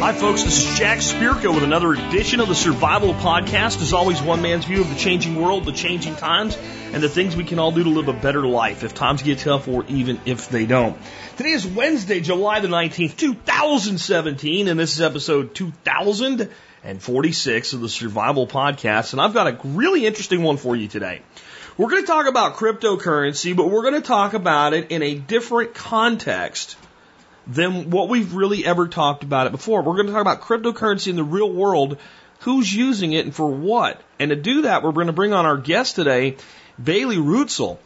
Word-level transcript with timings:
Hi, 0.00 0.12
folks. 0.12 0.42
This 0.42 0.66
is 0.66 0.76
Jack 0.76 0.98
Spirko 0.98 1.54
with 1.54 1.62
another 1.62 1.92
edition 1.92 2.40
of 2.40 2.48
the 2.48 2.54
Survival 2.54 3.14
Podcast. 3.14 3.80
As 3.80 3.92
always, 3.92 4.20
one 4.20 4.42
man's 4.42 4.64
view 4.64 4.80
of 4.80 4.88
the 4.88 4.96
changing 4.96 5.40
world, 5.40 5.64
the 5.64 5.70
changing 5.70 6.16
times, 6.16 6.58
and 6.92 7.00
the 7.00 7.08
things 7.08 7.36
we 7.36 7.44
can 7.44 7.60
all 7.60 7.70
do 7.70 7.84
to 7.84 7.90
live 7.90 8.08
a 8.08 8.12
better 8.12 8.44
life 8.44 8.82
if 8.82 8.92
times 8.92 9.22
get 9.22 9.38
tough 9.38 9.68
or 9.68 9.84
even 9.86 10.20
if 10.26 10.48
they 10.48 10.66
don't. 10.66 10.98
Today 11.36 11.50
is 11.50 11.64
Wednesday, 11.64 12.18
July 12.18 12.58
the 12.58 12.66
19th, 12.66 13.16
2017, 13.16 14.66
and 14.66 14.80
this 14.80 14.96
is 14.96 15.00
episode 15.00 15.54
2046 15.54 17.72
of 17.72 17.80
the 17.80 17.88
Survival 17.88 18.48
Podcast. 18.48 19.12
And 19.12 19.22
I've 19.22 19.32
got 19.32 19.46
a 19.46 19.56
really 19.62 20.06
interesting 20.06 20.42
one 20.42 20.56
for 20.56 20.74
you 20.74 20.88
today. 20.88 21.22
We're 21.78 21.90
going 21.90 22.02
to 22.02 22.08
talk 22.08 22.26
about 22.26 22.56
cryptocurrency, 22.56 23.54
but 23.54 23.70
we're 23.70 23.82
going 23.82 23.94
to 23.94 24.00
talk 24.00 24.34
about 24.34 24.74
it 24.74 24.90
in 24.90 25.04
a 25.04 25.14
different 25.14 25.74
context 25.74 26.78
than 27.46 27.90
what 27.90 28.08
we've 28.08 28.34
really 28.34 28.64
ever 28.64 28.88
talked 28.88 29.22
about 29.22 29.46
it 29.46 29.52
before. 29.52 29.82
We're 29.82 29.94
going 29.94 30.06
to 30.06 30.12
talk 30.12 30.22
about 30.22 30.40
cryptocurrency 30.40 31.08
in 31.08 31.16
the 31.16 31.24
real 31.24 31.50
world, 31.50 31.98
who's 32.40 32.72
using 32.72 33.12
it 33.12 33.24
and 33.24 33.34
for 33.34 33.50
what. 33.50 34.00
And 34.18 34.30
to 34.30 34.36
do 34.36 34.62
that, 34.62 34.82
we're 34.82 34.92
going 34.92 35.08
to 35.08 35.12
bring 35.12 35.32
on 35.32 35.46
our 35.46 35.56
guest 35.56 35.96
today, 35.96 36.36
Bailey 36.82 37.16
Reutzel. 37.16 37.78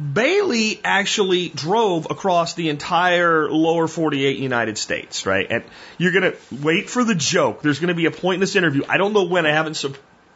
Bailey 0.00 0.80
actually 0.82 1.50
drove 1.50 2.10
across 2.10 2.54
the 2.54 2.70
entire 2.70 3.50
lower 3.50 3.86
48 3.86 4.38
United 4.38 4.78
States, 4.78 5.26
right? 5.26 5.46
And 5.48 5.64
you're 5.98 6.12
going 6.12 6.32
to 6.32 6.36
wait 6.62 6.88
for 6.88 7.04
the 7.04 7.14
joke. 7.14 7.62
There's 7.62 7.78
going 7.78 7.88
to 7.88 7.94
be 7.94 8.06
a 8.06 8.10
point 8.10 8.34
in 8.34 8.40
this 8.40 8.56
interview. 8.56 8.82
I 8.88 8.96
don't 8.96 9.12
know 9.12 9.24
when. 9.24 9.46
I 9.46 9.52
haven't 9.52 9.76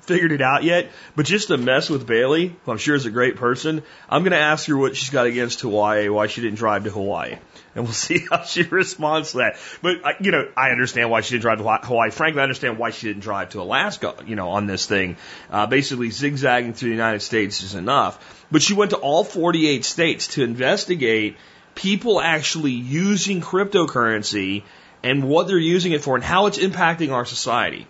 figured 0.02 0.32
it 0.32 0.42
out 0.42 0.62
yet, 0.62 0.90
but 1.16 1.26
just 1.26 1.48
to 1.48 1.56
mess 1.56 1.90
with 1.90 2.06
Bailey, 2.06 2.54
who 2.64 2.70
I'm 2.70 2.78
sure 2.78 2.94
is 2.94 3.06
a 3.06 3.10
great 3.10 3.36
person, 3.36 3.82
I'm 4.08 4.22
going 4.22 4.32
to 4.32 4.38
ask 4.38 4.66
her 4.68 4.76
what 4.76 4.96
she's 4.96 5.10
got 5.10 5.26
against 5.26 5.60
Hawaii, 5.62 6.08
why 6.08 6.28
she 6.28 6.42
didn't 6.42 6.58
drive 6.58 6.84
to 6.84 6.90
Hawaii. 6.90 7.36
And 7.76 7.84
we'll 7.84 7.92
see 8.08 8.26
how 8.28 8.42
she 8.42 8.62
responds 8.62 9.32
to 9.32 9.38
that. 9.38 9.56
But, 9.82 10.24
you 10.24 10.32
know, 10.32 10.48
I 10.56 10.70
understand 10.70 11.10
why 11.10 11.20
she 11.20 11.34
didn't 11.34 11.42
drive 11.42 11.58
to 11.58 11.64
Hawaii. 11.86 12.10
Frankly, 12.10 12.40
I 12.40 12.42
understand 12.42 12.78
why 12.78 12.90
she 12.90 13.06
didn't 13.06 13.22
drive 13.22 13.50
to 13.50 13.60
Alaska, 13.60 14.16
you 14.26 14.34
know, 14.34 14.48
on 14.48 14.66
this 14.66 14.86
thing. 14.86 15.16
Uh, 15.50 15.66
basically, 15.66 16.10
zigzagging 16.10 16.72
through 16.72 16.88
the 16.88 16.94
United 16.96 17.20
States 17.20 17.62
is 17.62 17.74
enough. 17.74 18.44
But 18.50 18.62
she 18.62 18.74
went 18.74 18.90
to 18.90 18.96
all 18.96 19.22
48 19.22 19.84
states 19.84 20.28
to 20.28 20.42
investigate 20.42 21.36
people 21.74 22.20
actually 22.20 22.72
using 22.72 23.40
cryptocurrency 23.40 24.62
and 25.02 25.28
what 25.28 25.46
they're 25.46 25.58
using 25.58 25.92
it 25.92 26.02
for 26.02 26.16
and 26.16 26.24
how 26.24 26.46
it's 26.46 26.58
impacting 26.58 27.12
our 27.12 27.24
society. 27.24 27.86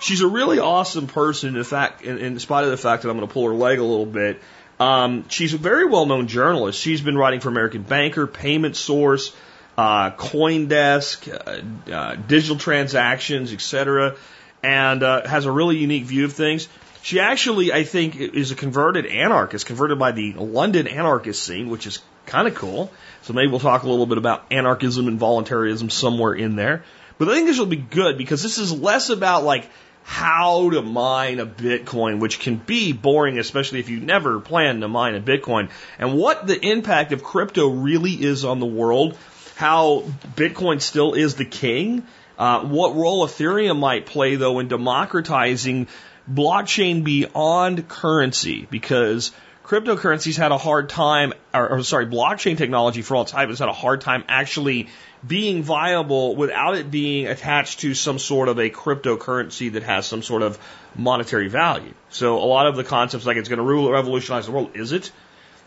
She's 0.00 0.20
a 0.20 0.28
really 0.28 0.58
awesome 0.58 1.06
person. 1.06 1.56
In 1.56 1.64
fact, 1.64 2.02
in, 2.02 2.18
in 2.18 2.38
spite 2.38 2.64
of 2.64 2.70
the 2.70 2.76
fact 2.76 3.02
that 3.02 3.10
I'm 3.10 3.16
going 3.16 3.26
to 3.26 3.32
pull 3.32 3.48
her 3.48 3.54
leg 3.54 3.78
a 3.78 3.84
little 3.84 4.06
bit, 4.06 4.40
um, 4.80 5.28
she's 5.28 5.54
a 5.54 5.58
very 5.58 5.86
well-known 5.86 6.26
journalist. 6.26 6.80
She's 6.80 7.00
been 7.00 7.16
writing 7.16 7.40
for 7.40 7.48
American 7.48 7.82
Banker, 7.82 8.26
Payment 8.26 8.76
Source, 8.76 9.34
uh, 9.76 10.10
CoinDesk, 10.12 11.32
uh, 11.32 11.92
uh, 11.92 12.16
digital 12.16 12.56
transactions, 12.56 13.52
etc., 13.52 14.16
and 14.62 15.02
uh, 15.02 15.26
has 15.26 15.44
a 15.44 15.52
really 15.52 15.76
unique 15.76 16.04
view 16.04 16.24
of 16.24 16.32
things. 16.32 16.68
She 17.02 17.20
actually, 17.20 17.72
I 17.72 17.84
think, 17.84 18.16
is 18.16 18.50
a 18.50 18.54
converted 18.54 19.04
anarchist, 19.04 19.66
converted 19.66 19.98
by 19.98 20.12
the 20.12 20.32
London 20.32 20.86
anarchist 20.86 21.42
scene, 21.42 21.68
which 21.68 21.86
is 21.86 21.98
kind 22.24 22.48
of 22.48 22.54
cool. 22.54 22.90
So 23.22 23.34
maybe 23.34 23.50
we'll 23.50 23.60
talk 23.60 23.82
a 23.82 23.88
little 23.88 24.06
bit 24.06 24.16
about 24.16 24.46
anarchism 24.50 25.06
and 25.06 25.18
voluntarism 25.18 25.90
somewhere 25.90 26.32
in 26.32 26.56
there. 26.56 26.82
But 27.18 27.28
I 27.28 27.34
think 27.34 27.46
this 27.46 27.58
will 27.58 27.66
be 27.66 27.76
good 27.76 28.16
because 28.16 28.42
this 28.42 28.58
is 28.58 28.72
less 28.72 29.10
about 29.10 29.44
like 29.44 29.68
how 30.04 30.68
to 30.70 30.82
mine 30.82 31.40
a 31.40 31.46
Bitcoin, 31.46 32.20
which 32.20 32.38
can 32.38 32.56
be 32.56 32.92
boring, 32.92 33.38
especially 33.38 33.80
if 33.80 33.88
you 33.88 34.00
never 34.00 34.38
plan 34.38 34.80
to 34.80 34.88
mine 34.88 35.14
a 35.14 35.20
Bitcoin, 35.20 35.70
and 35.98 36.14
what 36.14 36.46
the 36.46 36.60
impact 36.60 37.12
of 37.12 37.24
crypto 37.24 37.68
really 37.68 38.12
is 38.12 38.44
on 38.44 38.60
the 38.60 38.66
world, 38.66 39.16
how 39.56 40.04
Bitcoin 40.36 40.80
still 40.80 41.14
is 41.14 41.36
the 41.36 41.44
king, 41.46 42.06
uh, 42.38 42.60
what 42.60 42.94
role 42.94 43.26
Ethereum 43.26 43.78
might 43.78 44.04
play, 44.04 44.36
though, 44.36 44.58
in 44.58 44.68
democratizing 44.68 45.88
blockchain 46.30 47.02
beyond 47.02 47.88
currency, 47.88 48.66
because 48.70 49.32
cryptocurrencies 49.64 50.36
had 50.36 50.52
a 50.52 50.58
hard 50.58 50.90
time, 50.90 51.32
or, 51.54 51.70
or 51.70 51.82
sorry, 51.82 52.06
blockchain 52.06 52.58
technology 52.58 53.00
for 53.00 53.16
all 53.16 53.24
hype 53.24 53.48
has 53.48 53.58
had 53.58 53.70
a 53.70 53.72
hard 53.72 54.02
time 54.02 54.22
actually 54.28 54.88
being 55.26 55.62
viable 55.62 56.36
without 56.36 56.76
it 56.76 56.90
being 56.90 57.26
attached 57.26 57.80
to 57.80 57.94
some 57.94 58.18
sort 58.18 58.48
of 58.48 58.58
a 58.58 58.70
cryptocurrency 58.70 59.72
that 59.72 59.82
has 59.82 60.06
some 60.06 60.22
sort 60.22 60.42
of 60.42 60.58
monetary 60.94 61.48
value. 61.48 61.94
So 62.10 62.38
a 62.38 62.44
lot 62.44 62.66
of 62.66 62.76
the 62.76 62.84
concepts 62.84 63.26
like 63.26 63.36
it's 63.36 63.48
going 63.48 63.58
to 63.58 63.64
rule 63.64 63.90
revolutionize 63.90 64.46
the 64.46 64.52
world, 64.52 64.70
is 64.74 64.92
it? 64.92 65.10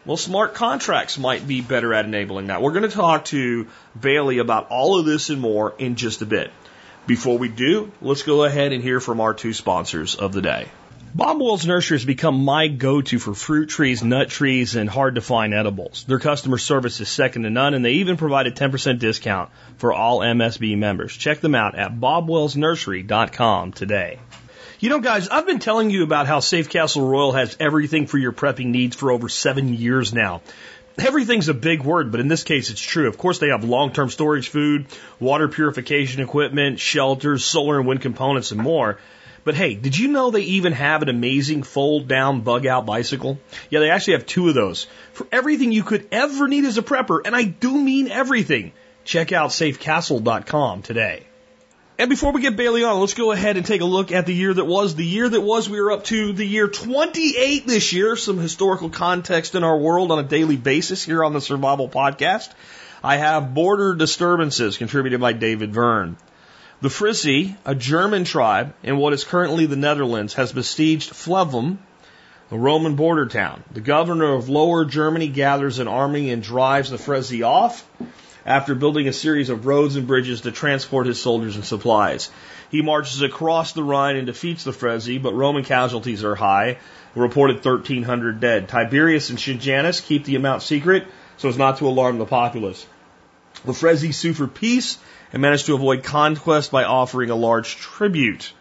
Well, 0.05 0.17
smart 0.17 0.53
contracts 0.53 1.17
might 1.17 1.45
be 1.45 1.61
better 1.61 1.93
at 1.93 2.05
enabling 2.05 2.47
that. 2.47 2.61
We're 2.61 2.71
going 2.71 2.89
to 2.89 2.95
talk 2.95 3.25
to 3.25 3.67
Bailey 3.99 4.37
about 4.37 4.67
all 4.69 4.99
of 4.99 5.05
this 5.05 5.29
and 5.29 5.41
more 5.41 5.73
in 5.77 5.95
just 5.95 6.21
a 6.21 6.25
bit. 6.25 6.51
Before 7.07 7.37
we 7.37 7.49
do, 7.49 7.91
let's 8.01 8.23
go 8.23 8.43
ahead 8.43 8.73
and 8.73 8.83
hear 8.83 8.99
from 8.99 9.19
our 9.19 9.33
two 9.33 9.53
sponsors 9.53 10.15
of 10.15 10.33
the 10.33 10.41
day. 10.41 10.69
Bob 11.17 11.41
Wells 11.41 11.65
Nursery 11.65 11.95
has 11.97 12.05
become 12.05 12.45
my 12.45 12.67
go-to 12.67 13.17
for 13.17 13.33
fruit 13.33 13.69
trees, 13.69 14.03
nut 14.03 14.29
trees, 14.29 14.75
and 14.75 14.87
hard 14.87 15.15
to 15.15 15.21
find 15.21 15.51
edibles. 15.51 16.05
Their 16.07 16.19
customer 16.19 16.59
service 16.59 17.01
is 17.01 17.09
second 17.09 17.41
to 17.41 17.49
none, 17.49 17.73
and 17.73 17.83
they 17.83 17.93
even 17.93 18.17
provide 18.17 18.45
a 18.45 18.51
10% 18.51 18.99
discount 18.99 19.49
for 19.79 19.91
all 19.91 20.19
MSB 20.19 20.77
members. 20.77 21.17
Check 21.17 21.39
them 21.39 21.55
out 21.55 21.73
at 21.73 21.99
bobwellsnursery.com 21.99 23.71
today. 23.71 24.19
You 24.79 24.89
know, 24.91 24.99
guys, 24.99 25.27
I've 25.27 25.47
been 25.47 25.57
telling 25.57 25.89
you 25.89 26.03
about 26.03 26.27
how 26.27 26.39
Safe 26.39 26.69
Castle 26.69 27.09
Royal 27.09 27.31
has 27.31 27.57
everything 27.59 28.05
for 28.05 28.19
your 28.19 28.31
prepping 28.31 28.67
needs 28.67 28.95
for 28.95 29.11
over 29.11 29.27
seven 29.27 29.73
years 29.73 30.13
now. 30.13 30.43
Everything's 30.99 31.49
a 31.49 31.55
big 31.55 31.81
word, 31.81 32.11
but 32.11 32.19
in 32.19 32.27
this 32.27 32.43
case, 32.43 32.69
it's 32.69 32.79
true. 32.79 33.07
Of 33.07 33.17
course, 33.17 33.39
they 33.39 33.49
have 33.49 33.63
long-term 33.63 34.11
storage 34.11 34.49
food, 34.49 34.85
water 35.19 35.47
purification 35.47 36.21
equipment, 36.21 36.79
shelters, 36.79 37.43
solar 37.43 37.79
and 37.79 37.87
wind 37.87 38.01
components, 38.01 38.51
and 38.51 38.61
more. 38.61 38.99
But 39.43 39.55
hey, 39.55 39.75
did 39.75 39.97
you 39.97 40.07
know 40.09 40.31
they 40.31 40.41
even 40.41 40.73
have 40.73 41.01
an 41.01 41.09
amazing 41.09 41.63
fold 41.63 42.07
down 42.07 42.41
bug 42.41 42.65
out 42.65 42.85
bicycle? 42.85 43.39
Yeah, 43.69 43.79
they 43.79 43.89
actually 43.89 44.13
have 44.13 44.25
two 44.25 44.49
of 44.49 44.55
those. 44.55 44.87
For 45.13 45.27
everything 45.31 45.71
you 45.71 45.83
could 45.83 46.07
ever 46.11 46.47
need 46.47 46.65
as 46.65 46.77
a 46.77 46.83
prepper, 46.83 47.21
and 47.25 47.35
I 47.35 47.43
do 47.43 47.77
mean 47.77 48.09
everything. 48.09 48.73
Check 49.05 49.31
out 49.31 49.51
safecastle.com 49.51 50.81
today. 50.81 51.23
And 51.99 52.11
before 52.11 52.31
we 52.31 52.41
get 52.41 52.55
Bailey 52.55 52.83
on, 52.83 52.99
let's 52.99 53.15
go 53.15 53.31
ahead 53.31 53.57
and 53.57 53.65
take 53.65 53.81
a 53.81 53.85
look 53.85 54.11
at 54.11 54.27
the 54.27 54.33
year 54.33 54.53
that 54.53 54.65
was. 54.65 54.93
The 54.93 55.05
year 55.05 55.27
that 55.27 55.41
was, 55.41 55.67
we 55.67 55.79
are 55.79 55.91
up 55.91 56.03
to 56.05 56.31
the 56.31 56.45
year 56.45 56.67
28 56.67 57.65
this 57.65 57.91
year. 57.91 58.15
Some 58.15 58.37
historical 58.37 58.91
context 58.91 59.55
in 59.55 59.63
our 59.63 59.77
world 59.77 60.11
on 60.11 60.19
a 60.19 60.23
daily 60.23 60.57
basis 60.57 61.03
here 61.03 61.23
on 61.23 61.33
the 61.33 61.41
Survival 61.41 61.89
Podcast. 61.89 62.51
I 63.03 63.17
have 63.17 63.55
border 63.55 63.95
disturbances 63.95 64.77
contributed 64.77 65.19
by 65.19 65.33
David 65.33 65.73
Verne. 65.73 66.17
The 66.79 66.89
Frisi, 66.89 67.55
a 67.65 67.73
German 67.73 68.23
tribe 68.23 68.75
in 68.83 68.97
what 68.97 69.13
is 69.13 69.23
currently 69.23 69.65
the 69.65 69.75
Netherlands, 69.75 70.35
has 70.35 70.51
besieged 70.51 71.09
Flevum, 71.09 71.79
a 72.51 72.57
Roman 72.57 72.93
border 72.93 73.25
town. 73.25 73.63
The 73.71 73.81
governor 73.81 74.35
of 74.35 74.47
Lower 74.47 74.85
Germany 74.85 75.27
gathers 75.27 75.79
an 75.79 75.87
army 75.87 76.29
and 76.29 76.43
drives 76.43 76.91
the 76.91 76.97
Frisi 76.97 77.43
off 77.43 77.83
after 78.45 78.75
building 78.75 79.07
a 79.07 79.13
series 79.13 79.49
of 79.49 79.65
roads 79.65 79.95
and 79.95 80.05
bridges 80.05 80.41
to 80.41 80.51
transport 80.51 81.07
his 81.07 81.19
soldiers 81.19 81.55
and 81.55 81.65
supplies. 81.65 82.29
He 82.69 82.83
marches 82.83 83.23
across 83.23 83.73
the 83.73 83.83
Rhine 83.83 84.15
and 84.15 84.27
defeats 84.27 84.63
the 84.63 84.71
Frisi, 84.71 85.19
but 85.19 85.33
Roman 85.33 85.63
casualties 85.63 86.23
are 86.23 86.35
high, 86.35 86.77
reported 87.15 87.65
1,300 87.65 88.39
dead. 88.39 88.69
Tiberius 88.69 89.31
and 89.31 89.39
Sejanus 89.39 89.99
keep 89.99 90.25
the 90.25 90.35
amount 90.35 90.61
secret 90.61 91.07
so 91.37 91.49
as 91.49 91.57
not 91.57 91.79
to 91.79 91.87
alarm 91.87 92.19
the 92.19 92.25
populace. 92.25 92.85
The 93.65 93.71
Frisi 93.71 94.13
sue 94.13 94.33
for 94.33 94.45
peace 94.47 94.99
and 95.33 95.41
managed 95.41 95.65
to 95.67 95.75
avoid 95.75 96.03
conquest 96.03 96.71
by 96.71 96.83
offering 96.83 97.29
a 97.29 97.35
large 97.35 97.75
tribute. 97.75 98.53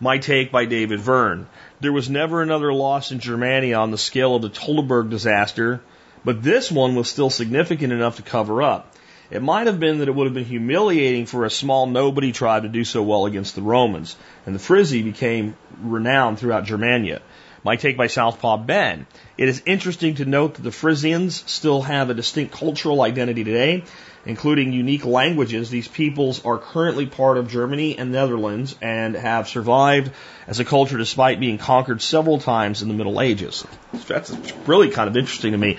My 0.00 0.18
take 0.18 0.52
by 0.52 0.64
David 0.64 1.00
Verne. 1.00 1.46
There 1.80 1.92
was 1.92 2.08
never 2.08 2.40
another 2.42 2.72
loss 2.72 3.10
in 3.10 3.20
Germania 3.20 3.78
on 3.78 3.90
the 3.90 3.98
scale 3.98 4.36
of 4.36 4.42
the 4.42 4.50
Teutoburg 4.50 5.10
disaster, 5.10 5.80
but 6.24 6.42
this 6.42 6.70
one 6.70 6.94
was 6.94 7.08
still 7.08 7.30
significant 7.30 7.92
enough 7.92 8.16
to 8.16 8.22
cover 8.22 8.62
up. 8.62 8.94
It 9.30 9.42
might 9.42 9.66
have 9.66 9.78
been 9.78 9.98
that 9.98 10.08
it 10.08 10.14
would 10.14 10.26
have 10.26 10.34
been 10.34 10.44
humiliating 10.44 11.26
for 11.26 11.44
a 11.44 11.50
small 11.50 11.86
nobody 11.86 12.32
tribe 12.32 12.62
to 12.62 12.68
do 12.68 12.84
so 12.84 13.02
well 13.02 13.26
against 13.26 13.54
the 13.54 13.62
Romans, 13.62 14.16
and 14.46 14.54
the 14.54 14.60
Frisi 14.60 15.04
became 15.04 15.56
renowned 15.82 16.38
throughout 16.38 16.64
Germania. 16.64 17.20
My 17.62 17.76
take 17.76 17.96
by 17.96 18.06
Southpaw 18.06 18.58
Ben. 18.58 19.06
It 19.36 19.48
is 19.48 19.62
interesting 19.66 20.14
to 20.16 20.24
note 20.24 20.54
that 20.54 20.62
the 20.62 20.72
Frisians 20.72 21.42
still 21.46 21.82
have 21.82 22.08
a 22.08 22.14
distinct 22.14 22.54
cultural 22.54 23.02
identity 23.02 23.44
today, 23.44 23.84
including 24.26 24.72
unique 24.72 25.04
languages. 25.04 25.70
These 25.70 25.88
peoples 25.88 26.44
are 26.44 26.58
currently 26.58 27.06
part 27.06 27.38
of 27.38 27.48
Germany 27.48 27.98
and 27.98 28.12
Netherlands 28.12 28.76
and 28.82 29.14
have 29.14 29.48
survived 29.48 30.10
as 30.46 30.60
a 30.60 30.64
culture 30.64 30.98
despite 30.98 31.40
being 31.40 31.58
conquered 31.58 32.02
several 32.02 32.38
times 32.38 32.82
in 32.82 32.88
the 32.88 32.94
Middle 32.94 33.20
Ages. 33.20 33.64
That's 34.06 34.30
really 34.66 34.90
kind 34.90 35.08
of 35.08 35.16
interesting 35.16 35.52
to 35.52 35.58
me. 35.58 35.78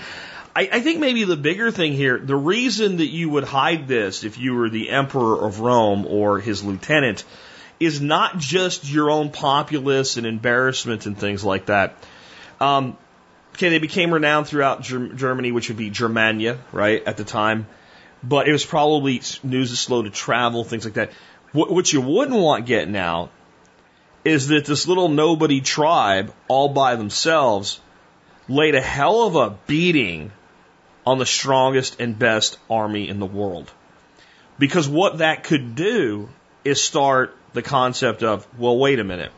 I, 0.56 0.70
I 0.74 0.80
think 0.82 1.00
maybe 1.00 1.24
the 1.24 1.38
bigger 1.38 1.72
thing 1.72 1.94
here, 1.94 2.18
the 2.18 2.36
reason 2.36 2.98
that 2.98 3.08
you 3.08 3.30
would 3.30 3.44
hide 3.44 3.88
this 3.88 4.24
if 4.24 4.38
you 4.38 4.56
were 4.56 4.70
the 4.70 4.90
emperor 4.90 5.46
of 5.46 5.60
Rome 5.60 6.06
or 6.06 6.40
his 6.40 6.64
lieutenant 6.64 7.24
is 7.80 8.02
not 8.02 8.38
just 8.38 8.90
your 8.90 9.10
own 9.10 9.30
populace 9.30 10.18
and 10.18 10.26
embarrassment 10.26 11.06
and 11.06 11.18
things 11.18 11.46
like 11.46 11.68
that. 11.68 11.96
Um, 12.60 12.98
okay, 13.56 13.70
they 13.70 13.80
became 13.80 14.14
renowned 14.14 14.48
throughout 14.48 14.82
Germany, 14.82 15.52
which 15.52 15.70
would 15.70 15.78
be 15.78 15.90
Germania, 15.90 16.58
right, 16.72 17.02
at 17.06 17.18
the 17.18 17.24
time. 17.24 17.68
But 18.24 18.48
it 18.48 18.52
was 18.52 18.66
probably 18.66 19.22
news 19.44 19.72
is 19.72 19.80
slow 19.80 20.04
to 20.04 20.10
travel, 20.10 20.64
things 20.64 20.86
like 20.86 20.96
that. 20.96 21.12
What, 21.52 21.72
what 21.72 21.92
you 21.92 22.02
wouldn't 22.02 22.40
want 22.40 22.66
getting 22.66 22.96
out 22.96 23.32
is 24.26 24.50
that 24.50 24.66
this 24.66 24.88
little 24.88 25.10
nobody 25.10 25.62
tribe, 25.62 26.34
all 26.48 26.70
by 26.70 26.96
themselves, 26.96 27.80
laid 28.48 28.76
a 28.76 28.82
hell 28.82 29.26
of 29.26 29.36
a 29.36 29.58
beating 29.68 30.32
on 31.06 31.18
the 31.18 31.26
strongest 31.26 32.00
and 32.00 32.18
best 32.18 32.58
army 32.70 33.08
in 33.08 33.20
the 33.20 33.26
world. 33.26 33.72
Because 34.58 34.88
what 34.88 35.20
that 35.20 35.44
could 35.44 35.76
do 35.76 36.30
is 36.66 36.84
start 36.84 37.36
the 37.54 37.62
concept 37.62 38.24
of, 38.24 38.48
well, 38.60 38.78
wait 38.78 39.00
a 39.00 39.04
minute. 39.04 39.32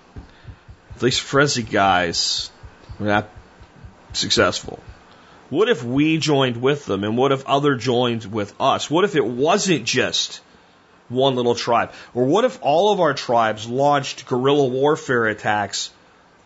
These 1.00 1.20
Frezzi 1.20 1.70
guys 1.70 2.52
were 3.00 3.06
not 3.06 3.30
successful. 4.14 4.80
What 5.52 5.68
if 5.68 5.84
we 5.84 6.18
joined 6.18 6.62
with 6.62 6.86
them 6.86 7.04
and 7.04 7.18
what 7.18 7.34
if 7.34 7.46
other 7.46 7.76
joined 7.76 8.24
with 8.24 8.56
us? 8.58 8.90
What 8.90 9.04
if 9.04 9.18
it 9.18 9.26
wasn't 9.26 9.84
just 9.84 10.40
one 11.10 11.36
little 11.36 11.56
tribe? 11.56 11.92
Or 12.14 12.24
what 12.24 12.46
if 12.46 12.58
all 12.62 12.94
of 12.94 13.02
our 13.02 13.14
tribes 13.14 13.68
launched 13.68 14.26
guerrilla 14.28 14.66
warfare 14.66 15.26
attacks 15.26 15.92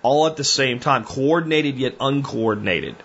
all 0.02 0.26
at 0.26 0.38
the 0.38 0.44
same 0.44 0.80
time, 0.80 1.04
coordinated 1.04 1.78
yet 1.78 1.98
uncoordinated, 2.00 2.96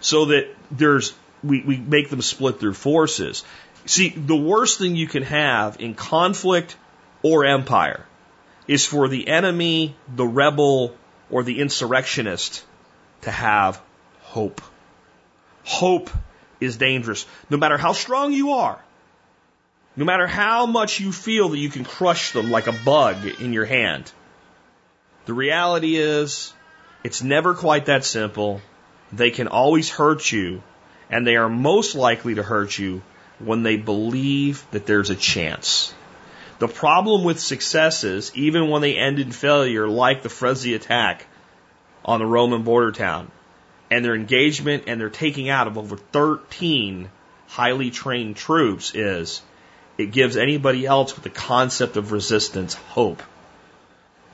so 0.00 0.24
that 0.26 0.48
there's 0.72 1.12
we, 1.44 1.62
we 1.62 1.76
make 1.76 2.10
them 2.10 2.22
split 2.22 2.58
their 2.58 2.72
forces. 2.72 3.44
See, 3.86 4.08
the 4.08 4.36
worst 4.36 4.78
thing 4.78 4.96
you 4.96 5.06
can 5.06 5.22
have 5.22 5.80
in 5.80 5.94
conflict 5.94 6.76
or 7.22 7.44
empire 7.44 8.04
is 8.66 8.84
for 8.84 9.06
the 9.06 9.28
enemy, 9.28 9.94
the 10.08 10.26
rebel, 10.26 10.96
or 11.30 11.44
the 11.44 11.60
insurrectionist 11.60 12.64
to 13.22 13.30
have 13.30 13.80
hope. 14.22 14.60
Hope 15.70 16.10
is 16.60 16.76
dangerous. 16.78 17.26
No 17.48 17.56
matter 17.56 17.78
how 17.78 17.92
strong 17.92 18.32
you 18.32 18.54
are, 18.54 18.78
no 19.94 20.04
matter 20.04 20.26
how 20.26 20.66
much 20.66 20.98
you 20.98 21.12
feel 21.12 21.50
that 21.50 21.58
you 21.58 21.68
can 21.70 21.84
crush 21.84 22.32
them 22.32 22.50
like 22.50 22.66
a 22.66 22.72
bug 22.72 23.24
in 23.40 23.52
your 23.52 23.66
hand, 23.66 24.10
the 25.26 25.32
reality 25.32 25.94
is, 25.94 26.52
it's 27.04 27.22
never 27.22 27.54
quite 27.54 27.86
that 27.86 28.04
simple. 28.04 28.60
They 29.12 29.30
can 29.30 29.46
always 29.46 29.88
hurt 29.88 30.32
you, 30.32 30.64
and 31.08 31.24
they 31.24 31.36
are 31.36 31.48
most 31.48 31.94
likely 31.94 32.34
to 32.34 32.42
hurt 32.42 32.76
you 32.76 33.02
when 33.38 33.62
they 33.62 33.76
believe 33.76 34.66
that 34.72 34.86
there's 34.86 35.10
a 35.10 35.14
chance. 35.14 35.94
The 36.58 36.66
problem 36.66 37.22
with 37.22 37.38
successes, 37.38 38.32
even 38.34 38.70
when 38.70 38.82
they 38.82 38.96
end 38.96 39.20
in 39.20 39.30
failure, 39.30 39.86
like 39.86 40.24
the 40.24 40.28
Frezzi 40.28 40.74
attack 40.74 41.26
on 42.04 42.18
the 42.18 42.26
Roman 42.26 42.64
border 42.64 42.90
town, 42.90 43.30
and 43.90 44.04
their 44.04 44.14
engagement 44.14 44.84
and 44.86 45.00
their 45.00 45.10
taking 45.10 45.48
out 45.48 45.66
of 45.66 45.76
over 45.76 45.96
13 45.96 47.10
highly 47.48 47.90
trained 47.90 48.36
troops, 48.36 48.94
is 48.94 49.42
it 49.98 50.12
gives 50.12 50.36
anybody 50.36 50.86
else 50.86 51.14
with 51.14 51.24
the 51.24 51.30
concept 51.30 51.96
of 51.96 52.12
resistance 52.12 52.74
hope. 52.74 53.22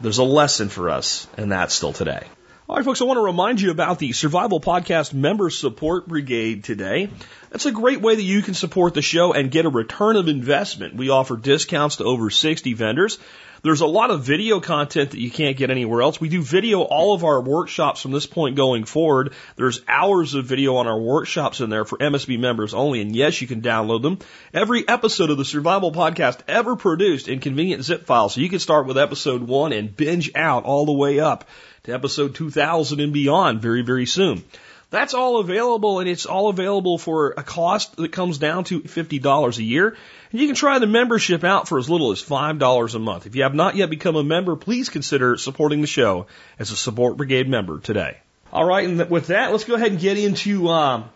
There's 0.00 0.18
a 0.18 0.24
lesson 0.24 0.68
for 0.68 0.90
us 0.90 1.26
in 1.38 1.48
that 1.48 1.72
still 1.72 1.92
today. 1.92 2.26
All 2.68 2.76
right, 2.76 2.84
folks, 2.84 3.00
I 3.00 3.04
want 3.04 3.16
to 3.16 3.22
remind 3.22 3.60
you 3.60 3.70
about 3.70 4.00
the 4.00 4.12
Survival 4.12 4.60
Podcast 4.60 5.14
Member 5.14 5.50
Support 5.50 6.08
Brigade 6.08 6.64
today. 6.64 7.08
That's 7.50 7.64
a 7.64 7.70
great 7.70 8.00
way 8.00 8.16
that 8.16 8.22
you 8.22 8.42
can 8.42 8.54
support 8.54 8.92
the 8.92 9.02
show 9.02 9.32
and 9.32 9.52
get 9.52 9.66
a 9.66 9.70
return 9.70 10.16
of 10.16 10.26
investment. 10.28 10.96
We 10.96 11.08
offer 11.08 11.36
discounts 11.36 11.96
to 11.96 12.04
over 12.04 12.28
60 12.28 12.74
vendors. 12.74 13.18
There's 13.62 13.80
a 13.80 13.86
lot 13.86 14.10
of 14.10 14.22
video 14.22 14.60
content 14.60 15.10
that 15.12 15.20
you 15.20 15.30
can't 15.30 15.56
get 15.56 15.70
anywhere 15.70 16.02
else. 16.02 16.20
We 16.20 16.28
do 16.28 16.42
video 16.42 16.82
all 16.82 17.14
of 17.14 17.24
our 17.24 17.40
workshops 17.40 18.00
from 18.00 18.12
this 18.12 18.26
point 18.26 18.56
going 18.56 18.84
forward. 18.84 19.32
There's 19.56 19.80
hours 19.88 20.34
of 20.34 20.46
video 20.46 20.76
on 20.76 20.86
our 20.86 20.98
workshops 20.98 21.60
in 21.60 21.70
there 21.70 21.84
for 21.84 21.98
MSB 21.98 22.38
members 22.38 22.74
only. 22.74 23.00
And 23.00 23.14
yes, 23.14 23.40
you 23.40 23.48
can 23.48 23.62
download 23.62 24.02
them. 24.02 24.18
Every 24.52 24.86
episode 24.88 25.30
of 25.30 25.38
the 25.38 25.44
Survival 25.44 25.92
Podcast 25.92 26.40
ever 26.48 26.76
produced 26.76 27.28
in 27.28 27.40
convenient 27.40 27.84
zip 27.84 28.06
files. 28.06 28.34
So 28.34 28.40
you 28.40 28.48
can 28.48 28.58
start 28.58 28.86
with 28.86 28.98
episode 28.98 29.42
one 29.42 29.72
and 29.72 29.96
binge 29.96 30.30
out 30.34 30.64
all 30.64 30.86
the 30.86 30.92
way 30.92 31.20
up 31.20 31.48
to 31.84 31.92
episode 31.94 32.34
2000 32.34 33.00
and 33.00 33.12
beyond 33.12 33.62
very, 33.62 33.82
very 33.82 34.06
soon. 34.06 34.44
That's 34.90 35.14
all 35.14 35.40
available 35.40 35.98
and 35.98 36.08
it's 36.08 36.26
all 36.26 36.48
available 36.48 36.96
for 36.96 37.34
a 37.36 37.42
cost 37.42 37.96
that 37.96 38.12
comes 38.12 38.38
down 38.38 38.64
to 38.64 38.80
$50 38.80 39.58
a 39.58 39.62
year. 39.62 39.96
And 40.30 40.40
you 40.40 40.46
can 40.46 40.54
try 40.54 40.78
the 40.78 40.86
membership 40.86 41.42
out 41.42 41.68
for 41.68 41.78
as 41.78 41.90
little 41.90 42.12
as 42.12 42.22
$5 42.22 42.94
a 42.94 42.98
month. 42.98 43.26
If 43.26 43.34
you 43.34 43.42
have 43.42 43.54
not 43.54 43.74
yet 43.74 43.90
become 43.90 44.14
a 44.14 44.22
member, 44.22 44.54
please 44.54 44.88
consider 44.88 45.36
supporting 45.36 45.80
the 45.80 45.88
show 45.88 46.26
as 46.58 46.70
a 46.70 46.76
Support 46.76 47.16
Brigade 47.16 47.48
member 47.48 47.80
today. 47.80 48.18
All 48.52 48.64
right, 48.64 48.88
and 48.88 49.10
with 49.10 49.26
that, 49.26 49.50
let's 49.50 49.64
go 49.64 49.74
ahead 49.74 49.90
and 49.90 50.00
get 50.00 50.18
into 50.18 50.68
um, 50.68 51.10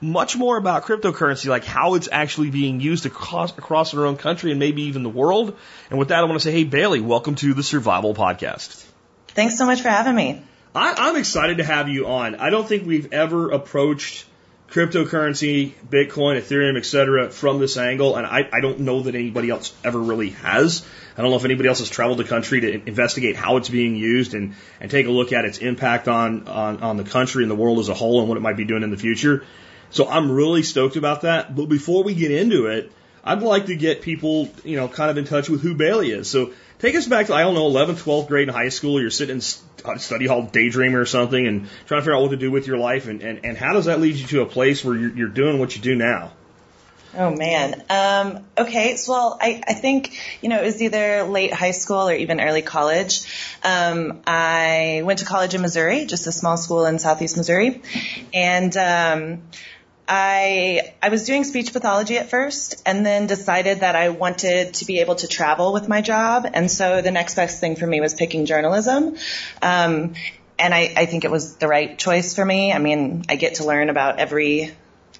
much 0.00 0.34
more 0.36 0.56
about 0.56 0.84
cryptocurrency, 0.84 1.46
like 1.46 1.64
how 1.64 1.94
it's 1.94 2.08
actually 2.10 2.50
being 2.50 2.80
used 2.80 3.04
across, 3.04 3.56
across 3.56 3.92
our 3.92 4.06
own 4.06 4.16
country 4.16 4.50
and 4.50 4.58
maybe 4.58 4.82
even 4.84 5.02
the 5.02 5.10
world. 5.10 5.58
And 5.90 5.98
with 5.98 6.08
that, 6.08 6.20
I 6.20 6.24
want 6.24 6.40
to 6.40 6.40
say, 6.40 6.52
hey, 6.52 6.64
Bailey, 6.64 7.00
welcome 7.00 7.34
to 7.36 7.52
the 7.52 7.62
Survival 7.62 8.14
Podcast. 8.14 8.82
Thanks 9.28 9.58
so 9.58 9.66
much 9.66 9.82
for 9.82 9.90
having 9.90 10.14
me. 10.14 10.42
I, 10.74 10.94
I'm 10.96 11.16
excited 11.16 11.58
to 11.58 11.64
have 11.64 11.88
you 11.88 12.06
on. 12.06 12.36
I 12.36 12.50
don't 12.50 12.66
think 12.66 12.86
we've 12.86 13.12
ever 13.12 13.50
approached 13.50 14.24
cryptocurrency, 14.70 15.72
Bitcoin, 15.88 16.38
Ethereum, 16.38 16.76
etc. 16.78 17.30
from 17.30 17.58
this 17.58 17.76
angle, 17.76 18.14
and 18.14 18.24
I, 18.24 18.48
I 18.52 18.60
don't 18.60 18.80
know 18.80 19.02
that 19.02 19.16
anybody 19.16 19.50
else 19.50 19.74
ever 19.82 19.98
really 19.98 20.30
has. 20.30 20.86
I 21.16 21.22
don't 21.22 21.32
know 21.32 21.36
if 21.36 21.44
anybody 21.44 21.68
else 21.68 21.80
has 21.80 21.90
traveled 21.90 22.18
the 22.18 22.24
country 22.24 22.60
to 22.60 22.88
investigate 22.88 23.34
how 23.34 23.56
it's 23.56 23.68
being 23.68 23.96
used 23.96 24.34
and, 24.34 24.54
and 24.80 24.88
take 24.88 25.06
a 25.06 25.10
look 25.10 25.32
at 25.32 25.44
its 25.44 25.58
impact 25.58 26.06
on, 26.06 26.46
on, 26.46 26.82
on 26.82 26.96
the 26.96 27.04
country 27.04 27.42
and 27.42 27.50
the 27.50 27.56
world 27.56 27.80
as 27.80 27.88
a 27.88 27.94
whole 27.94 28.20
and 28.20 28.28
what 28.28 28.38
it 28.38 28.42
might 28.42 28.56
be 28.56 28.64
doing 28.64 28.84
in 28.84 28.92
the 28.92 28.96
future. 28.96 29.44
So 29.90 30.08
I'm 30.08 30.30
really 30.30 30.62
stoked 30.62 30.94
about 30.94 31.22
that. 31.22 31.54
But 31.54 31.66
before 31.66 32.04
we 32.04 32.14
get 32.14 32.30
into 32.30 32.66
it, 32.66 32.92
I'd 33.24 33.42
like 33.42 33.66
to 33.66 33.74
get 33.74 34.02
people, 34.02 34.48
you 34.64 34.76
know, 34.76 34.86
kind 34.86 35.10
of 35.10 35.18
in 35.18 35.24
touch 35.24 35.48
with 35.48 35.62
who 35.62 35.74
Bailey 35.74 36.12
is. 36.12 36.30
So 36.30 36.52
Take 36.80 36.94
us 36.94 37.06
back 37.06 37.26
to, 37.26 37.34
I 37.34 37.42
don't 37.42 37.54
know, 37.54 37.70
11th, 37.70 38.02
12th 38.02 38.28
grade 38.28 38.48
in 38.48 38.54
high 38.54 38.70
school. 38.70 39.00
You're 39.00 39.10
sitting 39.10 39.36
in 39.36 39.40
study 39.98 40.26
hall 40.26 40.42
daydreaming 40.42 40.96
or 40.96 41.04
something 41.04 41.46
and 41.46 41.68
trying 41.86 42.00
to 42.00 42.04
figure 42.04 42.14
out 42.14 42.22
what 42.22 42.30
to 42.30 42.38
do 42.38 42.50
with 42.50 42.66
your 42.66 42.78
life. 42.78 43.06
And, 43.06 43.20
and, 43.22 43.44
and 43.44 43.56
how 43.56 43.74
does 43.74 43.84
that 43.84 44.00
lead 44.00 44.16
you 44.16 44.26
to 44.28 44.40
a 44.42 44.46
place 44.46 44.82
where 44.82 44.96
you're, 44.96 45.14
you're 45.14 45.28
doing 45.28 45.58
what 45.58 45.76
you 45.76 45.82
do 45.82 45.94
now? 45.94 46.32
Oh 47.14 47.34
man. 47.34 47.82
Um, 47.90 48.44
okay. 48.56 48.96
So, 48.96 49.12
well, 49.12 49.38
I, 49.40 49.62
I 49.66 49.74
think, 49.74 50.16
you 50.42 50.48
know, 50.48 50.60
it 50.60 50.64
was 50.64 50.80
either 50.80 51.24
late 51.24 51.52
high 51.52 51.72
school 51.72 52.08
or 52.08 52.14
even 52.14 52.40
early 52.40 52.62
college. 52.62 53.22
Um, 53.64 54.22
I 54.26 55.02
went 55.04 55.18
to 55.18 55.24
college 55.24 55.54
in 55.54 55.60
Missouri, 55.60 56.06
just 56.06 56.26
a 56.28 56.32
small 56.32 56.56
school 56.56 56.86
in 56.86 56.98
southeast 56.98 57.36
Missouri. 57.36 57.82
And, 58.32 58.74
um, 58.76 59.42
I 60.12 60.92
I 61.00 61.08
was 61.08 61.24
doing 61.24 61.44
speech 61.44 61.72
pathology 61.72 62.18
at 62.18 62.30
first 62.30 62.82
and 62.84 63.06
then 63.06 63.28
decided 63.28 63.80
that 63.80 63.94
I 63.94 64.08
wanted 64.08 64.74
to 64.74 64.84
be 64.84 64.98
able 64.98 65.14
to 65.14 65.28
travel 65.28 65.72
with 65.72 65.88
my 65.88 66.00
job 66.00 66.48
and 66.52 66.68
so 66.68 67.00
the 67.00 67.12
next 67.12 67.36
best 67.36 67.60
thing 67.60 67.76
for 67.76 67.86
me 67.86 68.00
was 68.00 68.12
picking 68.12 68.44
journalism. 68.44 69.16
Um, 69.62 70.14
and 70.58 70.74
I, 70.74 70.92
I 70.96 71.06
think 71.06 71.24
it 71.24 71.30
was 71.30 71.56
the 71.56 71.68
right 71.68 71.96
choice 71.96 72.34
for 72.34 72.44
me. 72.44 72.72
I 72.72 72.78
mean, 72.78 73.24
I 73.28 73.36
get 73.36 73.54
to 73.56 73.64
learn 73.64 73.88
about 73.88 74.18
every 74.18 74.74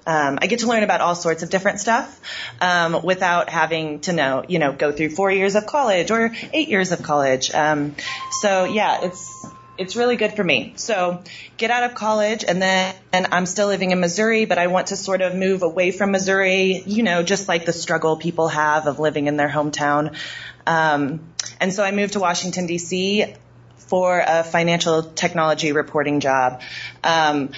um, 0.05 0.39
I 0.41 0.47
get 0.47 0.59
to 0.59 0.67
learn 0.67 0.83
about 0.83 0.99
all 0.99 1.15
sorts 1.15 1.41
of 1.41 1.49
different 1.49 1.79
stuff 1.79 2.19
um, 2.59 3.01
without 3.01 3.49
having 3.49 4.01
to 4.01 4.13
know, 4.13 4.43
you 4.47 4.59
know, 4.59 4.73
go 4.73 4.91
through 4.91 5.11
four 5.11 5.31
years 5.31 5.55
of 5.55 5.67
college 5.67 6.11
or 6.11 6.33
eight 6.51 6.67
years 6.67 6.91
of 6.91 7.01
college. 7.01 7.53
Um, 7.53 7.95
so 8.41 8.65
yeah, 8.65 9.05
it's 9.05 9.47
it's 9.81 9.95
really 9.95 10.15
good 10.15 10.33
for 10.33 10.43
me. 10.43 10.73
So 10.75 11.23
get 11.57 11.71
out 11.71 11.83
of 11.83 11.95
college 11.95 12.45
and 12.47 12.61
then 12.61 12.93
and 13.11 13.27
I'm 13.31 13.47
still 13.47 13.67
living 13.67 13.91
in 13.91 13.99
Missouri, 13.99 14.45
but 14.45 14.59
I 14.59 14.67
want 14.67 14.87
to 14.87 14.95
sort 14.95 15.21
of 15.21 15.33
move 15.33 15.63
away 15.63 15.91
from 15.91 16.11
Missouri, 16.11 16.83
you 16.85 17.01
know, 17.01 17.23
just 17.23 17.47
like 17.47 17.65
the 17.65 17.73
struggle 17.73 18.15
people 18.15 18.47
have 18.47 18.85
of 18.85 18.99
living 18.99 19.25
in 19.25 19.37
their 19.37 19.49
hometown. 19.49 20.15
Um, 20.67 21.21
and 21.59 21.73
so 21.73 21.83
I 21.83 21.91
moved 21.91 22.13
to 22.13 22.19
Washington 22.19 22.67
DC 22.67 23.35
for 23.77 24.23
a 24.25 24.43
financial 24.43 25.01
technology 25.01 25.71
reporting 25.71 26.19
job. 26.19 26.61
Um, 27.03 27.49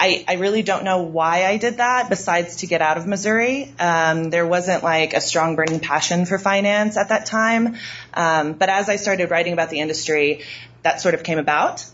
I, 0.00 0.24
I 0.28 0.34
really 0.34 0.62
don't 0.62 0.84
know 0.84 1.02
why 1.02 1.44
I 1.44 1.56
did 1.56 1.78
that 1.78 2.08
besides 2.08 2.56
to 2.56 2.68
get 2.68 2.80
out 2.80 2.98
of 2.98 3.06
Missouri. 3.06 3.74
Um, 3.80 4.30
there 4.30 4.46
wasn't 4.46 4.84
like 4.84 5.12
a 5.12 5.20
strong 5.20 5.56
burning 5.56 5.80
passion 5.80 6.24
for 6.24 6.38
finance 6.38 6.96
at 6.96 7.08
that 7.08 7.26
time. 7.26 7.76
Um, 8.14 8.52
but 8.52 8.68
as 8.68 8.88
I 8.88 8.96
started 8.96 9.30
writing 9.30 9.54
about 9.54 9.70
the 9.70 9.80
industry, 9.80 10.44
that 10.82 11.00
sort 11.00 11.14
of 11.14 11.22
came 11.22 11.38
about. 11.38 11.84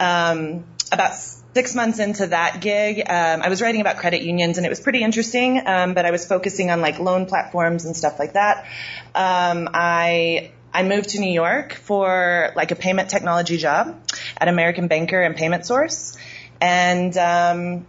Um, 0.00 0.64
about 0.90 1.14
six 1.54 1.74
months 1.74 1.98
into 1.98 2.26
that 2.26 2.60
gig, 2.60 3.00
um, 3.00 3.42
I 3.42 3.48
was 3.48 3.62
writing 3.62 3.80
about 3.80 3.96
credit 3.96 4.22
unions 4.22 4.58
and 4.58 4.66
it 4.66 4.68
was 4.68 4.80
pretty 4.80 5.02
interesting, 5.02 5.66
um, 5.66 5.94
but 5.94 6.04
I 6.04 6.10
was 6.10 6.26
focusing 6.26 6.70
on 6.70 6.80
like 6.80 6.98
loan 6.98 7.26
platforms 7.26 7.84
and 7.84 7.96
stuff 7.96 8.18
like 8.18 8.34
that. 8.34 8.66
Um, 9.14 9.68
I 9.72 10.52
I 10.72 10.82
moved 10.82 11.10
to 11.10 11.20
New 11.20 11.32
York 11.32 11.74
for 11.74 12.52
like 12.56 12.72
a 12.72 12.76
payment 12.76 13.08
technology 13.08 13.56
job 13.56 13.96
at 14.36 14.48
American 14.48 14.88
Banker 14.88 15.20
and 15.22 15.36
Payment 15.36 15.64
Source, 15.64 16.16
and 16.60 17.16
um, 17.16 17.86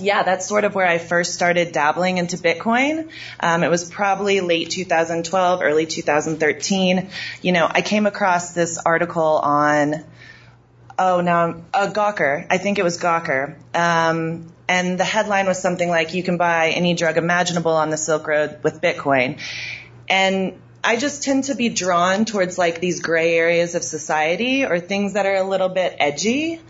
yeah, 0.00 0.22
that's 0.22 0.46
sort 0.46 0.64
of 0.64 0.74
where 0.74 0.86
I 0.86 0.98
first 0.98 1.34
started 1.34 1.72
dabbling 1.72 2.18
into 2.18 2.36
Bitcoin. 2.36 3.10
Um, 3.40 3.64
it 3.64 3.70
was 3.70 3.88
probably 3.90 4.40
late 4.40 4.70
2012, 4.70 5.62
early 5.62 5.86
2013. 5.86 7.10
You 7.42 7.52
know, 7.52 7.66
I 7.68 7.82
came 7.82 8.06
across 8.06 8.52
this 8.52 8.78
article 8.78 9.38
on 9.38 10.04
oh, 10.98 11.20
now 11.20 11.62
uh, 11.72 11.90
Gawker. 11.92 12.46
I 12.50 12.58
think 12.58 12.78
it 12.78 12.82
was 12.82 12.98
Gawker. 12.98 13.56
Um, 13.74 14.52
and 14.68 15.00
the 15.00 15.04
headline 15.04 15.46
was 15.46 15.60
something 15.60 15.88
like, 15.88 16.12
"You 16.12 16.22
can 16.22 16.36
buy 16.36 16.70
any 16.70 16.94
drug 16.94 17.16
imaginable 17.16 17.72
on 17.72 17.90
the 17.90 17.96
Silk 17.96 18.26
Road 18.26 18.58
with 18.62 18.82
Bitcoin." 18.82 19.40
And 20.08 20.60
I 20.82 20.96
just 20.96 21.22
tend 21.24 21.44
to 21.44 21.54
be 21.54 21.68
drawn 21.68 22.24
towards 22.24 22.56
like 22.56 22.80
these 22.80 23.00
gray 23.00 23.34
areas 23.36 23.74
of 23.74 23.82
society 23.82 24.64
or 24.64 24.78
things 24.78 25.14
that 25.14 25.26
are 25.26 25.34
a 25.34 25.42
little 25.42 25.68
bit 25.68 25.96
edgy. 25.98 26.60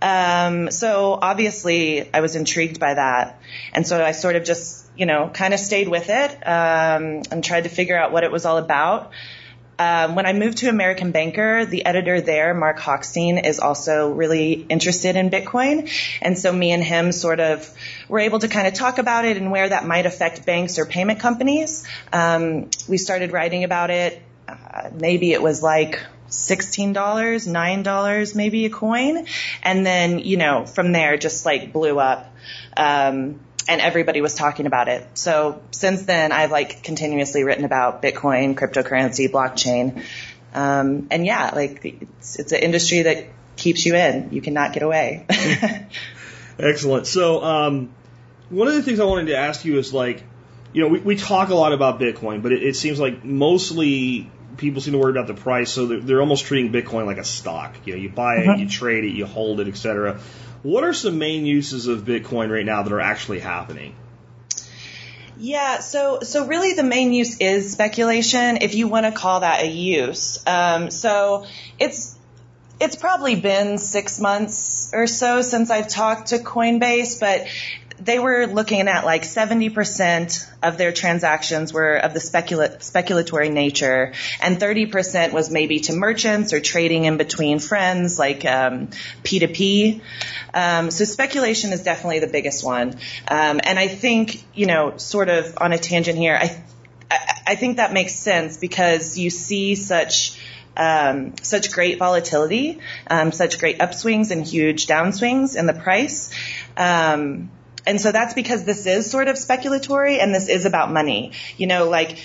Um, 0.00 0.70
so 0.70 1.16
obviously 1.20 2.12
I 2.12 2.20
was 2.20 2.34
intrigued 2.34 2.80
by 2.80 2.94
that. 2.94 3.40
And 3.72 3.86
so 3.86 4.04
I 4.04 4.12
sort 4.12 4.36
of 4.36 4.44
just, 4.44 4.86
you 4.96 5.06
know, 5.06 5.30
kind 5.32 5.54
of 5.54 5.60
stayed 5.60 5.88
with 5.88 6.08
it, 6.08 6.30
um, 6.46 7.22
and 7.30 7.44
tried 7.44 7.62
to 7.62 7.70
figure 7.70 7.96
out 7.96 8.12
what 8.12 8.24
it 8.24 8.32
was 8.32 8.44
all 8.44 8.58
about. 8.58 9.12
Um, 9.82 10.14
when 10.14 10.26
I 10.26 10.32
moved 10.32 10.58
to 10.58 10.68
American 10.68 11.10
Banker, 11.10 11.66
the 11.66 11.84
editor 11.84 12.20
there, 12.20 12.54
Marc 12.54 12.78
Hochstein, 12.78 13.44
is 13.44 13.58
also 13.58 14.12
really 14.12 14.52
interested 14.52 15.16
in 15.16 15.28
Bitcoin. 15.28 15.90
And 16.20 16.38
so 16.38 16.52
me 16.52 16.70
and 16.70 16.84
him 16.84 17.10
sort 17.10 17.40
of 17.40 17.68
were 18.08 18.20
able 18.20 18.38
to 18.38 18.48
kind 18.48 18.68
of 18.68 18.74
talk 18.74 18.98
about 18.98 19.24
it 19.24 19.36
and 19.36 19.50
where 19.50 19.68
that 19.68 19.84
might 19.84 20.06
affect 20.06 20.46
banks 20.46 20.78
or 20.78 20.86
payment 20.86 21.18
companies. 21.18 21.84
Um, 22.12 22.70
we 22.88 22.96
started 22.96 23.32
writing 23.32 23.64
about 23.64 23.90
it. 23.90 24.22
Uh, 24.46 24.90
maybe 24.94 25.32
it 25.32 25.42
was 25.42 25.64
like 25.64 26.00
$16, 26.28 26.94
$9 26.94 28.36
maybe 28.36 28.66
a 28.66 28.70
coin. 28.70 29.26
And 29.64 29.84
then, 29.84 30.20
you 30.20 30.36
know, 30.36 30.64
from 30.64 30.92
there 30.92 31.16
just 31.16 31.44
like 31.44 31.72
blew 31.72 31.98
up. 31.98 32.32
Um, 32.76 33.40
and 33.68 33.80
everybody 33.80 34.20
was 34.20 34.34
talking 34.34 34.66
about 34.66 34.88
it. 34.88 35.06
So 35.14 35.62
since 35.70 36.02
then, 36.02 36.32
I've 36.32 36.50
like 36.50 36.82
continuously 36.82 37.44
written 37.44 37.64
about 37.64 38.02
Bitcoin, 38.02 38.54
cryptocurrency, 38.54 39.30
blockchain. 39.30 40.04
Um, 40.54 41.08
and 41.10 41.24
yeah, 41.24 41.50
like 41.54 41.84
it's, 41.84 42.38
it's 42.38 42.52
an 42.52 42.60
industry 42.60 43.02
that 43.02 43.26
keeps 43.56 43.86
you 43.86 43.94
in. 43.94 44.30
You 44.32 44.42
cannot 44.42 44.72
get 44.72 44.82
away. 44.82 45.26
Excellent. 46.58 47.06
So, 47.06 47.42
um, 47.42 47.94
one 48.50 48.68
of 48.68 48.74
the 48.74 48.82
things 48.82 49.00
I 49.00 49.04
wanted 49.04 49.28
to 49.28 49.36
ask 49.36 49.64
you 49.64 49.78
is 49.78 49.94
like, 49.94 50.22
you 50.72 50.82
know, 50.82 50.88
we, 50.88 51.00
we 51.00 51.16
talk 51.16 51.48
a 51.48 51.54
lot 51.54 51.72
about 51.72 52.00
Bitcoin, 52.00 52.42
but 52.42 52.52
it, 52.52 52.62
it 52.62 52.76
seems 52.76 53.00
like 53.00 53.24
mostly 53.24 54.30
people 54.56 54.82
seem 54.82 54.92
to 54.92 54.98
worry 54.98 55.12
about 55.12 55.26
the 55.26 55.34
price, 55.34 55.70
so 55.70 55.86
they're, 55.86 56.00
they're 56.00 56.20
almost 56.20 56.44
treating 56.44 56.72
Bitcoin 56.72 57.06
like 57.06 57.18
a 57.18 57.24
stock. 57.24 57.74
You 57.86 57.94
know, 57.94 58.00
you 58.00 58.08
buy 58.10 58.36
it, 58.36 58.58
you 58.58 58.68
trade 58.68 59.04
it, 59.04 59.10
you 59.10 59.26
hold 59.26 59.60
it, 59.60 59.68
etc. 59.68 60.20
What 60.62 60.84
are 60.84 60.92
some 60.92 61.18
main 61.18 61.44
uses 61.44 61.88
of 61.88 62.02
Bitcoin 62.02 62.50
right 62.50 62.64
now 62.64 62.82
that 62.82 62.92
are 62.92 63.00
actually 63.00 63.40
happening? 63.40 63.96
Yeah, 65.38 65.80
so 65.80 66.20
so 66.20 66.46
really 66.46 66.74
the 66.74 66.84
main 66.84 67.12
use 67.12 67.38
is 67.38 67.72
speculation, 67.72 68.58
if 68.60 68.74
you 68.74 68.86
want 68.86 69.06
to 69.06 69.12
call 69.12 69.40
that 69.40 69.64
a 69.64 69.66
use. 69.66 70.46
Um, 70.46 70.90
so 70.90 71.46
it's 71.80 72.16
it's 72.80 72.96
probably 72.96 73.34
been 73.34 73.78
six 73.78 74.20
months 74.20 74.90
or 74.92 75.06
so 75.06 75.42
since 75.42 75.70
I've 75.70 75.88
talked 75.88 76.28
to 76.28 76.38
Coinbase, 76.38 77.18
but 77.18 77.46
they 78.04 78.18
were 78.18 78.46
looking 78.46 78.88
at 78.88 79.04
like 79.04 79.22
70% 79.22 80.50
of 80.62 80.76
their 80.76 80.92
transactions 80.92 81.72
were 81.72 81.96
of 81.96 82.14
the 82.14 82.20
specula- 82.20 82.76
speculatory 82.78 83.52
nature, 83.52 84.12
and 84.40 84.58
30% 84.58 85.32
was 85.32 85.50
maybe 85.50 85.80
to 85.80 85.92
merchants 85.92 86.52
or 86.52 86.60
trading 86.60 87.04
in 87.04 87.16
between 87.16 87.60
friends, 87.60 88.18
like 88.18 88.44
um, 88.44 88.88
P2P. 89.22 90.00
Um, 90.52 90.90
so 90.90 91.04
speculation 91.04 91.72
is 91.72 91.82
definitely 91.82 92.18
the 92.18 92.26
biggest 92.26 92.64
one. 92.64 92.94
Um, 93.28 93.60
and 93.62 93.78
I 93.78 93.88
think, 93.88 94.42
you 94.54 94.66
know, 94.66 94.96
sort 94.96 95.28
of 95.28 95.54
on 95.58 95.72
a 95.72 95.78
tangent 95.78 96.18
here, 96.18 96.36
I, 96.40 96.62
I, 97.10 97.42
I 97.48 97.54
think 97.54 97.76
that 97.76 97.92
makes 97.92 98.14
sense 98.14 98.56
because 98.56 99.16
you 99.16 99.30
see 99.30 99.74
such 99.74 100.40
um, 100.74 101.34
such 101.42 101.70
great 101.70 101.98
volatility, 101.98 102.80
um, 103.06 103.30
such 103.30 103.58
great 103.58 103.78
upswings 103.78 104.30
and 104.30 104.42
huge 104.42 104.86
downswings 104.86 105.54
in 105.54 105.66
the 105.66 105.74
price. 105.74 106.32
Um, 106.78 107.50
and 107.86 108.00
so 108.00 108.12
that's 108.12 108.34
because 108.34 108.64
this 108.64 108.86
is 108.86 109.10
sort 109.10 109.28
of 109.28 109.36
speculatory 109.36 110.22
and 110.22 110.34
this 110.34 110.48
is 110.48 110.66
about 110.66 110.92
money. 110.92 111.32
You 111.56 111.66
know, 111.66 111.88
like 111.88 112.18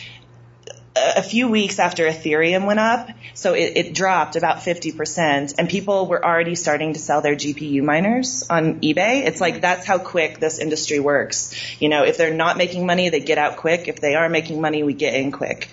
a 0.98 1.24
few 1.24 1.48
weeks 1.48 1.80
after 1.80 2.06
Ethereum 2.06 2.66
went 2.66 2.80
up, 2.80 3.10
so 3.34 3.54
it, 3.54 3.74
it, 3.76 3.94
dropped 3.94 4.36
about 4.36 4.58
50%, 4.58 5.56
and 5.58 5.70
people 5.70 6.08
were 6.08 6.24
already 6.24 6.56
starting 6.56 6.94
to 6.94 7.00
sell 7.00 7.22
their 7.22 7.36
GPU 7.36 7.84
miners 7.84 8.46
on 8.50 8.80
eBay. 8.82 9.26
It's 9.26 9.42
like 9.42 9.62
that's 9.62 9.86
how 9.86 10.00
quick 10.00 10.40
this 10.40 10.60
industry 10.60 11.00
works. 11.00 11.56
You 11.80 11.90
know, 11.90 12.04
if 12.04 12.18
they're 12.18 12.34
not 12.34 12.58
making 12.58 12.86
money, 12.86 13.10
they 13.10 13.20
get 13.20 13.38
out 13.38 13.58
quick. 13.58 13.88
If 13.88 14.00
they 14.02 14.16
are 14.16 14.30
making 14.30 14.62
money, 14.62 14.84
we 14.84 14.94
get 14.94 15.14
in 15.14 15.32
quick. 15.32 15.70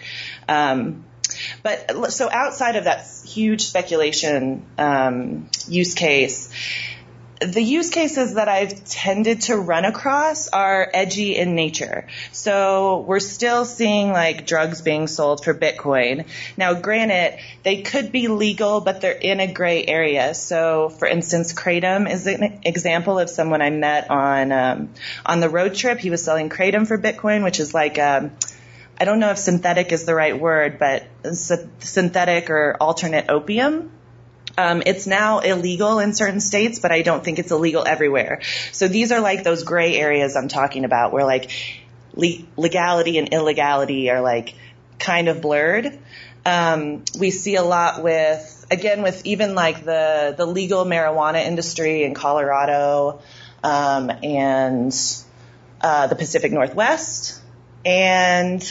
Um, 0.49 1.05
but 1.63 2.13
so 2.13 2.29
outside 2.31 2.77
of 2.77 2.85
that 2.85 3.07
huge 3.25 3.63
speculation 3.63 4.65
um, 4.79 5.49
use 5.67 5.95
case, 5.95 6.51
the 7.47 7.63
use 7.63 7.91
cases 7.91 8.35
that 8.35 8.49
I've 8.49 8.85
tended 8.85 9.43
to 9.43 9.57
run 9.57 9.85
across 9.85 10.49
are 10.49 10.89
edgy 10.93 11.37
in 11.37 11.55
nature. 11.55 12.07
So 12.33 13.05
we're 13.07 13.21
still 13.21 13.65
seeing 13.65 14.11
like 14.11 14.47
drugs 14.47 14.83
being 14.83 15.07
sold 15.07 15.45
for 15.45 15.55
Bitcoin. 15.55 16.27
Now, 16.57 16.75
granted, 16.75 17.39
they 17.63 17.83
could 17.83 18.13
be 18.13 18.29
legal, 18.29 18.81
but 18.81 19.01
they're 19.01 19.13
in 19.13 19.41
a 19.41 19.53
gray 19.53 19.85
area. 19.85 20.35
So, 20.35 20.89
for 20.89 21.07
instance, 21.07 21.53
Kratom 21.53 22.11
is 22.11 22.27
an 22.27 22.61
example 22.65 23.19
of 23.19 23.31
someone 23.31 23.63
I 23.63 23.71
met 23.71 24.11
on 24.11 24.53
um, 24.53 24.91
on 25.25 25.41
the 25.41 25.49
road 25.49 25.75
trip. 25.75 25.99
He 25.99 26.11
was 26.11 26.25
selling 26.25 26.49
Kratom 26.49 26.87
for 26.87 26.99
Bitcoin, 26.99 27.45
which 27.45 27.61
is 27.61 27.75
like 27.75 27.99
um, 27.99 28.33
I 28.99 29.05
don't 29.05 29.19
know 29.19 29.31
if 29.31 29.39
synthetic 29.39 29.93
is 29.93 30.05
the 30.05 30.15
right 30.15 30.39
word, 30.39 30.79
but 30.79 31.05
synthetic 31.33 32.51
or 32.51 32.77
alternate 32.81 33.29
opium. 33.29 33.91
Um, 34.57 34.83
it's 34.87 35.07
now 35.07 35.41
illegal 35.41 35.99
in 35.99 36.15
certain 36.15 36.41
states, 36.41 36.79
but 36.79 36.93
I 36.93 37.03
don't 37.03 37.25
think 37.25 37.39
it's 37.39 37.51
illegal 37.51 37.85
everywhere. 37.87 38.41
So 38.73 38.87
these 38.89 39.11
are 39.11 39.21
like 39.21 39.43
those 39.43 39.65
gray 39.65 39.97
areas 39.97 40.37
I'm 40.37 40.49
talking 40.49 40.85
about 40.85 41.13
where 41.13 41.25
like 41.25 41.51
le- 42.15 42.45
legality 42.57 43.19
and 43.19 43.29
illegality 43.31 44.11
are 44.11 44.21
like 44.21 44.55
kind 44.99 45.29
of 45.29 45.41
blurred. 45.41 45.99
Um, 46.47 47.05
we 47.19 47.31
see 47.31 47.57
a 47.57 47.63
lot 47.63 48.03
with, 48.03 48.67
again, 48.71 49.03
with 49.03 49.25
even 49.27 49.55
like 49.55 49.85
the, 49.85 50.35
the 50.37 50.47
legal 50.47 50.85
marijuana 50.85 51.45
industry 51.45 52.05
in 52.05 52.15
Colorado, 52.15 53.23
um, 53.63 54.11
and, 54.23 54.95
uh, 55.81 56.07
the 56.07 56.15
Pacific 56.15 56.53
Northwest. 56.53 57.41
And 57.85 58.63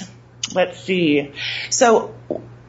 let's 0.53 0.79
see. 0.79 1.31
So 1.69 2.13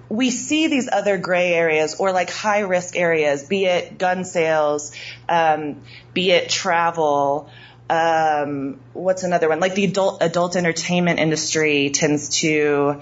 we 0.09 0.31
see 0.31 0.69
these 0.69 0.89
other 0.91 1.19
gray 1.19 1.53
areas 1.53 1.97
or 1.99 2.13
like 2.13 2.31
high 2.31 2.61
risk 2.61 2.97
areas, 2.97 3.45
be 3.45 3.65
it 3.65 3.99
gun 3.99 4.25
sales, 4.25 4.93
um, 5.29 5.83
be 6.13 6.31
it 6.31 6.49
travel. 6.49 7.51
Um, 7.89 8.81
what's 8.93 9.25
another 9.25 9.49
one? 9.49 9.61
Like 9.61 9.75
the 9.75 9.85
adult 9.85 10.23
adult 10.23 10.57
entertainment 10.57 11.21
industry 11.21 11.91
tends 11.91 12.41
to 12.41 13.01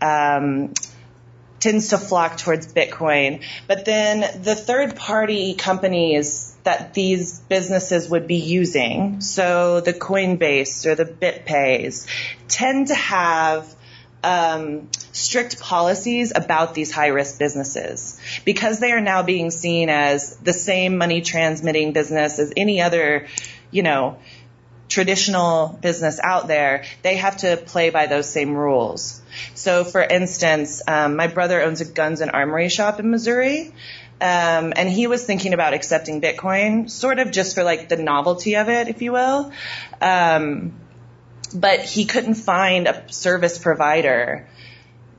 um, 0.00 0.72
tends 1.60 1.88
to 1.88 1.98
flock 1.98 2.36
towards 2.36 2.72
Bitcoin. 2.72 3.42
But 3.66 3.86
then 3.86 4.42
the 4.42 4.54
third 4.54 4.96
party 4.96 5.54
companies 5.54 6.54
that 6.64 6.92
these 6.94 7.40
businesses 7.40 8.08
would 8.08 8.26
be 8.26 8.36
using, 8.36 9.20
so 9.20 9.80
the 9.80 9.94
Coinbase 9.94 10.84
or 10.84 10.94
the 10.94 11.06
BitPays, 11.06 12.06
tend 12.48 12.88
to 12.88 12.94
have 12.94 13.74
um, 14.22 14.88
strict 15.14 15.60
policies 15.60 16.32
about 16.34 16.74
these 16.74 16.90
high 16.90 17.06
risk 17.06 17.38
businesses 17.38 18.20
because 18.44 18.80
they 18.80 18.90
are 18.90 19.00
now 19.00 19.22
being 19.22 19.50
seen 19.50 19.88
as 19.88 20.36
the 20.38 20.52
same 20.52 20.98
money 20.98 21.22
transmitting 21.22 21.92
business 21.92 22.40
as 22.40 22.52
any 22.56 22.82
other, 22.82 23.28
you 23.70 23.84
know, 23.84 24.18
traditional 24.88 25.78
business 25.80 26.18
out 26.22 26.48
there. 26.48 26.84
They 27.02 27.16
have 27.16 27.38
to 27.38 27.56
play 27.56 27.90
by 27.90 28.06
those 28.06 28.28
same 28.28 28.54
rules. 28.54 29.22
So, 29.54 29.84
for 29.84 30.02
instance, 30.02 30.82
um, 30.86 31.14
my 31.14 31.28
brother 31.28 31.62
owns 31.62 31.80
a 31.80 31.84
guns 31.84 32.20
and 32.20 32.32
armory 32.32 32.68
shop 32.68 32.98
in 32.98 33.10
Missouri. 33.10 33.72
Um, 34.20 34.72
and 34.74 34.88
he 34.88 35.06
was 35.06 35.24
thinking 35.24 35.54
about 35.54 35.74
accepting 35.74 36.20
Bitcoin, 36.20 36.90
sort 36.90 37.20
of 37.20 37.30
just 37.30 37.54
for 37.54 37.62
like 37.62 37.88
the 37.88 37.96
novelty 37.96 38.56
of 38.56 38.68
it, 38.68 38.88
if 38.88 39.00
you 39.00 39.12
will. 39.12 39.52
Um, 40.00 40.74
but 41.54 41.80
he 41.80 42.04
couldn't 42.04 42.34
find 42.34 42.88
a 42.88 43.12
service 43.12 43.58
provider 43.58 44.48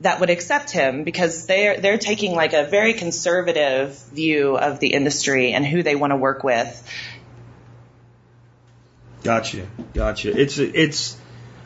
that 0.00 0.20
would 0.20 0.30
accept 0.30 0.70
him 0.70 1.04
because 1.04 1.46
they're 1.46 1.80
they're 1.80 1.98
taking 1.98 2.34
like 2.34 2.52
a 2.52 2.64
very 2.64 2.94
conservative 2.94 3.98
view 4.12 4.56
of 4.56 4.78
the 4.78 4.92
industry 4.92 5.52
and 5.52 5.64
who 5.66 5.82
they 5.82 5.96
want 5.96 6.12
to 6.12 6.16
work 6.16 6.44
with. 6.44 6.82
Gotcha, 9.22 9.66
gotcha. 9.94 10.38
It's 10.38 10.58
it's 10.58 11.16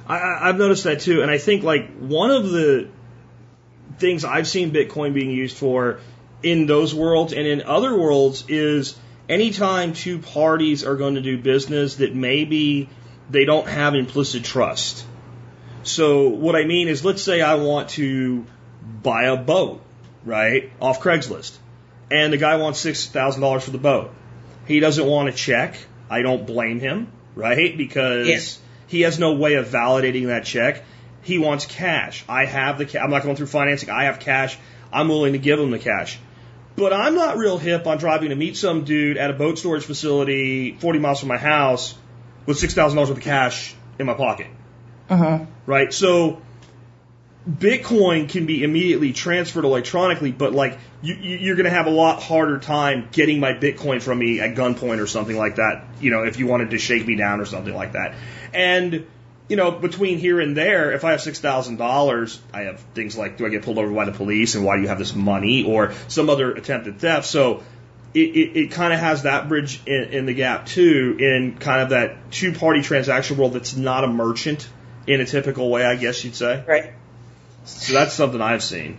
I, 0.07 0.49
I've 0.49 0.59
noticed 0.59 0.85
that 0.85 1.01
too, 1.01 1.23
and 1.23 1.31
I 1.31 1.39
think 1.39 1.63
like 1.63 1.91
one 1.99 2.31
of 2.31 2.51
the 2.51 2.89
things 3.99 4.25
I've 4.25 4.49
seen 4.49 4.73
Bitcoin 4.73 5.13
being 5.13 5.31
used 5.31 5.57
for 5.57 6.01
in 6.43 6.67
those 6.67 6.95
worlds 6.95 7.33
and 7.33 7.47
in 7.47 7.63
other 7.63 7.97
worlds 7.99 8.45
is 8.49 8.97
anytime 9.29 9.93
two 9.93 10.19
parties 10.19 10.85
are 10.85 10.97
going 10.97 11.17
to 11.17 11.21
do 11.21 11.37
business 11.37 11.97
that 11.97 12.15
maybe 12.15 12.89
they 13.29 13.45
don't 13.45 13.69
have 13.69 13.95
implicit 13.95 14.45
trust. 14.45 15.05
So 15.83 16.29
what 16.29 16.57
I 16.57 16.65
mean 16.65 16.89
is, 16.89 17.05
let's 17.05 17.23
say 17.23 17.41
I 17.41 17.55
want 17.55 17.91
to 17.91 18.45
buy 19.03 19.25
a 19.25 19.37
boat, 19.37 19.81
right, 20.25 20.71
off 20.81 21.01
Craigslist. 21.01 21.57
and 22.11 22.33
the 22.33 22.37
guy 22.39 22.57
wants 22.57 22.85
$6,000 22.85 23.63
for 23.63 23.71
the 23.71 23.79
boat. 23.79 24.11
He 24.67 24.81
doesn't 24.81 25.07
want 25.07 25.29
a 25.29 25.33
check. 25.33 25.77
I 26.11 26.23
don't 26.23 26.45
blame 26.47 26.81
him, 26.81 27.07
right? 27.37 27.77
Because 27.77 28.27
Yeah. 28.29 28.41
he 28.89 29.01
has 29.03 29.19
no 29.19 29.35
way 29.35 29.55
of 29.55 29.69
validating 29.69 30.27
that 30.27 30.45
check. 30.45 30.83
He 31.23 31.39
wants 31.39 31.67
cash. 31.67 32.25
I 32.29 32.47
have 32.47 32.79
the 32.79 32.85
cash. 32.87 33.01
I'm 33.03 33.11
not 33.11 33.23
going 33.23 33.37
through 33.37 33.47
financing. 33.47 33.91
I 33.91 34.05
have 34.05 34.19
cash. 34.19 34.59
I'm 34.93 35.09
willing 35.09 35.35
to 35.35 35.39
give 35.39 35.61
him 35.61 35.71
the 35.71 35.79
cash. 35.79 36.19
But 36.77 36.93
I'm 36.93 37.15
not 37.15 37.37
real 37.37 37.59
hip 37.59 37.87
on 37.87 37.99
driving 37.99 38.31
to 38.31 38.35
meet 38.37 38.57
some 38.57 38.85
dude 38.85 39.17
at 39.17 39.31
a 39.31 39.35
boat 39.35 39.59
storage 39.59 39.85
facility 39.85 40.77
40 40.81 40.99
miles 40.99 41.21
from 41.21 41.29
my 41.29 41.37
house 41.39 41.95
with 42.47 42.59
$6,000 42.59 42.97
worth 43.09 43.11
of 43.11 43.21
cash 43.21 43.75
in 43.99 44.07
my 44.07 44.15
pocket. 44.15 44.49
Uh-huh. 45.11 45.45
Right? 45.67 45.93
So 45.93 46.41
Bitcoin 47.49 48.29
can 48.29 48.47
be 48.47 48.63
immediately 48.63 49.13
transferred 49.13 49.65
electronically, 49.65 50.31
but 50.31 50.53
like 50.53 50.79
you, 51.03 51.15
you- 51.15 51.39
you're 51.39 51.57
going 51.57 51.65
to 51.65 51.71
have 51.71 51.87
a 51.87 51.91
lot 51.91 52.23
harder 52.23 52.59
time 52.59 53.09
getting 53.13 53.41
my 53.41 53.53
Bitcoin 53.53 54.01
from 54.03 54.19
me 54.19 54.41
at 54.41 54.55
gunpoint 54.55 55.01
or 55.01 55.07
something 55.07 55.37
like 55.37 55.57
that. 55.57 55.85
You 56.01 56.11
know, 56.11 56.25
if 56.25 56.39
you 56.39 56.47
wanted 56.47 56.71
to 56.71 56.79
shake 56.79 57.07
me 57.07 57.17
down 57.17 57.41
or 57.41 57.47
something 57.47 57.75
like 57.75 57.93
that. 57.93 58.15
And 58.53 59.07
you 59.49 59.57
know, 59.57 59.73
between 59.73 60.19
here 60.19 60.39
and 60.39 60.57
there, 60.57 60.93
if 60.93 61.03
I 61.05 61.11
have 61.11 61.21
six 61.23 61.41
thousand 61.41 61.77
dollars, 61.77 62.41
I 62.55 62.61
have 62.63 62.79
things 62.95 63.17
like 63.19 63.37
do 63.37 63.47
I 63.47 63.49
get 63.49 63.63
pulled 63.65 63.79
over 63.79 63.93
by 63.93 64.05
the 64.05 64.13
police 64.13 64.55
and 64.55 64.65
why 64.65 64.77
do 64.77 64.83
you 64.83 64.89
have 64.89 64.99
this 64.99 65.13
money 65.15 65.65
or 65.65 65.93
some 66.07 66.31
other 66.31 66.53
attempted 66.53 67.01
theft. 67.01 67.27
So 67.27 67.65
it, 68.15 68.21
it, 68.37 68.57
it 68.57 68.71
kind 68.71 68.93
of 68.93 69.01
has 69.01 69.23
that 69.23 69.49
bridge 69.49 69.81
in, 69.87 70.05
in 70.05 70.27
the 70.27 70.35
gap 70.35 70.67
too, 70.67 71.17
in 71.19 71.57
kind 71.59 71.83
of 71.83 71.89
that 71.91 72.31
two 72.31 72.53
party 72.53 72.83
transaction 72.83 73.39
world 73.39 73.55
that's 73.55 73.75
not 73.75 74.05
a 74.05 74.09
merchant 74.09 74.69
in 75.11 75.21
a 75.21 75.27
typical 75.27 75.71
way, 75.71 75.85
I 75.85 75.97
guess 75.97 76.25
you'd 76.25 76.37
say. 76.37 76.65
Right. 76.67 76.93
So 77.65 77.93
that's 77.93 78.15
something 78.15 78.41
I've 78.41 78.63
seen. 78.63 78.99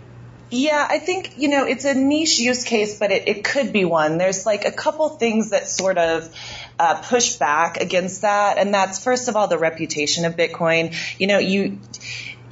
Yeah, 0.54 0.86
I 0.90 1.00
think, 1.00 1.38
you 1.38 1.48
know, 1.48 1.66
it's 1.66 1.86
a 1.86 1.94
niche 1.94 2.38
use 2.38 2.66
case, 2.66 3.00
but 3.00 3.10
it, 3.10 3.30
it 3.30 3.46
could 3.46 3.72
be 3.72 3.86
one. 3.86 4.18
There's 4.18 4.46
like 4.46 4.66
a 4.66 4.72
couple 4.72 5.08
things 5.08 5.52
that 5.52 5.70
sort 5.70 5.98
of 5.98 6.30
uh, 6.78 7.02
push 7.02 7.38
back 7.38 7.78
against 7.78 8.24
that. 8.24 8.58
And 8.58 8.74
that's, 8.74 9.02
first 9.02 9.30
of 9.30 9.38
all, 9.38 9.48
the 9.48 9.58
reputation 9.58 10.26
of 10.26 10.36
Bitcoin. 10.36 10.94
You 11.18 11.28
know, 11.28 11.38
you, 11.38 11.80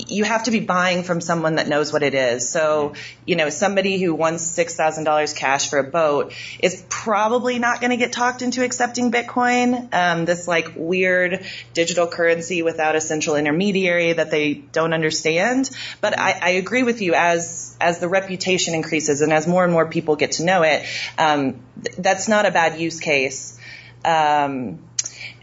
you 0.07 0.23
have 0.23 0.43
to 0.43 0.51
be 0.51 0.59
buying 0.59 1.03
from 1.03 1.19
someone 1.19 1.55
that 1.55 1.67
knows 1.67 1.91
what 1.91 2.03
it 2.03 2.13
is. 2.13 2.49
So, 2.49 2.93
you 3.25 3.35
know, 3.35 3.49
somebody 3.49 3.99
who 3.99 4.15
wants 4.15 4.57
$6,000 4.57 5.35
cash 5.35 5.69
for 5.69 5.79
a 5.79 5.83
boat 5.83 6.33
is 6.61 6.83
probably 6.89 7.59
not 7.59 7.81
going 7.81 7.91
to 7.91 7.97
get 7.97 8.13
talked 8.13 8.41
into 8.41 8.63
accepting 8.63 9.11
Bitcoin, 9.11 9.93
um, 9.93 10.25
this 10.25 10.47
like 10.47 10.73
weird 10.75 11.45
digital 11.73 12.07
currency 12.07 12.61
without 12.61 12.95
a 12.95 13.01
central 13.01 13.35
intermediary 13.35 14.13
that 14.13 14.31
they 14.31 14.53
don't 14.53 14.93
understand. 14.93 15.69
But 16.01 16.17
I, 16.17 16.31
I 16.41 16.49
agree 16.51 16.83
with 16.83 17.01
you 17.01 17.13
as, 17.13 17.75
as 17.81 17.99
the 17.99 18.07
reputation 18.07 18.73
increases 18.73 19.21
and 19.21 19.33
as 19.33 19.47
more 19.47 19.63
and 19.63 19.73
more 19.73 19.87
people 19.87 20.15
get 20.15 20.33
to 20.33 20.45
know 20.45 20.63
it, 20.63 20.85
um, 21.17 21.59
th- 21.83 21.97
that's 21.97 22.27
not 22.27 22.45
a 22.45 22.51
bad 22.51 22.79
use 22.79 22.99
case. 22.99 23.59
Um, 24.05 24.79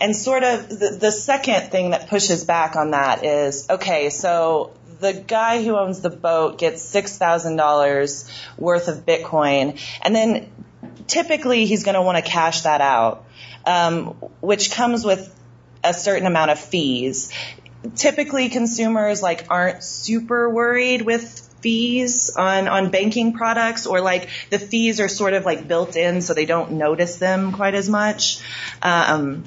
and 0.01 0.15
sort 0.15 0.43
of 0.43 0.69
the, 0.69 0.99
the 1.01 1.11
second 1.11 1.71
thing 1.71 1.91
that 1.91 2.09
pushes 2.09 2.45
back 2.45 2.77
on 2.77 2.91
that 2.91 3.25
is 3.25 3.69
okay, 3.69 4.11
so 4.11 4.73
the 5.01 5.13
guy 5.13 5.63
who 5.63 5.77
owns 5.77 6.01
the 6.01 6.11
boat 6.11 6.59
gets 6.59 6.83
$6,000 6.95 8.59
worth 8.59 8.89
of 8.89 9.05
Bitcoin, 9.05 9.81
and 10.03 10.15
then 10.15 10.51
typically 11.07 11.67
he's 11.67 11.85
going 11.85 11.95
to 11.95 12.03
want 12.03 12.17
to 12.17 12.31
cash 12.31 12.63
that 12.63 12.81
out, 12.81 13.25
um, 13.65 14.09
which 14.41 14.71
comes 14.71 15.05
with 15.05 15.35
a 15.85 15.95
certain 15.95 16.27
amount 16.27 16.51
of 16.51 16.59
fees. 16.59 17.33
Typically, 17.95 18.49
consumers 18.49 19.23
like 19.23 19.47
aren't 19.51 19.83
super 19.83 20.51
worried 20.51 21.03
with 21.03 21.43
fees 21.61 22.37
on 22.37 22.69
on 22.69 22.91
banking 22.91 23.33
products 23.33 23.87
or 23.87 24.01
like 24.01 24.29
the 24.51 24.59
fees 24.59 25.01
are 25.01 25.09
sort 25.09 25.33
of 25.33 25.45
like 25.45 25.67
built 25.67 25.97
in 25.97 26.21
so 26.21 26.35
they 26.35 26.45
don't 26.45 26.73
notice 26.73 27.17
them 27.17 27.51
quite 27.53 27.75
as 27.75 27.89
much 27.89 28.41
um, 28.83 29.43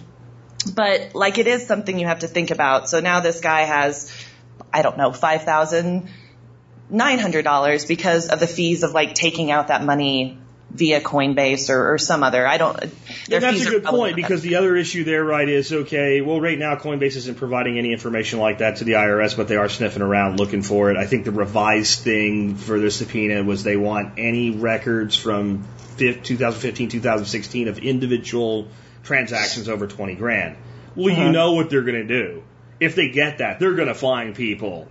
but 0.74 1.16
like 1.16 1.38
it 1.38 1.48
is 1.48 1.66
something 1.66 1.98
you 1.98 2.08
have 2.08 2.20
to 2.20 2.28
think 2.28 2.52
about 2.52 2.90
so 2.90 3.00
now 3.00 3.20
this 3.20 3.40
guy 3.40 3.62
has 3.62 4.14
i 4.74 4.82
don't 4.82 4.98
know 4.98 5.12
five 5.12 5.44
thousand 5.44 6.10
nine 6.90 7.20
hundred 7.20 7.44
dollars 7.44 7.86
because 7.86 8.28
of 8.28 8.40
the 8.40 8.48
fees 8.48 8.84
of 8.84 8.92
like 8.92 9.14
taking 9.14 9.52
out 9.52 9.68
that 9.68 9.84
money 9.84 10.38
via 10.72 11.02
Coinbase 11.02 11.70
or, 11.70 11.94
or 11.94 11.98
some 11.98 12.24
other. 12.24 12.46
I 12.46 12.58
don't. 12.58 12.78
their 12.80 12.90
And 13.38 13.44
that's 13.44 13.58
fees 13.58 13.68
a 13.68 13.72
good 13.72 13.84
point 13.84 14.16
because 14.16 14.42
the 14.42 14.56
other 14.56 14.76
issue 14.76 15.04
there, 15.04 15.24
right, 15.24 15.48
is 15.48 15.72
okay. 15.72 16.22
Well, 16.22 16.40
right 16.40 16.58
now 16.58 16.76
Coinbase 16.76 17.16
isn't 17.16 17.38
providing 17.38 17.78
any 17.78 17.92
information 17.92 18.40
like 18.40 18.60
that 18.60 18.78
to 18.78 18.84
the 18.84 18.94
IRS, 18.94 19.36
but 19.36 19.48
they 19.48 19.56
are 19.56 19.70
sniffing 19.70 20.02
around 20.02 20.40
looking 20.40 20.62
for 20.62 20.92
it. 20.92 20.98
I 20.98 21.06
think 21.06 21.26
the 21.26 21.32
revised 21.32 22.02
thing 22.02 22.56
for 22.56 22.80
the 22.80 22.92
subpoena 22.92 23.44
was 23.44 23.64
they 23.64 23.78
want 23.78 24.20
any 24.20 24.52
records 24.52 25.16
from 25.16 25.68
2015, 25.98 26.90
2016 26.90 27.68
of 27.68 27.80
individual 27.80 28.68
transactions 29.04 29.70
over 29.70 29.88
20 29.88 30.16
grand. 30.16 30.56
Well, 30.96 31.12
Uh-huh. 31.14 31.24
you 31.26 31.32
know 31.32 31.54
what 31.54 31.70
they're 31.70 31.82
going 31.84 32.08
to 32.08 32.22
do. 32.22 32.44
If 32.80 32.96
they 32.96 33.10
get 33.10 33.40
that, 33.40 33.60
they're 33.60 33.74
going 33.76 33.88
to 33.88 33.94
find 33.96 34.36
people 34.36 34.88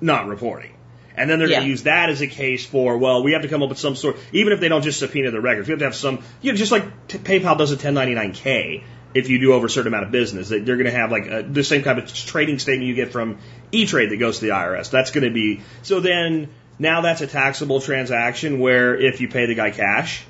not 0.00 0.26
reporting. 0.28 0.70
And 1.16 1.30
then 1.30 1.38
they're 1.38 1.48
going 1.48 1.60
to 1.62 1.68
use 1.68 1.84
that 1.84 2.10
as 2.10 2.20
a 2.22 2.26
case 2.26 2.66
for, 2.66 2.98
well, 2.98 3.22
we 3.22 3.32
have 3.32 3.42
to 3.42 3.48
come 3.48 3.62
up 3.62 3.68
with 3.68 3.78
some 3.78 3.94
sort, 3.94 4.16
even 4.32 4.52
if 4.52 4.58
they 4.60 4.68
don't 4.68 4.82
just 4.82 4.98
subpoena 4.98 5.30
the 5.30 5.40
records, 5.40 5.68
we 5.68 5.72
have 5.72 5.78
to 5.78 5.84
have 5.84 5.94
some, 5.94 6.22
you 6.42 6.50
know, 6.50 6.56
just 6.56 6.72
like 6.72 7.06
t- 7.06 7.18
PayPal 7.18 7.56
does 7.56 7.70
a 7.70 7.76
1099K 7.76 8.82
if 9.14 9.28
you 9.28 9.38
do 9.38 9.52
over 9.52 9.66
a 9.66 9.70
certain 9.70 9.88
amount 9.88 10.06
of 10.06 10.10
business. 10.10 10.48
They- 10.48 10.58
They're 10.58 10.76
going 10.76 10.86
to 10.90 10.92
have 10.92 11.12
like 11.12 11.26
a, 11.28 11.42
the 11.42 11.62
same 11.62 11.84
type 11.84 11.98
of 11.98 12.12
trading 12.12 12.58
statement 12.58 12.88
you 12.88 12.94
get 12.96 13.12
from 13.12 13.38
E-Trade 13.70 14.10
that 14.10 14.16
goes 14.16 14.40
to 14.40 14.46
the 14.46 14.50
IRS. 14.52 14.90
That's 14.90 15.12
going 15.12 15.24
to 15.24 15.30
be, 15.32 15.60
so 15.82 16.00
then 16.00 16.48
now 16.80 17.00
that's 17.02 17.20
a 17.20 17.28
taxable 17.28 17.80
transaction 17.80 18.58
where 18.58 18.96
if 18.98 19.20
you 19.20 19.28
pay 19.28 19.46
the 19.46 19.54
guy 19.54 19.70
cash, 19.70 20.24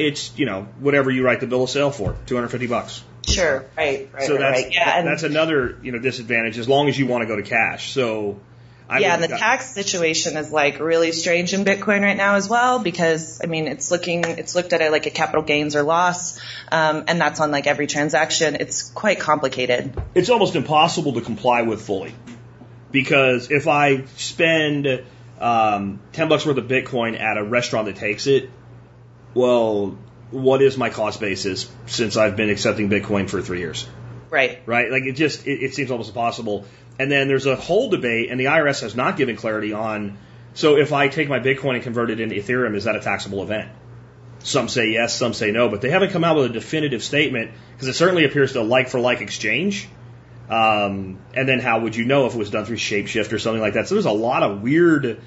it's, 0.00 0.36
you 0.38 0.46
know, 0.46 0.62
whatever 0.78 1.10
you 1.10 1.24
write 1.24 1.40
the 1.40 1.46
bill 1.46 1.64
of 1.64 1.70
sale 1.70 1.90
for, 1.90 2.16
250 2.26 2.66
bucks. 2.66 3.02
Sure. 3.28 3.64
Right. 3.76 4.10
Right. 4.12 4.26
So 4.26 4.34
right, 4.34 4.40
that's, 4.40 4.62
right. 4.64 4.74
Yeah. 4.74 4.98
And, 4.98 5.06
that's 5.06 5.22
another, 5.22 5.78
you 5.82 5.92
know, 5.92 5.98
disadvantage 5.98 6.58
as 6.58 6.68
long 6.68 6.88
as 6.88 6.98
you 6.98 7.06
want 7.06 7.22
to 7.22 7.26
go 7.26 7.36
to 7.36 7.42
cash. 7.42 7.92
So, 7.92 8.40
I 8.88 8.98
yeah, 8.98 9.14
would- 9.14 9.24
and 9.24 9.32
the 9.32 9.38
tax 9.38 9.72
situation 9.72 10.36
is 10.36 10.50
like 10.50 10.80
really 10.80 11.12
strange 11.12 11.54
in 11.54 11.64
Bitcoin 11.64 12.02
right 12.02 12.16
now 12.16 12.34
as 12.34 12.48
well 12.48 12.80
because 12.80 13.40
I 13.40 13.46
mean 13.46 13.68
it's 13.68 13.92
looking 13.92 14.24
it's 14.24 14.56
looked 14.56 14.72
at 14.72 14.80
it 14.80 14.90
like 14.90 15.06
a 15.06 15.10
capital 15.10 15.42
gains 15.42 15.76
or 15.76 15.84
loss, 15.84 16.40
um, 16.72 17.04
and 17.06 17.20
that's 17.20 17.38
on 17.38 17.52
like 17.52 17.68
every 17.68 17.86
transaction. 17.86 18.56
It's 18.58 18.90
quite 18.90 19.20
complicated. 19.20 19.92
it's 20.16 20.28
almost 20.28 20.56
impossible 20.56 21.12
to 21.12 21.20
comply 21.20 21.62
with 21.62 21.82
fully 21.82 22.12
because 22.90 23.50
if 23.52 23.68
I 23.68 24.06
spend 24.16 25.04
um, 25.40 26.00
ten 26.12 26.28
bucks 26.28 26.44
worth 26.44 26.58
of 26.58 26.64
Bitcoin 26.64 27.18
at 27.18 27.38
a 27.38 27.44
restaurant 27.44 27.86
that 27.86 27.94
takes 27.94 28.26
it, 28.26 28.50
well, 29.34 29.98
what 30.30 30.62
is 30.62 30.76
my 30.76 30.90
cost 30.90 31.20
basis 31.20 31.70
since 31.86 32.16
I've 32.16 32.36
been 32.36 32.50
accepting 32.50 32.88
Bitcoin 32.88 33.28
for 33.28 33.42
three 33.42 33.60
years? 33.60 33.88
Right. 34.30 34.62
Right? 34.66 34.90
Like 34.90 35.04
it 35.04 35.12
just 35.12 35.46
it, 35.46 35.62
it 35.62 35.74
seems 35.74 35.90
almost 35.90 36.10
impossible. 36.10 36.64
And 36.98 37.10
then 37.10 37.28
there's 37.28 37.46
a 37.46 37.56
whole 37.56 37.88
debate, 37.88 38.30
and 38.30 38.38
the 38.38 38.44
IRS 38.44 38.82
has 38.82 38.94
not 38.94 39.16
given 39.16 39.36
clarity 39.36 39.72
on. 39.72 40.18
So 40.52 40.76
if 40.76 40.92
I 40.92 41.08
take 41.08 41.28
my 41.28 41.40
Bitcoin 41.40 41.74
and 41.74 41.82
convert 41.82 42.10
it 42.10 42.20
into 42.20 42.34
Ethereum, 42.34 42.74
is 42.74 42.84
that 42.84 42.96
a 42.96 43.00
taxable 43.00 43.42
event? 43.42 43.70
Some 44.40 44.68
say 44.68 44.90
yes, 44.90 45.14
some 45.14 45.32
say 45.32 45.50
no, 45.50 45.68
but 45.68 45.80
they 45.80 45.90
haven't 45.90 46.10
come 46.10 46.24
out 46.24 46.36
with 46.36 46.46
a 46.46 46.52
definitive 46.52 47.02
statement 47.02 47.52
because 47.72 47.88
it 47.88 47.94
certainly 47.94 48.24
appears 48.24 48.52
to 48.54 48.62
like 48.62 48.88
for 48.88 49.00
like 49.00 49.20
exchange. 49.20 49.88
Um, 50.48 51.20
and 51.32 51.48
then 51.48 51.60
how 51.60 51.80
would 51.80 51.94
you 51.94 52.04
know 52.04 52.26
if 52.26 52.34
it 52.34 52.38
was 52.38 52.50
done 52.50 52.64
through 52.64 52.76
Shapeshift 52.76 53.32
or 53.32 53.38
something 53.38 53.60
like 53.60 53.74
that? 53.74 53.86
So 53.86 53.94
there's 53.94 54.06
a 54.06 54.10
lot 54.10 54.42
of 54.42 54.62
weird 54.62 55.20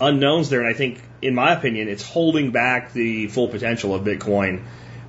unknowns 0.00 0.50
there, 0.50 0.60
and 0.60 0.68
I 0.68 0.72
think, 0.72 1.02
in 1.22 1.34
my 1.34 1.52
opinion, 1.52 1.88
it's 1.88 2.02
holding 2.02 2.50
back 2.50 2.92
the 2.92 3.28
full 3.28 3.48
potential 3.48 3.94
of 3.94 4.02
Bitcoin. 4.02 4.64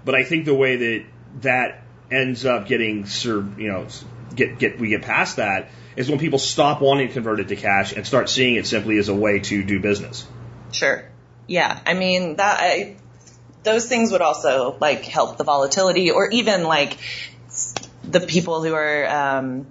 But 0.06 0.16
I 0.16 0.24
think 0.24 0.46
the 0.46 0.56
way 0.56 0.76
that 0.76 1.06
that 1.42 1.84
ends 2.12 2.46
up 2.46 2.68
getting, 2.68 3.06
you 3.24 3.68
know, 3.68 3.88
get 4.36 4.60
get 4.60 4.80
we 4.80 4.90
get 4.90 5.02
past 5.02 5.38
that 5.38 5.70
is 5.96 6.10
when 6.10 6.20
people 6.20 6.40
stop 6.40 6.82
wanting 6.82 7.08
to 7.08 7.14
convert 7.14 7.40
it 7.40 7.50
to 7.50 7.56
cash 7.56 7.94
and 7.94 8.06
start 8.06 8.30
seeing 8.30 8.56
it 8.56 8.66
simply 8.66 8.98
as 8.98 9.10
a 9.10 9.16
way 9.16 9.40
to 9.40 9.64
do 9.64 9.80
business. 9.80 10.26
Sure. 10.72 11.06
Yeah. 11.48 11.80
I 11.86 11.94
mean 11.94 12.38
that 12.38 12.60
I, 12.60 12.98
those 13.64 13.88
things 13.88 14.12
would 14.12 14.22
also 14.22 14.78
like 14.80 15.04
help 15.04 15.38
the 15.38 15.44
volatility 15.44 16.12
or 16.12 16.30
even 16.30 16.64
like 16.64 16.98
the 18.04 18.22
people 18.22 18.64
who 18.64 18.74
are 18.74 19.08
um, 19.08 19.68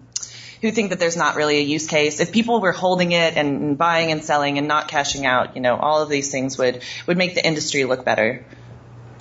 who 0.61 0.71
think 0.71 0.91
that 0.91 0.99
there's 0.99 1.17
not 1.17 1.37
really 1.37 1.59
a 1.59 1.63
use 1.63 1.87
case. 1.87 2.21
If 2.21 2.33
people 2.33 2.61
were 2.61 2.73
holding 2.73 3.13
it 3.13 3.37
and, 3.37 3.79
buying 3.79 4.13
and 4.13 4.25
selling 4.25 4.59
and 4.59 4.67
not 4.67 4.89
cashing 4.89 5.27
out, 5.27 5.55
you 5.57 5.63
know, 5.63 5.77
all 5.77 6.03
of 6.03 6.09
these 6.09 6.31
things 6.31 6.59
would 6.59 6.83
would 7.07 7.17
make 7.17 7.35
the 7.35 7.47
industry 7.47 7.85
look 7.85 8.05
better. 8.05 8.45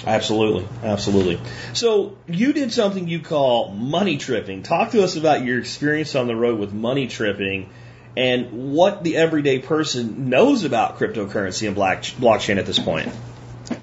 Absolutely, 0.05 0.67
absolutely. 0.83 1.39
So 1.73 2.17
you 2.27 2.53
did 2.53 2.71
something 2.71 3.07
you 3.07 3.19
call 3.19 3.71
money 3.71 4.17
tripping. 4.17 4.63
Talk 4.63 4.91
to 4.91 5.03
us 5.03 5.15
about 5.15 5.43
your 5.43 5.59
experience 5.59 6.15
on 6.15 6.27
the 6.27 6.35
road 6.35 6.59
with 6.59 6.71
money 6.71 7.07
tripping 7.07 7.69
and 8.15 8.73
what 8.73 9.03
the 9.03 9.15
everyday 9.15 9.59
person 9.59 10.29
knows 10.29 10.63
about 10.63 10.97
cryptocurrency 10.97 11.67
and 11.67 11.75
black, 11.75 12.03
blockchain 12.03 12.57
at 12.57 12.65
this 12.65 12.79
point. 12.79 13.09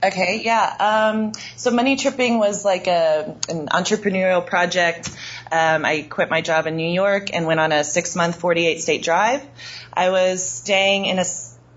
Okay, 0.02 0.42
yeah. 0.44 1.12
Um, 1.12 1.32
so 1.56 1.70
money 1.70 1.96
tripping 1.96 2.38
was 2.38 2.64
like 2.64 2.86
a 2.86 3.36
an 3.48 3.68
entrepreneurial 3.68 4.44
project. 4.44 5.10
Um, 5.50 5.85
I 5.85 6.02
quit 6.02 6.30
my 6.30 6.40
job 6.40 6.66
in 6.66 6.76
New 6.76 6.90
York 6.90 7.33
and 7.33 7.46
went 7.46 7.61
on 7.61 7.72
a 7.72 7.85
six 7.85 8.16
month, 8.16 8.37
48 8.37 8.80
state 8.80 9.02
drive. 9.02 9.46
I 9.92 10.11
was 10.11 10.44
staying 10.44 11.07
in 11.07 11.18
a 11.18 11.24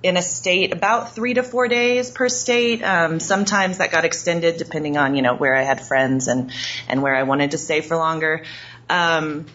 in 0.03 0.15
a 0.15 0.21
state 0.21 0.73
about 0.73 1.15
three 1.15 1.33
to 1.33 1.43
four 1.43 1.67
days 1.67 2.11
per 2.11 2.29
state. 2.29 2.83
Um, 2.83 3.19
sometimes 3.19 3.79
that 3.79 3.91
got 3.91 4.05
extended 4.05 4.57
depending 4.57 4.97
on 4.97 5.15
you 5.15 5.21
know 5.21 5.35
where 5.35 5.55
I 5.55 5.63
had 5.63 5.81
friends 5.81 6.27
and 6.27 6.51
and 6.87 7.01
where 7.01 7.15
I 7.15 7.23
wanted 7.23 7.51
to 7.51 7.57
stay 7.57 7.81
for 7.81 7.97
longer. 7.97 8.43
Um, 8.89 9.45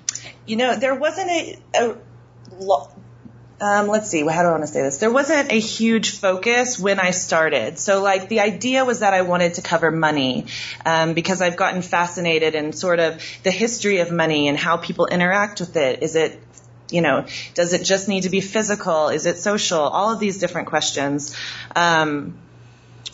you 0.47 0.57
know, 0.57 0.77
there 0.77 0.95
wasn't 0.95 1.31
a, 1.31 1.59
a 1.75 1.97
um, 3.63 3.87
let's 3.87 4.11
see, 4.11 4.27
how 4.27 4.43
do 4.43 4.49
I 4.49 4.51
want 4.51 4.65
to 4.65 4.67
say 4.67 4.83
this? 4.83 4.97
There 4.99 5.11
wasn't 5.13 5.53
a 5.53 5.61
huge 5.61 6.19
focus 6.19 6.81
when 6.81 6.99
I 6.99 7.13
started. 7.13 7.79
So, 7.79 8.03
like, 8.03 8.29
the 8.29 8.41
idea 8.41 8.85
was 8.85 8.99
that 8.99 9.15
I 9.15 9.23
wanted 9.23 9.55
to 9.55 9.63
cover 9.63 9.93
money 9.93 10.47
um, 10.85 11.15
because 11.15 11.41
I've 11.41 11.55
gotten 11.57 11.81
fascinated 11.81 12.57
in 12.57 12.73
sort 12.73 12.99
of 12.99 13.23
the 13.45 13.53
history 13.53 14.01
of 14.01 14.11
money 14.11 14.49
and 14.49 14.59
how 14.59 14.79
people 14.79 15.07
interact 15.07 15.61
with 15.61 15.77
it. 15.77 16.03
Is 16.03 16.17
it 16.17 16.41
you 16.91 17.01
know, 17.01 17.25
does 17.55 17.73
it 17.73 17.85
just 17.85 18.07
need 18.07 18.25
to 18.25 18.29
be 18.29 18.41
physical? 18.41 19.09
Is 19.09 19.25
it 19.27 19.39
social? 19.39 19.81
All 19.81 20.13
of 20.13 20.19
these 20.19 20.39
different 20.39 20.69
questions. 20.69 21.35
Um, 21.75 22.35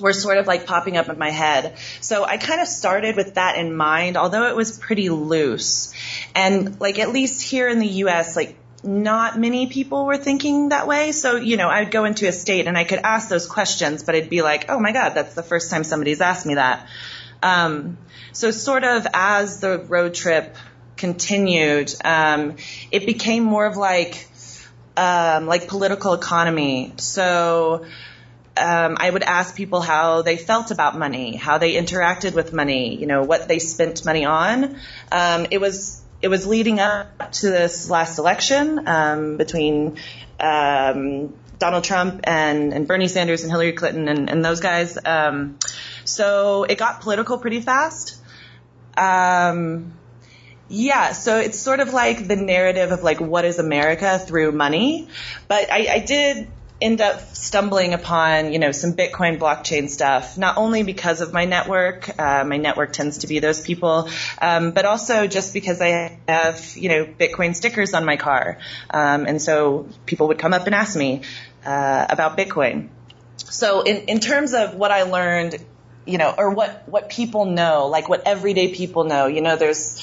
were 0.01 0.13
sort 0.13 0.39
of 0.39 0.47
like 0.47 0.65
popping 0.67 0.97
up 0.97 1.09
in 1.09 1.19
my 1.19 1.31
head. 1.31 1.77
So 2.01 2.25
I 2.25 2.39
kind 2.39 2.61
of 2.61 2.69
started 2.69 3.17
with 3.17 3.35
that 3.35 3.59
in 3.59 3.75
mind, 3.75 4.17
although 4.17 4.49
it 4.49 4.57
was 4.57 4.79
pretty 4.79 5.11
loose. 5.11 5.93
And 6.35 6.81
like 6.81 6.99
at 6.99 7.13
least 7.13 7.43
here 7.43 7.69
in 7.69 7.81
the 7.81 7.89
US, 8.05 8.37
like 8.37 8.57
not 8.85 9.39
many 9.39 9.67
people 9.67 10.07
were 10.07 10.17
thinking 10.17 10.69
that 10.69 10.87
way. 10.87 11.13
So, 11.13 11.37
you 11.37 11.57
know, 11.57 11.69
I 11.69 11.83
would 11.83 11.91
go 11.91 12.05
into 12.05 12.29
a 12.29 12.33
state 12.33 12.67
and 12.67 12.79
I 12.79 12.85
could 12.85 13.01
ask 13.01 13.29
those 13.29 13.47
questions, 13.47 14.03
but 14.03 14.15
I'd 14.15 14.31
be 14.31 14.43
like, 14.43 14.67
oh 14.69 14.79
my 14.79 14.93
God, 14.93 15.11
that's 15.11 15.35
the 15.35 15.43
first 15.43 15.71
time 15.71 15.85
somebody's 15.85 16.21
asked 16.21 16.47
me 16.47 16.55
that. 16.55 16.89
Um, 17.43 17.99
so 18.33 18.51
sort 18.51 18.85
of 18.85 19.07
as 19.13 19.61
the 19.61 19.79
road 19.79 20.15
trip 20.15 20.57
continued, 20.97 21.95
um, 22.05 22.57
it 22.91 23.07
became 23.07 23.43
more 23.43 23.67
of 23.67 23.77
like, 23.77 24.29
um, 24.97 25.47
like 25.47 25.69
political 25.69 26.15
economy. 26.15 26.95
So, 26.99 27.85
um, 28.57 28.97
I 28.99 29.09
would 29.09 29.23
ask 29.23 29.55
people 29.55 29.81
how 29.81 30.23
they 30.23 30.37
felt 30.37 30.73
about 30.73 30.99
money, 30.99 31.37
how 31.37 31.59
they 31.59 31.75
interacted 31.75 32.35
with 32.35 32.53
money, 32.53 32.97
you 32.97 33.07
know, 33.07 33.23
what 33.23 33.47
they 33.47 33.61
spent 33.61 34.05
money 34.05 34.25
on. 34.25 34.77
Um, 35.13 35.47
it 35.51 35.61
was 35.61 36.03
it 36.21 36.29
was 36.29 36.47
leading 36.47 36.81
up 36.81 37.33
to 37.33 37.49
this 37.49 37.89
last 37.89 38.19
election 38.19 38.89
um, 38.89 39.37
between 39.37 39.97
um, 40.41 41.35
Donald 41.59 41.85
Trump 41.85 42.21
and, 42.25 42.73
and 42.73 42.87
Bernie 42.89 43.09
Sanders 43.09 43.43
and 43.43 43.51
Hillary 43.51 43.73
Clinton 43.73 44.09
and, 44.09 44.31
and 44.31 44.45
those 44.45 44.61
guys. 44.61 44.99
Um, 45.05 45.59
so 46.05 46.65
it 46.65 46.79
got 46.79 47.01
political 47.01 47.39
pretty 47.39 47.61
fast. 47.61 48.21
Um, 48.97 49.93
yeah, 50.69 51.13
so 51.13 51.39
it's 51.39 51.59
sort 51.59 51.81
of 51.81 51.93
like 51.93 52.29
the 52.29 52.37
narrative 52.37 52.93
of 52.93 53.03
like 53.03 53.21
what 53.21 53.45
is 53.45 53.59
America 53.59 54.19
through 54.19 54.53
money. 54.53 55.09
But 55.47 55.71
I, 55.71 55.89
I 55.95 55.99
did 56.01 56.49
end 56.81 57.01
up 57.01 57.35
stumbling 57.35 57.93
upon, 57.93 58.53
you 58.53 58.59
know, 58.59 58.71
some 58.73 58.95
Bitcoin 58.95 59.39
blockchain 59.39 59.91
stuff, 59.91 60.39
not 60.39 60.57
only 60.57 60.85
because 60.85 61.21
of 61.21 61.33
my 61.33 61.45
network, 61.45 62.09
uh, 62.19 62.45
my 62.45 62.57
network 62.57 62.93
tends 62.93 63.19
to 63.19 63.27
be 63.27 63.41
those 63.41 63.61
people, 63.61 64.09
um, 64.41 64.71
but 64.71 64.85
also 64.85 65.27
just 65.27 65.53
because 65.53 65.81
I 65.81 66.19
have, 66.29 66.77
you 66.77 66.89
know, 66.89 67.05
Bitcoin 67.05 67.57
stickers 67.57 67.95
on 67.95 68.05
my 68.05 68.17
car. 68.17 68.59
Um, 68.91 69.27
and 69.27 69.43
so 69.43 69.89
people 70.07 70.29
would 70.29 70.39
come 70.39 70.53
up 70.53 70.67
and 70.67 70.75
ask 70.75 70.97
me, 70.97 71.23
uh, 71.67 72.07
about 72.09 72.39
Bitcoin. 72.39 72.89
So 73.37 73.83
in, 73.83 74.05
in 74.09 74.21
terms 74.21 74.55
of 74.55 74.75
what 74.75 74.93
I 74.93 75.03
learned, 75.03 75.57
you 76.07 76.19
know, 76.19 76.33
or 76.37 76.51
what, 76.51 76.89
what 76.89 77.11
people 77.11 77.45
know, 77.45 77.89
like 77.89 78.09
what 78.09 78.27
everyday 78.27 78.73
people 78.73 79.05
know, 79.05 79.27
you 79.27 79.41
know, 79.41 79.57
there's, 79.57 80.01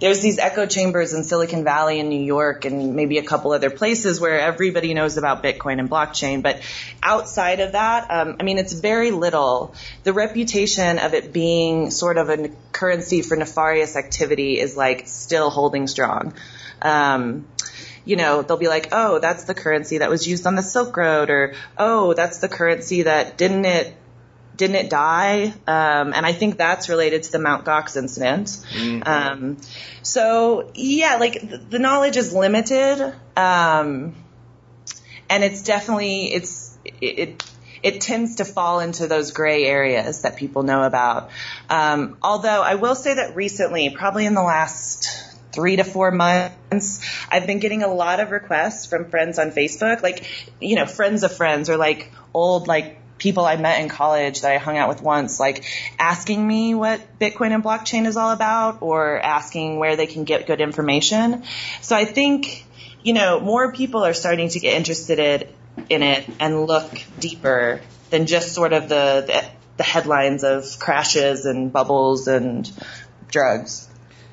there's 0.00 0.20
these 0.20 0.38
echo 0.38 0.66
chambers 0.66 1.12
in 1.14 1.24
Silicon 1.24 1.64
Valley 1.64 2.00
and 2.00 2.08
New 2.08 2.22
York 2.22 2.64
and 2.64 2.94
maybe 2.94 3.18
a 3.18 3.22
couple 3.22 3.52
other 3.52 3.70
places 3.70 4.20
where 4.20 4.40
everybody 4.40 4.94
knows 4.94 5.16
about 5.16 5.42
Bitcoin 5.42 5.78
and 5.78 5.88
blockchain. 5.88 6.42
But 6.42 6.62
outside 7.02 7.60
of 7.60 7.72
that, 7.72 8.10
um, 8.10 8.36
I 8.40 8.42
mean, 8.42 8.58
it's 8.58 8.72
very 8.72 9.10
little. 9.10 9.74
The 10.02 10.12
reputation 10.12 10.98
of 10.98 11.14
it 11.14 11.32
being 11.32 11.90
sort 11.90 12.18
of 12.18 12.28
a 12.28 12.50
currency 12.72 13.22
for 13.22 13.36
nefarious 13.36 13.96
activity 13.96 14.58
is 14.58 14.76
like 14.76 15.06
still 15.06 15.50
holding 15.50 15.86
strong. 15.86 16.34
Um, 16.82 17.46
you 18.04 18.16
know, 18.16 18.42
they'll 18.42 18.58
be 18.58 18.68
like, 18.68 18.88
oh, 18.92 19.18
that's 19.18 19.44
the 19.44 19.54
currency 19.54 19.98
that 19.98 20.10
was 20.10 20.26
used 20.26 20.46
on 20.46 20.56
the 20.56 20.62
Silk 20.62 20.96
Road, 20.96 21.30
or 21.30 21.54
oh, 21.78 22.12
that's 22.12 22.38
the 22.38 22.48
currency 22.48 23.02
that 23.02 23.38
didn't 23.38 23.64
it 23.64 23.96
didn't 24.56 24.76
it 24.76 24.90
die? 24.90 25.46
Um, 25.66 26.12
and 26.12 26.24
I 26.24 26.32
think 26.32 26.58
that's 26.58 26.88
related 26.88 27.24
to 27.24 27.32
the 27.32 27.38
Mount 27.38 27.64
Gox 27.64 27.96
incident. 27.96 28.48
Mm-hmm. 28.48 29.02
Um, 29.06 29.56
so 30.02 30.70
yeah, 30.74 31.16
like 31.16 31.40
the, 31.40 31.58
the 31.58 31.78
knowledge 31.78 32.16
is 32.16 32.32
limited, 32.32 33.14
um, 33.36 34.14
and 35.28 35.44
it's 35.44 35.62
definitely 35.62 36.32
it's 36.32 36.76
it, 36.84 37.18
it, 37.18 37.44
it 37.82 38.00
tends 38.00 38.36
to 38.36 38.44
fall 38.44 38.80
into 38.80 39.06
those 39.06 39.32
gray 39.32 39.64
areas 39.64 40.22
that 40.22 40.36
people 40.36 40.62
know 40.62 40.82
about. 40.82 41.30
Um, 41.68 42.16
although 42.22 42.62
I 42.62 42.76
will 42.76 42.94
say 42.94 43.14
that 43.14 43.36
recently, 43.36 43.90
probably 43.90 44.26
in 44.26 44.34
the 44.34 44.42
last 44.42 45.08
three 45.52 45.76
to 45.76 45.84
four 45.84 46.10
months, 46.10 47.00
I've 47.30 47.46
been 47.46 47.60
getting 47.60 47.82
a 47.82 47.92
lot 47.92 48.20
of 48.20 48.30
requests 48.30 48.86
from 48.86 49.10
friends 49.10 49.38
on 49.38 49.52
Facebook, 49.52 50.02
like, 50.02 50.26
you 50.60 50.76
know, 50.76 50.86
friends 50.86 51.22
of 51.22 51.36
friends 51.36 51.70
or 51.70 51.76
like 51.76 52.10
old, 52.32 52.66
like 52.66 52.98
people 53.24 53.46
I 53.46 53.56
met 53.56 53.80
in 53.80 53.88
college 53.88 54.42
that 54.42 54.52
I 54.52 54.58
hung 54.58 54.76
out 54.76 54.90
with 54.90 55.00
once, 55.00 55.40
like 55.40 55.64
asking 55.98 56.46
me 56.46 56.74
what 56.74 57.00
Bitcoin 57.18 57.54
and 57.54 57.64
blockchain 57.64 58.04
is 58.04 58.18
all 58.18 58.32
about 58.32 58.82
or 58.82 59.18
asking 59.18 59.78
where 59.78 59.96
they 59.96 60.06
can 60.06 60.24
get 60.24 60.46
good 60.46 60.60
information. 60.60 61.42
So 61.80 61.96
I 61.96 62.04
think, 62.04 62.66
you 63.02 63.14
know, 63.14 63.40
more 63.40 63.72
people 63.72 64.04
are 64.04 64.12
starting 64.12 64.50
to 64.50 64.60
get 64.60 64.74
interested 64.74 65.48
in 65.88 66.02
it 66.02 66.28
and 66.38 66.66
look 66.66 66.90
deeper 67.18 67.80
than 68.10 68.26
just 68.26 68.52
sort 68.52 68.74
of 68.74 68.90
the, 68.90 69.24
the, 69.26 69.44
the 69.78 69.82
headlines 69.82 70.44
of 70.44 70.78
crashes 70.78 71.46
and 71.46 71.72
bubbles 71.72 72.28
and 72.28 72.70
drugs. 73.28 73.88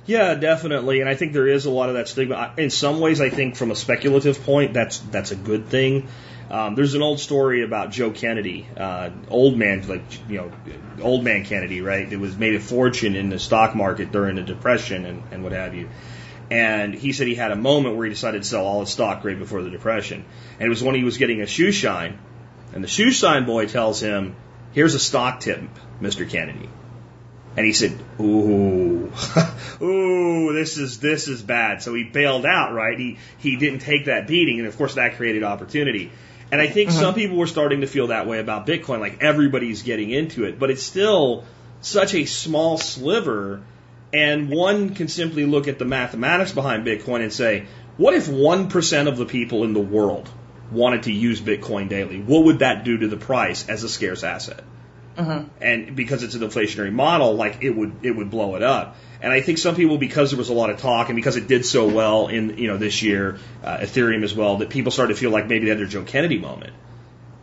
Yeah, 0.05 0.35
definitely, 0.35 0.99
and 0.99 1.07
I 1.07 1.15
think 1.15 1.31
there 1.31 1.47
is 1.47 1.65
a 1.65 1.71
lot 1.71 1.87
of 1.87 1.95
that 1.95 2.09
stigma. 2.09 2.53
In 2.57 2.71
some 2.71 2.99
ways, 2.99 3.21
I 3.21 3.29
think 3.29 3.55
from 3.55 3.71
a 3.71 3.75
speculative 3.75 4.43
point, 4.43 4.73
that's 4.73 4.97
that's 4.97 5.31
a 5.31 5.35
good 5.35 5.67
thing 5.67 6.09
um, 6.51 6.75
there's 6.75 6.95
an 6.95 7.01
old 7.01 7.21
story 7.21 7.63
about 7.63 7.91
Joe 7.91 8.11
Kennedy, 8.11 8.67
uh, 8.75 9.09
old 9.29 9.57
man, 9.57 9.87
like 9.87 10.03
you 10.29 10.37
know, 10.37 10.51
old 11.01 11.23
man 11.23 11.45
Kennedy, 11.45 11.79
right? 11.79 12.11
It 12.11 12.19
was 12.19 12.37
made 12.37 12.55
a 12.55 12.59
fortune 12.59 13.15
in 13.15 13.29
the 13.29 13.39
stock 13.39 13.73
market 13.73 14.11
during 14.11 14.35
the 14.35 14.41
depression 14.41 15.05
and, 15.05 15.23
and 15.31 15.43
what 15.43 15.53
have 15.53 15.73
you. 15.73 15.89
And 16.49 16.93
he 16.93 17.13
said 17.13 17.27
he 17.27 17.35
had 17.35 17.53
a 17.53 17.55
moment 17.55 17.95
where 17.95 18.05
he 18.05 18.09
decided 18.09 18.43
to 18.43 18.47
sell 18.47 18.65
all 18.65 18.81
his 18.81 18.89
stock 18.89 19.23
right 19.23 19.39
before 19.39 19.61
the 19.61 19.69
depression. 19.69 20.25
And 20.59 20.65
it 20.65 20.69
was 20.69 20.83
when 20.83 20.93
he 20.95 21.05
was 21.05 21.17
getting 21.17 21.41
a 21.41 21.47
shoe 21.47 21.71
shine, 21.71 22.19
and 22.73 22.83
the 22.83 22.89
shoe 22.89 23.11
shine 23.11 23.45
boy 23.45 23.67
tells 23.67 24.01
him, 24.01 24.35
"Here's 24.73 24.93
a 24.93 24.99
stock 24.99 25.39
tip, 25.39 25.61
Mr. 26.01 26.29
Kennedy." 26.29 26.67
And 27.55 27.65
he 27.65 27.71
said, 27.71 27.97
"Ooh, 28.19 29.09
ooh, 29.81 30.51
this 30.51 30.77
is 30.77 30.99
this 30.99 31.29
is 31.29 31.41
bad." 31.41 31.81
So 31.81 31.93
he 31.93 32.03
bailed 32.03 32.45
out, 32.45 32.73
right? 32.73 32.99
He 32.99 33.19
he 33.37 33.55
didn't 33.55 33.79
take 33.79 34.07
that 34.07 34.27
beating, 34.27 34.59
and 34.59 34.67
of 34.67 34.77
course 34.77 34.95
that 34.95 35.15
created 35.15 35.43
opportunity. 35.43 36.11
And 36.51 36.59
I 36.59 36.67
think 36.67 36.89
uh-huh. 36.89 36.99
some 36.99 37.13
people 37.13 37.37
were 37.37 37.47
starting 37.47 37.81
to 37.81 37.87
feel 37.87 38.07
that 38.07 38.27
way 38.27 38.39
about 38.39 38.67
Bitcoin, 38.67 38.99
like 38.99 39.21
everybody's 39.21 39.83
getting 39.83 40.11
into 40.11 40.43
it, 40.43 40.59
but 40.59 40.69
it's 40.69 40.83
still 40.83 41.45
such 41.79 42.13
a 42.13 42.25
small 42.25 42.77
sliver. 42.77 43.61
And 44.13 44.49
one 44.49 44.93
can 44.93 45.07
simply 45.07 45.45
look 45.45 45.69
at 45.69 45.79
the 45.79 45.85
mathematics 45.85 46.51
behind 46.51 46.85
Bitcoin 46.85 47.21
and 47.21 47.31
say, 47.31 47.67
what 47.95 48.13
if 48.13 48.27
1% 48.27 49.07
of 49.07 49.17
the 49.17 49.25
people 49.25 49.63
in 49.63 49.73
the 49.73 49.79
world 49.79 50.29
wanted 50.71 51.03
to 51.03 51.11
use 51.11 51.39
Bitcoin 51.39 51.87
daily? 51.87 52.19
What 52.19 52.43
would 52.45 52.59
that 52.59 52.83
do 52.83 52.97
to 52.97 53.07
the 53.07 53.17
price 53.17 53.69
as 53.69 53.83
a 53.83 53.89
scarce 53.89 54.23
asset? 54.23 54.63
Uh-huh. 55.17 55.43
And 55.61 55.95
because 55.95 56.23
it's 56.23 56.35
an 56.35 56.41
inflationary 56.41 56.91
model, 56.91 57.35
like 57.35 57.59
it 57.61 57.69
would, 57.69 57.93
it 58.03 58.11
would 58.11 58.29
blow 58.29 58.55
it 58.55 58.63
up. 58.63 58.97
And 59.21 59.31
I 59.31 59.41
think 59.41 59.59
some 59.59 59.75
people, 59.75 59.97
because 59.97 60.31
there 60.31 60.37
was 60.37 60.49
a 60.49 60.53
lot 60.53 60.71
of 60.71 60.79
talk 60.79 61.09
and 61.09 61.15
because 61.15 61.35
it 61.35 61.47
did 61.47 61.63
so 61.63 61.87
well 61.87 62.27
in 62.27 62.57
you 62.57 62.67
know 62.67 62.77
this 62.77 63.03
year, 63.03 63.37
uh, 63.63 63.77
Ethereum 63.77 64.23
as 64.23 64.33
well, 64.33 64.57
that 64.57 64.69
people 64.69 64.91
started 64.91 65.13
to 65.13 65.19
feel 65.19 65.29
like 65.29 65.47
maybe 65.47 65.65
they 65.65 65.69
had 65.69 65.79
their 65.79 65.85
Joe 65.85 66.03
Kennedy 66.03 66.39
moment. 66.39 66.73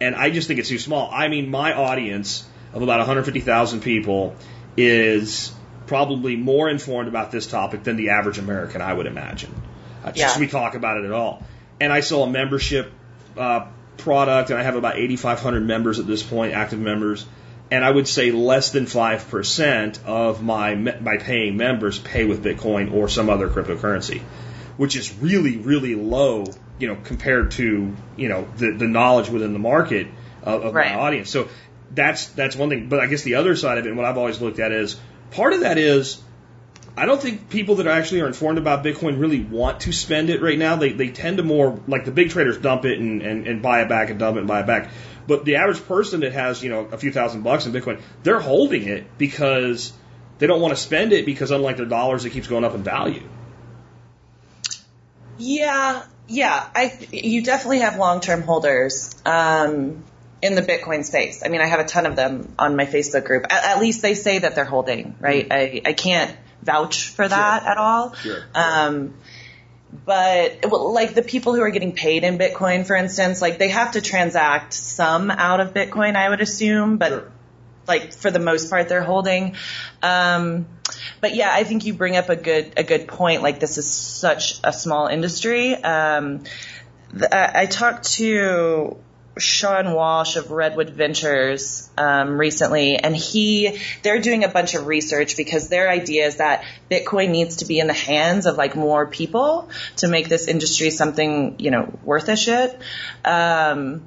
And 0.01 0.15
I 0.15 0.31
just 0.31 0.49
think 0.49 0.59
it's 0.59 0.69
too 0.69 0.79
small. 0.79 1.09
I 1.13 1.29
mean, 1.29 1.51
my 1.51 1.75
audience 1.75 2.47
of 2.73 2.83
about 2.83 2.99
150,000 2.99 3.81
people 3.81 4.35
is 4.77 5.53
probably 5.87 6.37
more 6.37 6.69
informed 6.69 7.09
about 7.09 7.31
this 7.31 7.47
topic 7.47 7.83
than 7.85 7.97
the 7.97 8.11
average 8.11 8.39
American, 8.39 8.81
I 8.81 8.93
would 8.93 9.07
imagine. 9.07 9.55
Uh, 10.05 10.13
just 10.13 10.37
yeah. 10.37 10.41
we 10.41 10.47
talk 10.47 10.75
about 10.75 10.99
it 10.99 11.05
at 11.05 11.13
all. 11.13 11.43
And 11.81 11.93
I 11.93 12.01
sell 12.01 12.25
a 12.25 12.31
membership 12.31 12.93
uh, 13.37 13.67
product, 13.97 14.51
and 14.51 14.59
I 14.59 14.63
have 14.63 14.77
about 14.77 14.97
8,500 14.97 15.65
members 15.65 15.99
at 15.99 16.07
this 16.07 16.23
point, 16.23 16.55
active 16.55 16.79
members 16.79 17.25
and 17.71 17.85
I 17.85 17.91
would 17.91 18.09
say 18.09 18.31
less 18.31 18.71
than 18.71 18.87
5% 18.87 20.05
of 20.05 20.43
my, 20.43 20.75
my 20.75 21.19
paying 21.19 21.57
members 21.57 21.99
pay 21.99 22.25
with 22.25 22.43
Bitcoin 22.43 22.93
or 22.93 23.09
some 23.09 23.29
other 23.29 23.49
cryptocurrency, 23.49 24.23
which 24.77 24.97
is 24.97 25.15
really, 25.15 25.59
really 25.59 25.95
low, 25.95 26.47
you 26.79 26.89
know, 26.89 26.97
compared 27.05 27.51
to, 27.53 27.95
you 28.17 28.29
know, 28.29 28.49
the, 28.57 28.73
the 28.73 28.89
knowledge 28.89 29.29
within 29.29 29.53
the 29.53 29.59
market 29.59 30.09
of, 30.43 30.65
of 30.65 30.75
right. 30.75 30.95
my 30.95 31.01
audience. 31.01 31.31
So 31.31 31.49
that's, 31.95 32.27
that's 32.29 32.57
one 32.57 32.71
thing. 32.71 32.89
But 32.89 33.01
I 33.01 33.07
guess 33.07 33.23
the 33.23 33.35
other 33.35 33.55
side 33.55 33.79
of 33.79 33.85
it, 33.85 33.89
and 33.89 33.99
what 33.99 34.07
I've 34.07 34.19
always 34.19 34.41
looked 34.41 34.61
at 34.61 34.73
is 34.73 34.99
part 35.31 35.53
of 35.53 35.61
that 35.61 35.77
is 35.77 36.23
I 36.99 37.07
don't 37.07 37.23
think 37.23 37.49
people 37.49 37.77
that 37.77 37.87
actually 37.87 38.23
are 38.23 38.27
informed 38.27 38.59
about 38.59 38.83
Bitcoin 38.83 39.21
really 39.21 39.41
want 39.41 39.81
to 39.81 39.93
spend 39.93 40.31
it 40.31 40.43
right 40.43 40.59
now. 40.59 40.77
They, 40.77 40.93
they 40.93 41.11
tend 41.11 41.37
to 41.37 41.45
more, 41.45 41.81
like 41.87 42.05
the 42.05 42.11
big 42.11 42.31
traders 42.31 42.59
dump 42.59 42.85
it 42.87 42.99
and, 42.99 43.23
and, 43.23 43.47
and 43.47 43.63
buy 43.63 43.83
it 43.83 43.89
back 43.89 44.11
and 44.11 44.19
dump 44.19 44.37
it 44.37 44.41
and 44.41 44.49
buy 44.49 44.61
it 44.61 44.67
back. 44.67 44.91
But 45.29 45.45
the 45.45 45.57
average 45.57 45.87
person 45.87 46.21
that 46.21 46.33
has, 46.33 46.65
you 46.65 46.71
know, 46.71 46.89
a 46.91 46.97
few 46.97 47.13
thousand 47.13 47.43
bucks 47.43 47.67
in 47.67 47.73
Bitcoin, 47.73 48.01
they're 48.23 48.41
holding 48.41 48.89
it 48.89 49.05
because 49.19 49.93
they 50.39 50.47
don't 50.47 50.61
want 50.63 50.75
to 50.75 50.81
spend 50.81 51.13
it 51.13 51.27
because 51.27 51.51
unlike 51.51 51.77
their 51.77 51.87
dollars, 51.87 52.25
it 52.25 52.31
keeps 52.31 52.49
going 52.49 52.65
up 52.65 52.75
in 52.75 52.83
value. 52.83 53.23
Yeah, 55.37 56.03
yeah. 56.29 56.69
I 56.75 56.99
you 57.13 57.43
definitely 57.43 57.81
have 57.81 57.99
long 57.99 58.21
term 58.21 58.43
holders 58.43 59.15
um, 59.27 60.03
in 60.41 60.55
the 60.55 60.63
Bitcoin 60.63 61.05
space. 61.05 61.43
I 61.45 61.49
mean, 61.49 61.61
I 61.61 61.67
have 61.67 61.81
a 61.81 61.85
ton 61.85 62.07
of 62.07 62.17
them 62.17 62.55
on 62.59 62.75
my 62.75 62.87
Facebook 62.87 63.25
group. 63.25 63.45
At, 63.51 63.77
at 63.77 63.81
least 63.81 64.01
they 64.03 64.15
say 64.15 64.39
that 64.39 64.55
they're 64.55 64.65
holding, 64.65 65.15
right? 65.21 65.47
I 65.51 65.83
I 65.85 65.93
can't 65.93 66.35
vouch 66.63 67.09
for 67.09 67.29
that 67.29 67.63
Sure. 67.63 67.71
at 67.71 67.77
all. 67.77 68.15
Sure. 68.15 68.43
Um, 68.55 69.15
but 69.93 70.67
well, 70.71 70.93
like 70.93 71.15
the 71.15 71.23
people 71.23 71.55
who 71.55 71.63
are 71.63 71.71
getting 71.71 71.93
paid 71.93 72.25
in 72.25 72.39
Bitcoin, 72.39 72.87
for 72.87 72.95
instance, 72.95 73.41
like 73.41 73.59
they 73.59 73.69
have 73.69 73.93
to 73.93 74.01
transact 74.01 74.75
some 74.75 75.31
out 75.31 75.61
of 75.61 75.73
Bitcoin, 75.73 76.15
I 76.15 76.29
would 76.29 76.41
assume, 76.41 76.99
but 76.99 77.09
Sure. 77.09 77.33
like 77.87 78.13
for 78.13 78.31
the 78.31 78.39
most 78.39 78.69
part 78.69 78.89
they're 78.89 79.03
holding. 79.03 79.57
Um, 80.03 80.67
but 81.21 81.35
yeah, 81.35 81.51
I 81.53 81.65
think 81.65 81.87
you 81.87 81.95
bring 81.95 82.17
up 82.17 82.29
a 82.29 82.37
good 82.37 82.75
a 82.77 82.85
good 82.85 83.09
point. 83.09 83.43
Like 83.43 83.61
this 83.61 83.79
is 83.79 83.91
such 83.91 84.61
a 84.63 84.73
small 84.73 85.07
industry. 85.07 85.75
Um, 85.75 86.45
I, 87.33 87.63
I 87.63 87.67
talked 87.67 88.13
to 88.15 88.97
Sean 89.39 89.93
Walsh 89.93 90.37
of 90.37 90.51
Redwood 90.51 90.91
Ventures 90.91 91.89
um, 91.97 92.39
recently, 92.39 92.97
and 92.97 93.17
he 93.17 93.81
they're 94.03 94.21
doing 94.21 94.45
a 94.45 94.49
bunch 94.49 94.75
of 94.75 94.87
research 94.87 95.37
because 95.37 95.69
their 95.69 95.89
idea 95.89 96.27
is 96.27 96.37
that 96.37 96.65
Bitcoin 96.91 97.31
needs 97.31 97.57
to 97.57 97.67
be 97.67 97.79
in 97.79 97.87
the 97.87 97.93
hands 97.93 98.47
of 98.47 98.57
like 98.57 98.77
more 98.77 99.07
people 99.07 99.71
to 99.97 100.09
make 100.09 100.29
this 100.29 100.49
industry 100.49 100.91
something 100.91 101.57
you 101.59 101.71
know 101.71 101.99
worth 102.05 102.29
a 102.29 102.37
shit. 102.37 102.79
Um, 103.25 104.07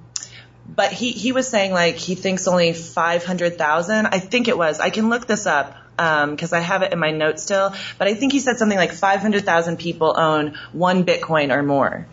but 0.74 0.92
he 0.92 1.12
he 1.12 1.32
was 1.32 1.48
saying 1.48 1.72
like 1.72 1.96
he 1.96 2.16
thinks 2.16 2.48
only 2.48 2.74
five 2.74 3.26
hundred 3.26 3.58
thousand. 3.58 4.08
I 4.08 4.20
think 4.20 4.48
it 4.48 4.58
was. 4.58 4.80
I 4.80 4.90
can 4.90 5.10
look 5.10 5.28
this 5.28 5.46
up 5.48 5.78
because 5.98 6.54
I 6.54 6.60
have 6.60 6.82
it 6.82 6.94
in 6.94 7.00
my 7.00 7.12
notes 7.12 7.44
still. 7.44 7.74
But 7.98 8.08
I 8.08 8.16
think 8.16 8.32
he 8.32 8.40
said 8.40 8.58
something 8.58 8.78
like 8.78 8.94
five 8.94 9.20
hundred 9.20 9.46
thousand 9.46 9.78
people 9.78 10.14
own 10.18 10.58
one 10.72 11.06
Bitcoin 11.06 11.54
or 11.54 11.64
more. 11.64 12.08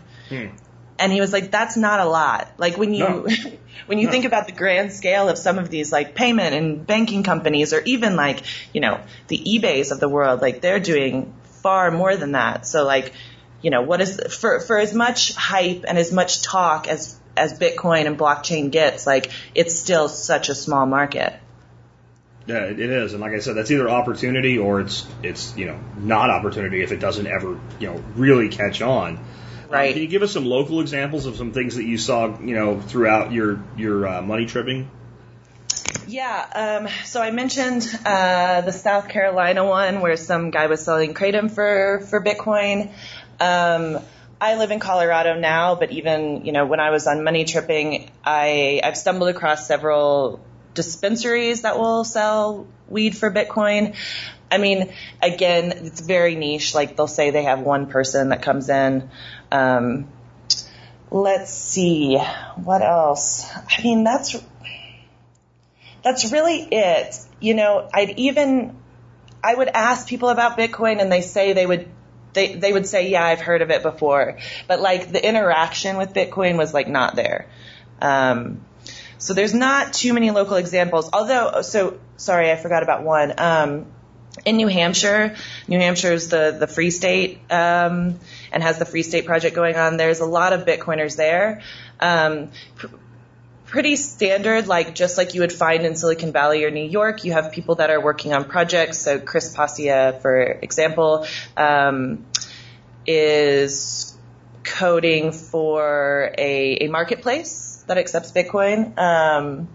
And 0.99 1.11
he 1.11 1.21
was 1.21 1.33
like, 1.33 1.49
"That's 1.49 1.77
not 1.77 1.99
a 1.99 2.05
lot. 2.05 2.51
Like 2.57 2.77
when 2.77 2.93
you 2.93 3.07
No. 3.07 3.27
when 3.85 3.97
you 3.97 4.09
think 4.09 4.25
about 4.25 4.45
the 4.45 4.53
grand 4.53 4.91
scale 4.93 5.29
of 5.29 5.37
some 5.37 5.57
of 5.57 5.69
these 5.69 5.91
like 5.91 6.13
payment 6.13 6.53
and 6.53 6.85
banking 6.85 7.23
companies, 7.23 7.73
or 7.73 7.81
even 7.81 8.15
like 8.15 8.43
you 8.73 8.81
know 8.81 8.99
the 9.27 9.37
eBay's 9.37 9.91
of 9.91 9.99
the 9.99 10.09
world, 10.09 10.41
like 10.41 10.61
they're 10.61 10.79
doing 10.79 11.33
far 11.61 11.91
more 11.91 12.15
than 12.15 12.33
that. 12.33 12.65
So 12.65 12.85
like, 12.85 13.13
you 13.61 13.71
know, 13.71 13.81
what 13.81 14.01
is 14.01 14.19
for 14.35 14.59
for 14.59 14.77
as 14.77 14.93
much 14.93 15.33
hype 15.35 15.85
and 15.87 15.97
as 15.97 16.11
much 16.11 16.41
talk 16.41 16.87
as 16.87 17.19
as 17.35 17.57
Bitcoin 17.57 18.05
and 18.05 18.17
blockchain 18.17 18.71
gets, 18.71 19.07
like 19.07 19.31
it's 19.55 19.77
still 19.77 20.09
such 20.09 20.49
a 20.49 20.55
small 20.55 20.85
market. 20.85 21.33
Yeah, 22.45 22.63
it 22.63 22.79
is, 22.79 23.13
and 23.13 23.21
like 23.21 23.33
I 23.33 23.39
said, 23.39 23.55
that's 23.55 23.69
either 23.69 23.89
opportunity 23.89 24.57
or 24.57 24.81
it's 24.81 25.07
it's 25.21 25.55
you 25.55 25.65
know 25.65 25.79
not 25.97 26.29
opportunity 26.29 26.81
if 26.81 26.91
it 26.91 26.99
doesn't 26.99 27.27
ever 27.27 27.59
you 27.79 27.87
know 27.87 28.03
really 28.15 28.49
catch 28.49 28.81
on. 28.81 29.23
Right. 29.69 29.93
can 29.93 30.01
you 30.01 30.07
give 30.07 30.23
us 30.23 30.31
some 30.31 30.45
local 30.45 30.81
examples 30.81 31.25
of 31.25 31.35
some 31.35 31.51
things 31.51 31.75
that 31.75 31.85
you 31.85 31.97
saw 31.97 32.39
you 32.39 32.55
know 32.55 32.81
throughout 32.81 33.31
your 33.31 33.63
your 33.77 34.07
uh, 34.07 34.21
money 34.21 34.45
tripping? 34.45 34.89
Yeah, 36.07 36.81
um, 36.81 36.87
so 37.05 37.21
I 37.21 37.29
mentioned 37.29 37.87
uh, 38.03 38.61
the 38.61 38.71
South 38.71 39.09
Carolina 39.09 39.63
one 39.63 40.01
where 40.01 40.17
some 40.17 40.49
guy 40.49 40.65
was 40.65 40.83
selling 40.83 41.13
kratom 41.13 41.51
for 41.51 42.05
for 42.09 42.19
Bitcoin. 42.23 42.91
Um, 43.39 43.99
I 44.41 44.55
live 44.55 44.71
in 44.71 44.79
Colorado 44.79 45.39
now, 45.39 45.75
but 45.75 45.91
even 45.91 46.45
you 46.45 46.51
know 46.51 46.65
when 46.65 46.79
I 46.79 46.89
was 46.89 47.05
on 47.05 47.23
money 47.23 47.45
tripping, 47.45 48.09
I 48.23 48.81
I've 48.83 48.97
stumbled 48.97 49.29
across 49.29 49.67
several 49.67 50.39
dispensaries 50.73 51.61
that 51.61 51.77
will 51.77 52.03
sell 52.03 52.65
weed 52.87 53.15
for 53.15 53.29
Bitcoin. 53.29 53.95
I 54.51 54.57
mean, 54.57 54.91
again, 55.21 55.71
it's 55.71 56.01
very 56.01 56.35
niche. 56.35 56.73
Like 56.73 56.95
they'll 56.95 57.07
say 57.07 57.31
they 57.31 57.43
have 57.43 57.59
one 57.59 57.87
person 57.87 58.29
that 58.29 58.41
comes 58.41 58.69
in. 58.69 59.09
Um, 59.51 60.07
let's 61.11 61.53
see, 61.53 62.17
what 62.55 62.81
else? 62.81 63.49
I 63.55 63.81
mean, 63.83 64.03
that's 64.03 64.35
that's 66.03 66.31
really 66.31 66.67
it. 66.71 67.15
You 67.39 67.53
know, 67.53 67.89
I'd 67.93 68.17
even 68.17 68.77
I 69.43 69.55
would 69.55 69.69
ask 69.69 70.07
people 70.07 70.29
about 70.29 70.57
Bitcoin 70.57 71.01
and 71.01 71.11
they 71.11 71.21
say 71.21 71.53
they 71.53 71.65
would 71.65 71.87
they 72.33 72.55
they 72.55 72.71
would 72.71 72.87
say, 72.87 73.09
"Yeah, 73.09 73.23
I've 73.23 73.41
heard 73.41 73.61
of 73.61 73.71
it 73.71 73.83
before." 73.83 74.37
But 74.67 74.81
like 74.81 75.11
the 75.11 75.25
interaction 75.25 75.97
with 75.97 76.13
Bitcoin 76.13 76.57
was 76.57 76.73
like 76.73 76.87
not 76.87 77.15
there. 77.15 77.47
Um 78.01 78.61
so 79.17 79.33
there's 79.33 79.53
not 79.53 79.93
too 79.93 80.13
many 80.13 80.31
local 80.31 80.55
examples. 80.55 81.09
Although 81.11 81.61
so 81.61 81.99
sorry, 82.17 82.51
I 82.51 82.55
forgot 82.55 82.83
about 82.83 83.03
one. 83.03 83.33
Um 83.37 83.85
in 84.45 84.57
New 84.57 84.67
Hampshire, 84.67 85.35
New 85.67 85.79
Hampshire 85.79 86.13
is 86.13 86.29
the, 86.29 86.55
the 86.57 86.67
free 86.67 86.91
state 86.91 87.39
um, 87.49 88.19
and 88.51 88.63
has 88.63 88.79
the 88.79 88.85
free 88.85 89.03
state 89.03 89.25
project 89.25 89.55
going 89.55 89.75
on. 89.75 89.97
There's 89.97 90.19
a 90.19 90.25
lot 90.25 90.53
of 90.53 90.65
Bitcoiners 90.65 91.15
there. 91.15 91.61
Um, 91.99 92.49
pr- 92.75 92.87
pretty 93.65 93.95
standard, 93.95 94.67
like 94.67 94.95
just 94.95 95.17
like 95.17 95.35
you 95.35 95.41
would 95.41 95.53
find 95.53 95.85
in 95.85 95.95
Silicon 95.95 96.31
Valley 96.31 96.63
or 96.63 96.71
New 96.71 96.87
York. 96.87 97.23
You 97.23 97.33
have 97.33 97.51
people 97.51 97.75
that 97.75 97.89
are 97.89 98.01
working 98.01 98.33
on 98.33 98.45
projects. 98.45 98.99
So 98.99 99.19
Chris 99.19 99.55
Pacia, 99.55 100.19
for 100.21 100.41
example, 100.41 101.27
um, 101.55 102.25
is 103.05 104.15
coding 104.63 105.31
for 105.31 106.33
a, 106.37 106.77
a 106.77 106.87
marketplace 106.87 107.83
that 107.87 107.97
accepts 107.97 108.31
Bitcoin. 108.31 108.97
Um, 108.97 109.67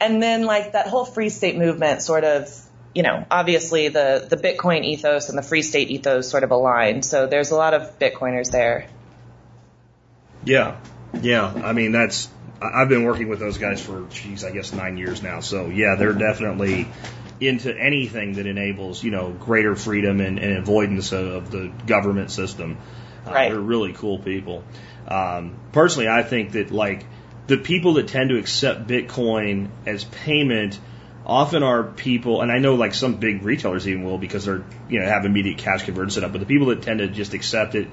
and 0.00 0.22
then 0.22 0.44
like 0.44 0.72
that 0.72 0.88
whole 0.88 1.04
free 1.04 1.28
state 1.28 1.56
movement 1.56 2.02
sort 2.02 2.24
of 2.24 2.63
you 2.94 3.02
know, 3.02 3.26
obviously 3.30 3.88
the, 3.88 4.26
the 4.28 4.36
Bitcoin 4.36 4.84
ethos 4.84 5.28
and 5.28 5.36
the 5.36 5.42
free 5.42 5.62
state 5.62 5.90
ethos 5.90 6.30
sort 6.30 6.44
of 6.44 6.50
align. 6.50 7.02
So 7.02 7.26
there's 7.26 7.50
a 7.50 7.56
lot 7.56 7.74
of 7.74 7.98
Bitcoiners 7.98 8.50
there. 8.50 8.88
Yeah, 10.44 10.76
yeah. 11.20 11.46
I 11.46 11.72
mean, 11.72 11.92
that's 11.92 12.28
I've 12.62 12.88
been 12.88 13.04
working 13.04 13.28
with 13.28 13.40
those 13.40 13.58
guys 13.58 13.84
for, 13.84 14.06
geez, 14.10 14.44
I 14.44 14.52
guess 14.52 14.72
nine 14.72 14.96
years 14.96 15.22
now. 15.22 15.40
So 15.40 15.66
yeah, 15.66 15.96
they're 15.96 16.12
definitely 16.12 16.86
into 17.40 17.76
anything 17.76 18.34
that 18.34 18.46
enables 18.46 19.02
you 19.02 19.10
know 19.10 19.30
greater 19.32 19.74
freedom 19.74 20.20
and, 20.20 20.38
and 20.38 20.58
avoidance 20.58 21.12
of, 21.12 21.26
of 21.26 21.50
the 21.50 21.72
government 21.86 22.30
system. 22.30 22.78
Uh, 23.26 23.32
Right. 23.32 23.50
They're 23.50 23.60
really 23.60 23.92
cool 23.94 24.18
people. 24.18 24.64
Um, 25.08 25.56
personally, 25.72 26.08
I 26.08 26.22
think 26.22 26.52
that 26.52 26.70
like 26.70 27.04
the 27.46 27.56
people 27.56 27.94
that 27.94 28.08
tend 28.08 28.30
to 28.30 28.38
accept 28.38 28.86
Bitcoin 28.86 29.68
as 29.86 30.04
payment 30.04 30.78
often 31.26 31.62
are 31.62 31.82
people, 31.84 32.42
and 32.42 32.52
I 32.52 32.58
know 32.58 32.74
like 32.74 32.94
some 32.94 33.14
big 33.16 33.42
retailers 33.42 33.88
even 33.88 34.04
will 34.04 34.18
because 34.18 34.44
they're 34.44 34.64
you 34.88 35.00
know 35.00 35.06
have 35.06 35.24
immediate 35.24 35.58
cash 35.58 35.84
conversion 35.84 36.10
set 36.10 36.24
up, 36.24 36.32
but 36.32 36.40
the 36.40 36.46
people 36.46 36.68
that 36.68 36.82
tend 36.82 36.98
to 37.00 37.08
just 37.08 37.34
accept 37.34 37.74
it 37.74 37.88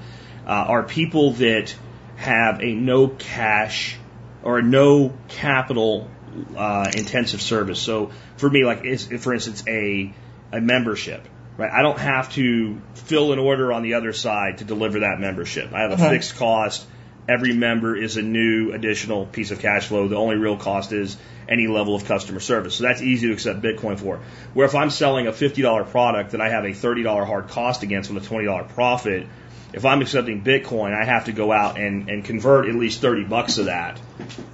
uh, 0.46 0.50
are 0.50 0.82
people 0.82 1.32
that 1.34 1.74
have 2.16 2.60
a 2.62 2.74
no 2.74 3.08
cash 3.08 3.96
or 4.42 4.58
a 4.58 4.62
no 4.62 5.16
capital 5.28 6.10
uh, 6.56 6.90
intensive 6.96 7.42
service. 7.42 7.80
So 7.80 8.10
for 8.36 8.48
me, 8.48 8.64
like 8.64 8.84
for 9.20 9.34
instance, 9.34 9.64
a 9.66 10.12
a 10.52 10.60
membership. 10.60 11.26
Right, 11.54 11.70
I 11.70 11.82
don't 11.82 11.98
have 11.98 12.32
to 12.32 12.80
fill 12.94 13.34
an 13.34 13.38
order 13.38 13.74
on 13.74 13.82
the 13.82 13.94
other 13.94 14.14
side 14.14 14.58
to 14.58 14.64
deliver 14.64 15.00
that 15.00 15.20
membership. 15.20 15.70
I 15.74 15.82
have 15.82 15.92
a 15.92 15.96
Mhm. 15.96 16.08
fixed 16.08 16.36
cost. 16.36 16.86
Every 17.28 17.52
member 17.52 17.96
is 17.96 18.16
a 18.16 18.22
new 18.22 18.72
additional 18.72 19.26
piece 19.26 19.50
of 19.52 19.60
cash 19.60 19.86
flow. 19.86 20.08
The 20.08 20.16
only 20.16 20.36
real 20.36 20.56
cost 20.56 20.92
is 20.92 21.16
any 21.48 21.68
level 21.68 21.94
of 21.94 22.04
customer 22.04 22.40
service. 22.40 22.74
So 22.74 22.84
that's 22.84 23.00
easy 23.00 23.28
to 23.28 23.32
accept 23.32 23.62
Bitcoin 23.62 23.98
for. 23.98 24.20
Where 24.54 24.66
if 24.66 24.74
I'm 24.74 24.90
selling 24.90 25.26
a 25.26 25.32
$50 25.32 25.88
product 25.90 26.32
that 26.32 26.40
I 26.40 26.48
have 26.48 26.64
a 26.64 26.70
$30 26.70 27.26
hard 27.26 27.48
cost 27.48 27.82
against 27.82 28.10
with 28.10 28.24
a 28.24 28.28
$20 28.28 28.68
profit, 28.70 29.26
if 29.72 29.84
I'm 29.84 30.02
accepting 30.02 30.42
Bitcoin, 30.42 30.94
I 30.94 31.04
have 31.04 31.26
to 31.26 31.32
go 31.32 31.52
out 31.52 31.78
and, 31.78 32.08
and 32.08 32.24
convert 32.24 32.68
at 32.68 32.74
least 32.74 33.00
30 33.00 33.24
bucks 33.24 33.58
of 33.58 33.66
that 33.66 33.98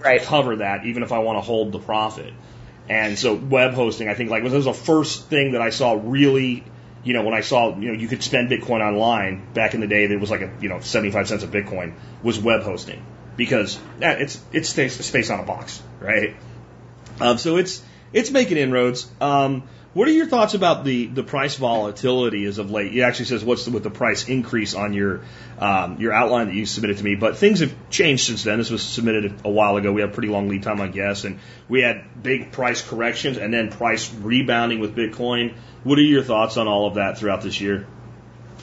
Right. 0.04 0.22
cover 0.22 0.56
that, 0.56 0.86
even 0.86 1.02
if 1.02 1.12
I 1.12 1.18
want 1.18 1.38
to 1.38 1.42
hold 1.42 1.72
the 1.72 1.78
profit. 1.78 2.32
And 2.88 3.18
so 3.18 3.34
web 3.34 3.74
hosting, 3.74 4.08
I 4.08 4.14
think 4.14 4.30
like 4.30 4.42
was 4.42 4.64
the 4.64 4.72
first 4.72 5.28
thing 5.28 5.52
that 5.52 5.60
I 5.60 5.70
saw 5.70 5.98
really, 6.00 6.64
you 7.04 7.14
know, 7.14 7.22
when 7.22 7.34
I 7.34 7.40
saw, 7.40 7.76
you 7.78 7.92
know, 7.92 7.98
you 7.98 8.08
could 8.08 8.22
spend 8.22 8.50
Bitcoin 8.50 8.80
online 8.80 9.52
back 9.54 9.74
in 9.74 9.80
the 9.80 9.86
day 9.86 10.06
that 10.06 10.20
was 10.20 10.30
like 10.30 10.42
a, 10.42 10.50
you 10.60 10.68
know, 10.68 10.80
75 10.80 11.28
cents 11.28 11.44
a 11.44 11.46
Bitcoin 11.46 11.94
was 12.22 12.38
web 12.38 12.62
hosting 12.62 13.04
because 13.36 13.78
eh, 14.00 14.16
it's, 14.18 14.40
it's 14.52 14.68
space, 14.68 14.96
space 15.04 15.30
on 15.30 15.40
a 15.40 15.44
box, 15.44 15.82
right? 16.00 16.36
Um, 17.20 17.38
so 17.38 17.56
it's, 17.56 17.82
it's 18.12 18.30
making 18.30 18.56
inroads. 18.56 19.10
Um, 19.20 19.64
What 19.98 20.06
are 20.06 20.12
your 20.12 20.26
thoughts 20.26 20.54
about 20.54 20.84
the, 20.84 21.06
the 21.06 21.24
price 21.24 21.56
volatility 21.56 22.44
as 22.44 22.58
of 22.58 22.70
late? 22.70 22.94
It 22.94 23.00
actually 23.00 23.24
says 23.24 23.44
what's 23.44 23.64
the, 23.64 23.72
with 23.72 23.82
the 23.82 23.90
price 23.90 24.28
increase 24.28 24.76
on 24.76 24.92
your 24.92 25.22
um, 25.58 26.00
your 26.00 26.12
outline 26.12 26.46
that 26.46 26.54
you 26.54 26.66
submitted 26.66 26.98
to 26.98 27.04
me, 27.04 27.16
but 27.16 27.36
things 27.36 27.58
have 27.58 27.74
changed 27.90 28.24
since 28.24 28.44
then. 28.44 28.58
This 28.58 28.70
was 28.70 28.80
submitted 28.80 29.40
a 29.44 29.50
while 29.50 29.76
ago. 29.76 29.90
We 29.90 30.02
have 30.02 30.12
pretty 30.12 30.28
long 30.28 30.48
lead 30.48 30.62
time, 30.62 30.80
I 30.80 30.86
guess, 30.86 31.24
and 31.24 31.40
we 31.68 31.82
had 31.82 32.22
big 32.22 32.52
price 32.52 32.80
corrections 32.80 33.38
and 33.38 33.52
then 33.52 33.72
price 33.72 34.14
rebounding 34.14 34.78
with 34.78 34.94
Bitcoin. 34.94 35.56
What 35.82 35.98
are 35.98 36.02
your 36.02 36.22
thoughts 36.22 36.56
on 36.58 36.68
all 36.68 36.86
of 36.86 36.94
that 36.94 37.18
throughout 37.18 37.42
this 37.42 37.60
year? 37.60 37.84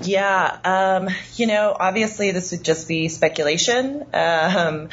Yeah, 0.04 0.58
um, 0.64 1.10
you 1.36 1.48
know, 1.48 1.76
obviously 1.78 2.32
this 2.32 2.52
would 2.52 2.64
just 2.64 2.88
be 2.88 3.10
speculation. 3.10 4.06
Um, 4.14 4.88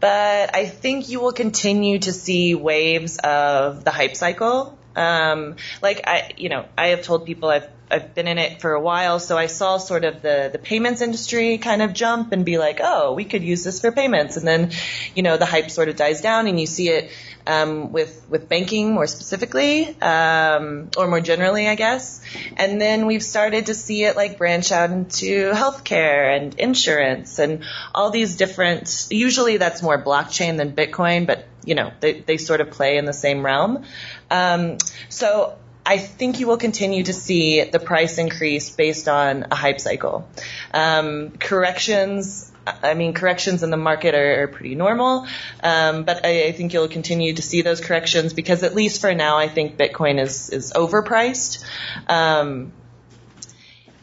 but 0.00 0.56
I 0.56 0.64
think 0.64 1.10
you 1.10 1.20
will 1.20 1.32
continue 1.32 1.98
to 1.98 2.12
see 2.14 2.54
waves 2.54 3.18
of 3.18 3.84
the 3.84 3.90
hype 3.90 4.16
cycle. 4.16 4.78
Um, 4.96 5.56
like 5.80 6.02
I, 6.06 6.32
you 6.36 6.48
know, 6.48 6.66
I 6.76 6.88
have 6.88 7.02
told 7.02 7.26
people 7.26 7.48
I've 7.48 7.68
I've 7.92 8.14
been 8.14 8.26
in 8.26 8.38
it 8.38 8.62
for 8.62 8.72
a 8.72 8.80
while, 8.80 9.20
so 9.20 9.36
I 9.36 9.46
saw 9.46 9.76
sort 9.76 10.04
of 10.04 10.22
the 10.22 10.48
the 10.50 10.58
payments 10.58 11.02
industry 11.02 11.58
kind 11.58 11.82
of 11.82 11.92
jump 11.92 12.32
and 12.32 12.44
be 12.44 12.56
like, 12.56 12.80
oh, 12.82 13.12
we 13.12 13.26
could 13.26 13.42
use 13.42 13.64
this 13.64 13.80
for 13.80 13.92
payments, 13.92 14.38
and 14.38 14.46
then, 14.46 14.70
you 15.14 15.22
know, 15.22 15.36
the 15.36 15.44
hype 15.44 15.70
sort 15.70 15.88
of 15.88 15.96
dies 15.96 16.22
down, 16.22 16.46
and 16.46 16.58
you 16.58 16.66
see 16.66 16.88
it 16.88 17.10
um, 17.46 17.92
with 17.92 18.24
with 18.30 18.48
banking 18.48 18.94
more 18.94 19.06
specifically, 19.06 19.88
um, 20.00 20.88
or 20.96 21.06
more 21.06 21.20
generally, 21.20 21.68
I 21.68 21.74
guess. 21.74 22.22
And 22.56 22.80
then 22.80 23.06
we've 23.06 23.22
started 23.22 23.66
to 23.66 23.74
see 23.74 24.04
it 24.04 24.16
like 24.16 24.38
branch 24.38 24.72
out 24.72 24.90
into 24.90 25.52
healthcare 25.52 26.34
and 26.34 26.54
insurance 26.54 27.38
and 27.38 27.62
all 27.94 28.10
these 28.10 28.36
different. 28.36 29.08
Usually, 29.10 29.58
that's 29.58 29.82
more 29.82 30.02
blockchain 30.02 30.56
than 30.56 30.72
Bitcoin, 30.72 31.26
but 31.26 31.46
you 31.64 31.74
know 31.74 31.92
they 32.00 32.20
they 32.20 32.36
sort 32.36 32.60
of 32.60 32.70
play 32.70 32.96
in 32.96 33.04
the 33.04 33.12
same 33.12 33.44
realm. 33.44 33.84
Um, 34.30 34.78
so 35.08 35.56
I 35.84 35.98
think 35.98 36.40
you 36.40 36.46
will 36.46 36.58
continue 36.58 37.02
to 37.04 37.12
see 37.12 37.64
the 37.64 37.80
price 37.80 38.18
increase 38.18 38.70
based 38.70 39.08
on 39.08 39.46
a 39.50 39.54
hype 39.54 39.80
cycle. 39.80 40.28
Um, 40.72 41.32
corrections 41.38 42.52
I 42.66 42.94
mean, 42.94 43.12
corrections 43.12 43.62
in 43.62 43.70
the 43.70 43.76
market 43.76 44.14
are, 44.14 44.44
are 44.44 44.48
pretty 44.48 44.74
normal, 44.74 45.26
um, 45.62 46.04
but 46.04 46.24
I, 46.24 46.44
I, 46.44 46.52
think 46.52 46.72
you'll 46.72 46.88
continue 46.88 47.34
to 47.34 47.42
see 47.42 47.62
those 47.62 47.80
corrections 47.80 48.32
because 48.32 48.62
at 48.62 48.74
least 48.74 49.00
for 49.00 49.12
now, 49.14 49.36
I 49.36 49.48
think 49.48 49.76
Bitcoin 49.76 50.20
is 50.20 50.50
is 50.50 50.72
overpriced, 50.72 51.64
um, 52.08 52.72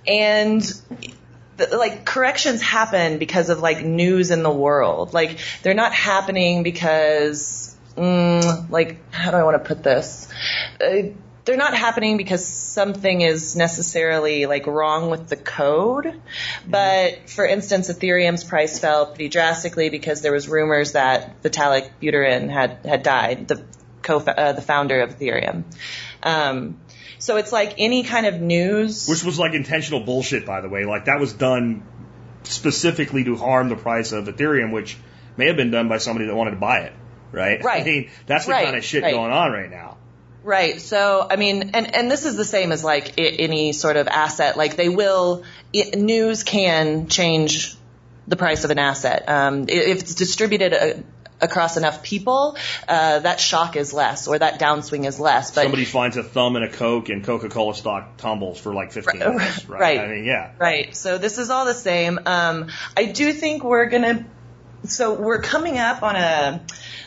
and 0.05 0.61
like 1.71 2.05
corrections 2.05 2.61
happen 2.61 3.17
because 3.17 3.49
of 3.49 3.59
like 3.59 3.83
news 3.83 4.31
in 4.31 4.43
the 4.43 4.51
world. 4.51 5.13
Like 5.13 5.37
they're 5.63 5.73
not 5.73 5.93
happening 5.93 6.63
because, 6.63 7.75
mm, 7.95 8.69
like, 8.69 8.97
how 9.11 9.31
do 9.31 9.37
I 9.37 9.43
want 9.43 9.63
to 9.63 9.67
put 9.67 9.83
this? 9.83 10.27
Uh, 10.81 11.09
they're 11.45 11.57
not 11.57 11.75
happening 11.75 12.17
because 12.17 12.45
something 12.45 13.21
is 13.21 13.55
necessarily 13.55 14.45
like 14.45 14.67
wrong 14.67 15.09
with 15.09 15.29
the 15.29 15.35
code. 15.35 16.13
But 16.67 17.29
for 17.29 17.43
instance, 17.43 17.89
Ethereum's 17.89 18.43
price 18.43 18.77
fell 18.77 19.07
pretty 19.07 19.29
drastically 19.29 19.89
because 19.89 20.21
there 20.21 20.31
was 20.31 20.47
rumors 20.47 20.91
that 20.91 21.41
Vitalik 21.41 21.89
Buterin 22.01 22.49
had 22.49 22.85
had 22.85 23.01
died, 23.01 23.47
the 23.47 23.63
co 24.03 24.19
uh, 24.19 24.53
the 24.53 24.61
founder 24.61 25.01
of 25.01 25.17
Ethereum. 25.17 25.63
Um, 26.21 26.79
so 27.17 27.37
it's 27.37 27.51
like 27.51 27.75
any 27.77 28.03
kind 28.03 28.25
of 28.25 28.39
news, 28.39 29.07
which 29.07 29.23
was 29.23 29.39
like 29.39 29.53
intentional 29.53 30.01
bullshit, 30.01 30.45
by 30.45 30.61
the 30.61 30.69
way. 30.69 30.85
Like 30.85 31.05
that 31.05 31.19
was 31.19 31.33
done 31.33 31.83
specifically 32.43 33.23
to 33.25 33.35
harm 33.35 33.69
the 33.69 33.75
price 33.75 34.11
of 34.11 34.25
Ethereum, 34.25 34.71
which 34.71 34.97
may 35.37 35.47
have 35.47 35.57
been 35.57 35.71
done 35.71 35.89
by 35.89 35.97
somebody 35.97 36.27
that 36.27 36.35
wanted 36.35 36.51
to 36.51 36.57
buy 36.57 36.79
it. 36.79 36.93
Right. 37.31 37.63
Right. 37.63 37.81
I 37.81 37.85
mean, 37.85 38.09
that's 38.25 38.45
the 38.45 38.51
right. 38.51 38.65
kind 38.65 38.77
of 38.77 38.83
shit 38.83 39.03
right. 39.03 39.13
going 39.13 39.31
on 39.31 39.51
right 39.51 39.69
now. 39.69 39.97
Right. 40.43 40.81
So, 40.81 41.27
I 41.29 41.35
mean, 41.35 41.71
and, 41.73 41.95
and 41.95 42.09
this 42.09 42.25
is 42.25 42.35
the 42.35 42.45
same 42.45 42.71
as 42.71 42.83
like 42.83 43.13
any 43.17 43.73
sort 43.73 43.97
of 43.97 44.07
asset. 44.07 44.57
Like 44.57 44.77
they 44.77 44.89
will, 44.89 45.43
it, 45.73 45.97
news 45.97 46.43
can 46.43 47.07
change 47.07 47.75
the 48.27 48.35
price 48.35 48.63
of 48.63 48.71
an 48.71 48.79
asset. 48.79 49.27
Um, 49.27 49.65
if 49.67 49.99
it's 49.99 50.15
distributed 50.15 50.73
uh, 50.73 50.93
across 51.41 51.77
enough 51.77 52.03
people, 52.03 52.57
uh, 52.87 53.19
that 53.19 53.39
shock 53.39 53.75
is 53.75 53.93
less 53.93 54.27
or 54.27 54.37
that 54.37 54.59
downswing 54.59 55.05
is 55.05 55.19
less. 55.19 55.51
But 55.51 55.63
somebody 55.63 55.85
finds 55.85 56.17
a 56.17 56.23
thumb 56.23 56.55
in 56.55 56.63
a 56.63 56.69
Coke 56.69 57.09
and 57.09 57.23
Coca-Cola 57.23 57.75
stock 57.75 58.17
tumbles 58.17 58.59
for 58.59 58.73
like 58.73 58.91
15 58.91 59.19
right, 59.19 59.29
minutes, 59.29 59.65
right? 59.69 59.79
right? 59.79 59.99
I 59.99 60.07
mean, 60.07 60.25
yeah. 60.25 60.51
Right. 60.57 60.95
So 60.95 61.17
this 61.17 61.37
is 61.37 61.49
all 61.49 61.65
the 61.65 61.73
same. 61.73 62.19
Um, 62.25 62.67
I 62.95 63.05
do 63.05 63.33
think 63.33 63.63
we're 63.63 63.87
gonna. 63.87 64.25
So 64.85 65.13
we're 65.13 65.41
coming 65.41 65.77
up 65.77 66.03
on 66.03 66.15
a 66.15 66.61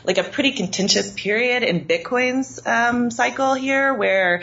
like 0.04 0.18
a 0.18 0.24
pretty 0.24 0.52
contentious 0.52 1.12
period 1.12 1.62
in 1.62 1.86
Bitcoin's 1.86 2.60
um, 2.66 3.10
cycle 3.10 3.54
here, 3.54 3.94
where 3.94 4.42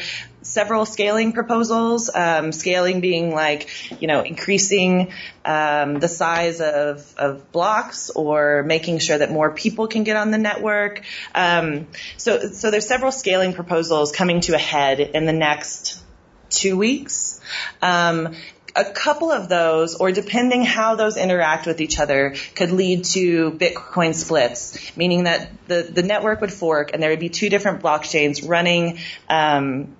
several 0.49 0.85
scaling 0.85 1.31
proposals, 1.31 2.09
um, 2.13 2.51
scaling 2.51 3.01
being 3.01 3.33
like, 3.33 3.69
you 4.01 4.07
know, 4.07 4.21
increasing 4.21 5.11
um, 5.45 5.99
the 5.99 6.07
size 6.07 6.59
of, 6.59 7.13
of 7.17 7.51
blocks 7.51 8.09
or 8.09 8.63
making 8.63 8.99
sure 8.99 9.17
that 9.17 9.31
more 9.31 9.51
people 9.51 9.87
can 9.87 10.03
get 10.03 10.17
on 10.17 10.31
the 10.31 10.37
network. 10.37 11.03
Um, 11.35 11.87
so, 12.17 12.39
so 12.51 12.71
there's 12.71 12.87
several 12.87 13.11
scaling 13.11 13.53
proposals 13.53 14.11
coming 14.11 14.41
to 14.41 14.55
a 14.55 14.59
head 14.59 14.99
in 14.99 15.25
the 15.25 15.33
next 15.33 16.01
two 16.49 16.77
weeks. 16.77 17.39
Um, 17.81 18.35
a 18.75 18.85
couple 18.85 19.31
of 19.31 19.49
those, 19.49 19.95
or 19.95 20.11
depending 20.11 20.63
how 20.63 20.95
those 20.95 21.17
interact 21.17 21.65
with 21.65 21.81
each 21.81 21.99
other, 21.99 22.35
could 22.55 22.71
lead 22.71 23.03
to 23.03 23.51
Bitcoin 23.51 24.13
splits, 24.13 24.95
meaning 24.95 25.23
that 25.23 25.49
the, 25.67 25.81
the 25.91 26.03
network 26.03 26.41
would 26.41 26.53
fork 26.53 26.91
and 26.93 27.01
there 27.01 27.09
would 27.09 27.19
be 27.19 27.29
two 27.29 27.49
different 27.49 27.81
blockchains 27.81 28.47
running, 28.47 28.99
um, 29.27 29.95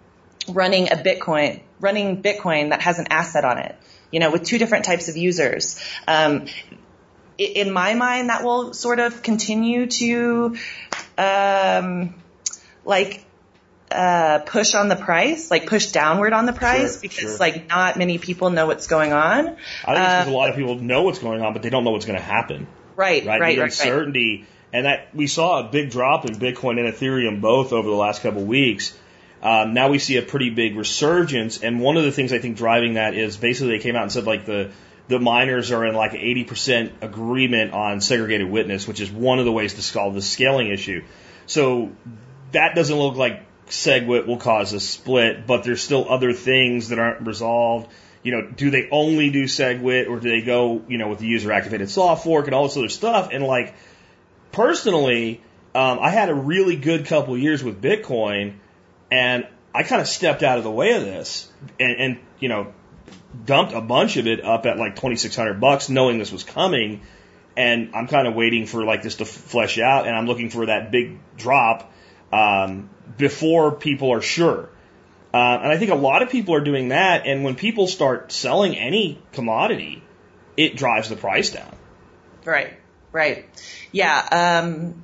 running 0.50 0.92
a 0.92 0.96
Bitcoin, 0.96 1.62
running 1.80 2.22
Bitcoin 2.22 2.70
that 2.70 2.82
has 2.82 3.00
an 3.00 3.08
asset 3.10 3.46
on 3.46 3.58
it, 3.60 3.76
you 4.12 4.20
know, 4.20 4.32
with 4.32 4.44
two 4.44 4.58
different 4.58 4.86
types 4.86 5.10
of 5.10 5.18
users. 5.18 5.80
Um, 6.08 6.46
in 7.38 7.72
my 7.72 7.94
mind, 7.94 8.30
that 8.30 8.44
will 8.44 8.74
sort 8.74 9.00
of 9.00 9.24
continue 9.24 9.88
to, 9.88 10.58
um, 11.18 12.16
like 12.84 13.26
uh, 13.92 14.40
push 14.46 14.76
on 14.76 14.88
the 14.88 14.96
price, 14.96 15.50
like 15.50 15.68
push 15.68 15.88
downward 15.88 16.34
on 16.34 16.46
the 16.46 16.54
price 16.54 16.94
sure, 16.94 17.02
because 17.02 17.32
sure. 17.32 17.38
like 17.38 17.70
not 17.70 17.98
many 17.98 18.18
people 18.18 18.50
know 18.50 18.68
what's 18.68 18.88
going 18.88 19.14
on. 19.14 19.56
I 19.86 19.96
think 19.96 20.28
uh, 20.28 20.32
a 20.32 20.32
lot 20.32 20.50
of 20.50 20.56
people 20.56 20.76
know 20.76 21.04
what's 21.04 21.20
going 21.20 21.42
on, 21.42 21.54
but 21.54 21.64
they 21.64 21.70
don't 21.70 21.84
know 21.84 21.92
what's 21.92 22.06
going 22.06 22.20
to 22.20 22.24
happen. 22.26 22.68
Right, 22.96 23.26
right, 23.26 23.40
right, 23.40 23.56
the 23.56 23.62
right, 23.62 23.72
uncertainty, 23.72 24.46
and 24.74 24.86
that 24.86 25.16
we 25.16 25.28
saw 25.28 25.66
a 25.66 25.72
big 25.72 25.90
drop 25.90 26.26
in 26.26 26.36
Bitcoin 26.36 26.80
and 26.80 26.94
Ethereum 26.94 27.40
both 27.42 27.72
over 27.72 27.90
the 27.90 27.96
last 27.96 28.22
couple 28.22 28.42
of 28.42 28.48
weeks. 28.48 28.98
Um, 29.42 29.74
now 29.74 29.90
we 29.90 30.00
see 30.00 30.18
a 30.18 30.22
pretty 30.22 30.50
big 30.50 30.76
resurgence, 30.76 31.64
and 31.64 31.80
one 31.80 31.96
of 31.98 32.04
the 32.04 32.12
things 32.12 32.34
I 32.34 32.40
think 32.40 32.58
driving 32.58 32.96
that 32.96 33.14
is 33.14 33.38
basically 33.38 33.78
they 33.78 33.84
came 33.84 33.96
out 33.96 34.04
and 34.04 34.12
said 34.12 34.26
like 34.26 34.46
the 34.46 34.72
the 35.08 35.20
miners 35.20 35.72
are 35.72 35.86
in 35.86 35.96
like 35.96 36.12
80% 36.12 37.02
agreement 37.02 37.74
on 37.74 38.00
segregated 38.00 38.48
witness, 38.48 38.88
which 38.88 39.02
is 39.02 39.12
one 39.12 39.40
of 39.40 39.46
the 39.46 39.52
ways 39.52 39.74
to 39.74 39.82
solve 39.82 40.14
the 40.14 40.22
scaling 40.22 40.70
issue. 40.70 41.04
So 41.48 41.92
that 42.52 42.76
doesn't 42.76 42.96
look 42.96 43.16
like 43.16 43.44
SegWit 43.70 44.28
will 44.28 44.38
cause 44.38 44.72
a 44.74 44.80
split, 44.80 45.48
but 45.48 45.64
there's 45.64 45.82
still 45.82 46.06
other 46.08 46.32
things 46.32 46.90
that 46.90 47.00
aren't 47.00 47.26
resolved. 47.26 47.90
You 48.22 48.34
know, 48.34 48.52
do 48.52 48.70
they 48.70 48.88
only 48.92 49.32
do 49.32 49.46
SegWit 49.46 50.08
or 50.08 50.20
do 50.20 50.30
they 50.30 50.42
go, 50.42 50.84
you 50.88 51.00
know, 51.00 51.08
with 51.08 51.20
the 51.20 51.26
user 51.26 51.52
activated 51.52 51.90
soft 51.90 52.24
fork 52.24 52.46
and 52.46 52.54
all 52.54 52.66
this 52.66 52.78
other 52.78 52.90
stuff? 52.90 53.30
And 53.32 53.44
like, 53.44 53.74
personally, 54.52 55.42
um, 55.74 55.98
I 56.00 56.12
had 56.12 56.30
a 56.30 56.36
really 56.36 56.76
good 56.76 57.08
couple 57.08 57.36
years 57.36 57.64
with 57.64 57.82
Bitcoin 57.82 58.56
and 59.12 59.48
I 59.74 59.84
kind 59.84 60.02
of 60.02 60.08
stepped 60.08 60.44
out 60.44 60.58
of 60.58 60.64
the 60.64 60.72
way 60.72 60.94
of 60.94 61.04
this 61.04 61.52
and, 61.80 61.96
and, 62.00 62.20
you 62.40 62.50
know, 62.50 62.74
dumped 63.46 63.74
a 63.74 63.82
bunch 63.82 64.18
of 64.18 64.28
it 64.28 64.44
up 64.44 64.66
at 64.66 64.78
like 64.78 64.96
2600 64.96 65.60
bucks 65.60 65.90
knowing 65.90 66.18
this 66.18 66.32
was 66.32 66.44
coming. 66.44 67.02
And 67.56 67.92
I'm 67.94 68.08
kind 68.08 68.28
of 68.28 68.36
waiting 68.36 68.66
for 68.66 68.84
like 68.84 69.04
this 69.04 69.16
to 69.16 69.26
flesh 69.26 69.80
out 69.80 70.08
and 70.08 70.16
I'm 70.16 70.26
looking 70.26 70.50
for 70.50 70.66
that 70.66 70.92
big 70.92 71.20
drop. 71.38 71.92
Um, 72.32 72.90
before 73.18 73.72
people 73.72 74.14
are 74.14 74.22
sure. 74.22 74.70
Uh, 75.34 75.38
and 75.62 75.72
I 75.72 75.78
think 75.78 75.92
a 75.92 75.96
lot 75.96 76.22
of 76.22 76.30
people 76.30 76.56
are 76.56 76.62
doing 76.62 76.90
that. 76.90 77.26
And 77.28 77.44
when 77.44 77.56
people 77.56 77.88
start 77.88 78.32
selling 78.32 78.76
any 78.78 79.22
commodity, 79.32 80.04
it 80.58 80.76
drives 80.76 81.10
the 81.10 81.16
price 81.16 81.52
down. 81.52 81.76
Right, 82.46 82.74
right. 83.12 83.46
Yeah. 83.92 84.62
Um, 84.64 85.04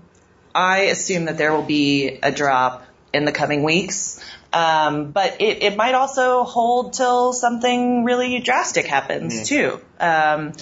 I 0.54 0.84
assume 0.84 1.26
that 1.26 1.38
there 1.38 1.54
will 1.54 1.64
be 1.64 2.20
a 2.24 2.32
drop 2.32 2.86
in 3.16 3.26
the 3.26 3.32
coming 3.32 3.64
weeks. 3.64 4.24
Um, 4.56 5.12
but 5.12 5.42
it, 5.42 5.64
it 5.64 5.76
might 5.76 5.96
also 5.96 6.44
hold 6.44 6.94
till 6.94 7.34
something 7.34 8.06
really 8.06 8.40
drastic 8.40 8.86
happens 8.86 9.34
mm. 9.34 9.46
too. 9.46 9.82
Um, 10.00 10.54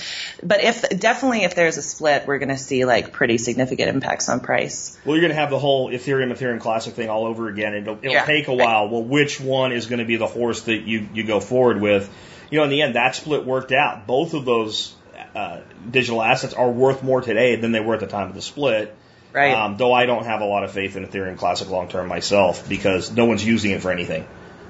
but 0.41 0.63
if 0.63 0.99
definitely 0.99 1.43
if 1.43 1.53
there's 1.53 1.77
a 1.77 1.83
split, 1.83 2.25
we're 2.25 2.39
going 2.39 2.49
to 2.49 2.57
see 2.57 2.85
like 2.85 3.11
pretty 3.11 3.37
significant 3.37 3.89
impacts 3.89 4.29
on 4.29 4.39
price. 4.39 4.97
Well, 5.05 5.15
you're 5.15 5.21
going 5.21 5.35
to 5.35 5.39
have 5.39 5.51
the 5.51 5.59
whole 5.59 5.91
Ethereum 5.91 6.31
Ethereum 6.31 6.59
Classic 6.59 6.95
thing 6.95 7.09
all 7.09 7.25
over 7.25 7.49
again. 7.49 7.75
It'll, 7.75 7.97
it'll 7.97 8.13
yeah, 8.13 8.25
take 8.25 8.47
a 8.47 8.55
while. 8.55 8.89
Well, 8.89 9.03
which 9.03 9.39
one 9.39 9.71
is 9.71 9.85
going 9.85 9.99
to 9.99 10.05
be 10.05 10.15
the 10.15 10.27
horse 10.27 10.61
that 10.61 10.81
you 10.87 11.07
you 11.13 11.23
go 11.23 11.39
forward 11.39 11.79
with? 11.79 12.11
You 12.49 12.57
know, 12.57 12.63
in 12.63 12.71
the 12.71 12.81
end, 12.81 12.95
that 12.95 13.15
split 13.15 13.45
worked 13.45 13.71
out. 13.71 14.07
Both 14.07 14.33
of 14.33 14.43
those 14.43 14.95
uh, 15.35 15.61
digital 15.89 16.21
assets 16.21 16.53
are 16.55 16.71
worth 16.71 17.03
more 17.03 17.21
today 17.21 17.57
than 17.57 17.71
they 17.71 17.79
were 17.79 17.93
at 17.93 17.99
the 17.99 18.07
time 18.07 18.29
of 18.29 18.35
the 18.35 18.41
split. 18.41 18.95
Right. 19.33 19.53
Um, 19.53 19.77
though 19.77 19.91
I 19.91 20.05
don't 20.05 20.25
have 20.25 20.41
a 20.41 20.45
lot 20.45 20.63
of 20.63 20.71
faith 20.71 20.95
in 20.95 21.05
Ethereum 21.05 21.37
Classic 21.37 21.69
long 21.69 21.87
term 21.87 22.07
myself 22.07 22.69
because 22.69 23.11
no 23.11 23.25
one's 23.25 23.45
using 23.45 23.71
it 23.71 23.81
for 23.81 23.91
anything. 23.91 24.27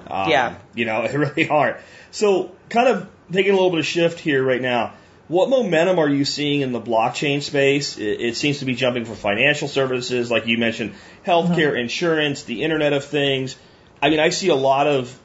Um, 0.08 0.30
Yeah. 0.30 0.56
You 0.74 0.86
know, 0.86 1.04
it 1.04 1.14
really 1.14 1.50
aren't. 1.50 1.78
So, 2.12 2.52
kind 2.70 2.88
of 2.88 3.10
taking 3.32 3.52
a 3.52 3.56
little 3.56 3.72
bit 3.72 3.80
of 3.80 3.86
shift 3.86 4.20
here 4.20 4.44
right 4.44 4.62
now. 4.62 4.94
What 5.28 5.50
momentum 5.50 6.00
are 6.00 6.10
you 6.10 6.26
seeing 6.26 6.62
in 6.62 6.74
the 6.74 6.82
blockchain 6.82 7.42
space? 7.42 7.98
It, 7.98 8.22
it 8.22 8.36
seems 8.36 8.60
to 8.60 8.66
be 8.66 8.76
jumping 8.76 9.06
from 9.06 9.16
financial 9.16 9.68
services, 9.68 10.30
like 10.30 10.48
you 10.48 10.58
mentioned, 10.58 10.94
healthcare, 11.26 11.80
insurance, 11.80 12.44
the 12.44 12.62
Internet 12.64 12.94
of 12.94 13.06
Things. 13.06 13.56
I 14.02 14.10
mean, 14.10 14.20
I 14.20 14.30
see 14.30 14.50
a 14.50 14.56
lot 14.56 14.88
of 14.88 15.18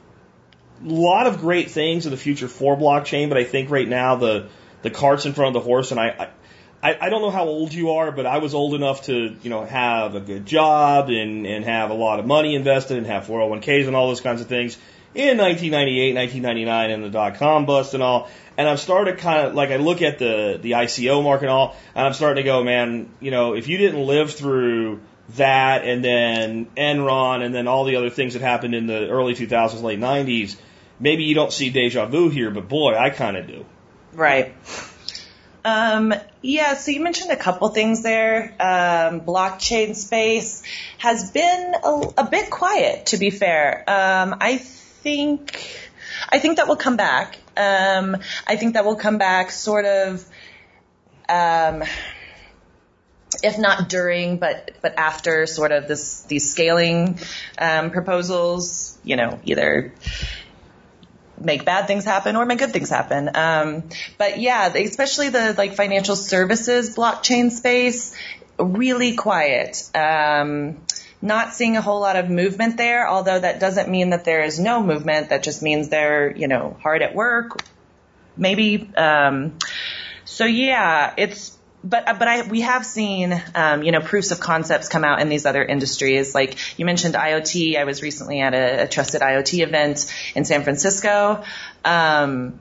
lot 0.81 1.27
of 1.27 1.39
great 1.39 1.69
things 1.71 2.05
in 2.05 2.11
the 2.11 2.17
future 2.17 2.47
for 2.47 2.77
blockchain, 2.77 3.27
but 3.27 3.37
I 3.37 3.43
think 3.43 3.69
right 3.69 3.87
now 3.87 4.15
the 4.15 4.47
the 4.81 4.89
cart's 4.89 5.25
in 5.25 5.33
front 5.33 5.55
of 5.55 5.61
the 5.61 5.67
horse, 5.67 5.91
and 5.91 5.99
I, 5.99 6.29
I 6.81 6.97
I 6.99 7.09
don't 7.09 7.21
know 7.21 7.31
how 7.31 7.45
old 7.45 7.73
you 7.73 7.91
are, 7.91 8.11
but 8.11 8.25
I 8.25 8.37
was 8.37 8.53
old 8.53 8.73
enough 8.73 9.03
to 9.05 9.35
you 9.41 9.49
know 9.49 9.65
have 9.65 10.15
a 10.15 10.19
good 10.19 10.45
job 10.45 11.09
and 11.09 11.45
and 11.45 11.65
have 11.65 11.89
a 11.89 11.93
lot 11.93 12.19
of 12.19 12.25
money 12.25 12.55
invested 12.55 12.97
and 12.97 13.07
have 13.07 13.25
401ks 13.25 13.87
and 13.87 13.95
all 13.95 14.07
those 14.07 14.21
kinds 14.21 14.41
of 14.41 14.47
things 14.47 14.77
in 15.15 15.37
1998, 15.37 16.15
1999, 16.15 16.91
and 16.91 17.03
the 17.03 17.09
dot 17.09 17.35
com 17.35 17.65
bust 17.65 17.93
and 17.93 18.03
all. 18.03 18.29
And 18.57 18.77
starting 18.77 19.15
to 19.15 19.21
kind 19.21 19.47
of 19.47 19.55
like 19.55 19.69
I 19.69 19.77
look 19.77 20.01
at 20.01 20.19
the 20.19 20.59
the 20.61 20.71
ICO 20.71 21.23
market 21.23 21.45
and 21.45 21.51
all, 21.51 21.75
and 21.95 22.05
I'm 22.05 22.13
starting 22.13 22.43
to 22.43 22.47
go, 22.47 22.63
man, 22.63 23.09
you 23.19 23.31
know, 23.31 23.55
if 23.55 23.67
you 23.67 23.77
didn't 23.77 24.05
live 24.05 24.33
through 24.33 24.99
that 25.35 25.85
and 25.85 26.03
then 26.03 26.65
Enron 26.75 27.43
and 27.43 27.53
then 27.53 27.67
all 27.67 27.85
the 27.85 27.95
other 27.95 28.09
things 28.09 28.33
that 28.33 28.41
happened 28.41 28.75
in 28.75 28.87
the 28.87 29.07
early 29.09 29.33
2000s, 29.33 29.81
late 29.81 29.99
90s, 29.99 30.57
maybe 30.99 31.23
you 31.23 31.35
don't 31.35 31.53
see 31.53 31.69
deja 31.69 32.05
vu 32.07 32.29
here, 32.29 32.51
but 32.51 32.67
boy, 32.67 32.95
I 32.95 33.11
kind 33.11 33.37
of 33.37 33.47
do. 33.47 33.65
Right. 34.13 34.55
Um, 35.65 36.13
yeah, 36.41 36.75
so 36.75 36.91
you 36.91 37.01
mentioned 37.01 37.31
a 37.31 37.35
couple 37.35 37.69
things 37.69 38.01
there. 38.01 38.53
Um, 38.59 39.21
blockchain 39.21 39.95
space 39.95 40.63
has 40.97 41.31
been 41.31 41.75
a, 41.83 42.01
a 42.19 42.27
bit 42.29 42.49
quiet, 42.49 43.07
to 43.07 43.17
be 43.17 43.29
fair. 43.29 43.83
Um, 43.87 44.37
I 44.39 44.57
think, 44.57 45.69
I 46.29 46.39
think 46.39 46.57
that 46.57 46.67
will 46.67 46.77
come 46.77 46.97
back. 46.97 47.37
Um, 47.57 48.17
I 48.47 48.55
think 48.55 48.75
that 48.75 48.85
will 48.85 48.95
come 48.95 49.17
back 49.17 49.51
sort 49.51 49.85
of, 49.85 50.25
um, 51.27 51.83
if 53.43 53.57
not 53.59 53.89
during, 53.89 54.37
but 54.37 54.71
but 54.81 54.97
after 54.97 55.45
sort 55.45 55.71
of 55.71 55.87
this 55.87 56.23
these 56.23 56.49
scaling 56.49 57.19
um, 57.57 57.91
proposals, 57.91 58.97
you 59.03 59.15
know, 59.15 59.39
either 59.45 59.93
make 61.39 61.65
bad 61.65 61.87
things 61.87 62.05
happen 62.05 62.35
or 62.35 62.45
make 62.45 62.59
good 62.59 62.71
things 62.71 62.89
happen. 62.89 63.29
Um, 63.35 63.83
but 64.17 64.39
yeah, 64.39 64.67
especially 64.73 65.29
the 65.29 65.53
like 65.57 65.75
financial 65.75 66.15
services 66.15 66.95
blockchain 66.95 67.51
space, 67.51 68.15
really 68.57 69.15
quiet. 69.15 69.89
Um, 69.95 70.81
not 71.21 71.53
seeing 71.53 71.75
a 71.75 71.81
whole 71.81 71.99
lot 71.99 72.15
of 72.15 72.29
movement 72.29 72.77
there, 72.77 73.07
although 73.07 73.39
that 73.39 73.59
doesn't 73.59 73.89
mean 73.89 74.11
that 74.11 74.23
there 74.23 74.43
is 74.43 74.59
no 74.59 74.81
movement. 74.81 75.29
That 75.29 75.43
just 75.43 75.61
means 75.61 75.89
they're, 75.89 76.35
you 76.35 76.47
know, 76.47 76.77
hard 76.81 77.01
at 77.01 77.13
work, 77.13 77.61
maybe. 78.37 78.89
Um, 78.95 79.57
so 80.23 80.45
yeah, 80.45 81.13
it's 81.17 81.57
but 81.83 82.05
but 82.19 82.27
I 82.27 82.41
we 82.47 82.61
have 82.61 82.85
seen 82.85 83.41
um, 83.55 83.83
you 83.83 83.91
know 83.91 84.01
proofs 84.01 84.31
of 84.31 84.39
concepts 84.39 84.89
come 84.89 85.03
out 85.03 85.21
in 85.21 85.29
these 85.29 85.45
other 85.45 85.63
industries. 85.63 86.35
Like 86.35 86.57
you 86.77 86.85
mentioned 86.85 87.15
IoT. 87.15 87.77
I 87.77 87.85
was 87.85 88.01
recently 88.01 88.41
at 88.41 88.53
a, 88.53 88.83
a 88.83 88.87
trusted 88.87 89.21
IoT 89.21 89.63
event 89.63 90.13
in 90.35 90.45
San 90.45 90.63
Francisco. 90.63 91.43
Um, 91.85 92.59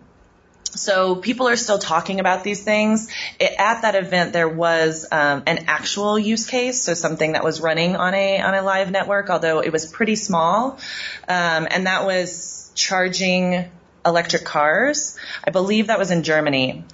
so 0.71 1.17
people 1.17 1.49
are 1.49 1.57
still 1.57 1.79
talking 1.79 2.21
about 2.21 2.45
these 2.45 2.63
things. 2.63 3.11
It, 3.41 3.53
at 3.59 3.83
that 3.83 3.95
event, 3.95 4.33
there 4.33 4.49
was 4.49 5.07
um, 5.11 5.43
an 5.47 5.65
actual 5.67 6.19
use 6.19 6.47
case, 6.47 6.83
so 6.83 6.95
something 6.95 7.33
that 7.33 7.43
was 7.43 7.61
running 7.61 7.97
on 7.97 8.15
a 8.15 8.41
on 8.41 8.55
a 8.55 8.63
live 8.63 8.91
network, 8.91 9.31
although 9.31 9.61
it 9.61 9.73
was 9.73 9.87
pretty 9.87 10.15
small, 10.15 10.79
um, 11.27 11.67
and 11.71 11.87
that 11.87 12.05
was 12.05 12.71
charging 12.75 13.71
electric 14.07 14.45
cars. 14.45 15.17
I 15.43 15.51
believe 15.51 15.89
that 15.89 15.99
was 15.99 16.11
in 16.11 16.23
Germany. 16.23 16.85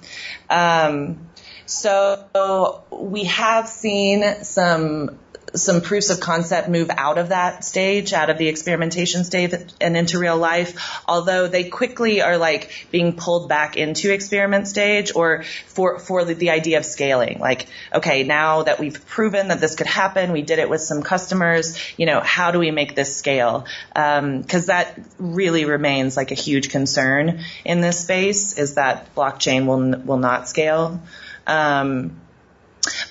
Um, 0.49 1.29
so 1.65 2.83
we 2.91 3.25
have 3.25 3.67
seen 3.67 4.43
some 4.43 5.19
some 5.55 5.81
proofs 5.81 6.09
of 6.09 6.19
concept 6.19 6.69
move 6.69 6.89
out 6.89 7.17
of 7.17 7.29
that 7.29 7.63
stage, 7.63 8.13
out 8.13 8.29
of 8.29 8.37
the 8.37 8.47
experimentation 8.47 9.23
stage 9.23 9.53
and 9.79 9.95
into 9.95 10.19
real 10.19 10.37
life, 10.37 11.01
although 11.07 11.47
they 11.47 11.69
quickly 11.69 12.21
are 12.21 12.37
like 12.37 12.87
being 12.91 13.15
pulled 13.15 13.47
back 13.47 13.77
into 13.77 14.11
experiment 14.11 14.67
stage 14.67 15.13
or 15.15 15.43
for, 15.67 15.99
for 15.99 16.23
the, 16.25 16.45
idea 16.45 16.77
of 16.77 16.85
scaling. 16.85 17.39
Like, 17.39 17.65
okay, 17.91 18.21
now 18.23 18.63
that 18.63 18.79
we've 18.79 19.03
proven 19.07 19.47
that 19.47 19.59
this 19.59 19.75
could 19.75 19.87
happen, 19.87 20.31
we 20.31 20.43
did 20.43 20.59
it 20.59 20.69
with 20.69 20.79
some 20.81 21.01
customers, 21.01 21.77
you 21.97 22.05
know, 22.05 22.19
how 22.19 22.51
do 22.51 22.59
we 22.59 22.69
make 22.69 22.93
this 22.93 23.15
scale? 23.15 23.65
Um, 23.95 24.43
cause 24.43 24.67
that 24.67 24.99
really 25.17 25.65
remains 25.65 26.15
like 26.15 26.29
a 26.29 26.35
huge 26.35 26.69
concern 26.69 27.43
in 27.65 27.81
this 27.81 27.99
space 27.99 28.59
is 28.59 28.75
that 28.75 29.15
blockchain 29.15 29.65
will, 29.65 29.99
will 30.05 30.19
not 30.19 30.47
scale. 30.47 31.01
Um, 31.47 32.21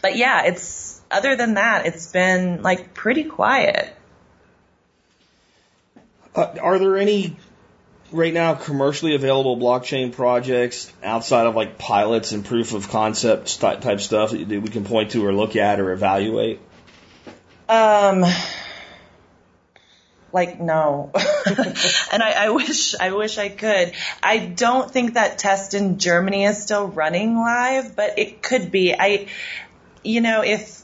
but 0.02 0.16
yeah, 0.16 0.44
it's, 0.44 1.00
other 1.10 1.36
than 1.36 1.54
that, 1.54 1.86
it's 1.86 2.10
been 2.10 2.62
like 2.62 2.94
pretty 2.94 3.24
quiet. 3.24 3.94
Uh, 6.34 6.54
are 6.60 6.78
there 6.78 6.96
any 6.96 7.36
right 8.10 8.32
now 8.34 8.54
commercially 8.54 9.14
available 9.14 9.56
blockchain 9.56 10.12
projects 10.12 10.92
outside 11.02 11.46
of 11.46 11.54
like 11.54 11.78
pilots 11.78 12.32
and 12.32 12.44
proof 12.44 12.72
of 12.72 12.88
concept 12.88 13.60
type 13.60 14.00
stuff 14.00 14.30
that 14.30 14.48
we 14.48 14.68
can 14.68 14.84
point 14.84 15.12
to 15.12 15.26
or 15.26 15.32
look 15.32 15.56
at 15.56 15.80
or 15.80 15.92
evaluate? 15.92 16.60
Um, 17.68 18.24
like 20.34 20.60
no, 20.60 21.12
and 21.14 22.22
I, 22.22 22.46
I 22.46 22.50
wish 22.50 22.94
I 22.96 23.12
wish 23.12 23.38
I 23.38 23.48
could. 23.48 23.92
I 24.20 24.38
don't 24.38 24.90
think 24.90 25.14
that 25.14 25.38
test 25.38 25.74
in 25.74 25.98
Germany 25.98 26.44
is 26.44 26.60
still 26.60 26.88
running 26.88 27.36
live, 27.36 27.94
but 27.94 28.18
it 28.18 28.42
could 28.42 28.72
be. 28.72 28.92
I, 28.92 29.28
you 30.02 30.20
know, 30.20 30.42
if 30.42 30.82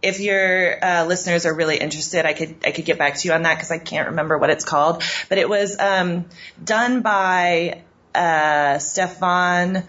if 0.00 0.20
your 0.20 0.84
uh, 0.84 1.04
listeners 1.06 1.44
are 1.44 1.54
really 1.54 1.76
interested, 1.76 2.24
I 2.24 2.34
could 2.34 2.54
I 2.64 2.70
could 2.70 2.84
get 2.84 2.96
back 2.96 3.16
to 3.16 3.28
you 3.28 3.34
on 3.34 3.42
that 3.42 3.56
because 3.56 3.72
I 3.72 3.78
can't 3.78 4.10
remember 4.10 4.38
what 4.38 4.50
it's 4.50 4.64
called. 4.64 5.02
But 5.28 5.38
it 5.38 5.48
was 5.48 5.76
um, 5.80 6.26
done 6.62 7.02
by 7.02 7.82
uh, 8.14 8.78
Stephan 8.78 9.82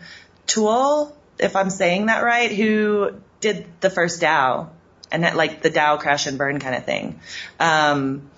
Tual, 0.47 1.14
if 1.38 1.56
I'm 1.56 1.70
saying 1.70 2.08
that 2.08 2.24
right, 2.24 2.51
who 2.51 3.14
did 3.39 3.68
the 3.82 3.91
first 3.91 4.20
DAO 4.20 4.70
and 5.12 5.24
that, 5.24 5.36
like 5.36 5.62
the 5.62 5.70
DAO 5.70 5.99
crash 5.99 6.26
and 6.26 6.38
burn 6.38 6.60
kind 6.60 6.76
of 6.76 6.86
thing. 6.86 7.20
Um, 7.60 8.30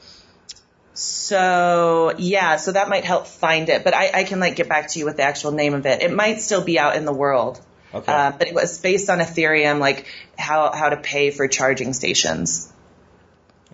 so 0.97 2.11
yeah, 2.17 2.55
so 2.55 2.71
that 2.71 2.89
might 2.89 3.05
help 3.05 3.27
find 3.27 3.69
it, 3.69 3.83
but 3.83 3.93
I, 3.93 4.09
I 4.11 4.23
can 4.23 4.39
like 4.39 4.55
get 4.55 4.67
back 4.67 4.89
to 4.89 4.99
you 4.99 5.05
with 5.05 5.17
the 5.17 5.23
actual 5.23 5.51
name 5.51 5.75
of 5.75 5.85
it. 5.85 6.01
It 6.01 6.11
might 6.11 6.41
still 6.41 6.63
be 6.63 6.79
out 6.79 6.95
in 6.95 7.05
the 7.05 7.13
world. 7.13 7.61
Okay. 7.93 8.11
Uh, 8.11 8.31
but 8.31 8.47
it 8.47 8.55
was 8.55 8.79
based 8.79 9.07
on 9.11 9.19
Ethereum, 9.19 9.79
like 9.79 10.07
how 10.39 10.71
how 10.71 10.89
to 10.89 10.97
pay 10.97 11.29
for 11.29 11.47
charging 11.47 11.93
stations. 11.93 12.73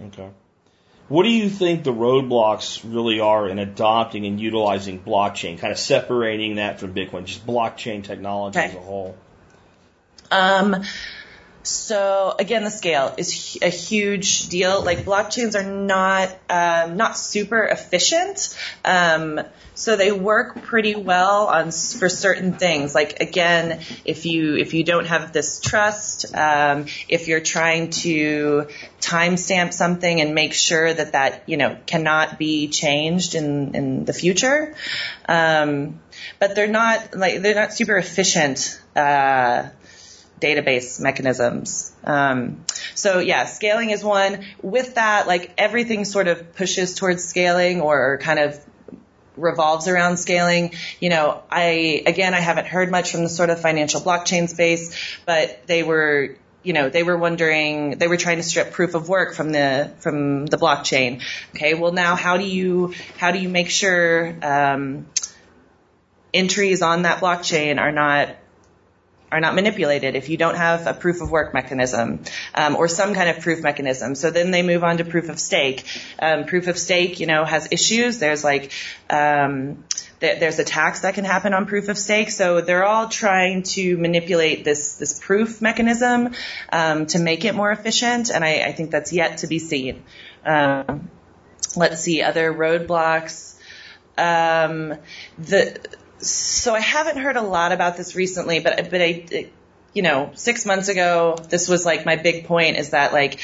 Okay. 0.07 0.29
What 1.07 1.23
do 1.23 1.29
you 1.29 1.49
think 1.49 1.85
the 1.85 1.93
roadblocks 1.93 2.81
really 2.83 3.21
are 3.21 3.47
in 3.47 3.57
adopting 3.57 4.25
and 4.25 4.39
utilizing 4.39 4.99
blockchain, 4.99 5.59
kind 5.59 5.71
of 5.71 5.79
separating 5.79 6.55
that 6.55 6.81
from 6.81 6.93
Bitcoin, 6.93 7.23
just 7.23 7.47
blockchain 7.47 8.03
technology 8.03 8.59
Okay. 8.59 8.67
as 8.67 8.75
a 8.75 8.79
whole? 8.79 9.15
Um, 10.29 10.83
so 11.63 12.35
again, 12.37 12.65
the 12.65 12.69
scale 12.69 13.13
is 13.17 13.57
a 13.61 13.69
huge 13.69 14.49
deal. 14.49 14.83
Like 14.83 15.05
blockchains 15.05 15.55
are 15.55 15.63
not 15.63 16.29
um, 16.49 16.97
not 16.97 17.17
super 17.17 17.63
efficient, 17.63 18.53
um, 18.83 19.39
so 19.73 19.95
they 19.95 20.11
work 20.11 20.61
pretty 20.61 20.95
well 20.95 21.47
on 21.47 21.71
for 21.71 22.09
certain 22.09 22.57
things. 22.57 22.93
Like 22.93 23.21
again, 23.21 23.79
if 24.03 24.25
you 24.25 24.57
if 24.57 24.73
you 24.73 24.83
don't 24.83 25.07
have 25.07 25.31
this 25.31 25.61
trust, 25.61 26.35
um, 26.35 26.87
if 27.07 27.29
you're 27.29 27.39
trying 27.39 27.91
to 27.91 28.67
timestamp 28.99 29.71
something 29.71 30.19
and 30.19 30.35
make 30.35 30.53
sure 30.53 30.93
that 30.93 31.13
that 31.13 31.43
you 31.47 31.55
know 31.55 31.77
cannot 31.85 32.37
be 32.37 32.67
changed 32.67 33.35
in 33.35 33.73
in 33.73 34.03
the 34.03 34.13
future, 34.13 34.75
um, 35.29 36.01
but 36.39 36.55
they're 36.55 36.67
not 36.67 37.15
like 37.15 37.41
they're 37.41 37.55
not 37.55 37.71
super 37.71 37.95
efficient. 37.95 38.81
Uh, 38.97 39.69
database 40.43 40.99
mechanisms. 40.99 41.91
Um, 42.03 42.65
so 42.95 43.19
yeah, 43.19 43.45
scaling 43.45 43.89
is 43.91 44.03
one. 44.03 44.43
With 44.61 44.95
that, 44.95 45.25
like 45.25 45.53
everything 45.57 46.05
sort 46.05 46.27
of 46.27 46.53
pushes 46.53 46.95
towards 46.95 47.23
scaling 47.23 47.81
or 47.81 48.19
kind 48.19 48.39
of 48.39 48.59
revolves 49.35 49.87
around 49.87 50.17
scaling. 50.17 50.73
You 50.99 51.09
know, 51.09 51.43
I, 51.49 52.03
again, 52.05 52.33
I 52.33 52.39
haven't 52.39 52.67
heard 52.67 52.91
much 52.91 53.11
from 53.11 53.23
the 53.23 53.29
sort 53.29 53.49
of 53.49 53.59
financial 53.61 54.01
blockchain 54.01 54.47
space, 54.49 54.95
but 55.25 55.65
they 55.65 55.81
were, 55.81 56.35
you 56.61 56.73
know, 56.73 56.89
they 56.89 57.03
were 57.03 57.17
wondering, 57.17 57.97
they 57.97 58.07
were 58.07 58.17
trying 58.17 58.37
to 58.37 58.43
strip 58.43 58.71
proof 58.71 58.95
of 58.95 59.09
work 59.09 59.33
from 59.33 59.51
the, 59.51 59.91
from 59.99 60.45
the 60.45 60.57
blockchain. 60.57 61.21
Okay. 61.55 61.73
Well, 61.73 61.93
now 61.93 62.15
how 62.15 62.37
do 62.37 62.45
you, 62.45 62.93
how 63.17 63.31
do 63.31 63.39
you 63.39 63.49
make 63.49 63.69
sure, 63.69 64.35
um, 64.43 65.07
entries 66.33 66.81
on 66.81 67.03
that 67.03 67.19
blockchain 67.21 67.79
are 67.79 67.91
not 67.91 68.29
are 69.33 69.39
not 69.39 69.55
manipulated 69.55 70.15
if 70.15 70.29
you 70.29 70.37
don't 70.37 70.55
have 70.55 70.85
a 70.85 70.93
proof 70.93 71.21
of 71.21 71.31
work 71.31 71.55
mechanism 71.55 72.19
um, 72.53 72.75
or 72.75 72.87
some 72.87 73.15
kind 73.15 73.29
of 73.29 73.39
proof 73.39 73.63
mechanism. 73.63 74.13
So 74.13 74.29
then 74.29 74.51
they 74.51 74.61
move 74.61 74.83
on 74.83 74.97
to 74.97 75.05
proof 75.05 75.27
of 75.29 75.39
stake. 75.39 75.85
Um, 76.19 76.45
proof 76.45 76.67
of 76.67 76.77
stake, 76.77 77.19
you 77.19 77.25
know, 77.25 77.43
has 77.43 77.67
issues. 77.71 78.19
There's 78.19 78.43
like 78.43 78.71
um, 79.09 79.83
th- 80.19 80.39
there's 80.39 80.59
a 80.59 80.63
tax 80.63 81.01
that 81.01 81.15
can 81.15 81.25
happen 81.25 81.55
on 81.55 81.65
proof 81.65 81.89
of 81.89 81.97
stake. 81.97 82.29
So 82.29 82.61
they're 82.61 82.85
all 82.85 83.09
trying 83.09 83.63
to 83.63 83.97
manipulate 83.97 84.63
this 84.63 84.97
this 84.97 85.19
proof 85.19 85.61
mechanism 85.61 86.35
um, 86.71 87.07
to 87.07 87.19
make 87.19 87.43
it 87.43 87.55
more 87.55 87.71
efficient, 87.71 88.29
and 88.29 88.45
I, 88.45 88.61
I 88.61 88.71
think 88.71 88.91
that's 88.91 89.11
yet 89.11 89.39
to 89.39 89.47
be 89.47 89.57
seen. 89.57 90.03
Um, 90.45 91.09
let's 91.75 92.01
see 92.01 92.21
other 92.21 92.53
roadblocks. 92.53 93.55
Um, 94.15 94.93
the 95.39 95.79
so 96.23 96.73
I 96.73 96.79
haven't 96.79 97.17
heard 97.17 97.37
a 97.37 97.41
lot 97.41 97.71
about 97.71 97.97
this 97.97 98.15
recently, 98.15 98.59
but 98.59 98.89
but 98.89 99.01
I, 99.01 99.49
you 99.93 100.01
know, 100.01 100.31
six 100.35 100.65
months 100.65 100.89
ago, 100.89 101.37
this 101.49 101.67
was 101.67 101.85
like 101.85 102.05
my 102.05 102.15
big 102.15 102.45
point 102.45 102.77
is 102.77 102.91
that 102.91 103.13
like 103.13 103.39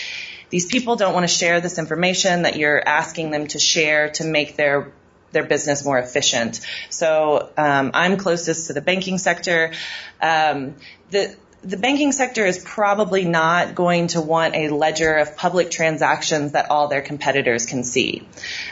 these 0.49 0.65
people 0.65 0.95
don't 0.95 1.13
want 1.13 1.23
to 1.23 1.33
share 1.33 1.61
this 1.61 1.77
information 1.77 2.43
that 2.43 2.55
you're 2.55 2.81
asking 2.85 3.31
them 3.31 3.47
to 3.47 3.59
share 3.59 4.09
to 4.11 4.23
make 4.23 4.55
their 4.55 4.91
their 5.31 5.43
business 5.43 5.85
more 5.85 5.99
efficient. 5.99 6.59
So 6.89 7.51
um, 7.55 7.91
I'm 7.93 8.17
closest 8.17 8.67
to 8.67 8.73
the 8.73 8.81
banking 8.81 9.17
sector. 9.17 9.73
Um, 10.21 10.75
the 11.11 11.35
the 11.61 11.77
banking 11.77 12.13
sector 12.13 12.45
is 12.45 12.63
probably 12.63 13.25
not 13.25 13.75
going 13.75 14.07
to 14.07 14.21
want 14.21 14.55
a 14.55 14.69
ledger 14.69 15.17
of 15.17 15.35
public 15.35 15.69
transactions 15.69 16.53
that 16.53 16.71
all 16.71 16.87
their 16.87 17.01
competitors 17.01 17.65
can 17.65 17.83
see. 17.83 18.25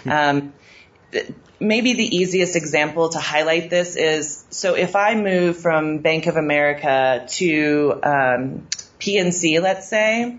Um, 0.05 0.53
maybe 1.59 1.93
the 1.93 2.17
easiest 2.17 2.55
example 2.55 3.09
to 3.09 3.19
highlight 3.19 3.69
this 3.69 3.95
is 3.95 4.45
so 4.49 4.75
if 4.75 4.95
I 4.95 5.15
move 5.15 5.57
from 5.57 5.99
Bank 5.99 6.27
of 6.27 6.37
America 6.37 7.25
to 7.29 7.99
um, 8.03 8.67
PNC, 8.99 9.61
let's 9.61 9.87
say, 9.87 10.37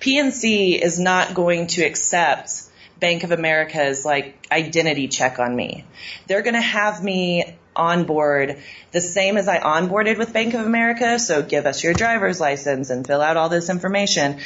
PNC 0.00 0.80
is 0.80 0.98
not 0.98 1.34
going 1.34 1.68
to 1.68 1.82
accept 1.82 2.62
Bank 3.00 3.24
of 3.24 3.32
America's 3.32 4.04
like 4.04 4.46
identity 4.50 5.08
check 5.08 5.38
on 5.38 5.54
me. 5.54 5.84
They're 6.26 6.42
going 6.42 6.54
to 6.54 6.60
have 6.60 7.02
me 7.02 7.56
onboard 7.76 8.62
the 8.92 9.00
same 9.00 9.36
as 9.36 9.48
I 9.48 9.58
onboarded 9.58 10.16
with 10.16 10.32
Bank 10.32 10.54
of 10.54 10.64
America. 10.64 11.18
So 11.18 11.42
give 11.42 11.66
us 11.66 11.82
your 11.82 11.92
driver's 11.92 12.40
license 12.40 12.90
and 12.90 13.06
fill 13.06 13.20
out 13.20 13.36
all 13.36 13.48
this 13.48 13.68
information. 13.68 14.40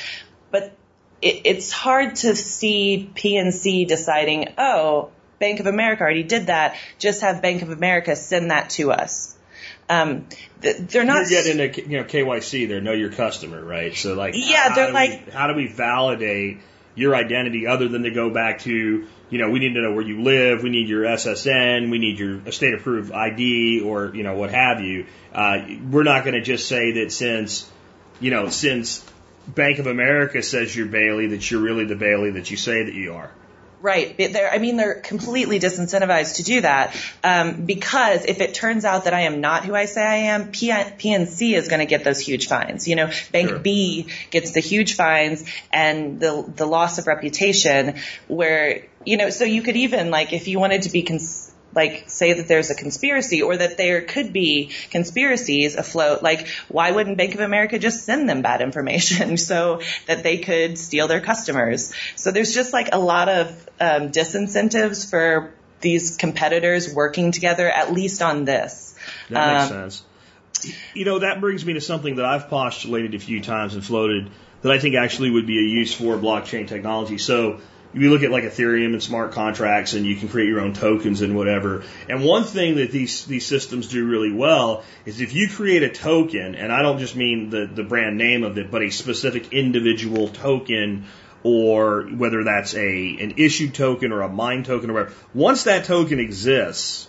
But 0.50 0.77
it, 1.22 1.42
it's 1.44 1.72
hard 1.72 2.16
to 2.16 2.36
see 2.36 3.10
PNC 3.14 3.86
deciding, 3.86 4.54
oh, 4.58 5.10
Bank 5.38 5.60
of 5.60 5.66
America 5.66 6.02
already 6.02 6.24
did 6.24 6.46
that. 6.46 6.76
Just 6.98 7.20
have 7.22 7.42
Bank 7.42 7.62
of 7.62 7.70
America 7.70 8.16
send 8.16 8.50
that 8.50 8.70
to 8.70 8.92
us. 8.92 9.36
Um, 9.88 10.26
they're 10.60 11.04
not. 11.04 11.30
You're 11.30 11.42
getting 11.42 11.60
into 11.60 11.88
you 11.88 11.98
know 11.98 12.04
KYC. 12.04 12.68
They 12.68 12.80
know 12.80 12.92
your 12.92 13.10
customer, 13.10 13.64
right? 13.64 13.94
So 13.94 14.14
like, 14.14 14.34
yeah, 14.36 14.74
they're 14.74 14.92
like, 14.92 15.26
we, 15.26 15.32
how 15.32 15.46
do 15.46 15.54
we 15.54 15.66
validate 15.66 16.58
your 16.94 17.14
identity 17.14 17.66
other 17.66 17.88
than 17.88 18.02
to 18.02 18.10
go 18.10 18.28
back 18.28 18.60
to 18.60 19.06
you 19.30 19.38
know 19.38 19.50
we 19.50 19.60
need 19.60 19.74
to 19.74 19.80
know 19.80 19.92
where 19.92 20.04
you 20.04 20.22
live, 20.22 20.62
we 20.62 20.68
need 20.68 20.88
your 20.88 21.04
SSN, 21.04 21.90
we 21.90 21.98
need 21.98 22.18
your 22.18 22.50
state 22.52 22.74
approved 22.74 23.12
ID 23.12 23.80
or 23.80 24.14
you 24.14 24.24
know 24.24 24.34
what 24.34 24.50
have 24.50 24.80
you. 24.80 25.06
Uh, 25.32 25.60
we're 25.90 26.02
not 26.02 26.24
going 26.24 26.34
to 26.34 26.42
just 26.42 26.68
say 26.68 27.02
that 27.02 27.12
since 27.12 27.70
you 28.20 28.30
know 28.30 28.50
since 28.50 29.02
Bank 29.54 29.78
of 29.78 29.86
America 29.86 30.42
says 30.42 30.74
you're 30.74 30.86
Bailey 30.86 31.28
that 31.28 31.50
you're 31.50 31.60
really 31.60 31.84
the 31.84 31.96
Bailey 31.96 32.32
that 32.32 32.50
you 32.50 32.56
say 32.56 32.84
that 32.84 32.94
you 32.94 33.14
are. 33.14 33.30
Right. 33.80 34.16
They're, 34.16 34.50
I 34.50 34.58
mean, 34.58 34.76
they're 34.76 35.00
completely 35.00 35.60
disincentivized 35.60 36.36
to 36.36 36.42
do 36.42 36.62
that 36.62 36.96
um, 37.22 37.64
because 37.64 38.24
if 38.24 38.40
it 38.40 38.54
turns 38.54 38.84
out 38.84 39.04
that 39.04 39.14
I 39.14 39.20
am 39.20 39.40
not 39.40 39.64
who 39.64 39.74
I 39.74 39.84
say 39.84 40.04
I 40.04 40.16
am, 40.32 40.50
PNC 40.50 41.54
is 41.54 41.68
going 41.68 41.78
to 41.78 41.86
get 41.86 42.02
those 42.02 42.18
huge 42.18 42.48
fines. 42.48 42.88
You 42.88 42.96
know, 42.96 43.10
Bank 43.30 43.50
sure. 43.50 43.58
B 43.60 44.08
gets 44.30 44.50
the 44.50 44.60
huge 44.60 44.96
fines 44.96 45.44
and 45.72 46.18
the 46.18 46.44
the 46.56 46.66
loss 46.66 46.98
of 46.98 47.06
reputation. 47.06 48.00
Where 48.26 48.84
you 49.06 49.16
know, 49.16 49.30
so 49.30 49.44
you 49.44 49.62
could 49.62 49.76
even 49.76 50.10
like 50.10 50.32
if 50.32 50.48
you 50.48 50.58
wanted 50.58 50.82
to 50.82 50.90
be 50.90 51.02
cons- 51.02 51.47
like 51.78 52.10
say 52.10 52.32
that 52.32 52.48
there's 52.48 52.70
a 52.70 52.74
conspiracy 52.74 53.40
or 53.42 53.56
that 53.56 53.76
there 53.76 54.02
could 54.02 54.32
be 54.32 54.72
conspiracies 54.90 55.76
afloat, 55.76 56.24
like 56.24 56.48
why 56.66 56.90
wouldn't 56.90 57.16
Bank 57.16 57.34
of 57.34 57.40
America 57.40 57.78
just 57.78 58.04
send 58.04 58.28
them 58.28 58.42
bad 58.42 58.60
information 58.60 59.36
so 59.50 59.80
that 60.06 60.24
they 60.24 60.38
could 60.38 60.76
steal 60.76 61.06
their 61.06 61.20
customers? 61.20 61.94
So 62.16 62.32
there's 62.32 62.52
just 62.52 62.72
like 62.72 62.88
a 62.92 62.98
lot 62.98 63.28
of 63.28 63.46
um, 63.80 64.10
disincentives 64.10 65.08
for 65.08 65.54
these 65.80 66.16
competitors 66.16 66.92
working 66.92 67.30
together, 67.30 67.70
at 67.70 67.92
least 67.92 68.22
on 68.22 68.44
this. 68.44 68.96
That 69.30 69.52
makes 69.52 69.70
um, 69.70 69.78
sense. 69.78 70.04
You 70.94 71.04
know, 71.04 71.20
that 71.20 71.40
brings 71.40 71.64
me 71.64 71.74
to 71.74 71.80
something 71.80 72.16
that 72.16 72.24
I've 72.24 72.48
postulated 72.48 73.14
a 73.14 73.20
few 73.20 73.40
times 73.40 73.74
and 73.74 73.84
floated 73.84 74.30
that 74.62 74.72
I 74.72 74.80
think 74.80 74.96
actually 74.96 75.30
would 75.30 75.46
be 75.46 75.58
a 75.58 75.62
use 75.62 75.94
for 75.94 76.16
blockchain 76.16 76.66
technology. 76.66 77.18
So 77.18 77.60
you 77.94 78.10
look 78.10 78.22
at 78.22 78.30
like 78.30 78.44
Ethereum 78.44 78.92
and 78.92 79.02
smart 79.02 79.32
contracts 79.32 79.94
and 79.94 80.04
you 80.04 80.16
can 80.16 80.28
create 80.28 80.48
your 80.48 80.60
own 80.60 80.74
tokens 80.74 81.22
and 81.22 81.34
whatever. 81.34 81.84
And 82.08 82.22
one 82.22 82.44
thing 82.44 82.76
that 82.76 82.90
these, 82.90 83.24
these 83.24 83.46
systems 83.46 83.88
do 83.88 84.06
really 84.06 84.32
well 84.32 84.84
is 85.06 85.20
if 85.20 85.34
you 85.34 85.48
create 85.48 85.82
a 85.82 85.88
token, 85.88 86.54
and 86.54 86.70
I 86.70 86.82
don't 86.82 86.98
just 86.98 87.16
mean 87.16 87.50
the, 87.50 87.66
the 87.66 87.82
brand 87.82 88.18
name 88.18 88.44
of 88.44 88.58
it, 88.58 88.70
but 88.70 88.82
a 88.82 88.90
specific 88.90 89.52
individual 89.52 90.28
token 90.28 91.06
or 91.42 92.02
whether 92.02 92.44
that's 92.44 92.74
a, 92.74 93.16
an 93.20 93.34
issued 93.38 93.74
token 93.74 94.12
or 94.12 94.22
a 94.22 94.28
mine 94.28 94.64
token 94.64 94.90
or 94.90 94.94
whatever, 94.94 95.14
once 95.32 95.64
that 95.64 95.84
token 95.84 96.20
exists, 96.20 97.08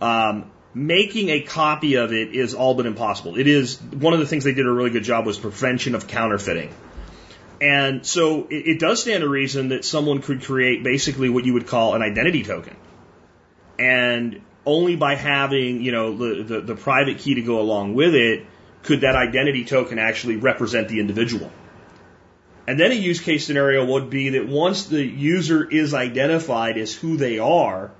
um, 0.00 0.50
making 0.74 1.28
a 1.28 1.42
copy 1.42 1.96
of 1.96 2.12
it 2.12 2.34
is 2.34 2.54
all 2.54 2.74
but 2.74 2.86
impossible. 2.86 3.38
It 3.38 3.46
is 3.46 3.80
one 3.80 4.14
of 4.14 4.20
the 4.20 4.26
things 4.26 4.42
they 4.42 4.54
did 4.54 4.66
a 4.66 4.72
really 4.72 4.90
good 4.90 5.04
job 5.04 5.26
was 5.26 5.38
prevention 5.38 5.94
of 5.94 6.08
counterfeiting. 6.08 6.74
And 7.62 8.04
so 8.04 8.48
it, 8.50 8.66
it 8.66 8.80
does 8.80 9.00
stand 9.00 9.22
a 9.22 9.28
reason 9.28 9.68
that 9.68 9.84
someone 9.84 10.20
could 10.20 10.42
create 10.42 10.82
basically 10.82 11.30
what 11.30 11.44
you 11.44 11.54
would 11.54 11.68
call 11.68 11.94
an 11.94 12.02
identity 12.02 12.42
token. 12.42 12.76
And 13.78 14.42
only 14.66 14.96
by 14.96 15.14
having, 15.14 15.80
you 15.80 15.92
know, 15.92 16.16
the, 16.16 16.42
the, 16.42 16.60
the 16.60 16.74
private 16.74 17.18
key 17.18 17.34
to 17.36 17.42
go 17.42 17.60
along 17.60 17.94
with 17.94 18.14
it 18.14 18.46
could 18.82 19.02
that 19.02 19.14
identity 19.14 19.64
token 19.64 20.00
actually 20.00 20.36
represent 20.36 20.88
the 20.88 20.98
individual. 20.98 21.52
And 22.66 22.80
then 22.80 22.90
a 22.90 22.94
use 22.94 23.20
case 23.20 23.46
scenario 23.46 23.84
would 23.84 24.10
be 24.10 24.30
that 24.30 24.48
once 24.48 24.86
the 24.86 25.04
user 25.04 25.68
is 25.68 25.94
identified 25.94 26.78
as 26.78 26.92
who 26.92 27.16
they 27.16 27.38
are, 27.38 27.92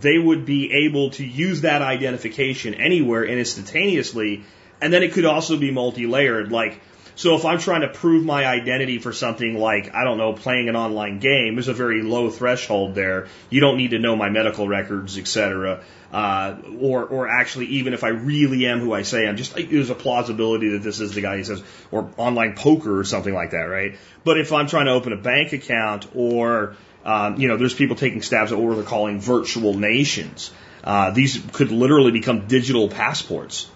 they 0.00 0.18
would 0.18 0.44
be 0.44 0.72
able 0.86 1.10
to 1.10 1.24
use 1.24 1.60
that 1.60 1.82
identification 1.82 2.74
anywhere 2.74 3.22
and 3.22 3.38
instantaneously. 3.38 4.44
And 4.80 4.92
then 4.92 5.04
it 5.04 5.12
could 5.12 5.24
also 5.24 5.56
be 5.56 5.70
multi 5.70 6.06
layered. 6.06 6.50
Like 6.50 6.80
so 7.14 7.34
if 7.36 7.44
I'm 7.44 7.58
trying 7.58 7.82
to 7.82 7.88
prove 7.88 8.24
my 8.24 8.46
identity 8.46 8.98
for 8.98 9.12
something 9.12 9.58
like, 9.58 9.94
I 9.94 10.04
don't 10.04 10.18
know, 10.18 10.32
playing 10.32 10.68
an 10.68 10.76
online 10.76 11.18
game, 11.18 11.54
there's 11.54 11.68
a 11.68 11.74
very 11.74 12.02
low 12.02 12.30
threshold 12.30 12.94
there. 12.94 13.28
You 13.48 13.60
don't 13.60 13.76
need 13.76 13.90
to 13.90 13.98
know 13.98 14.16
my 14.16 14.30
medical 14.30 14.66
records, 14.68 15.18
etc. 15.18 15.82
Uh, 16.12 16.56
or, 16.80 17.04
or 17.04 17.28
actually, 17.28 17.66
even 17.66 17.94
if 17.94 18.04
I 18.04 18.08
really 18.08 18.66
am 18.66 18.80
who 18.80 18.92
I 18.92 19.02
say 19.02 19.26
I'm, 19.26 19.36
just 19.36 19.54
there's 19.54 19.90
a 19.90 19.94
plausibility 19.94 20.70
that 20.70 20.82
this 20.82 21.00
is 21.00 21.14
the 21.14 21.20
guy 21.20 21.36
he 21.36 21.44
says, 21.44 21.62
or 21.90 22.10
online 22.16 22.54
poker 22.54 22.98
or 22.98 23.04
something 23.04 23.34
like 23.34 23.50
that, 23.50 23.64
right? 23.64 23.98
But 24.24 24.38
if 24.38 24.52
I'm 24.52 24.66
trying 24.66 24.86
to 24.86 24.92
open 24.92 25.12
a 25.12 25.16
bank 25.16 25.52
account 25.52 26.08
or, 26.14 26.76
um, 27.04 27.40
you 27.40 27.48
know, 27.48 27.56
there's 27.56 27.74
people 27.74 27.96
taking 27.96 28.22
stabs 28.22 28.52
at 28.52 28.58
what 28.58 28.74
they're 28.74 28.84
calling 28.84 29.20
virtual 29.20 29.74
nations. 29.74 30.50
Uh, 30.82 31.10
these 31.10 31.42
could 31.52 31.70
literally 31.70 32.10
become 32.10 32.46
digital 32.46 32.88
passports 32.88 33.68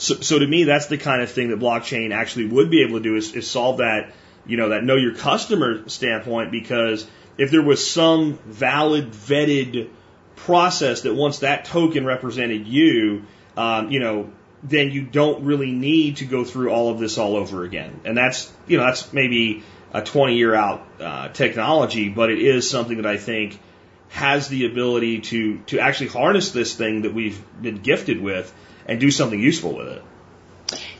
so, 0.00 0.14
so 0.20 0.38
to 0.38 0.46
me, 0.46 0.64
that's 0.64 0.86
the 0.86 0.96
kind 0.96 1.20
of 1.20 1.30
thing 1.30 1.50
that 1.50 1.58
blockchain 1.58 2.10
actually 2.12 2.46
would 2.46 2.70
be 2.70 2.82
able 2.82 2.96
to 2.96 3.02
do 3.02 3.16
is, 3.16 3.34
is 3.34 3.48
solve 3.48 3.78
that, 3.78 4.14
you 4.46 4.56
know, 4.56 4.70
that 4.70 4.82
know 4.82 4.96
your 4.96 5.14
customer 5.14 5.86
standpoint 5.90 6.50
because 6.50 7.06
if 7.36 7.50
there 7.50 7.60
was 7.60 7.86
some 7.86 8.38
valid 8.46 9.12
vetted 9.12 9.90
process 10.36 11.02
that 11.02 11.14
once 11.14 11.40
that 11.40 11.66
token 11.66 12.06
represented 12.06 12.66
you, 12.66 13.26
um, 13.58 13.90
you 13.90 14.00
know, 14.00 14.32
then 14.62 14.90
you 14.90 15.02
don't 15.02 15.44
really 15.44 15.70
need 15.70 16.16
to 16.16 16.24
go 16.24 16.44
through 16.44 16.70
all 16.70 16.88
of 16.88 16.98
this 16.98 17.18
all 17.18 17.36
over 17.36 17.64
again. 17.64 18.00
And 18.06 18.16
that's, 18.16 18.50
you 18.66 18.78
know, 18.78 18.86
that's 18.86 19.12
maybe 19.12 19.64
a 19.92 20.00
20 20.00 20.34
year 20.34 20.54
out 20.54 20.86
uh, 20.98 21.28
technology, 21.28 22.08
but 22.08 22.30
it 22.30 22.38
is 22.38 22.70
something 22.70 22.96
that 22.96 23.06
I 23.06 23.18
think 23.18 23.60
has 24.08 24.48
the 24.48 24.64
ability 24.64 25.20
to, 25.20 25.58
to 25.66 25.78
actually 25.78 26.08
harness 26.08 26.52
this 26.52 26.74
thing 26.74 27.02
that 27.02 27.12
we've 27.12 27.38
been 27.60 27.82
gifted 27.82 28.22
with 28.22 28.50
and 28.86 29.00
do 29.00 29.10
something 29.10 29.38
useful 29.38 29.76
with 29.76 29.88
it. 29.88 30.02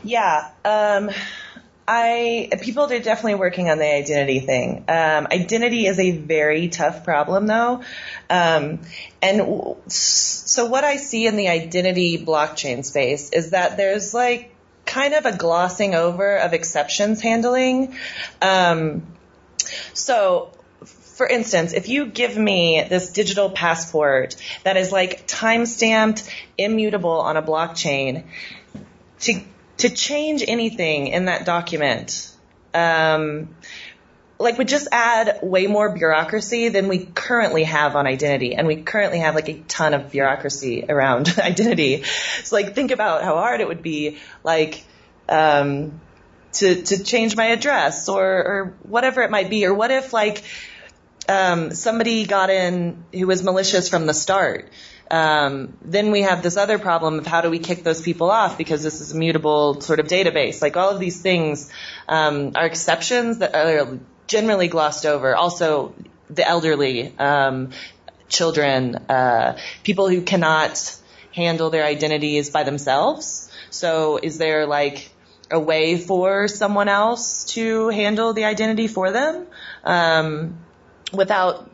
Yeah. 0.03 0.49
Um, 0.65 1.11
I 1.87 2.49
people 2.61 2.83
are 2.83 2.99
definitely 2.99 3.35
working 3.35 3.69
on 3.69 3.77
the 3.77 3.93
identity 3.93 4.39
thing. 4.39 4.85
Um, 4.87 5.27
identity 5.27 5.87
is 5.87 5.99
a 5.99 6.11
very 6.11 6.69
tough 6.69 7.03
problem, 7.03 7.47
though. 7.47 7.83
Um, 8.29 8.79
and 9.21 9.75
so 9.87 10.65
what 10.67 10.83
I 10.83 10.97
see 10.97 11.27
in 11.27 11.35
the 11.35 11.49
identity 11.49 12.23
blockchain 12.23 12.85
space 12.85 13.31
is 13.31 13.49
that 13.49 13.77
there's 13.77 14.13
like 14.13 14.53
kind 14.85 15.13
of 15.13 15.25
a 15.25 15.35
glossing 15.35 15.95
over 15.95 16.37
of 16.37 16.53
exceptions 16.53 17.21
handling. 17.21 17.95
Um, 18.41 19.05
so 19.93 20.51
for 21.21 21.27
instance, 21.27 21.73
if 21.73 21.87
you 21.87 22.07
give 22.07 22.35
me 22.35 22.83
this 22.89 23.13
digital 23.13 23.51
passport 23.51 24.35
that 24.63 24.75
is 24.75 24.91
like 24.91 25.27
time 25.27 25.67
stamped, 25.67 26.27
immutable 26.57 27.11
on 27.11 27.37
a 27.37 27.43
blockchain, 27.43 28.23
to 29.19 29.39
to 29.77 29.91
change 29.91 30.43
anything 30.47 31.05
in 31.05 31.25
that 31.25 31.45
document, 31.45 32.27
um, 32.73 33.55
like 34.39 34.57
would 34.57 34.67
just 34.67 34.87
add 34.91 35.41
way 35.43 35.67
more 35.67 35.93
bureaucracy 35.93 36.69
than 36.69 36.87
we 36.87 37.05
currently 37.05 37.65
have 37.65 37.95
on 37.95 38.07
identity. 38.07 38.55
And 38.55 38.65
we 38.65 38.77
currently 38.77 39.19
have 39.19 39.35
like 39.35 39.47
a 39.47 39.59
ton 39.67 39.93
of 39.93 40.09
bureaucracy 40.09 40.85
around 40.89 41.35
identity. 41.37 42.01
So 42.01 42.55
like 42.55 42.73
think 42.73 42.89
about 42.89 43.23
how 43.23 43.35
hard 43.35 43.61
it 43.61 43.67
would 43.67 43.83
be 43.83 44.17
like, 44.43 44.83
um, 45.29 46.01
to, 46.53 46.81
to 46.81 47.03
change 47.03 47.35
my 47.35 47.45
address 47.45 48.09
or, 48.09 48.25
or 48.25 48.73
whatever 48.81 49.21
it 49.21 49.29
might 49.29 49.51
be. 49.51 49.67
Or 49.67 49.73
what 49.75 49.91
if 49.91 50.13
like, 50.13 50.43
um, 51.31 51.73
somebody 51.73 52.25
got 52.25 52.49
in 52.49 53.03
who 53.13 53.25
was 53.25 53.41
malicious 53.43 53.87
from 53.87 54.05
the 54.05 54.13
start. 54.13 54.69
Um, 55.09 55.77
then 55.81 56.11
we 56.11 56.21
have 56.21 56.41
this 56.43 56.57
other 56.57 56.77
problem 56.79 57.19
of 57.19 57.25
how 57.25 57.41
do 57.41 57.49
we 57.49 57.59
kick 57.59 57.83
those 57.83 58.01
people 58.01 58.31
off 58.31 58.57
because 58.57 58.83
this 58.83 59.01
is 59.01 59.11
a 59.13 59.17
mutable 59.17 59.81
sort 59.81 59.99
of 59.99 60.07
database. 60.07 60.61
Like 60.61 60.77
all 60.77 60.89
of 60.89 60.99
these 60.99 61.21
things 61.21 61.71
um, 62.07 62.51
are 62.55 62.65
exceptions 62.65 63.39
that 63.39 63.55
are 63.55 63.99
generally 64.27 64.67
glossed 64.67 65.05
over. 65.05 65.35
Also, 65.35 65.93
the 66.29 66.47
elderly, 66.47 67.13
um, 67.17 67.71
children, 68.29 68.95
uh, 69.09 69.57
people 69.83 70.07
who 70.09 70.21
cannot 70.21 70.97
handle 71.33 71.69
their 71.69 71.83
identities 71.83 72.49
by 72.49 72.63
themselves. 72.63 73.51
So, 73.69 74.17
is 74.17 74.37
there 74.37 74.65
like 74.65 75.09
a 75.49 75.59
way 75.59 75.97
for 75.97 76.47
someone 76.47 76.87
else 76.87 77.43
to 77.55 77.89
handle 77.89 78.31
the 78.33 78.45
identity 78.45 78.87
for 78.87 79.11
them 79.11 79.47
um, 79.83 80.57
without, 81.11 81.69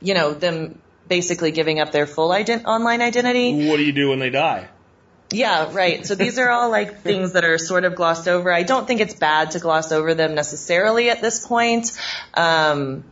you 0.00 0.14
know, 0.14 0.32
them 0.32 0.80
basically 1.08 1.50
giving 1.50 1.80
up 1.80 1.92
their 1.92 2.06
full 2.06 2.30
ident- 2.30 2.64
online 2.64 3.02
identity? 3.02 3.68
What 3.68 3.76
do 3.78 3.84
you 3.84 3.92
do 3.92 4.10
when 4.10 4.18
they 4.18 4.30
die? 4.30 4.68
Yeah, 5.30 5.70
right. 5.72 6.06
So 6.06 6.14
these 6.14 6.38
are 6.38 6.48
all 6.48 6.70
like 6.70 7.02
things 7.02 7.32
that 7.32 7.44
are 7.44 7.58
sort 7.58 7.84
of 7.84 7.94
glossed 7.94 8.28
over. 8.28 8.50
I 8.52 8.62
don't 8.62 8.86
think 8.86 9.00
it's 9.00 9.14
bad 9.14 9.50
to 9.52 9.58
gloss 9.58 9.92
over 9.92 10.14
them 10.14 10.34
necessarily 10.34 11.10
at 11.10 11.20
this 11.20 11.46
point. 11.46 11.92
Um, 12.32 13.04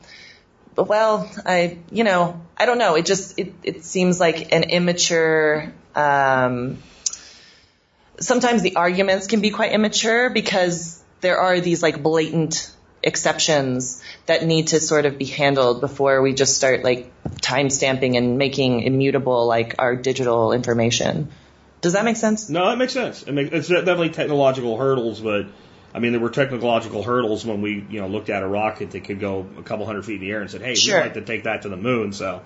but 0.74 0.88
well, 0.88 1.30
I, 1.44 1.78
you 1.90 2.04
know, 2.04 2.40
I 2.56 2.64
don't 2.64 2.78
know. 2.78 2.94
It 2.94 3.04
just, 3.04 3.38
it, 3.38 3.52
it 3.62 3.84
seems 3.84 4.18
like 4.18 4.52
an 4.52 4.62
immature, 4.64 5.72
um, 5.94 6.78
sometimes 8.18 8.62
the 8.62 8.76
arguments 8.76 9.26
can 9.26 9.42
be 9.42 9.50
quite 9.50 9.72
immature 9.72 10.30
because 10.30 11.02
there 11.20 11.38
are 11.38 11.60
these 11.60 11.82
like 11.82 12.02
blatant 12.02 12.70
exceptions 13.06 14.02
that 14.26 14.44
need 14.44 14.68
to 14.68 14.80
sort 14.80 15.06
of 15.06 15.16
be 15.16 15.24
handled 15.24 15.80
before 15.80 16.20
we 16.20 16.34
just 16.34 16.56
start 16.56 16.82
like 16.82 17.10
time 17.40 17.70
stamping 17.70 18.16
and 18.16 18.36
making 18.36 18.82
immutable 18.82 19.46
like 19.46 19.76
our 19.78 19.96
digital 19.96 20.52
information. 20.52 21.30
Does 21.80 21.92
that 21.92 22.04
make 22.04 22.16
sense? 22.16 22.48
No, 22.50 22.68
that 22.68 22.78
makes 22.78 22.92
sense. 22.92 23.22
It 23.22 23.32
makes, 23.32 23.52
it's 23.52 23.68
definitely 23.68 24.10
technological 24.10 24.76
hurdles, 24.76 25.20
but 25.20 25.46
I 25.94 26.00
mean, 26.00 26.12
there 26.12 26.20
were 26.20 26.30
technological 26.30 27.02
hurdles 27.02 27.46
when 27.46 27.62
we, 27.62 27.86
you 27.88 28.00
know, 28.00 28.08
looked 28.08 28.28
at 28.28 28.42
a 28.42 28.46
rocket 28.46 28.90
that 28.90 29.04
could 29.04 29.20
go 29.20 29.46
a 29.58 29.62
couple 29.62 29.86
hundred 29.86 30.04
feet 30.04 30.16
in 30.16 30.20
the 30.22 30.30
air 30.30 30.40
and 30.40 30.50
said, 30.50 30.60
"Hey, 30.60 30.74
Sure. 30.74 30.96
we'd 30.96 31.02
like 31.04 31.14
to 31.14 31.22
take 31.22 31.44
that 31.44 31.62
to 31.62 31.68
the 31.68 31.76
moon." 31.76 32.12
So, 32.12 32.42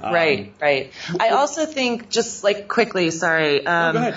um, 0.00 0.14
Right, 0.14 0.54
right. 0.60 0.92
I 1.20 1.30
also 1.30 1.66
think, 1.66 2.08
just 2.08 2.44
like 2.44 2.68
quickly, 2.68 3.10
sorry. 3.10 3.66
Um. 3.66 4.14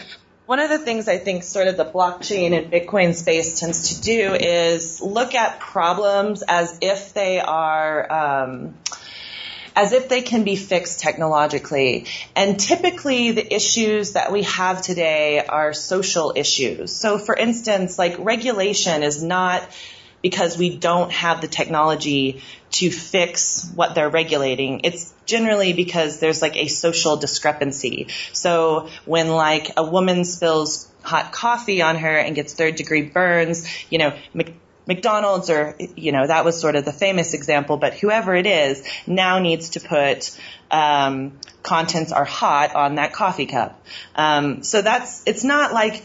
One 0.47 0.61
of 0.61 0.69
the 0.69 0.79
things 0.79 1.09
I 1.09 1.17
think 1.17 1.43
sort 1.43 1.67
of 1.67 1.75
the 1.75 1.83
blockchain 1.83 2.57
and 2.57 2.71
Bitcoin 2.71 3.13
space 3.13 3.59
tends 3.59 3.89
to 3.89 4.01
do 4.01 4.33
is 4.33 5.01
look 5.01 5.35
at 5.35 5.59
problems 5.59 6.41
as 6.41 6.77
if 6.79 7.13
they 7.13 7.41
are, 7.41 8.09
um, 8.09 8.77
as 9.75 9.91
if 9.91 10.07
they 10.07 10.21
can 10.21 10.45
be 10.45 10.55
fixed 10.55 11.01
technologically. 11.01 12.05
And 12.33 12.57
typically 12.57 13.33
the 13.33 13.53
issues 13.53 14.13
that 14.13 14.31
we 14.31 14.43
have 14.43 14.81
today 14.81 15.45
are 15.45 15.73
social 15.73 16.31
issues. 16.33 16.95
So 16.95 17.17
for 17.17 17.35
instance, 17.35 17.99
like 17.99 18.15
regulation 18.17 19.03
is 19.03 19.21
not 19.21 19.67
because 20.21 20.57
we 20.57 20.75
don't 20.75 21.11
have 21.11 21.41
the 21.41 21.47
technology 21.47 22.41
to 22.71 22.89
fix 22.89 23.69
what 23.75 23.95
they're 23.95 24.09
regulating. 24.09 24.81
It's 24.83 25.13
generally 25.25 25.73
because 25.73 26.19
there's 26.19 26.41
like 26.41 26.57
a 26.57 26.67
social 26.67 27.17
discrepancy. 27.17 28.07
So 28.33 28.89
when 29.05 29.29
like 29.29 29.71
a 29.77 29.83
woman 29.83 30.25
spills 30.25 30.91
hot 31.01 31.31
coffee 31.31 31.81
on 31.81 31.97
her 31.97 32.17
and 32.17 32.35
gets 32.35 32.53
third 32.53 32.75
degree 32.75 33.03
burns, 33.03 33.67
you 33.89 33.99
know, 33.99 34.17
McDonald's 34.87 35.49
or, 35.49 35.75
you 35.95 36.11
know, 36.11 36.25
that 36.25 36.45
was 36.45 36.59
sort 36.59 36.75
of 36.75 36.85
the 36.85 36.93
famous 36.93 37.33
example, 37.33 37.77
but 37.77 37.93
whoever 37.93 38.33
it 38.33 38.47
is 38.47 38.83
now 39.05 39.39
needs 39.39 39.71
to 39.71 39.79
put, 39.79 40.37
um, 40.71 41.39
contents 41.61 42.11
are 42.11 42.25
hot 42.25 42.73
on 42.73 42.95
that 42.95 43.13
coffee 43.13 43.45
cup. 43.45 43.81
Um, 44.15 44.63
so 44.63 44.81
that's, 44.81 45.23
it's 45.25 45.43
not 45.43 45.73
like, 45.73 46.03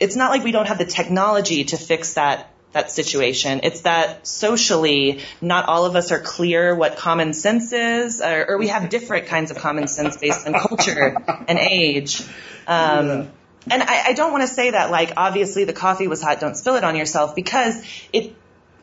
it's 0.00 0.16
not 0.16 0.30
like 0.30 0.44
we 0.44 0.52
don't 0.52 0.66
have 0.68 0.78
the 0.78 0.84
technology 0.84 1.64
to 1.64 1.76
fix 1.76 2.14
that 2.14 2.50
that 2.72 2.90
situation. 2.90 3.60
It's 3.62 3.80
that 3.82 4.26
socially, 4.26 5.20
not 5.40 5.66
all 5.66 5.86
of 5.86 5.96
us 5.96 6.12
are 6.12 6.20
clear 6.20 6.74
what 6.74 6.96
common 6.96 7.32
sense 7.32 7.72
is, 7.72 8.20
or, 8.20 8.50
or 8.50 8.58
we 8.58 8.68
have 8.68 8.90
different 8.90 9.26
kinds 9.26 9.50
of 9.50 9.56
common 9.56 9.88
sense 9.88 10.18
based 10.18 10.46
on 10.46 10.52
culture 10.52 11.16
and 11.48 11.58
age. 11.58 12.22
Um, 12.66 13.30
And 13.70 13.82
I, 13.82 14.08
I 14.08 14.12
don't 14.14 14.32
want 14.32 14.42
to 14.42 14.48
say 14.48 14.70
that 14.70 14.90
like 14.90 15.12
obviously 15.16 15.64
the 15.64 15.72
coffee 15.72 16.08
was 16.08 16.22
hot, 16.22 16.40
don't 16.40 16.56
spill 16.56 16.76
it 16.76 16.84
on 16.84 16.96
yourself, 16.96 17.34
because 17.34 17.82
it 18.12 18.34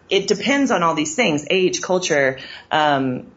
it 0.10 0.28
depends 0.28 0.70
on 0.72 0.84
all 0.84 0.94
these 0.96 1.16
things: 1.16 1.46
age, 1.50 1.82
culture, 1.82 2.38
um, 2.72 3.32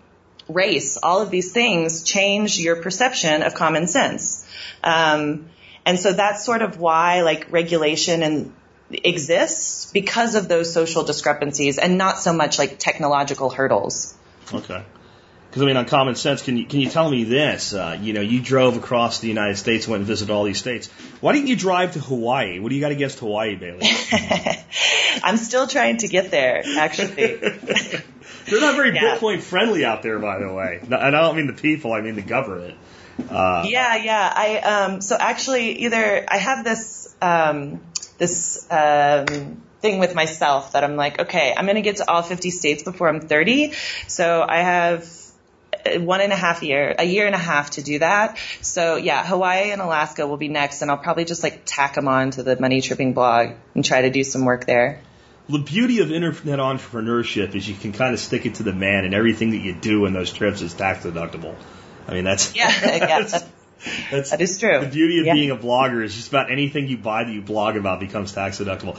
race. 0.49 0.99
All 1.03 1.23
of 1.23 1.31
these 1.31 1.53
things 1.53 2.03
change 2.03 2.59
your 2.59 2.77
perception 2.83 3.43
of 3.43 3.55
common 3.55 3.87
sense. 3.87 4.47
Um, 4.83 5.49
and 5.89 5.99
so 5.99 6.13
that's 6.13 6.45
sort 6.45 6.61
of 6.61 6.79
why 6.79 7.23
like 7.23 7.51
regulation 7.51 8.23
and 8.23 8.53
exists 8.91 9.91
because 9.91 10.35
of 10.35 10.47
those 10.47 10.73
social 10.73 11.03
discrepancies 11.03 11.79
and 11.79 11.97
not 11.97 12.19
so 12.19 12.33
much 12.33 12.59
like 12.59 12.79
technological 12.79 13.49
hurdles. 13.49 14.15
Okay. 14.53 14.85
Because 15.49 15.63
I 15.63 15.65
mean, 15.65 15.79
on 15.79 15.87
common 15.87 16.15
sense, 16.15 16.43
can 16.43 16.59
you 16.59 16.67
can 16.67 16.81
you 16.81 16.91
tell 16.91 17.11
me 17.11 17.25
this? 17.25 17.73
Uh, 17.73 17.99
you 17.99 18.13
know, 18.13 18.21
you 18.21 18.43
drove 18.43 18.77
across 18.77 19.21
the 19.21 19.29
United 19.29 19.57
States, 19.57 19.89
went 19.89 20.01
and 20.01 20.07
visited 20.07 20.31
all 20.31 20.45
these 20.45 20.59
states. 20.59 20.89
Why 21.23 21.33
didn't 21.33 21.49
you 21.49 21.57
drive 21.57 21.95
to 21.95 22.01
Hawaii? 22.01 22.59
What 22.59 22.69
do 22.69 22.75
you 22.75 22.83
got 22.83 22.93
against 22.93 23.19
Hawaii, 23.21 23.57
Bailey? 23.57 23.89
I'm 25.23 25.39
still 25.39 25.67
trying 25.67 25.97
to 25.99 26.09
get 26.09 26.31
there, 26.31 26.63
actually. 26.79 27.15
They're 28.51 28.61
not 28.61 28.77
very 28.77 28.95
Yeah. 28.95 29.17
Bitcoin 29.17 29.41
friendly 29.41 29.87
out 29.87 30.03
there, 30.03 30.19
by 30.19 30.39
the 30.39 30.53
way. 30.53 30.81
And 30.83 30.95
I 30.95 31.11
don't 31.11 31.37
mean 31.37 31.47
the 31.47 31.55
people; 31.55 31.95
I 31.95 32.03
mean 32.03 32.15
the 32.15 32.23
government. 32.23 32.77
Uh, 33.19 33.65
yeah, 33.67 33.97
yeah. 33.97 34.33
I 34.35 34.59
um 34.59 35.01
so 35.01 35.17
actually 35.19 35.85
either 35.85 36.25
I 36.29 36.37
have 36.37 36.65
this 36.65 37.15
um 37.21 37.81
this 38.19 38.67
um 38.71 39.63
thing 39.81 39.99
with 39.99 40.15
myself 40.15 40.73
that 40.73 40.85
I'm 40.85 40.97
like, 40.97 41.21
okay, 41.21 41.55
I'm 41.57 41.67
gonna 41.67 41.83
get 41.83 41.97
to 41.97 42.11
all 42.11 42.23
50 42.23 42.51
states 42.51 42.83
before 42.83 43.09
I'm 43.09 43.21
30. 43.21 43.73
So 44.07 44.45
I 44.49 44.59
have 44.59 45.09
one 45.97 46.21
and 46.21 46.33
a 46.33 46.37
half 46.37 46.63
year, 46.63 46.95
a 46.99 47.05
year 47.05 47.27
and 47.27 47.35
a 47.35 47.39
half 47.39 47.71
to 47.71 47.83
do 47.83 47.99
that. 48.01 48.39
So 48.61 48.97
yeah, 48.97 49.25
Hawaii 49.25 49.71
and 49.71 49.81
Alaska 49.81 50.27
will 50.27 50.37
be 50.37 50.49
next, 50.49 50.83
and 50.83 50.91
I'll 50.91 50.99
probably 50.99 51.25
just 51.25 51.43
like 51.43 51.63
tack 51.65 51.95
them 51.95 52.09
on 52.09 52.31
to 52.33 52.43
the 52.43 52.59
Money 52.59 52.81
Tripping 52.81 53.15
blog 53.15 53.51
and 53.75 53.85
try 53.85 54.03
to 54.03 54.11
do 54.11 54.25
some 54.25 54.45
work 54.45 54.67
there. 54.67 55.01
The 55.49 55.59
beauty 55.59 56.01
of 56.01 56.13
internet 56.13 56.59
entrepreneurship 56.59 57.55
is 57.55 57.67
you 57.67 57.75
can 57.75 57.93
kind 57.93 58.13
of 58.13 58.21
stick 58.21 58.45
it 58.45 58.57
to 58.57 58.63
the 58.63 58.73
man, 58.73 59.07
and 59.07 59.15
everything 59.15 59.51
that 59.51 59.59
you 59.59 59.75
do 59.75 60.05
in 60.05 60.13
those 60.13 60.31
trips 60.33 60.61
is 60.61 60.75
tax 60.75 61.05
deductible. 61.05 61.55
I 62.09 62.15
mean, 62.15 62.25
that's 62.25 62.55
Yeah, 62.57 62.69
yeah, 62.69 63.07
that's, 63.23 63.45
that's 64.11 64.31
that 64.31 64.41
is 64.41 64.59
true. 64.59 64.81
the 64.81 64.87
beauty 64.87 65.21
of 65.21 65.27
Yeah. 65.27 65.35
being 65.35 65.51
a 65.51 65.57
blogger 65.57 66.03
is 66.03 66.15
just 66.15 66.29
about 66.29 66.51
anything 66.51 66.89
you 66.89 66.97
buy 66.97 67.25
that 67.25 67.33
you 67.33 67.43
blog 67.43 67.77
about 67.77 68.01
becomes 68.01 68.33
tax 68.33 68.59
deductible. 68.59 68.99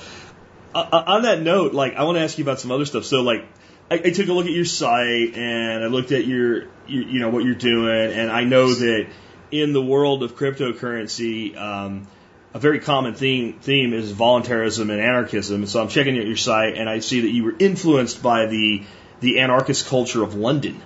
Uh, 0.74 0.88
uh, 0.92 1.04
on 1.08 1.24
that 1.24 1.42
note, 1.42 1.74
like 1.74 1.96
I 1.96 2.04
want 2.04 2.18
to 2.18 2.22
ask 2.22 2.38
you 2.38 2.44
about 2.44 2.60
some 2.60 2.72
other 2.72 2.86
stuff. 2.86 3.04
So, 3.04 3.22
like, 3.24 3.46
I, 3.90 3.96
I 3.96 4.10
took 4.12 4.28
a 4.28 4.34
look 4.34 4.46
at 4.46 4.52
your 4.52 4.66
site 4.66 5.36
and 5.36 5.84
I 5.84 5.88
looked 5.88 6.12
at 6.12 6.26
your, 6.28 6.68
your, 6.88 7.04
you 7.04 7.20
know, 7.20 7.30
what 7.30 7.44
you're 7.44 7.56
doing, 7.56 8.12
and 8.12 8.32
I 8.32 8.44
know 8.44 8.72
that 8.74 9.08
in 9.52 9.74
the 9.74 9.82
world 9.82 10.22
of 10.22 10.36
cryptocurrency, 10.36 11.58
um, 11.58 12.08
a 12.54 12.60
very 12.60 12.80
common 12.80 13.16
theme 13.16 13.54
theme 13.60 13.94
is 13.94 14.12
voluntarism 14.12 14.90
and 14.92 15.02
anarchism. 15.02 15.66
So 15.66 15.82
I'm 15.82 15.88
checking 15.90 16.18
out 16.20 16.26
your 16.28 16.38
site, 16.38 16.76
and 16.78 16.88
I 16.88 17.00
see 17.00 17.22
that 17.22 17.30
you 17.30 17.44
were 17.46 17.56
influenced 17.58 18.22
by 18.22 18.46
the 18.46 18.84
the 19.22 19.40
anarchist 19.40 19.88
culture 19.88 20.24
of 20.24 20.36
London. 20.36 20.82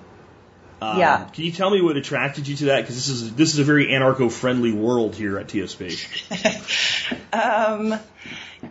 Um, 0.83 0.99
Yeah. 0.99 1.25
Can 1.25 1.43
you 1.45 1.51
tell 1.51 1.69
me 1.69 1.81
what 1.81 1.97
attracted 1.97 2.47
you 2.47 2.55
to 2.57 2.65
that? 2.65 2.81
Because 2.81 2.95
this 2.95 3.09
is 3.09 3.33
this 3.35 3.53
is 3.53 3.59
a 3.59 3.63
very 3.63 3.87
anarcho-friendly 3.87 4.73
world 4.73 5.15
here 5.15 5.37
at 5.39 5.47
TSP. 5.47 5.97
Um, 7.33 7.99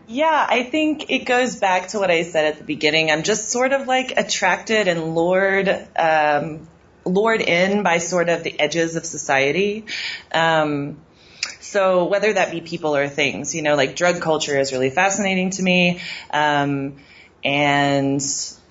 yeah, 0.07 0.47
I 0.49 0.63
think 0.63 1.11
it 1.11 1.27
goes 1.27 1.57
back 1.57 1.89
to 1.89 1.99
what 1.99 2.11
I 2.11 2.23
said 2.23 2.47
at 2.47 2.59
the 2.59 2.65
beginning. 2.65 3.11
I'm 3.11 3.25
just 3.25 3.51
sort 3.51 3.73
of 3.73 3.87
like 3.87 4.15
attracted 4.17 4.89
and 4.89 5.15
lured, 5.15 5.69
um, 5.97 6.69
lured 7.05 7.41
in 7.43 7.83
by 7.83 7.99
sort 7.99 8.29
of 8.29 8.43
the 8.45 8.59
edges 8.59 8.97
of 8.97 9.05
society. 9.05 9.85
Um, 10.33 11.01
so 11.61 12.05
whether 12.05 12.33
that 12.33 12.53
be 12.53 12.61
people 12.61 12.95
or 12.97 13.09
things, 13.09 13.55
you 13.55 13.63
know, 13.63 13.75
like 13.75 13.97
drug 13.97 14.21
culture 14.21 14.59
is 14.59 14.73
really 14.73 14.91
fascinating 14.91 15.51
to 15.51 15.63
me. 15.63 16.01
Um, 16.31 16.97
and 17.45 18.23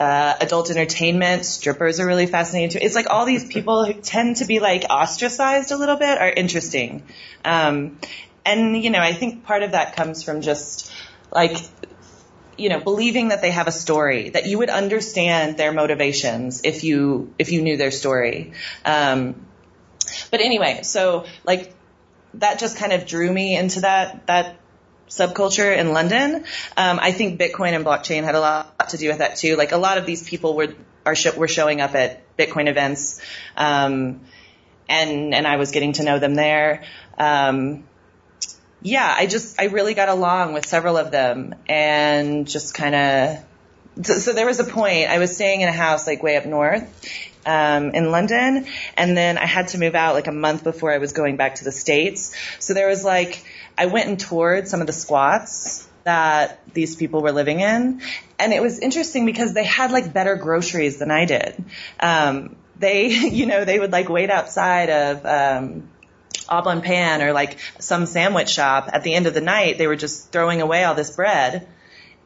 uh, 0.02 0.36
adult 0.42 0.72
entertainment, 0.72 1.46
strippers 1.46 2.00
are 2.00 2.08
really 2.08 2.26
fascinating 2.26 2.72
too. 2.72 2.80
It's 2.82 2.96
like 2.96 3.12
all 3.12 3.26
these 3.26 3.48
people 3.48 3.86
who 3.86 3.94
tend 3.94 4.38
to 4.38 4.46
be 4.46 4.60
like 4.60 4.84
ostracized 4.90 5.72
a 5.72 5.78
little 5.78 5.96
bit 5.96 6.18
are 6.18 6.30
interesting. 6.30 7.04
Um, 7.46 8.00
and 8.44 8.84
you 8.84 8.90
know, 8.90 8.98
I 8.98 9.14
think 9.14 9.44
part 9.44 9.62
of 9.62 9.74
that 9.74 9.96
comes 9.96 10.24
from 10.24 10.42
just 10.42 10.92
like 11.32 11.56
you 12.58 12.70
know, 12.70 12.80
believing 12.80 13.28
that 13.28 13.44
they 13.44 13.52
have 13.52 13.68
a 13.68 13.72
story, 13.72 14.30
that 14.30 14.48
you 14.48 14.58
would 14.58 14.72
understand 14.72 15.58
their 15.58 15.72
motivations 15.72 16.62
if 16.64 16.84
you 16.84 17.32
if 17.38 17.52
you 17.52 17.62
knew 17.62 17.78
their 17.78 17.92
story. 17.92 18.54
Um, 18.84 19.46
but 20.32 20.42
anyway, 20.42 20.82
so 20.82 21.26
like 21.44 21.76
that 22.36 22.58
just 22.58 22.76
kind 22.76 22.92
of 22.92 23.06
drew 23.06 23.32
me 23.32 23.56
into 23.56 23.82
that 23.82 24.26
that 24.26 24.56
subculture 25.12 25.78
in 25.78 25.92
London. 25.92 26.46
Um, 26.78 27.00
I 27.02 27.12
think 27.12 27.40
Bitcoin 27.40 27.74
and 27.74 27.86
blockchain 27.86 28.24
had 28.24 28.36
a 28.36 28.40
lot 28.40 28.90
to 28.90 28.98
do 28.98 29.10
with 29.10 29.20
that 29.20 29.36
too. 29.36 29.58
Like 29.58 29.74
a 29.74 29.78
lot 29.78 29.98
of 29.98 30.06
these 30.06 30.28
people 30.28 30.56
were 30.56 30.74
are 31.06 31.16
sh- 31.16 31.36
were 31.36 31.50
showing 31.50 31.82
up 31.82 31.94
at 31.96 32.38
Bitcoin 32.38 32.70
events, 32.70 33.22
um, 33.58 34.22
and 34.88 35.36
and 35.36 35.46
I 35.46 35.58
was 35.58 35.72
getting 35.72 35.94
to 35.94 36.04
know 36.04 36.18
them 36.18 36.36
there. 36.36 36.84
Um, 37.18 37.84
yeah, 38.82 39.14
I 39.16 39.28
just 39.28 39.60
I 39.60 39.66
really 39.66 39.94
got 39.94 40.10
along 40.10 40.54
with 40.54 40.66
several 40.66 40.98
of 40.98 41.12
them, 41.12 41.56
and 41.68 42.48
just 42.48 42.74
kind 42.74 42.96
of. 42.96 43.46
So, 44.04 44.14
so 44.14 44.32
there 44.32 44.46
was 44.46 44.62
a 44.62 44.64
point 44.64 45.10
I 45.10 45.20
was 45.20 45.36
staying 45.36 45.60
in 45.60 45.68
a 45.68 45.74
house 45.74 46.08
like 46.08 46.24
way 46.24 46.38
up 46.38 46.46
north, 46.46 46.88
um, 47.46 47.92
in 47.92 48.12
London, 48.12 48.66
and 48.96 49.18
then 49.18 49.38
I 49.38 49.46
had 49.46 49.70
to 49.70 49.78
move 49.78 49.96
out 49.96 50.16
like 50.16 50.28
a 50.28 50.32
month 50.32 50.64
before 50.64 50.94
I 50.94 50.98
was 50.98 51.12
going 51.12 51.36
back 51.38 51.56
to 51.56 51.64
the 51.64 51.72
states. 51.72 52.34
So 52.60 52.74
there 52.74 52.88
was 52.88 53.04
like 53.04 53.44
I 53.82 53.88
went 53.88 54.10
and 54.10 54.20
toured 54.20 54.68
some 54.68 54.80
of 54.80 54.86
the 54.86 54.94
squats 54.94 55.88
that 56.04 56.60
these 56.72 56.96
people 56.96 57.24
were 57.24 57.32
living 57.32 57.62
in, 57.62 58.04
and 58.38 58.54
it 58.54 58.62
was 58.62 58.78
interesting 58.78 59.26
because 59.26 59.56
they 59.56 59.64
had 59.64 59.92
like 59.92 60.14
better 60.14 60.36
groceries 60.36 61.00
than 61.00 61.10
I 61.10 61.26
did. 61.26 61.64
Um, 62.00 62.58
they, 62.78 63.08
you 63.40 63.48
know, 63.48 63.66
they 63.66 63.80
would 63.80 63.92
like 63.92 64.08
wait 64.08 64.30
outside 64.30 64.90
of. 64.90 65.26
Um, 65.26 65.90
Au 66.50 66.62
Bon 66.62 66.82
Pain 66.82 67.22
or 67.22 67.32
like 67.32 67.60
some 67.80 68.06
sandwich 68.06 68.50
shop 68.50 68.90
at 68.92 69.04
the 69.04 69.14
end 69.14 69.26
of 69.26 69.34
the 69.34 69.42
night, 69.42 69.78
they 69.78 69.88
were 69.88 69.96
just 69.96 70.32
throwing 70.34 70.62
away 70.62 70.84
all 70.84 70.96
this 70.96 71.16
bread 71.16 71.66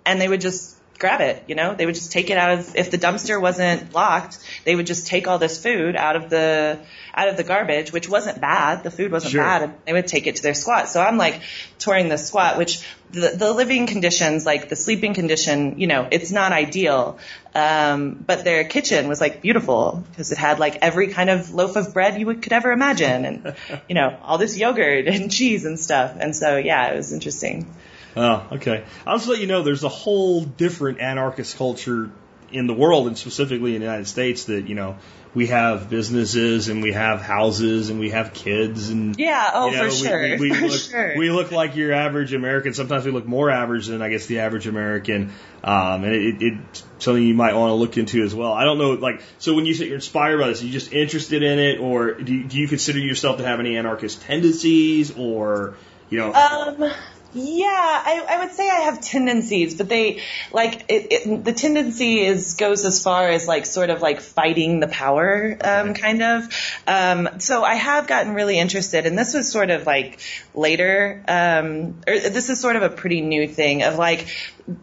and 0.03 0.19
they 0.19 0.27
would 0.27 0.41
just 0.41 0.74
grab 0.97 1.21
it, 1.21 1.43
you 1.47 1.55
know? 1.55 1.75
They 1.75 1.85
would 1.85 1.95
just 1.95 2.11
take 2.11 2.29
it 2.29 2.37
out 2.37 2.57
of 2.59 2.75
if 2.75 2.91
the 2.91 2.97
dumpster 2.97 3.39
wasn't 3.41 3.93
locked, 3.93 4.39
they 4.63 4.75
would 4.75 4.87
just 4.87 5.07
take 5.07 5.27
all 5.27 5.37
this 5.37 5.61
food 5.61 5.95
out 5.95 6.15
of 6.15 6.29
the 6.29 6.79
out 7.13 7.29
of 7.29 7.37
the 7.37 7.43
garbage, 7.43 7.93
which 7.93 8.09
wasn't 8.09 8.41
bad. 8.41 8.83
The 8.83 8.91
food 8.91 9.11
wasn't 9.11 9.33
Sure. 9.33 9.43
bad. 9.43 9.63
And 9.63 9.73
they 9.85 9.93
would 9.93 10.07
take 10.07 10.27
it 10.27 10.35
to 10.37 10.43
their 10.43 10.53
squat. 10.53 10.89
So 10.89 11.01
I'm 11.01 11.17
like 11.17 11.41
touring 11.79 12.09
the 12.09 12.17
squat, 12.17 12.57
which 12.57 12.85
the, 13.11 13.29
the 13.29 13.53
living 13.53 13.87
conditions, 13.87 14.45
like 14.45 14.67
the 14.67 14.75
sleeping 14.75 15.13
condition, 15.13 15.79
you 15.79 15.87
know, 15.87 16.07
it's 16.11 16.31
not 16.31 16.51
ideal. 16.51 17.17
Um, 17.53 18.15
but 18.27 18.43
their 18.43 18.65
kitchen 18.65 19.07
was 19.07 19.21
like 19.21 19.41
beautiful 19.41 20.03
because 20.09 20.33
it 20.33 20.37
had 20.37 20.59
like 20.59 20.77
every 20.81 21.07
kind 21.07 21.29
of 21.29 21.53
loaf 21.53 21.77
of 21.77 21.93
bread 21.93 22.19
you 22.19 22.25
would, 22.25 22.41
could 22.41 22.51
ever 22.51 22.71
imagine 22.73 23.23
and, 23.25 23.55
you 23.87 23.95
know, 23.95 24.17
all 24.21 24.37
this 24.37 24.57
yogurt 24.57 25.07
and 25.13 25.31
cheese 25.31 25.63
and 25.65 25.79
stuff. 25.79 26.17
And 26.19 26.35
so, 26.35 26.57
yeah, 26.57 26.91
it 26.91 26.97
was 26.97 27.13
interesting. 27.13 27.73
Oh, 28.15 28.47
okay. 28.53 28.85
I'll 29.05 29.17
just 29.17 29.27
let 29.29 29.39
you 29.39 29.47
know 29.47 29.63
there's 29.63 29.83
a 29.83 29.89
whole 29.89 30.41
different 30.41 30.99
anarchist 30.99 31.57
culture 31.57 32.09
in 32.51 32.67
the 32.67 32.73
world 32.73 33.07
and 33.07 33.17
specifically 33.17 33.75
in 33.75 33.81
the 33.81 33.85
United 33.85 34.07
States 34.07 34.45
that, 34.45 34.69
you 34.69 34.75
know, 34.75 34.97
we 35.33 35.47
have 35.47 35.89
businesses 35.89 36.69
and 36.69 36.81
we 36.81 36.93
have 36.93 37.19
houses 37.21 37.89
and 37.89 37.99
we 37.99 38.11
have 38.11 38.33
kids 38.33 38.89
and 38.89 39.19
Yeah. 39.19 39.49
Oh, 39.53 39.69
you 39.69 39.75
know, 39.75 39.79
for 39.79 39.85
we- 39.89 39.91
sure. 40.07 40.21
We, 40.21 40.37
we 40.37 40.53
for 40.55 40.67
look, 40.67 40.79
sure. 40.79 41.17
we 41.17 41.29
look 41.31 41.51
like 41.51 41.75
your 41.75 41.91
average 41.91 42.31
American. 42.33 42.73
Sometimes 42.73 43.03
we 43.03 43.11
look 43.11 43.25
more 43.25 43.49
average 43.49 43.87
than 43.87 44.01
I 44.01 44.07
guess 44.09 44.27
the 44.27 44.39
average 44.39 44.67
American. 44.67 45.33
Um, 45.61 46.05
and 46.05 46.13
it, 46.15 46.41
it, 46.41 46.53
it's 46.69 46.83
something 46.99 47.21
you 47.21 47.33
might 47.33 47.55
want 47.55 47.71
to 47.71 47.73
look 47.75 47.97
into 47.97 48.23
as 48.23 48.33
well. 48.33 48.53
I 48.53 48.63
don't 48.63 48.77
know, 48.77 48.91
like, 48.91 49.21
so 49.39 49.55
when 49.55 49.65
you 49.65 49.73
say 49.73 49.87
you're 49.87 49.95
inspired 49.95 50.39
by 50.39 50.47
this, 50.47 50.61
are 50.61 50.65
you 50.65 50.71
just 50.71 50.93
interested 50.93 51.43
in 51.43 51.59
it 51.59 51.79
or 51.79 52.13
do 52.13 52.33
you, 52.33 52.43
do 52.45 52.57
you 52.57 52.69
consider 52.69 52.99
yourself 52.99 53.39
to 53.39 53.45
have 53.45 53.59
any 53.59 53.75
anarchist 53.75 54.21
tendencies 54.21 55.11
or, 55.17 55.75
you 56.09 56.19
know, 56.19 56.31
Um, 56.33 56.91
yeah, 57.35 57.67
I, 57.69 58.25
I 58.29 58.45
would 58.45 58.53
say 58.53 58.69
I 58.69 58.81
have 58.81 59.01
tendencies, 59.01 59.75
but 59.75 59.89
they 59.89 60.21
like 60.53 60.85
it, 60.87 61.07
it, 61.11 61.43
the 61.43 61.51
tendency 61.51 62.21
is 62.21 62.53
goes 62.53 62.85
as 62.85 63.03
far 63.03 63.27
as 63.27 63.45
like 63.45 63.65
sort 63.65 63.89
of 63.89 64.01
like 64.01 64.21
fighting 64.21 64.79
the 64.79 64.87
power, 64.87 65.57
um, 65.59 65.93
kind 65.93 66.23
of. 66.23 66.47
Um, 66.87 67.27
so 67.39 67.61
I 67.61 67.75
have 67.75 68.07
gotten 68.07 68.35
really 68.35 68.57
interested, 68.57 69.05
and 69.05 69.17
this 69.17 69.33
was 69.33 69.51
sort 69.51 69.69
of 69.69 69.85
like 69.85 70.21
later, 70.53 71.25
um, 71.27 71.99
or 72.07 72.17
this 72.17 72.49
is 72.49 72.57
sort 72.61 72.77
of 72.77 72.83
a 72.83 72.89
pretty 72.89 73.19
new 73.19 73.49
thing 73.49 73.83
of 73.83 73.97
like 73.97 74.27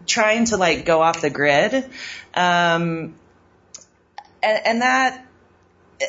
trying 0.06 0.44
to 0.46 0.58
like 0.58 0.84
go 0.84 1.00
off 1.00 1.22
the 1.22 1.30
grid, 1.30 1.72
um, 2.34 3.14
and, 4.42 4.66
and 4.66 4.82
that 4.82 5.26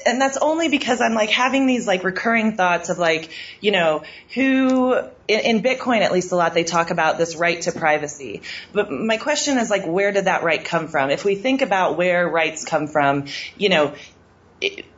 and 0.05 0.19
that's 0.19 0.37
only 0.37 0.69
because 0.69 1.01
I'm 1.01 1.13
like 1.13 1.29
having 1.29 1.65
these 1.65 1.87
like 1.87 2.03
recurring 2.03 2.55
thoughts 2.55 2.89
of 2.89 2.97
like, 2.97 3.31
you 3.61 3.71
know, 3.71 4.03
who 4.33 4.95
in, 5.27 5.39
in 5.39 5.61
Bitcoin 5.61 6.01
at 6.01 6.11
least 6.11 6.31
a 6.31 6.35
lot 6.35 6.53
they 6.53 6.63
talk 6.63 6.91
about 6.91 7.17
this 7.17 7.35
right 7.35 7.61
to 7.61 7.71
privacy. 7.71 8.41
But 8.71 8.91
my 8.91 9.17
question 9.17 9.57
is 9.57 9.69
like, 9.69 9.85
where 9.85 10.11
did 10.11 10.25
that 10.25 10.43
right 10.43 10.63
come 10.63 10.87
from? 10.87 11.09
If 11.09 11.25
we 11.25 11.35
think 11.35 11.61
about 11.61 11.97
where 11.97 12.27
rights 12.27 12.65
come 12.65 12.87
from, 12.87 13.25
you 13.57 13.69
know, 13.69 13.93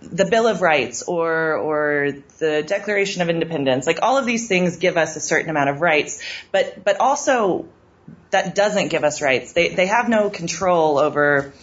the 0.02 0.26
Bill 0.26 0.48
of 0.48 0.62
Rights 0.62 1.04
or 1.04 1.56
or 1.56 2.12
the 2.38 2.64
Declaration 2.64 3.22
of 3.22 3.30
Independence, 3.30 3.88
like 3.88 4.00
all 4.02 4.18
of 4.18 4.26
these 4.26 4.48
things 4.48 4.78
give 4.78 4.98
us 4.98 5.16
a 5.16 5.20
certain 5.20 5.50
amount 5.50 5.70
of 5.70 5.82
rights, 5.82 6.22
but 6.52 6.84
but 6.84 7.00
also 7.00 7.68
that 8.30 8.54
doesn't 8.54 8.90
give 8.90 9.04
us 9.04 9.22
rights. 9.22 9.54
They 9.54 9.70
they 9.70 9.88
have 9.88 10.08
no 10.08 10.30
control 10.30 11.00
over 11.00 11.54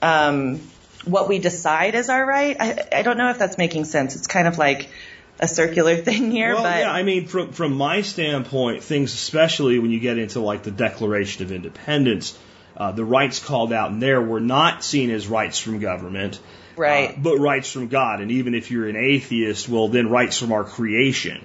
um, 0.00 0.60
what 1.04 1.28
we 1.28 1.38
decide 1.38 1.94
is 1.94 2.08
our 2.08 2.24
right. 2.24 2.56
I, 2.58 2.88
I 2.92 3.02
don't 3.02 3.18
know 3.18 3.30
if 3.30 3.38
that's 3.38 3.58
making 3.58 3.84
sense. 3.84 4.16
It's 4.16 4.26
kind 4.26 4.48
of 4.48 4.58
like 4.58 4.88
a 5.40 5.48
circular 5.48 5.96
thing 6.08 6.30
here, 6.30 6.54
well, 6.54 6.62
but 6.62 6.80
yeah, 6.80 6.90
I 6.92 7.02
mean, 7.02 7.26
from 7.26 7.52
from 7.52 7.74
my 7.76 8.02
standpoint, 8.02 8.82
things 8.82 9.12
especially 9.12 9.78
when 9.78 9.90
you 9.90 10.00
get 10.00 10.18
into 10.18 10.40
like 10.40 10.62
the 10.62 10.70
Declaration 10.70 11.44
of 11.44 11.52
Independence, 11.52 12.38
uh, 12.76 12.92
the 12.92 13.04
rights 13.04 13.38
called 13.44 13.72
out 13.72 13.90
in 13.90 14.00
there 14.00 14.20
were 14.20 14.40
not 14.40 14.84
seen 14.84 15.10
as 15.10 15.26
rights 15.26 15.58
from 15.58 15.78
government, 15.80 16.40
right, 16.76 17.10
uh, 17.10 17.14
but 17.18 17.38
rights 17.38 17.70
from 17.70 17.88
God. 17.88 18.20
And 18.20 18.30
even 18.30 18.54
if 18.54 18.70
you're 18.70 18.88
an 18.88 18.96
atheist, 18.96 19.68
well, 19.68 19.88
then 19.88 20.08
rights 20.08 20.38
from 20.38 20.52
our 20.52 20.64
creation. 20.64 21.44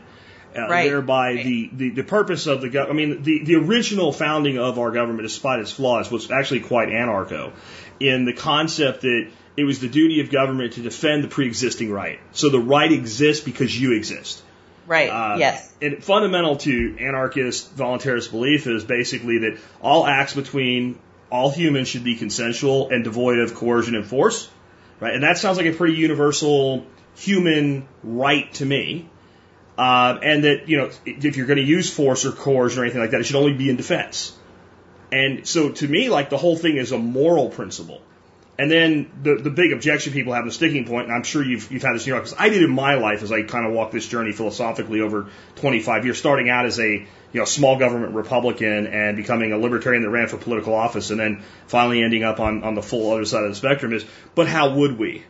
Uh, 0.55 0.68
Right. 0.68 0.89
Thereby, 0.89 1.34
Right. 1.34 1.45
the, 1.45 1.70
the, 1.74 1.89
the 1.91 2.03
purpose 2.03 2.47
of 2.47 2.62
the 2.62 2.70
government, 2.70 2.89
I 2.89 3.14
mean, 3.14 3.24
the, 3.24 3.43
the 3.43 3.55
original 3.57 4.12
founding 4.12 4.57
of 4.57 4.80
our 4.80 4.89
government, 4.89 5.22
despite 5.22 5.60
its 5.60 5.72
flaws, 5.72 6.10
was 6.10 6.32
actually 6.32 6.62
quite 6.62 6.89
anarcho 6.89 7.51
in 7.99 8.26
the 8.26 8.34
concept 8.34 9.01
that 9.01 9.28
it 9.60 9.64
was 9.66 9.80
the 9.80 9.89
duty 9.89 10.22
of 10.22 10.32
government 10.32 10.74
to 10.74 10.82
defend 10.82 11.24
the 11.24 11.28
pre-existing 11.28 11.91
right. 11.91 12.20
So 12.32 12.49
the 12.49 12.60
right 12.60 12.91
exists 12.91 13.43
because 13.43 13.80
you 13.80 13.93
exist. 13.93 14.41
right, 14.88 15.10
Uh, 15.10 15.38
yes, 15.38 15.72
And 15.82 16.03
fundamental 16.03 16.57
to 16.57 16.97
anarchist 16.99 17.76
voluntarist 17.76 18.32
belief 18.32 18.68
is 18.68 18.84
basically 18.84 19.39
that 19.39 19.60
all 19.82 20.07
acts 20.07 20.34
between 20.34 20.99
all 21.32 21.51
humans 21.51 21.88
should 21.88 22.03
be 22.03 22.16
consensual 22.16 22.89
and 22.89 23.03
devoid 23.03 23.39
of 23.39 23.53
coercion 23.53 23.95
and 23.95 24.05
force, 24.05 24.49
right? 24.99 25.14
And 25.14 25.24
that 25.24 25.38
sounds 25.38 25.57
like 25.57 25.68
a 25.68 25.74
pretty 25.74 25.95
universal 25.95 26.86
human 27.16 27.88
right 28.03 28.51
to 28.55 28.66
me. 28.66 29.10
Uh, 29.78 30.20
and 30.22 30.43
that 30.43 30.68
you 30.68 30.78
know, 30.78 30.89
if 31.05 31.38
you're 31.38 31.47
going 31.47 31.57
to 31.57 31.64
use 31.64 31.93
force 31.93 32.26
or 32.26 32.32
coercion 32.32 32.80
or 32.80 32.84
anything 32.84 32.99
like 32.99 33.12
that, 33.12 33.22
it 33.22 33.26
should 33.26 33.38
only 33.38 33.53
be 33.53 33.70
in 33.70 33.78
defense. 33.78 34.36
And 35.12 35.47
so, 35.47 35.70
to 35.70 35.88
me, 35.88 36.10
like 36.10 36.30
the 36.30 36.38
whole 36.38 36.57
thing 36.57 36.78
is 36.78 36.91
a 36.91 36.97
moral 36.97 37.49
principle. 37.49 38.01
And 38.60 38.70
then 38.70 39.10
the 39.24 39.36
the 39.36 39.49
big 39.49 39.72
objection 39.72 40.12
people 40.12 40.34
have, 40.34 40.43
the 40.43 40.51
sticking 40.51 40.86
point, 40.86 41.05
and 41.05 41.16
I'm 41.16 41.24
sure 41.24 41.41
you've 41.41 41.72
you've 41.72 41.82
had 41.82 41.95
this 41.95 42.03
in 42.03 42.10
your 42.10 42.18
life, 42.18 42.26
because 42.26 42.45
I 42.45 42.49
did 42.49 42.62
in 42.62 42.70
my 42.70 42.95
life 42.95 43.24
as 43.24 43.32
I 43.32 43.43
kind 43.43 43.66
of 43.66 43.72
walked 43.72 43.93
this 43.93 44.05
journey 44.05 44.34
philosophically 44.34 44.99
over 44.99 45.28
25 45.55 46.03
years, 46.03 46.18
starting 46.18 46.49
out 46.49 46.66
as 46.66 46.78
a 46.78 46.91
you 46.91 47.07
know 47.39 47.45
small 47.45 47.80
government 47.80 48.16
Republican 48.16 48.88
and 48.88 49.16
becoming 49.16 49.53
a 49.53 49.57
libertarian 49.57 50.03
that 50.03 50.10
ran 50.10 50.28
for 50.28 50.36
political 50.36 50.76
office, 50.76 51.10
and 51.10 51.18
then 51.18 51.41
finally 51.68 52.03
ending 52.03 52.26
up 52.26 52.41
on 52.41 52.66
on 52.66 52.76
the 52.76 52.82
full 52.82 53.14
other 53.14 53.24
side 53.24 53.43
of 53.45 53.49
the 53.51 53.55
spectrum. 53.55 53.93
Is 53.93 54.05
but 54.36 54.49
how 54.49 54.76
would 54.76 54.99
we, 54.99 55.24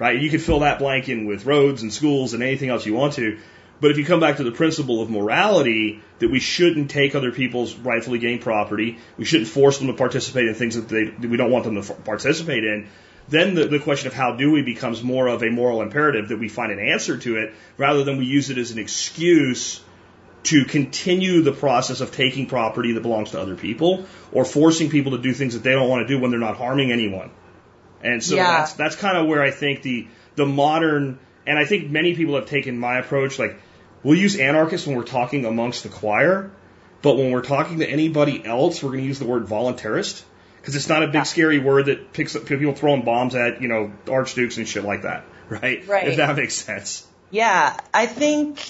right? 0.00 0.20
You 0.20 0.28
could 0.28 0.42
fill 0.42 0.58
that 0.58 0.80
blank 0.80 1.08
in 1.08 1.24
with 1.24 1.46
roads 1.46 1.82
and 1.82 1.92
schools 1.92 2.34
and 2.34 2.42
anything 2.42 2.68
else 2.68 2.84
you 2.84 2.94
want 2.94 3.12
to. 3.12 3.38
But 3.82 3.90
if 3.90 3.98
you 3.98 4.04
come 4.04 4.20
back 4.20 4.36
to 4.36 4.44
the 4.44 4.52
principle 4.52 5.02
of 5.02 5.10
morality, 5.10 6.00
that 6.20 6.30
we 6.30 6.38
shouldn't 6.38 6.88
take 6.88 7.16
other 7.16 7.32
people's 7.32 7.74
rightfully 7.74 8.20
gained 8.20 8.40
property, 8.42 8.98
we 9.18 9.24
shouldn't 9.24 9.48
force 9.50 9.78
them 9.78 9.88
to 9.88 9.92
participate 9.94 10.46
in 10.46 10.54
things 10.54 10.76
that, 10.76 10.88
they, 10.88 11.04
that 11.06 11.28
we 11.28 11.36
don't 11.36 11.50
want 11.50 11.64
them 11.64 11.74
to 11.74 11.80
f- 11.80 12.04
participate 12.04 12.62
in, 12.62 12.86
then 13.28 13.54
the, 13.56 13.64
the 13.66 13.80
question 13.80 14.06
of 14.06 14.14
how 14.14 14.36
do 14.36 14.52
we 14.52 14.62
becomes 14.62 15.02
more 15.02 15.26
of 15.26 15.42
a 15.42 15.50
moral 15.50 15.82
imperative 15.82 16.28
that 16.28 16.38
we 16.38 16.48
find 16.48 16.70
an 16.70 16.78
answer 16.78 17.16
to 17.18 17.38
it 17.38 17.54
rather 17.76 18.04
than 18.04 18.18
we 18.18 18.24
use 18.24 18.50
it 18.50 18.58
as 18.58 18.70
an 18.70 18.78
excuse 18.78 19.82
to 20.44 20.64
continue 20.64 21.42
the 21.42 21.52
process 21.52 22.00
of 22.00 22.12
taking 22.12 22.46
property 22.46 22.92
that 22.92 23.02
belongs 23.02 23.32
to 23.32 23.40
other 23.40 23.56
people 23.56 24.04
or 24.30 24.44
forcing 24.44 24.90
people 24.90 25.12
to 25.12 25.18
do 25.18 25.32
things 25.32 25.54
that 25.54 25.64
they 25.64 25.72
don't 25.72 25.88
want 25.88 26.06
to 26.06 26.14
do 26.14 26.20
when 26.20 26.30
they're 26.30 26.40
not 26.40 26.56
harming 26.56 26.92
anyone. 26.92 27.30
And 28.02 28.22
so 28.22 28.36
Yeah. 28.36 28.58
that's 28.58 28.74
that's 28.74 28.96
kind 28.96 29.16
of 29.18 29.26
where 29.26 29.42
I 29.42 29.50
think 29.50 29.82
the 29.82 30.06
the 30.36 30.46
modern 30.46 31.18
and 31.46 31.58
I 31.58 31.64
think 31.64 31.90
many 31.90 32.14
people 32.14 32.36
have 32.36 32.46
taken 32.46 32.78
my 32.78 32.98
approach 32.98 33.38
like 33.40 33.56
we'll 34.02 34.18
use 34.18 34.36
anarchist 34.38 34.86
when 34.86 34.96
we're 34.96 35.04
talking 35.04 35.44
amongst 35.44 35.82
the 35.82 35.88
choir, 35.88 36.50
but 37.02 37.16
when 37.16 37.30
we're 37.30 37.42
talking 37.42 37.78
to 37.80 37.88
anybody 37.88 38.44
else, 38.44 38.82
we're 38.82 38.90
going 38.90 39.00
to 39.00 39.06
use 39.06 39.18
the 39.18 39.26
word 39.26 39.46
voluntarist 39.46 40.22
because 40.60 40.76
it's 40.76 40.88
not 40.88 41.02
a 41.02 41.06
big 41.06 41.14
Yeah. 41.14 41.22
scary 41.24 41.58
word 41.58 41.86
that 41.86 42.12
picks 42.12 42.36
up 42.36 42.46
people 42.46 42.74
throwing 42.74 43.02
bombs 43.02 43.34
at 43.34 43.60
you 43.62 43.68
know 43.68 43.92
archdukes 44.08 44.56
and 44.58 44.68
shit 44.68 44.84
like 44.84 45.02
that, 45.02 45.24
right? 45.48 45.86
Right. 45.86 46.08
If 46.08 46.16
that 46.16 46.36
makes 46.36 46.54
sense. 46.54 47.06
Yeah, 47.30 47.76
I 47.94 48.04
think 48.06 48.60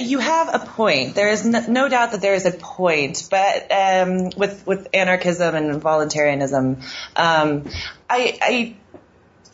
you 0.00 0.18
have 0.18 0.54
a 0.54 0.58
point. 0.66 1.14
There 1.14 1.28
is 1.28 1.44
no, 1.44 1.60
no 1.68 1.88
doubt 1.88 2.12
that 2.12 2.20
there 2.20 2.34
is 2.34 2.44
a 2.44 2.50
point, 2.50 3.28
but 3.30 3.70
um, 3.70 4.30
with 4.36 4.66
with 4.66 4.88
anarchism 4.92 5.54
and 5.54 5.80
voluntarism, 5.80 6.78
um, 7.14 7.64
I, 8.10 8.38
I 8.42 8.76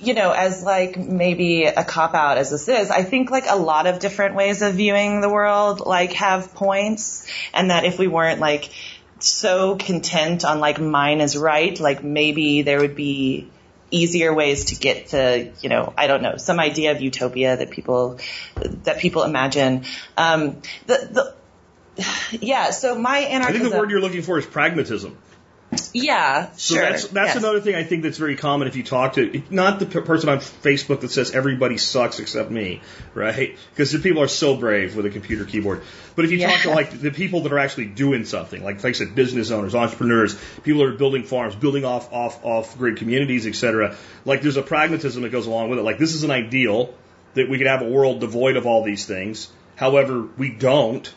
you 0.03 0.15
know, 0.15 0.33
as 0.33 0.63
like 0.63 0.97
maybe 0.97 1.65
a 1.65 1.85
cop 1.85 2.15
out 2.15 2.37
as 2.37 2.51
this 2.51 2.69
is, 2.69 2.91
I 2.91 3.05
think 3.05 3.31
like 3.31 3.45
a 3.49 3.57
lot 3.57 3.87
of 3.87 4.01
different 4.01 4.35
ways 4.35 4.61
of 4.61 4.75
viewing 4.75 5.21
the 5.21 5.29
world 5.29 5.81
like 5.81 6.15
have 6.15 6.55
points 6.55 7.27
and 7.55 7.71
that 7.71 7.85
if 7.85 7.99
we 7.99 8.09
weren't 8.09 8.41
like 8.41 8.71
so 9.21 9.77
content 9.77 10.45
on 10.45 10.59
like 10.59 10.81
mine 10.81 11.21
is 11.21 11.37
right, 11.37 11.79
like 11.79 12.03
maybe 12.03 12.63
there 12.63 12.81
would 12.81 12.97
be 12.97 13.49
easier 13.93 14.35
ways 14.35 14.67
to 14.67 14.75
get 14.75 15.09
to, 15.09 15.53
you 15.61 15.69
know, 15.69 15.93
I 15.97 16.09
don't 16.09 16.23
know, 16.23 16.37
some 16.37 16.59
idea 16.59 16.91
of 16.91 17.01
utopia 17.01 17.57
that 17.57 17.71
people, 17.71 18.19
that 18.85 18.99
people 18.99 19.23
imagine. 19.23 19.85
Um, 20.17 20.63
the, 20.87 21.35
the, 21.97 22.05
yeah, 22.41 22.71
so 22.71 22.99
my 22.99 23.19
anarchism. 23.19 23.57
I 23.57 23.59
think 23.61 23.73
the 23.73 23.79
word 23.79 23.91
you're 23.91 24.01
looking 24.01 24.23
for 24.23 24.39
is 24.39 24.47
pragmatism. 24.47 25.17
Yeah, 25.95 26.51
So 26.57 26.75
sure. 26.75 26.83
that's 26.83 27.09
that's 27.09 27.35
yes. 27.35 27.37
another 27.37 27.61
thing 27.61 27.75
I 27.75 27.85
think 27.85 28.03
that's 28.03 28.19
very 28.19 28.37
common 28.37 28.69
if 28.69 28.77
you 28.77 28.83
talk 28.83 29.15
to 29.15 29.43
not 29.51 29.79
the 29.79 29.87
person 29.87 30.29
on 30.29 30.39
Facebook 30.39 31.01
that 31.01 31.11
says 31.11 31.33
everybody 31.33 31.77
sucks 31.79 32.19
except 32.19 32.51
me, 32.51 32.81
right? 33.15 33.57
Because 33.71 33.93
the 33.93 33.99
people 33.99 34.23
are 34.23 34.29
so 34.29 34.57
brave 34.57 34.97
with 34.97 35.07
a 35.07 35.11
computer 35.11 35.45
keyboard. 35.45 35.83
But 36.15 36.25
if 36.25 36.31
you 36.31 36.41
talk 36.41 36.61
to 36.63 36.71
like 36.71 36.91
the 36.91 37.11
people 37.11 37.43
that 37.43 37.53
are 37.53 37.59
actually 37.59 37.87
doing 37.87 38.25
something, 38.25 38.63
like 38.63 38.77
like 38.83 38.87
I 38.87 38.93
said, 38.93 39.15
business 39.15 39.51
owners, 39.51 39.75
entrepreneurs, 39.75 40.35
people 40.63 40.81
that 40.81 40.95
are 40.95 40.97
building 40.97 41.25
farms, 41.25 41.55
building 41.55 41.85
off 41.85 42.13
off 42.13 42.45
off 42.45 42.77
grid 42.79 42.97
communities, 42.97 43.47
etc. 43.47 43.97
Like 44.25 44.43
there's 44.43 44.57
a 44.57 44.63
pragmatism 44.63 45.23
that 45.23 45.31
goes 45.31 45.47
along 45.47 45.71
with 45.71 45.79
it. 45.79 45.83
Like 45.83 45.99
this 45.99 46.15
is 46.15 46.23
an 46.23 46.31
ideal 46.31 46.95
that 47.35 47.49
we 47.49 47.59
could 47.59 47.67
have 47.67 47.83
a 47.83 47.89
world 47.89 48.21
devoid 48.21 48.57
of 48.57 48.67
all 48.67 48.83
these 48.83 49.07
things. 49.07 49.51
However, 49.77 50.23
we 50.37 50.51
don't. 50.51 51.13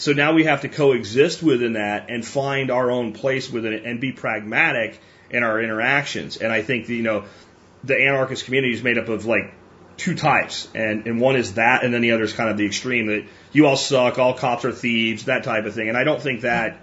So 0.00 0.14
now 0.14 0.32
we 0.32 0.44
have 0.44 0.62
to 0.62 0.70
coexist 0.70 1.42
within 1.42 1.74
that 1.74 2.08
and 2.08 2.26
find 2.26 2.70
our 2.70 2.90
own 2.90 3.12
place 3.12 3.50
within 3.50 3.74
it 3.74 3.84
and 3.84 4.00
be 4.00 4.12
pragmatic 4.12 4.98
in 5.28 5.42
our 5.42 5.60
interactions. 5.60 6.38
And 6.38 6.50
I 6.50 6.62
think, 6.62 6.86
that, 6.86 6.94
you 6.94 7.02
know, 7.02 7.26
the 7.84 7.98
anarchist 7.98 8.46
community 8.46 8.72
is 8.72 8.82
made 8.82 8.96
up 8.96 9.10
of 9.10 9.26
like 9.26 9.52
two 9.98 10.14
types. 10.14 10.68
And, 10.74 11.06
and 11.06 11.20
one 11.20 11.36
is 11.36 11.54
that, 11.54 11.84
and 11.84 11.92
then 11.92 12.00
the 12.00 12.12
other 12.12 12.22
is 12.22 12.32
kind 12.32 12.48
of 12.48 12.56
the 12.56 12.64
extreme 12.64 13.08
that 13.08 13.26
you 13.52 13.66
all 13.66 13.76
suck, 13.76 14.18
all 14.18 14.32
cops 14.32 14.64
are 14.64 14.72
thieves, 14.72 15.26
that 15.26 15.44
type 15.44 15.66
of 15.66 15.74
thing. 15.74 15.90
And 15.90 15.98
I 15.98 16.04
don't 16.04 16.22
think 16.22 16.40
that, 16.40 16.80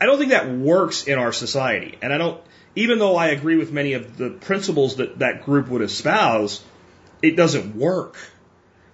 I 0.00 0.06
don't 0.06 0.18
think 0.18 0.30
that 0.30 0.48
works 0.48 1.08
in 1.08 1.18
our 1.18 1.32
society. 1.32 1.98
And 2.00 2.12
I 2.12 2.18
don't, 2.18 2.40
even 2.76 3.00
though 3.00 3.16
I 3.16 3.30
agree 3.30 3.56
with 3.56 3.72
many 3.72 3.94
of 3.94 4.16
the 4.16 4.30
principles 4.30 4.94
that 4.98 5.18
that 5.18 5.44
group 5.44 5.66
would 5.70 5.82
espouse, 5.82 6.62
it 7.20 7.34
doesn't 7.34 7.74
work. 7.74 8.16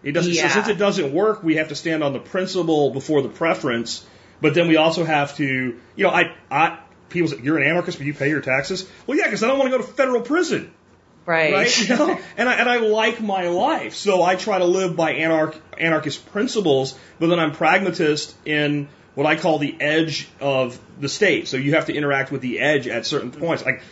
It 0.07 0.13
doesn't. 0.13 0.33
Yeah. 0.33 0.47
So 0.47 0.55
since 0.55 0.69
it 0.69 0.79
doesn't 0.79 1.13
work, 1.13 1.43
we 1.43 1.57
have 1.57 1.69
to 1.69 1.75
stand 1.75 2.05
on 2.05 2.13
the 2.13 2.21
principle 2.21 2.91
before 2.91 3.23
the 3.23 3.29
preference. 3.29 4.07
But 4.41 4.55
then 4.55 4.69
we 4.69 4.77
also 4.77 5.05
have 5.05 5.37
to, 5.39 5.45
you 5.97 6.05
know, 6.05 6.11
I, 6.11 6.33
I, 6.49 6.79
people 7.09 7.29
say 7.29 7.39
you're 7.43 7.59
an 7.59 7.69
anarchist, 7.69 7.99
but 7.99 8.07
you 8.07 8.15
pay 8.15 8.29
your 8.29 8.41
taxes. 8.41 8.89
Well, 9.07 9.19
yeah, 9.19 9.25
because 9.25 9.43
I 9.43 9.49
don't 9.49 9.59
want 9.59 9.73
to 9.73 9.79
go 9.79 9.85
to 9.85 9.93
federal 9.93 10.21
prison, 10.21 10.73
right. 11.25 11.53
right? 11.53 11.81
You 11.81 11.97
know, 11.97 12.21
and 12.37 12.49
I 12.49 12.55
and 12.55 12.69
I 12.69 12.77
like 12.77 13.21
my 13.21 13.49
life, 13.49 13.95
so 13.95 14.23
I 14.23 14.37
try 14.37 14.59
to 14.59 14.65
live 14.65 14.95
by 14.95 15.15
anarch 15.15 15.57
anarchist 15.77 16.31
principles. 16.31 16.97
But 17.19 17.27
then 17.27 17.41
I'm 17.41 17.51
pragmatist 17.51 18.37
in 18.45 18.89
what 19.17 19.27
I 19.27 19.35
call 19.35 19.59
the 19.59 19.77
edge 19.81 20.29
of 20.39 20.79
the 21.01 21.09
state. 21.09 21.49
So 21.49 21.57
you 21.57 21.75
have 21.75 21.87
to 21.87 21.95
interact 21.95 22.31
with 22.31 22.43
the 22.43 22.61
edge 22.61 22.87
at 22.87 23.07
certain 23.07 23.33
points. 23.33 23.65
Like, 23.65 23.83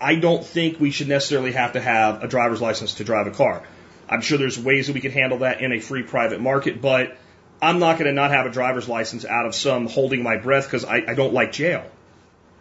I 0.00 0.14
don't 0.14 0.44
think 0.44 0.78
we 0.78 0.92
should 0.92 1.08
necessarily 1.08 1.52
have 1.52 1.72
to 1.72 1.80
have 1.80 2.22
a 2.22 2.28
driver's 2.28 2.60
license 2.60 2.94
to 2.94 3.04
drive 3.04 3.26
a 3.26 3.32
car. 3.32 3.64
I'm 4.10 4.20
sure 4.20 4.36
there's 4.36 4.58
ways 4.58 4.88
that 4.88 4.92
we 4.92 5.00
can 5.00 5.12
handle 5.12 5.38
that 5.38 5.60
in 5.60 5.72
a 5.72 5.80
free 5.80 6.02
private 6.02 6.40
market, 6.40 6.82
but 6.82 7.16
I'm 7.62 7.78
not 7.78 7.98
going 7.98 8.06
to 8.06 8.12
not 8.12 8.32
have 8.32 8.44
a 8.44 8.50
driver's 8.50 8.88
license 8.88 9.24
out 9.24 9.46
of 9.46 9.54
some 9.54 9.86
holding 9.86 10.22
my 10.22 10.36
breath 10.36 10.64
because 10.64 10.84
I, 10.84 10.96
I 11.06 11.14
don't 11.14 11.32
like 11.32 11.52
jail. 11.52 11.84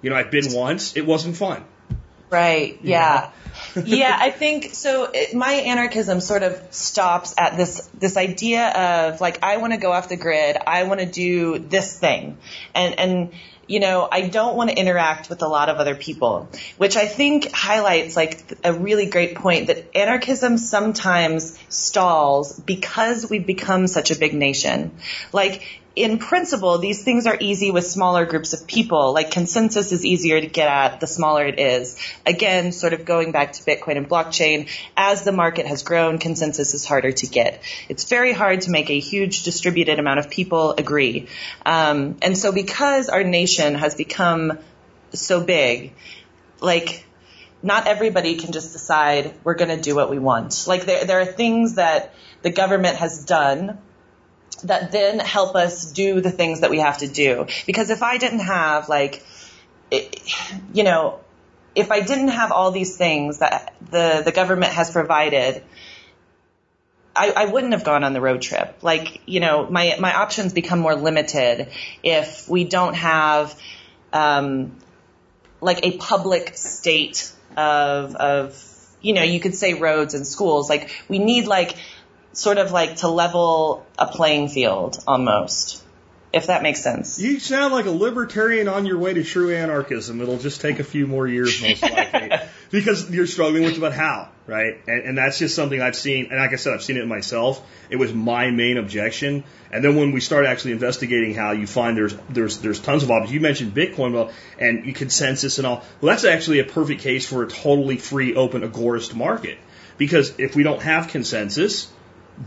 You 0.02 0.12
know, 0.12 0.16
I've 0.16 0.32
been 0.32 0.54
once. 0.54 0.96
It 0.96 1.06
wasn't 1.06 1.36
fun. 1.36 1.66
Right. 2.30 2.80
Yeah. 2.84 3.32
yeah. 3.84 4.16
I 4.20 4.30
think 4.30 4.74
so. 4.74 5.10
It, 5.12 5.34
my 5.34 5.52
anarchism 5.52 6.22
sort 6.22 6.44
of 6.44 6.62
stops 6.70 7.34
at 7.38 7.58
this 7.58 7.90
this 7.98 8.18
idea 8.18 8.70
of 8.70 9.20
like 9.20 9.44
I 9.44 9.58
want 9.58 9.74
to 9.74 9.80
go 9.80 9.92
off 9.92 10.10
the 10.10 10.16
grid. 10.16 10.56
I 10.56 10.84
want 10.84 11.00
to 11.00 11.08
do 11.08 11.58
this 11.58 11.98
thing, 11.98 12.38
and 12.76 13.00
and 13.00 13.32
you 13.70 13.80
know 13.80 14.08
I 14.12 14.28
don't 14.28 14.56
want 14.56 14.72
to 14.72 14.78
interact 14.78 15.30
with 15.30 15.42
a 15.42 15.48
lot 15.48 15.70
of 15.70 15.78
other 15.78 15.96
people, 15.96 16.50
which 16.78 16.98
I 16.98 17.06
think 17.06 17.52
highlights 17.52 18.16
like 18.16 18.58
a 18.64 18.74
really 18.74 19.06
great 19.06 19.36
point 19.36 19.68
that 19.68 19.96
anarchism 19.96 20.58
sometimes 20.58 21.58
stalls 21.70 22.60
because 22.60 23.30
we've 23.30 23.46
become 23.46 23.88
such 23.88 24.12
a 24.12 24.18
big 24.18 24.34
nation. 24.34 24.92
Like 25.32 25.82
in 25.96 26.20
principle, 26.20 26.78
these 26.78 27.04
things 27.04 27.26
are 27.26 27.38
easy 27.40 27.72
with 27.72 27.86
smaller 27.86 28.26
groups 28.26 28.54
of 28.54 28.68
people. 28.68 29.14
Like 29.14 29.32
consensus 29.32 29.92
is 29.92 30.06
easier 30.06 30.40
to 30.40 30.48
get 30.48 30.68
at 30.68 31.00
the 31.00 31.08
smaller 31.08 31.46
it 31.46 31.60
is. 31.60 31.98
Again, 32.26 32.72
sort 32.72 32.94
of 32.94 33.06
going 33.06 33.32
back 33.32 33.54
to 33.54 33.64
Bitcoin 33.64 33.98
and 33.98 34.08
blockchain, 34.08 34.70
as 34.96 35.24
the 35.24 35.32
market 35.32 35.66
has 35.66 35.84
grown, 35.84 36.18
consensus 36.20 36.74
is 36.74 36.86
harder 36.86 37.12
to 37.12 37.28
get. 37.28 37.62
It's 37.90 38.06
very 38.06 38.34
hard 38.34 38.62
to 38.62 38.72
make 38.72 38.90
a 38.90 39.00
huge 39.00 39.44
distributed 39.44 40.00
amount 40.00 40.20
of 40.20 40.30
people 40.30 40.74
agree. 40.78 41.28
Um, 41.66 42.18
and 42.22 42.38
so 42.38 42.52
because 42.52 43.10
our 43.10 43.24
nation 43.24 43.76
has 43.76 43.96
become 43.96 44.60
so 45.14 45.44
big, 45.44 45.94
like 46.62 47.06
not 47.62 47.88
everybody 47.88 48.36
can 48.36 48.52
just 48.52 48.74
decide 48.74 49.34
we're 49.44 49.56
going 49.56 49.76
to 49.76 49.82
do 49.82 49.96
what 49.96 50.10
we 50.10 50.20
want. 50.20 50.66
Like 50.68 50.86
there, 50.86 51.06
there 51.06 51.20
are 51.20 51.26
things 51.26 51.76
that 51.76 52.14
the 52.42 52.52
government 52.52 52.98
has 52.98 53.26
done 53.26 53.80
that 54.64 54.92
then 54.92 55.20
help 55.20 55.56
us 55.56 55.92
do 55.92 56.22
the 56.22 56.32
things 56.32 56.62
that 56.62 56.70
we 56.70 56.80
have 56.80 57.00
to 57.00 57.08
do. 57.08 57.48
Because 57.66 57.90
if 57.90 58.04
I 58.04 58.18
didn't 58.18 58.40
have 58.40 58.90
like, 58.90 59.24
it, 59.92 60.22
you 60.74 60.84
know, 60.84 61.20
if 61.76 61.92
I 61.92 62.02
didn't 62.02 62.30
have 62.30 62.52
all 62.52 62.72
these 62.72 62.98
things 62.98 63.40
that 63.40 63.74
the, 63.90 64.22
the 64.26 64.32
government 64.32 64.74
has 64.74 64.92
provided, 64.92 65.64
I, 67.16 67.32
I 67.32 67.46
wouldn't 67.46 67.74
have 67.74 67.84
gone 67.84 68.04
on 68.04 68.14
the 68.14 68.22
road 68.22 68.42
trip. 68.42 68.78
Like, 68.82 69.22
you 69.26 69.40
know, 69.40 69.70
my, 69.70 69.96
my 70.00 70.14
options 70.14 70.54
become 70.54 70.80
more 70.80 70.96
limited 70.96 71.70
if 72.04 72.48
we 72.50 72.64
don't 72.64 72.96
have, 72.96 73.60
um, 74.14 74.78
like 75.62 75.86
a 75.86 75.98
public 75.98 76.56
state 76.56 77.32
of, 77.58 78.16
of, 78.16 78.66
you 79.02 79.14
know, 79.14 79.24
you 79.24 79.40
could 79.40 79.56
say 79.56 79.74
roads 79.74 80.14
and 80.14 80.26
schools. 80.26 80.70
Like, 80.70 80.90
we 81.08 81.20
need 81.20 81.48
like, 81.48 81.76
sort 82.40 82.58
of 82.58 82.72
like 82.72 82.98
to 82.98 83.10
level 83.10 83.86
a 83.98 84.08
playing 84.08 84.48
field 84.48 84.98
almost, 85.06 85.84
if 86.32 86.48
that 86.48 86.64
makes 86.64 86.82
sense. 86.82 87.20
You 87.20 87.40
sound 87.40 87.74
like 87.74 87.86
a 87.86 87.92
libertarian 87.92 88.70
on 88.70 88.86
your 88.86 88.98
way 88.98 89.14
to 89.14 89.24
true 89.24 89.54
anarchism. 89.54 90.22
It'll 90.22 90.38
just 90.38 90.62
take 90.62 90.80
a 90.80 90.84
few 90.86 91.06
more 91.06 91.28
years, 91.28 91.62
most 91.62 91.82
likely, 91.82 92.32
because 92.72 93.10
you're 93.12 93.28
struggling 93.28 93.64
with 93.64 93.78
about 93.78 93.92
how, 93.92 94.30
right? 94.48 94.78
And, 94.88 95.02
and 95.04 95.18
that's 95.18 95.38
just 95.38 95.54
something 95.54 95.82
I've 95.82 95.98
seen. 95.98 96.28
And 96.32 96.40
like 96.40 96.54
I 96.54 96.56
said, 96.56 96.74
I've 96.74 96.84
seen 96.84 96.96
it 96.96 97.06
myself. 97.06 97.62
It 97.90 97.98
was 97.98 98.14
my 98.14 98.52
main 98.52 98.78
objection. 98.78 99.44
And 99.70 99.84
then 99.84 99.98
when 99.98 100.14
we 100.14 100.22
start 100.22 100.46
actually 100.46 100.72
investigating 100.72 101.34
how, 101.34 101.52
you 101.52 101.68
find 101.68 101.98
there's 101.98 102.16
there's 102.30 102.60
there's 102.60 102.80
tons 102.80 103.04
of 103.04 103.12
options. 103.12 103.34
You 103.34 103.42
mentioned 103.42 103.74
Bitcoin, 103.74 104.14
well, 104.14 104.32
and 104.58 104.86
you 104.86 104.94
consensus 104.94 105.58
and 105.58 105.68
all. 105.68 105.84
Well, 106.00 106.14
that's 106.14 106.24
actually 106.24 106.60
a 106.60 106.64
perfect 106.64 107.02
case 107.02 107.28
for 107.28 107.44
a 107.44 107.48
totally 107.48 107.98
free, 107.98 108.34
open, 108.36 108.62
agorist 108.62 109.14
market. 109.14 109.58
Because 109.98 110.40
if 110.40 110.56
we 110.56 110.64
don't 110.64 110.82
have 110.82 111.10
consensus, 111.10 111.92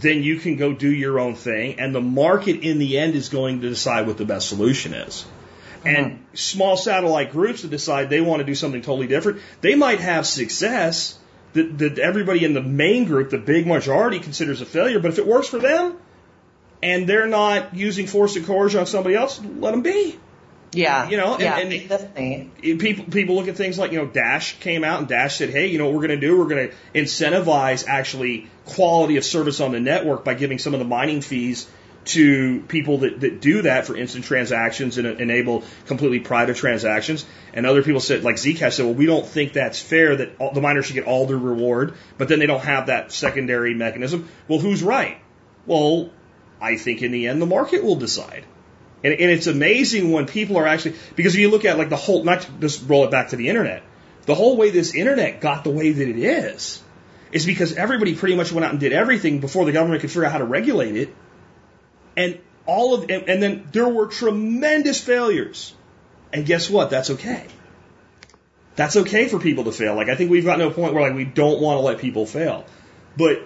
then 0.00 0.22
you 0.22 0.38
can 0.38 0.56
go 0.56 0.72
do 0.72 0.90
your 0.90 1.20
own 1.20 1.34
thing, 1.34 1.78
and 1.78 1.94
the 1.94 2.00
market 2.00 2.60
in 2.60 2.78
the 2.78 2.98
end 2.98 3.14
is 3.14 3.28
going 3.28 3.60
to 3.60 3.68
decide 3.68 4.06
what 4.06 4.16
the 4.16 4.24
best 4.24 4.48
solution 4.48 4.94
is. 4.94 5.24
And 5.84 6.06
uh-huh. 6.06 6.16
small 6.34 6.76
satellite 6.76 7.32
groups 7.32 7.62
that 7.62 7.70
decide 7.70 8.08
they 8.08 8.20
want 8.20 8.40
to 8.40 8.46
do 8.46 8.54
something 8.54 8.82
totally 8.82 9.08
different, 9.08 9.40
they 9.60 9.74
might 9.74 10.00
have 10.00 10.26
success 10.26 11.18
that, 11.54 11.78
that 11.78 11.98
everybody 11.98 12.44
in 12.44 12.54
the 12.54 12.62
main 12.62 13.04
group, 13.04 13.30
the 13.30 13.38
big 13.38 13.66
majority, 13.66 14.20
considers 14.20 14.60
a 14.60 14.66
failure. 14.66 15.00
But 15.00 15.10
if 15.10 15.18
it 15.18 15.26
works 15.26 15.48
for 15.48 15.58
them, 15.58 15.96
and 16.82 17.08
they're 17.08 17.28
not 17.28 17.74
using 17.74 18.06
force 18.06 18.36
and 18.36 18.46
coercion 18.46 18.80
on 18.80 18.86
somebody 18.86 19.14
else, 19.14 19.40
let 19.40 19.72
them 19.72 19.82
be. 19.82 20.18
Yeah. 20.72 21.08
You 21.08 21.16
know, 21.16 21.34
and- 21.34 21.42
yeah, 21.42 21.58
and- 21.58 21.88
definitely. 21.88 22.76
people 22.76 23.04
people 23.04 23.34
look 23.34 23.48
at 23.48 23.56
things 23.56 23.78
like 23.78 23.92
you 23.92 23.98
know 23.98 24.06
Dash 24.06 24.58
came 24.60 24.84
out 24.84 25.00
and 25.00 25.08
Dash 25.08 25.36
said, 25.36 25.50
hey, 25.50 25.66
you 25.66 25.78
know 25.78 25.86
what 25.86 25.94
we're 25.94 26.06
going 26.06 26.20
to 26.20 26.26
do? 26.26 26.38
We're 26.38 26.48
going 26.48 26.68
to 26.70 26.74
incentivize 26.94 27.86
actually 27.86 28.48
quality 28.64 29.16
of 29.16 29.24
service 29.24 29.60
on 29.60 29.72
the 29.72 29.80
network 29.80 30.24
by 30.24 30.34
giving 30.34 30.58
some 30.58 30.72
of 30.74 30.78
the 30.80 30.86
mining 30.86 31.20
fees 31.20 31.68
to 32.04 32.60
people 32.62 32.98
that, 32.98 33.20
that 33.20 33.40
do 33.40 33.62
that 33.62 33.86
for 33.86 33.96
instant 33.96 34.24
transactions 34.24 34.98
and 34.98 35.06
enable 35.06 35.62
completely 35.86 36.18
private 36.18 36.56
transactions. 36.56 37.24
And 37.54 37.64
other 37.64 37.82
people 37.84 38.00
said, 38.00 38.24
like 38.24 38.36
Zcash 38.36 38.72
said, 38.72 38.86
well, 38.86 38.94
we 38.94 39.06
don't 39.06 39.24
think 39.24 39.52
that's 39.52 39.80
fair 39.80 40.16
that 40.16 40.32
all, 40.40 40.52
the 40.52 40.60
miners 40.60 40.86
should 40.86 40.94
get 40.94 41.04
all 41.04 41.26
their 41.26 41.38
reward, 41.38 41.94
but 42.18 42.26
then 42.26 42.40
they 42.40 42.46
don't 42.46 42.64
have 42.64 42.86
that 42.86 43.12
secondary 43.12 43.74
mechanism. 43.74 44.28
Well, 44.48 44.58
who's 44.58 44.82
right? 44.82 45.18
Well, 45.64 46.10
I 46.60 46.76
think 46.76 47.02
in 47.02 47.12
the 47.12 47.28
end 47.28 47.40
the 47.40 47.46
market 47.46 47.84
will 47.84 47.96
decide. 47.96 48.44
And, 49.04 49.12
and 49.12 49.30
it's 49.30 49.46
amazing 49.46 50.12
when 50.12 50.26
people 50.26 50.56
are 50.58 50.66
actually 50.66 50.96
because 51.16 51.34
if 51.34 51.40
you 51.40 51.50
look 51.50 51.64
at 51.64 51.78
like 51.78 51.88
the 51.88 51.96
whole 51.96 52.24
not 52.24 52.46
just 52.60 52.88
roll 52.88 53.04
it 53.04 53.10
back 53.10 53.28
to 53.30 53.36
the 53.36 53.48
internet, 53.48 53.82
the 54.26 54.34
whole 54.34 54.56
way 54.56 54.70
this 54.70 54.94
internet 54.94 55.40
got 55.40 55.64
the 55.64 55.70
way 55.70 55.90
that 55.90 56.08
it 56.08 56.18
is, 56.18 56.82
is 57.32 57.46
because 57.46 57.74
everybody 57.74 58.14
pretty 58.14 58.36
much 58.36 58.52
went 58.52 58.64
out 58.64 58.70
and 58.70 58.80
did 58.80 58.92
everything 58.92 59.40
before 59.40 59.64
the 59.64 59.72
government 59.72 60.00
could 60.02 60.10
figure 60.10 60.24
out 60.24 60.32
how 60.32 60.38
to 60.38 60.44
regulate 60.44 60.96
it. 60.96 61.14
And 62.16 62.38
all 62.66 62.94
of, 62.94 63.10
and, 63.10 63.28
and 63.28 63.42
then 63.42 63.68
there 63.72 63.88
were 63.88 64.06
tremendous 64.06 65.00
failures. 65.00 65.74
And 66.32 66.46
guess 66.46 66.70
what? 66.70 66.90
That's 66.90 67.10
okay. 67.10 67.46
That's 68.76 68.96
okay 68.96 69.28
for 69.28 69.38
people 69.38 69.64
to 69.64 69.72
fail. 69.72 69.94
Like, 69.94 70.08
I 70.08 70.14
think 70.14 70.30
we've 70.30 70.44
gotten 70.44 70.60
to 70.60 70.72
a 70.72 70.74
point 70.74 70.94
where, 70.94 71.02
like, 71.02 71.14
we 71.14 71.24
don't 71.24 71.60
want 71.60 71.78
to 71.78 71.82
let 71.82 71.98
people 71.98 72.24
fail. 72.24 72.64
But, 73.16 73.42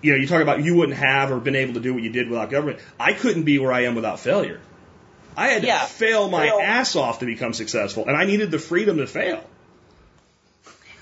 you 0.00 0.12
know, 0.12 0.18
you 0.18 0.26
talk 0.26 0.40
about 0.40 0.62
you 0.62 0.76
wouldn't 0.76 0.96
have 0.96 1.30
or 1.30 1.40
been 1.40 1.56
able 1.56 1.74
to 1.74 1.80
do 1.80 1.92
what 1.92 2.02
you 2.02 2.10
did 2.10 2.30
without 2.30 2.50
government. 2.50 2.78
I 2.98 3.12
couldn't 3.12 3.42
be 3.42 3.58
where 3.58 3.72
I 3.72 3.82
am 3.82 3.94
without 3.94 4.20
failure. 4.20 4.60
I 5.36 5.48
had 5.48 5.64
Yeah. 5.64 5.80
to 5.80 5.86
fail 5.86 6.28
my 6.28 6.46
Fail. 6.48 6.60
ass 6.60 6.96
off 6.96 7.20
to 7.20 7.26
become 7.26 7.52
successful, 7.54 8.04
and 8.06 8.16
I 8.16 8.24
needed 8.24 8.50
the 8.50 8.58
freedom 8.58 8.98
to 8.98 9.06
fail. 9.06 9.42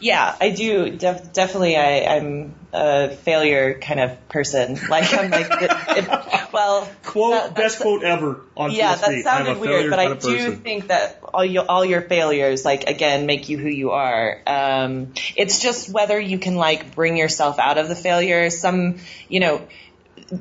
Yeah, 0.03 0.35
I 0.41 0.49
do. 0.51 0.97
Def- 0.97 1.35
definitely, 1.35 1.76
I, 1.76 2.07
I'm 2.16 2.55
a 2.72 3.11
failure 3.11 3.78
kind 3.78 4.01
of 4.01 4.28
person. 4.31 4.78
Like, 4.89 5.12
I'm 5.12 5.31
like, 5.31 5.47
it, 5.51 5.70
it, 5.99 6.53
well, 6.55 6.89
Quote, 7.05 7.33
that- 7.35 7.55
best 7.55 7.81
quote 7.81 8.03
ever 8.03 8.41
on 8.57 8.70
Yeah, 8.70 8.95
that 8.95 9.22
sounded 9.22 9.59
weird, 9.59 9.91
but 9.91 9.99
I 9.99 10.09
do 10.14 10.14
person. 10.14 10.61
think 10.62 10.89
that 10.89 11.20
all 11.35 11.45
your 11.45 11.66
all 11.68 11.85
your 11.85 12.01
failures, 12.01 12.64
like 12.64 12.85
again, 12.89 13.26
make 13.26 13.51
you 13.51 13.59
who 13.59 13.68
you 13.68 13.91
are. 13.91 14.41
Um, 14.47 15.12
it's 15.37 15.59
just 15.61 15.91
whether 15.93 16.18
you 16.18 16.39
can 16.39 16.55
like 16.57 16.95
bring 16.95 17.18
yourself 17.18 17.59
out 17.59 17.76
of 17.76 17.89
the 17.89 17.97
failure. 17.97 18.49
Some, 18.49 19.01
you 19.28 19.41
know, 19.41 19.68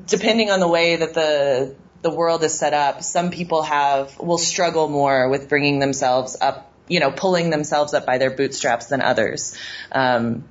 depending 0.08 0.52
on 0.52 0.62
the 0.62 0.68
way 0.70 0.96
that 0.96 1.14
the 1.14 1.76
the 2.02 2.10
world 2.10 2.44
is 2.44 2.58
set 2.58 2.74
up, 2.74 3.04
some 3.04 3.32
people 3.32 3.64
have 3.64 4.18
will 4.20 4.38
struggle 4.38 4.88
more 4.88 5.30
with 5.30 5.50
bringing 5.50 5.80
themselves 5.80 6.38
up, 6.40 6.72
you 6.88 7.00
know, 7.00 7.12
pulling 7.12 7.50
themselves 7.50 7.94
up 7.94 8.06
by 8.06 8.18
their 8.18 8.32
bootstraps 8.32 8.88
than 8.88 9.02
others. 9.02 9.58
Um, 9.92 10.46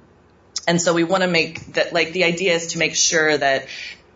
and 0.67 0.81
so 0.81 0.93
we 0.93 1.05
want 1.05 1.23
to 1.23 1.29
make 1.29 1.75
that 1.75 1.93
like 1.93 2.13
the 2.13 2.25
idea 2.25 2.55
is 2.55 2.69
to 2.69 2.79
make 2.79 2.95
sure 2.95 3.37
that 3.37 3.67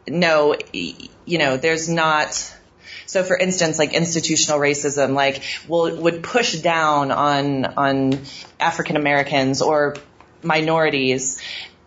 no, 0.07 0.57
you 0.73 1.39
know, 1.39 1.57
there's 1.57 1.89
not. 1.89 2.59
So 3.07 3.23
for 3.23 3.37
instance, 3.37 3.79
like 3.79 3.95
institutional 3.95 4.59
racism, 4.59 5.15
like 5.15 5.43
will 5.69 5.97
would 6.03 6.23
push 6.23 6.55
down 6.57 7.11
on 7.11 7.65
on 7.65 8.21
African 8.61 8.97
Americans 8.97 9.63
or 9.63 9.97
minorities 10.43 11.41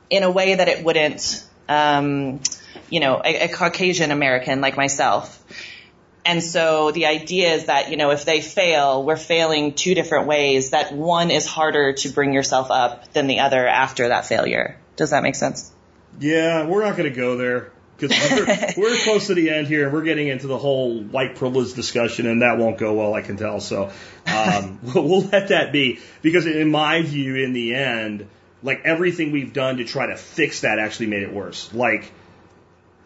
in 0.09 0.23
a 0.23 0.31
way 0.31 0.55
that 0.55 0.67
it 0.67 0.83
wouldn't, 0.83 1.43
um, 1.67 2.39
you 2.89 2.99
know, 2.99 3.21
a, 3.23 3.45
a 3.45 3.47
Caucasian 3.47 4.11
American 4.11 4.61
like 4.61 4.77
myself. 4.77 5.43
And 6.25 6.43
so 6.43 6.89
the 6.91 7.05
idea 7.05 7.53
is 7.53 7.65
that, 7.65 7.91
you 7.91 7.97
know, 7.97 8.09
if 8.09 8.25
they 8.25 8.41
fail, 8.41 9.03
we're 9.03 9.15
failing 9.15 9.73
two 9.73 9.93
different 9.93 10.25
ways, 10.25 10.71
that 10.71 10.91
one 10.91 11.29
is 11.29 11.45
harder 11.45 11.93
to 11.93 12.09
bring 12.09 12.33
yourself 12.33 12.71
up 12.71 13.13
than 13.13 13.27
the 13.27 13.41
other 13.41 13.67
after 13.67 14.07
that 14.07 14.25
failure. 14.25 14.79
Does 14.95 15.11
that 15.11 15.21
make 15.21 15.36
sense? 15.36 15.71
Yeah, 16.19 16.65
we're 16.65 16.83
not 16.83 16.97
going 16.97 17.11
to 17.11 17.15
go 17.15 17.38
there 17.38 17.71
because 17.97 18.17
we're, 18.31 18.73
we're 18.77 18.97
close 19.03 19.27
to 19.27 19.33
the 19.33 19.49
end 19.49 19.67
here, 19.67 19.86
and 19.86 19.93
we're 19.93 20.03
getting 20.03 20.27
into 20.27 20.47
the 20.47 20.57
whole 20.57 21.01
white 21.01 21.36
privilege 21.36 21.73
discussion, 21.73 22.27
and 22.27 22.41
that 22.41 22.57
won't 22.57 22.77
go 22.77 22.93
well, 22.93 23.13
I 23.13 23.21
can 23.21 23.38
tell. 23.38 23.59
So 23.59 23.91
um, 24.27 24.79
we'll, 24.95 25.07
we'll 25.07 25.21
let 25.21 25.49
that 25.49 25.71
be 25.71 25.99
because, 26.21 26.45
in 26.45 26.71
my 26.71 27.01
view, 27.01 27.36
in 27.36 27.53
the 27.53 27.75
end, 27.75 28.27
like 28.63 28.81
everything 28.83 29.31
we've 29.31 29.53
done 29.53 29.77
to 29.77 29.86
try 29.86 30.07
to 30.07 30.17
fix 30.17 30.61
that 30.61 30.79
actually 30.79 31.07
made 31.07 31.23
it 31.23 31.33
worse. 31.33 31.73
Like, 31.73 32.11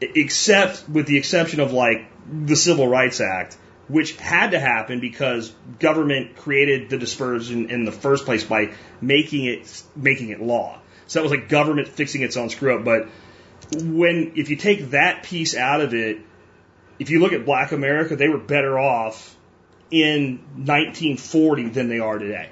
except 0.02 0.88
with 0.88 1.08
the 1.08 1.18
exception 1.18 1.60
of 1.60 1.74
like 1.74 2.06
the 2.30 2.56
Civil 2.56 2.88
Rights 2.88 3.22
Act, 3.22 3.58
which 3.88 4.16
had 4.18 4.52
to 4.52 4.60
happen 4.60 5.00
because 5.00 5.54
government 5.80 6.36
created 6.36 6.90
the 6.90 6.98
dispersion 6.98 7.70
in 7.70 7.86
the 7.86 7.92
first 7.92 8.26
place 8.26 8.44
by 8.44 8.74
making 9.02 9.46
it 9.46 9.84
making 9.96 10.30
it 10.30 10.42
law. 10.42 10.80
So 11.08 11.20
that 11.20 11.24
was 11.24 11.32
like 11.32 11.50
government 11.50 11.88
fixing 11.88 12.22
its 12.22 12.38
own 12.38 12.50
screw 12.50 12.78
up. 12.78 12.86
But 12.86 13.10
when 13.74 14.34
if 14.36 14.50
you 14.50 14.56
take 14.56 14.92
that 14.92 15.24
piece 15.24 15.56
out 15.56 15.82
of 15.82 15.94
it, 15.94 16.20
if 17.00 17.10
you 17.10 17.20
look 17.20 17.34
at 17.34 17.46
Black 17.46 17.72
America, 17.72 18.16
they 18.16 18.30
were 18.30 18.38
better 18.38 18.78
off 18.78 19.36
in 19.92 20.40
1940 20.56 21.70
than 21.70 21.90
they 21.90 22.00
are 22.00 22.20
today. 22.20 22.50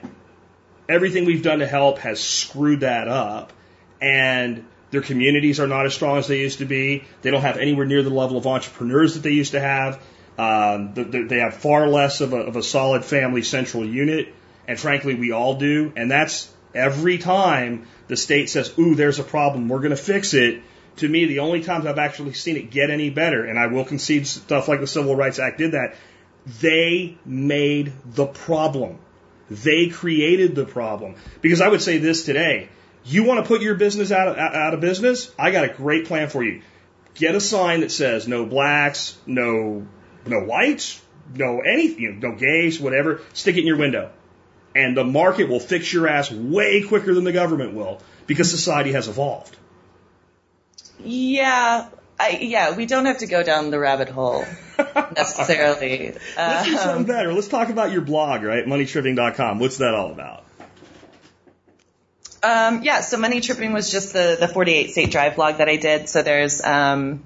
Everything 0.90 1.26
we've 1.26 1.44
done 1.44 1.60
to 1.60 1.68
help 1.68 2.00
has 2.00 2.20
screwed 2.20 2.80
that 2.80 3.08
up, 3.08 3.54
and 4.02 4.66
their 4.92 5.02
communities 5.02 5.60
are 5.60 5.68
not 5.68 5.86
as 5.86 5.94
strong 5.94 6.18
as 6.18 6.28
they 6.28 6.40
used 6.40 6.60
to 6.60 6.66
be. 6.66 7.04
They 7.22 7.32
don't 7.32 7.42
have 7.42 7.58
anywhere 7.58 7.86
near 7.86 8.04
the 8.04 8.10
level 8.10 8.38
of 8.38 8.48
entrepreneurs 8.48 9.16
that 9.16 9.24
they 9.24 9.32
used 9.32 9.52
to 9.52 9.60
have. 9.60 10.02
Um, 10.38 10.94
th- 10.94 11.12
th- 11.12 11.30
they 11.30 11.40
have 11.40 11.56
far 11.56 11.88
less 11.88 12.22
of 12.22 12.34
a, 12.34 12.38
of 12.38 12.56
a 12.56 12.64
solid 12.64 13.04
family 13.04 13.44
central 13.44 13.86
unit, 13.86 14.34
and 14.68 14.80
frankly, 14.80 15.16
we 15.16 15.32
all 15.32 15.56
do. 15.56 15.92
And 15.96 16.10
that's 16.10 16.52
every 16.74 17.18
time 17.18 17.88
the 18.08 18.16
state 18.16 18.50
says, 18.50 18.74
"Ooh, 18.78 18.96
there's 18.96 19.20
a 19.20 19.24
problem, 19.24 19.68
we're 19.68 19.80
going 19.80 19.92
to 19.92 19.98
fix 19.98 20.34
it." 20.34 20.62
To 20.98 21.08
me, 21.08 21.26
the 21.26 21.40
only 21.40 21.62
times 21.62 21.86
I've 21.86 22.00
actually 22.00 22.34
seen 22.34 22.56
it 22.56 22.72
get 22.72 22.90
any 22.90 23.10
better, 23.10 23.46
and 23.46 23.60
I 23.60 23.68
will 23.68 23.86
concede 23.86 24.26
stuff 24.26 24.68
like 24.68 24.80
the 24.80 24.88
Civil 24.88 25.16
Rights 25.16 25.38
Act 25.38 25.58
did 25.58 25.74
that, 25.74 25.96
they 26.62 27.18
made 27.26 27.94
the 28.06 28.26
problem. 28.26 28.98
They 29.50 29.90
created 29.90 30.56
the 30.56 30.66
problem. 30.66 31.16
Because 31.42 31.62
I 31.62 31.68
would 31.68 31.82
say 31.82 31.98
this 32.00 32.26
today. 32.26 32.70
You 33.08 33.24
want 33.24 33.44
to 33.44 33.48
put 33.48 33.62
your 33.62 33.76
business 33.76 34.12
out 34.12 34.28
of, 34.28 34.38
out 34.38 34.74
of 34.74 34.82
business? 34.82 35.32
I 35.40 35.52
got 35.52 35.64
a 35.64 35.74
great 35.74 36.06
plan 36.06 36.30
for 36.30 36.44
you. 36.44 36.62
Get 37.16 37.34
a 37.36 37.42
sign 37.42 37.80
that 37.82 37.92
says 37.92 38.28
no 38.28 38.46
blacks, 38.46 39.18
no, 39.26 39.88
no 40.26 40.40
whites, 40.42 41.02
no 41.34 41.62
anything, 41.62 42.02
you 42.02 42.12
know, 42.14 42.30
no 42.32 42.36
gays, 42.36 42.80
whatever. 42.80 43.22
Stick 43.34 43.56
it 43.56 43.62
in 43.62 43.68
your 43.68 43.78
window. 43.78 44.12
And 44.76 44.96
the 44.96 45.04
market 45.06 45.50
will 45.50 45.60
fix 45.62 45.92
your 45.92 46.08
ass 46.08 46.30
way 46.32 46.84
quicker 46.84 47.14
than 47.16 47.24
the 47.24 47.32
government 47.32 47.74
will 47.74 48.00
because 48.28 48.52
society 48.52 48.92
has 48.92 49.08
evolved. 49.08 49.56
Yeah, 51.04 51.88
I, 52.20 52.30
yeah, 52.42 52.76
we 52.76 52.86
don't 52.86 53.06
have 53.06 53.20
to 53.20 53.28
go 53.28 53.42
down 53.44 53.72
the 53.72 53.80
rabbit 53.80 54.10
hole 54.10 54.46
necessarily. 55.16 56.16
Let's 56.36 56.66
do 56.68 56.72
Um, 56.74 56.78
something 56.78 57.06
better. 57.06 57.34
Let's 57.34 57.48
talk 57.48 57.70
about 57.70 57.92
your 57.92 58.02
blog, 58.02 58.44
right? 58.44 58.66
Moneytripping.com. 58.66 59.60
What's 59.60 59.78
that 59.78 59.94
all 59.94 60.12
about? 60.12 60.44
Um, 62.44 62.84
yeah, 62.84 63.02
so 63.02 63.18
money 63.18 63.42
tripping 63.42 63.74
was 63.74 63.92
just 63.92 64.14
the, 64.14 64.38
the 64.40 64.48
48 64.48 64.92
state 64.92 65.12
drive 65.12 65.36
blog 65.36 65.58
that 65.58 65.70
I 65.70 65.78
did. 65.78 66.08
So 66.10 66.22
there's, 66.22 66.64
um, 66.64 67.24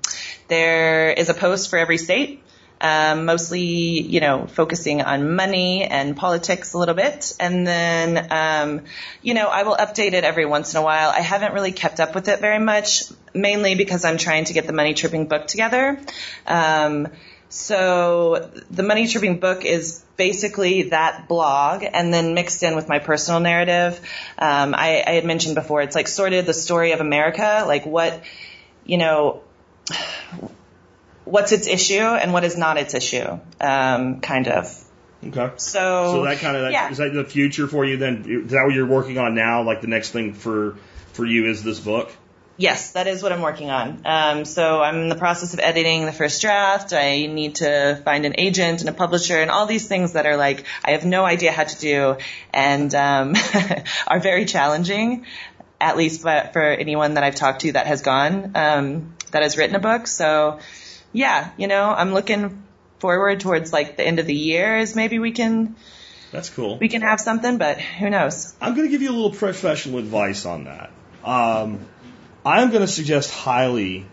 there 0.47 1.11
is 1.11 1.29
a 1.29 1.33
post 1.33 1.69
for 1.69 1.77
every 1.77 1.97
state. 1.97 2.43
Um, 2.83 3.25
mostly, 3.25 3.61
you 4.01 4.21
know, 4.21 4.47
focusing 4.47 5.03
on 5.03 5.35
money 5.35 5.83
and 5.83 6.17
politics 6.17 6.73
a 6.73 6.79
little 6.79 6.95
bit. 6.95 7.33
And 7.39 7.67
then, 7.67 8.27
um, 8.31 8.85
you 9.21 9.35
know, 9.35 9.49
I 9.49 9.63
will 9.63 9.75
update 9.75 10.13
it 10.13 10.23
every 10.23 10.47
once 10.47 10.73
in 10.73 10.79
a 10.79 10.83
while. 10.83 11.11
I 11.11 11.19
haven't 11.19 11.53
really 11.53 11.73
kept 11.73 11.99
up 11.99 12.15
with 12.15 12.27
it 12.27 12.39
very 12.39 12.57
much, 12.57 13.03
mainly 13.35 13.75
because 13.75 14.03
I'm 14.03 14.17
trying 14.17 14.45
to 14.45 14.53
get 14.53 14.65
the 14.65 14.73
money 14.73 14.95
tripping 14.95 15.27
book 15.27 15.45
together. 15.45 15.99
Um, 16.47 17.09
so 17.51 18.49
the 18.71 18.81
money 18.81 19.07
tripping 19.07 19.39
book 19.41 19.65
is 19.65 20.05
basically 20.15 20.83
that 20.83 21.27
blog 21.27 21.83
and 21.83 22.13
then 22.13 22.33
mixed 22.33 22.63
in 22.63 22.77
with 22.77 22.87
my 22.87 22.99
personal 22.99 23.41
narrative. 23.41 23.99
Um, 24.37 24.73
I, 24.73 25.03
I 25.05 25.11
had 25.11 25.25
mentioned 25.25 25.55
before, 25.55 25.81
it's 25.81 25.93
like 25.93 26.07
sort 26.07 26.31
of 26.31 26.45
the 26.45 26.53
story 26.53 26.93
of 26.93 27.01
America, 27.01 27.65
like 27.67 27.85
what, 27.85 28.23
you 28.85 28.97
know, 28.97 29.41
what's 31.25 31.51
its 31.51 31.67
issue 31.67 31.99
and 31.99 32.31
what 32.31 32.45
is 32.45 32.57
not 32.57 32.77
its 32.77 32.93
issue, 32.93 33.37
um, 33.59 34.21
kind 34.21 34.47
of. 34.47 34.83
Okay. 35.21 35.51
So, 35.57 36.13
So 36.13 36.23
that 36.23 36.37
kind 36.39 36.55
of 36.55 36.63
that, 36.63 36.71
yeah. 36.71 36.89
is 36.89 36.99
that 36.99 37.13
the 37.13 37.25
future 37.25 37.67
for 37.67 37.83
you 37.83 37.97
then? 37.97 38.23
Is 38.45 38.51
that 38.51 38.63
what 38.63 38.73
you're 38.73 38.87
working 38.87 39.17
on 39.17 39.35
now? 39.35 39.63
Like 39.63 39.81
the 39.81 39.87
next 39.87 40.11
thing 40.11 40.33
for 40.33 40.77
for 41.11 41.25
you 41.25 41.49
is 41.49 41.63
this 41.63 41.81
book? 41.81 42.11
Yes, 42.61 42.91
that 42.91 43.07
is 43.07 43.23
what 43.23 43.31
I'm 43.31 43.41
working 43.41 43.71
on. 43.71 44.01
Um, 44.05 44.45
so 44.45 44.83
I'm 44.83 44.97
in 44.97 45.09
the 45.09 45.15
process 45.15 45.55
of 45.55 45.59
editing 45.59 46.05
the 46.05 46.11
first 46.11 46.41
draft. 46.41 46.93
I 46.93 47.25
need 47.25 47.55
to 47.55 47.99
find 48.05 48.23
an 48.23 48.35
agent 48.37 48.81
and 48.81 48.89
a 48.89 48.93
publisher 48.93 49.41
and 49.41 49.49
all 49.49 49.65
these 49.65 49.87
things 49.87 50.13
that 50.13 50.27
are 50.27 50.37
like 50.37 50.65
I 50.85 50.91
have 50.91 51.03
no 51.03 51.25
idea 51.25 51.51
how 51.51 51.63
to 51.63 51.79
do 51.79 52.17
and 52.53 52.93
um, 52.93 53.33
are 54.07 54.19
very 54.19 54.45
challenging. 54.45 55.25
At 55.79 55.97
least 55.97 56.21
for 56.21 56.61
anyone 56.61 57.15
that 57.15 57.23
I've 57.23 57.33
talked 57.33 57.61
to 57.61 57.71
that 57.71 57.87
has 57.87 58.03
gone 58.03 58.51
um, 58.53 59.15
that 59.31 59.41
has 59.41 59.57
written 59.57 59.75
a 59.75 59.79
book. 59.79 60.05
So 60.05 60.59
yeah, 61.11 61.49
you 61.57 61.67
know, 61.67 61.85
I'm 61.89 62.13
looking 62.13 62.61
forward 62.99 63.39
towards 63.39 63.73
like 63.73 63.97
the 63.97 64.05
end 64.05 64.19
of 64.19 64.27
the 64.27 64.35
year 64.35 64.77
is 64.77 64.95
maybe 64.95 65.17
we 65.17 65.31
can 65.31 65.75
That's 66.31 66.51
cool. 66.51 66.77
we 66.77 66.89
can 66.89 67.01
have 67.01 67.19
something, 67.19 67.57
but 67.57 67.81
who 67.81 68.11
knows? 68.11 68.53
I'm 68.61 68.75
going 68.75 68.85
to 68.85 68.91
give 68.91 69.01
you 69.01 69.09
a 69.09 69.17
little 69.17 69.31
professional 69.31 69.97
advice 69.97 70.45
on 70.45 70.65
that. 70.65 70.91
Um, 71.23 71.87
I'm 72.45 72.69
going 72.69 72.81
to 72.81 72.91
suggest 72.91 73.31
highly 73.31 74.05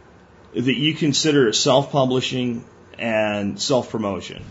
that 0.54 0.76
you 0.76 0.94
consider 0.94 1.52
self-publishing 1.52 2.64
and 2.98 3.60
self-promotion. 3.60 4.44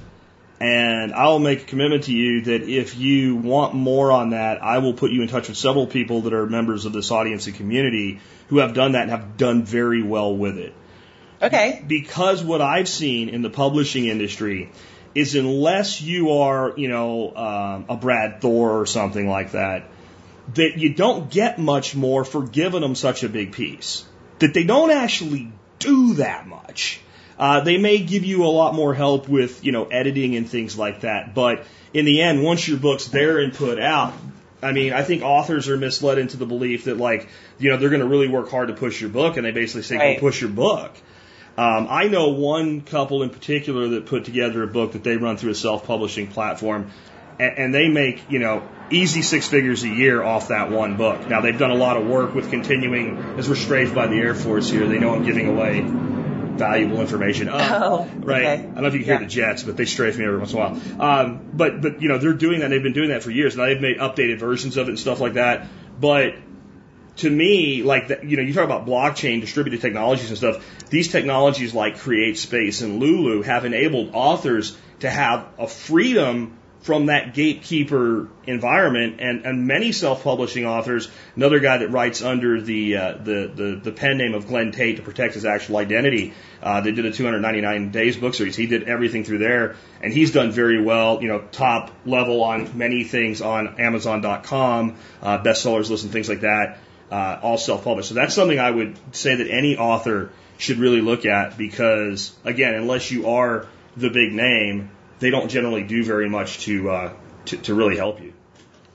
And 0.59 1.13
I 1.13 1.27
will 1.27 1.39
make 1.39 1.63
a 1.63 1.65
commitment 1.65 2.05
to 2.05 2.13
you 2.13 2.41
that 2.45 2.63
if 2.63 2.97
you 2.97 3.35
want 3.35 3.75
more 3.75 4.11
on 4.11 4.31
that, 4.31 4.63
I 4.63 4.79
will 4.79 4.93
put 4.93 5.11
you 5.11 5.21
in 5.21 5.27
touch 5.27 5.49
with 5.49 5.57
several 5.57 5.85
people 5.85 6.21
that 6.21 6.33
are 6.33 6.47
members 6.47 6.85
of 6.85 6.93
this 6.93 7.11
audience 7.11 7.45
and 7.45 7.55
community 7.55 8.19
who 8.47 8.57
have 8.57 8.73
done 8.73 8.93
that 8.93 9.03
and 9.03 9.11
have 9.11 9.37
done 9.37 9.63
very 9.63 10.01
well 10.01 10.35
with 10.35 10.57
it. 10.57 10.73
Okay. 11.39 11.83
because 11.87 12.43
what 12.43 12.61
I've 12.61 12.87
seen 12.87 13.29
in 13.29 13.43
the 13.43 13.49
publishing 13.51 14.05
industry 14.05 14.71
is 15.13 15.35
unless 15.35 16.01
you 16.01 16.31
are, 16.31 16.73
you 16.77 16.87
know, 16.87 17.35
um, 17.35 17.85
a 17.89 17.95
Brad 17.95 18.41
Thor 18.41 18.79
or 18.79 18.85
something 18.87 19.27
like 19.27 19.51
that, 19.51 19.83
that 20.55 20.77
you 20.77 20.93
don't 20.93 21.29
get 21.29 21.59
much 21.59 21.95
more 21.95 22.23
for 22.23 22.43
giving 22.43 22.81
them 22.81 22.95
such 22.95 23.23
a 23.23 23.29
big 23.29 23.51
piece. 23.51 24.05
That 24.39 24.53
they 24.53 24.63
don't 24.63 24.91
actually 24.91 25.51
do 25.79 26.15
that 26.15 26.47
much. 26.47 26.99
Uh, 27.39 27.61
they 27.61 27.77
may 27.77 27.99
give 27.99 28.23
you 28.23 28.45
a 28.45 28.47
lot 28.47 28.73
more 28.73 28.93
help 28.93 29.27
with, 29.27 29.63
you 29.63 29.71
know, 29.71 29.85
editing 29.85 30.35
and 30.35 30.49
things 30.49 30.77
like 30.77 31.01
that. 31.01 31.35
But 31.35 31.65
in 31.93 32.05
the 32.05 32.21
end, 32.21 32.43
once 32.43 32.67
your 32.67 32.79
book's 32.79 33.07
there 33.07 33.39
and 33.39 33.53
put 33.53 33.79
out, 33.79 34.13
I 34.61 34.71
mean, 34.71 34.91
I 34.91 35.03
think 35.03 35.21
authors 35.21 35.69
are 35.69 35.77
misled 35.77 36.17
into 36.17 36.37
the 36.37 36.47
belief 36.47 36.85
that 36.85 36.97
like, 36.97 37.29
you 37.59 37.69
know, 37.69 37.77
they're 37.77 37.89
going 37.89 38.01
to 38.01 38.07
really 38.07 38.27
work 38.27 38.49
hard 38.49 38.69
to 38.69 38.73
push 38.73 38.99
your 38.99 39.11
book 39.11 39.37
and 39.37 39.45
they 39.45 39.51
basically 39.51 39.83
say, 39.83 39.97
Right. 39.97 40.19
go 40.19 40.27
push 40.27 40.41
your 40.41 40.49
book. 40.49 40.95
Um, 41.57 41.87
I 41.89 42.07
know 42.07 42.29
one 42.29 42.81
couple 42.81 43.23
in 43.23 43.31
particular 43.31 43.87
that 43.89 44.05
put 44.05 44.25
together 44.25 44.61
a 44.63 44.67
book 44.67 44.91
that 44.93 45.03
they 45.03 45.17
run 45.17 45.37
through 45.37 45.51
a 45.51 45.55
self-publishing 45.55 46.27
platform, 46.27 46.91
and, 47.39 47.57
and 47.57 47.73
they 47.73 47.87
make 47.89 48.29
you 48.29 48.39
know 48.39 48.67
easy 48.89 49.21
six 49.21 49.47
figures 49.47 49.83
a 49.83 49.89
year 49.89 50.23
off 50.23 50.47
that 50.49 50.71
one 50.71 50.95
book. 50.97 51.27
Now 51.27 51.41
they've 51.41 51.57
done 51.57 51.71
a 51.71 51.75
lot 51.75 51.97
of 51.97 52.07
work 52.07 52.33
with 52.33 52.49
continuing, 52.49 53.17
as 53.37 53.49
we're 53.49 53.55
strafed 53.55 53.93
by 53.93 54.07
the 54.07 54.15
Air 54.15 54.33
Force 54.35 54.69
here. 54.69 54.87
They 54.87 54.99
know 54.99 55.13
I'm 55.13 55.23
giving 55.25 55.47
away 55.47 55.81
valuable 56.57 57.01
information. 57.01 57.49
Um, 57.49 57.55
Oh, 57.59 58.09
right. 58.15 58.43
okay. 58.43 58.53
I 58.53 58.57
don't 58.63 58.81
know 58.81 58.87
if 58.87 58.93
you 58.93 58.99
can 59.01 59.05
hear 59.05 59.13
Yeah. 59.15 59.19
the 59.19 59.25
jets, 59.27 59.63
but 59.63 59.77
they 59.77 59.85
strafe 59.85 60.17
me 60.17 60.25
every 60.25 60.37
once 60.39 60.53
in 60.53 60.57
a 60.57 60.61
while. 60.61 61.01
Um, 61.01 61.41
but 61.53 61.81
but 61.81 62.01
you 62.01 62.07
know 62.09 62.17
they're 62.17 62.33
doing 62.33 62.61
that. 62.61 62.69
They've 62.69 62.81
been 62.81 62.93
doing 62.93 63.09
that 63.09 63.23
for 63.23 63.31
years. 63.31 63.55
Now 63.57 63.65
they've 63.65 63.81
made 63.81 63.97
updated 63.99 64.39
versions 64.39 64.77
of 64.77 64.87
it 64.87 64.91
and 64.91 64.99
stuff 64.99 65.19
like 65.19 65.33
that. 65.33 65.67
But 65.99 66.35
to 67.17 67.29
me, 67.29 67.81
like 67.83 68.09
that, 68.09 68.23
you 68.23 68.37
know, 68.37 68.43
you 68.43 68.53
talk 68.53 68.63
about 68.65 68.85
blockchain, 68.85 69.41
distributed 69.41 69.81
technologies 69.81 70.29
and 70.29 70.37
stuff. 70.37 70.63
These 70.89 71.11
technologies 71.11 71.73
like 71.73 71.97
CreateSpace 71.97 72.83
and 72.83 72.99
Lulu 72.99 73.41
have 73.41 73.65
enabled 73.65 74.11
authors 74.13 74.77
to 74.99 75.09
have 75.09 75.45
a 75.59 75.67
freedom 75.67 76.57
from 76.87 77.07
that 77.07 77.33
gatekeeper 77.33 78.29
environment, 78.45 79.17
and, 79.19 79.45
and 79.45 79.67
many 79.67 79.91
self-publishing 79.91 80.65
authors. 80.65 81.11
Another 81.35 81.59
guy 81.59 81.79
that 81.79 81.89
writes 81.89 82.21
under 82.21 82.61
the 82.61 82.95
uh, 82.95 83.11
the, 83.17 83.51
the 83.53 83.81
the 83.83 83.91
pen 83.91 84.17
name 84.17 84.33
of 84.33 84.47
Glen 84.47 84.71
Tate 84.71 84.95
to 84.95 85.01
protect 85.01 85.33
his 85.33 85.43
actual 85.43 85.75
identity. 85.75 86.33
Uh, 86.63 86.79
they 86.79 86.93
did 86.93 87.05
a 87.05 87.11
299 87.11 87.91
days 87.91 88.15
book 88.15 88.33
series. 88.33 88.55
He 88.55 88.67
did 88.67 88.83
everything 88.83 89.25
through 89.25 89.39
there, 89.39 89.75
and 90.01 90.13
he's 90.13 90.31
done 90.31 90.51
very 90.51 90.81
well. 90.81 91.21
You 91.21 91.27
know, 91.27 91.39
top 91.51 91.91
level 92.05 92.41
on 92.41 92.77
many 92.77 93.03
things 93.03 93.41
on 93.41 93.81
Amazon.com, 93.81 94.95
uh, 95.21 95.43
bestsellers 95.43 95.89
list 95.89 96.05
and 96.05 96.13
things 96.13 96.29
like 96.29 96.41
that. 96.41 96.79
Uh, 97.11 97.37
all 97.43 97.57
self-published. 97.57 98.07
So 98.07 98.15
that's 98.15 98.33
something 98.33 98.59
I 98.59 98.71
would 98.71 98.97
say 99.11 99.35
that 99.35 99.49
any 99.49 99.75
author 99.75 100.31
should 100.57 100.77
really 100.77 101.01
look 101.01 101.25
at 101.25 101.57
because, 101.57 102.33
again, 102.45 102.75
unless 102.75 103.11
you 103.11 103.27
are 103.27 103.67
the 103.97 104.09
big 104.09 104.31
name, 104.33 104.91
they 105.19 105.29
don't 105.29 105.49
generally 105.49 105.83
do 105.83 106.03
very 106.03 106.29
much 106.29 106.59
to 106.65 106.89
uh, 106.89 107.13
to, 107.45 107.57
to 107.57 107.73
really 107.73 107.97
help 107.97 108.21
you. 108.21 108.33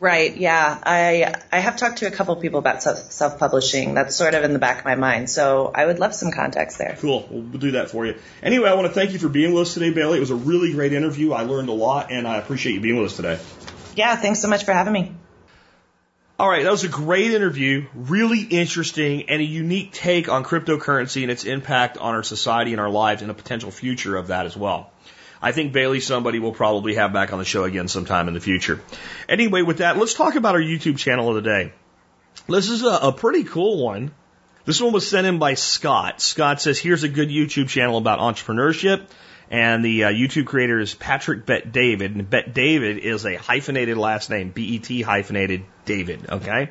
Right. 0.03 0.37
Yeah. 0.37 0.81
I 0.83 1.33
I 1.53 1.61
have 1.61 1.77
talked 1.77 1.99
to 1.99 2.07
a 2.07 2.11
couple 2.11 2.35
people 2.35 2.59
about 2.59 2.83
self 2.83 3.39
publishing. 3.39 3.95
That's 3.95 4.17
sort 4.17 4.35
of 4.35 4.43
in 4.43 4.53
the 4.53 4.59
back 4.59 4.81
of 4.81 4.85
my 4.85 4.97
mind. 4.97 5.31
So 5.31 5.71
I 5.73 5.87
would 5.87 6.01
love 6.01 6.13
some 6.13 6.33
context 6.33 6.77
there. 6.79 6.97
Cool. 6.99 7.25
We'll 7.31 7.43
we'll 7.43 7.61
do 7.61 7.71
that 7.73 7.91
for 7.91 8.05
you. 8.05 8.17
Anyway, 8.43 8.69
I 8.69 8.75
want 8.75 8.89
to 8.89 8.93
thank 8.93 9.13
you 9.13 9.21
for 9.21 9.29
being 9.29 9.55
with 9.55 9.69
us 9.69 9.75
today, 9.75 9.91
Bailey. 9.91 10.17
It 10.17 10.21
was 10.21 10.31
a 10.31 10.35
really 10.35 10.73
great 10.73 10.93
interview. 10.93 11.33
I 11.33 11.43
learned 11.43 11.69
a 11.69 11.73
lot, 11.73 12.11
and 12.11 12.27
I 12.27 12.39
appreciate 12.39 12.73
you 12.73 12.81
being 12.81 12.97
with 12.97 13.13
us 13.13 13.17
today. 13.17 13.39
Yeah. 13.95 14.17
Thanks 14.17 14.41
so 14.41 14.49
much 14.49 14.65
for 14.65 14.73
having 14.73 14.93
me. 14.93 15.15
All 16.37 16.49
right, 16.49 16.65
that 16.65 16.73
was 16.73 16.83
a 16.83 16.89
great 16.89 17.31
interview, 17.31 17.87
really 17.95 18.41
interesting, 18.41 19.29
and 19.29 19.41
a 19.41 19.45
unique 19.45 19.93
take 19.93 20.29
on 20.29 20.43
cryptocurrency 20.43 21.23
and 21.23 21.31
its 21.31 21.45
impact 21.45 21.99
on 21.99 22.17
our 22.17 22.25
society 22.25 22.73
and 22.73 22.81
our 22.81 22.91
lives 22.91 23.23
and 23.23 23.31
a 23.31 23.35
potential 23.35 23.71
future 23.71 24.17
of 24.17 24.27
that 24.27 24.47
as 24.47 24.57
well. 24.57 24.91
I 25.43 25.53
think 25.53 25.73
Bailey 25.73 26.01
somebody 26.01 26.39
will 26.39 26.53
probably 26.53 26.95
have 26.95 27.13
back 27.13 27.33
on 27.33 27.39
the 27.39 27.45
show 27.45 27.65
again 27.65 27.89
sometime 27.89 28.29
in 28.29 28.35
the 28.35 28.41
future. 28.41 28.81
Anyway, 29.29 29.63
with 29.63 29.79
that, 29.79 29.99
let's 29.99 30.15
talk 30.15 30.37
about 30.37 30.55
our 30.55 30.61
YouTube 30.61 30.99
channel 30.99 31.29
of 31.29 31.35
the 31.35 31.43
day. 31.43 31.73
This 32.49 32.71
is 32.71 32.83
a, 32.85 33.09
a 33.09 33.13
pretty 33.13 33.45
cool 33.45 33.83
one. 33.83 34.13
This 34.65 34.81
one 34.81 34.93
was 34.93 35.09
sent 35.09 35.27
in 35.27 35.39
by 35.39 35.55
Scott. 35.55 36.21
Scott 36.21 36.61
says, 36.61 36.79
here's 36.79 37.03
a 37.03 37.09
good 37.09 37.29
YouTube 37.29 37.69
channel 37.69 37.99
about 37.99 38.21
entrepreneurship. 38.21 39.05
And 39.51 39.85
the 39.85 40.05
uh, 40.05 40.11
YouTube 40.11 40.47
creator 40.47 40.79
is 40.79 40.95
Patrick 40.95 41.45
Bet 41.45 41.73
David. 41.73 42.15
And 42.15 42.31
Bet 42.31 42.55
David 42.55 42.99
is 42.99 43.27
a 43.27 43.35
hyphenated 43.35 43.99
last 43.99 44.31
name, 44.31 44.51
B-E-T 44.51 45.03
hyphenated 45.03 45.65
David. 45.85 46.31
Okay. 46.31 46.71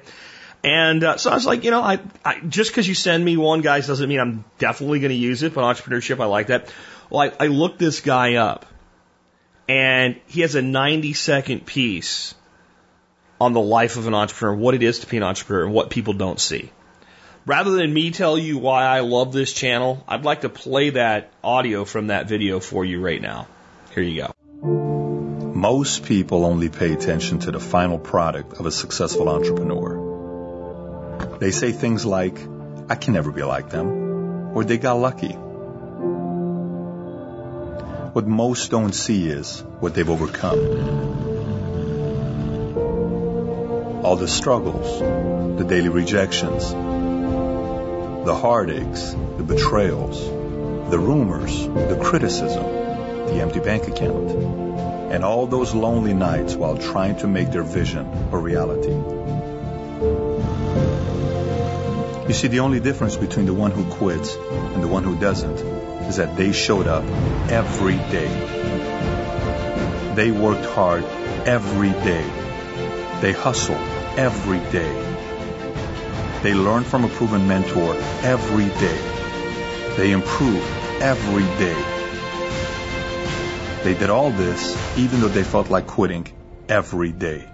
And 0.63 1.03
uh, 1.03 1.17
so 1.17 1.30
I 1.32 1.36
was 1.36 1.45
like, 1.45 1.63
you 1.63 1.72
know, 1.72 1.82
I, 1.82 1.99
I 2.24 2.39
just 2.39 2.72
because 2.72 2.88
you 2.88 2.95
send 2.95 3.24
me 3.24 3.36
one, 3.36 3.61
guys, 3.61 3.88
doesn't 3.88 4.07
mean 4.07 4.19
I'm 4.19 4.45
definitely 4.57 4.99
going 4.99 5.11
to 5.11 5.15
use 5.15 5.43
it. 5.43 5.53
But 5.53 5.63
entrepreneurship, 5.63 6.19
I 6.19 6.26
like 6.26 6.47
that. 6.47 6.74
Well, 7.12 7.30
I, 7.30 7.43
I 7.43 7.47
looked 7.47 7.78
this 7.78 7.99
guy 7.99 8.36
up, 8.36 8.66
and 9.68 10.16
he 10.28 10.41
has 10.41 10.55
a 10.55 10.62
90 10.62 11.12
second 11.14 11.66
piece 11.66 12.34
on 13.39 13.51
the 13.51 13.59
life 13.59 13.97
of 13.97 14.07
an 14.07 14.14
entrepreneur, 14.14 14.55
what 14.55 14.76
it 14.76 14.82
is 14.82 14.99
to 14.99 15.07
be 15.07 15.18
an 15.18 15.24
entrepreneur, 15.24 15.66
and 15.66 15.74
what 15.74 15.89
people 15.89 16.14
don't 16.14 16.39
see. 16.39 16.72
Rather 17.45 17.72
than 17.72 17.93
me 17.93 18.12
tell 18.12 18.38
you 18.38 18.59
why 18.59 18.86
I 18.86 19.01
love 19.01 19.34
this 19.34 19.51
channel, 19.51 20.01
I'd 20.07 20.24
like 20.24 20.41
to 20.41 20.49
play 20.49 20.91
that 20.91 21.34
audio 21.43 21.84
from 21.84 22.07
that 22.07 22.30
video 22.30 22.62
for 22.62 22.86
you 22.86 23.01
right 23.01 23.22
now. 23.22 23.47
Here 23.93 24.03
you 24.03 24.22
go. 24.22 24.34
Most 25.53 26.05
people 26.05 26.45
only 26.45 26.70
pay 26.70 26.93
attention 26.93 27.39
to 27.39 27.51
the 27.51 27.59
final 27.59 27.99
product 27.99 28.53
of 28.53 28.66
a 28.66 28.72
successful 28.72 29.28
entrepreneur. 29.28 29.97
They 31.39 31.51
say 31.51 31.74
things 31.74 32.05
like, 32.05 32.39
I 32.89 32.95
can 32.95 33.14
never 33.14 33.34
be 33.34 33.43
like 33.43 33.70
them, 33.70 34.55
or 34.55 34.64
they 34.64 34.78
got 34.78 34.93
lucky. 34.93 35.36
What 38.14 38.28
most 38.28 38.70
don't 38.72 38.93
see 38.93 39.30
is 39.30 39.62
what 39.80 39.93
they've 39.93 40.09
overcome. 40.09 40.59
All 44.03 44.18
the 44.18 44.28
struggles, 44.28 44.99
the 45.57 45.64
daily 45.64 45.88
rejections, 45.88 46.72
the 48.26 48.36
heartaches, 48.36 49.16
the 49.38 49.43
betrayals, 49.43 50.26
the 50.91 50.99
rumors, 50.99 51.66
the 51.66 51.97
criticism, 52.03 52.66
the 53.28 53.39
empty 53.39 53.62
bank 53.62 53.88
account, 53.88 54.32
and 55.14 55.24
all 55.24 55.47
those 55.47 55.74
lonely 55.74 56.14
nights 56.14 56.53
while 56.53 56.78
trying 56.78 57.16
to 57.20 57.28
make 57.28 57.51
their 57.51 57.64
vision 57.64 58.05
a 58.34 58.38
reality. 58.38 58.91
You 62.28 62.34
see, 62.34 62.49
the 62.49 62.59
only 62.59 62.82
difference 62.82 63.16
between 63.16 63.45
the 63.45 63.53
one 63.53 63.72
who 63.72 63.86
quits 63.86 64.36
and 64.36 64.84
the 64.84 64.89
one 64.89 65.05
who 65.05 65.16
doesn't 65.18 65.80
is 66.12 66.18
that 66.18 66.36
they 66.36 66.51
showed 66.51 66.88
up 66.88 67.05
every 67.49 67.95
day. 68.16 68.32
They 70.16 70.30
worked 70.30 70.66
hard 70.66 71.05
every 71.45 71.91
day. 71.91 72.26
They 73.22 73.32
hustled 73.32 73.86
every 74.18 74.59
day. 74.78 74.91
They 76.43 76.53
learned 76.53 76.86
from 76.86 77.05
a 77.05 77.07
proven 77.07 77.47
mentor 77.47 77.95
every 78.24 78.68
day. 78.86 79.01
They 79.95 80.12
improved 80.12 80.68
every 81.14 81.47
day. 81.64 81.80
They 83.86 83.93
did 83.97 84.09
all 84.09 84.32
this 84.32 84.76
even 84.97 85.22
though 85.22 85.34
they 85.39 85.43
felt 85.43 85.70
like 85.70 85.88
quitting 85.88 86.28
every 86.68 87.14
day. 87.14 87.47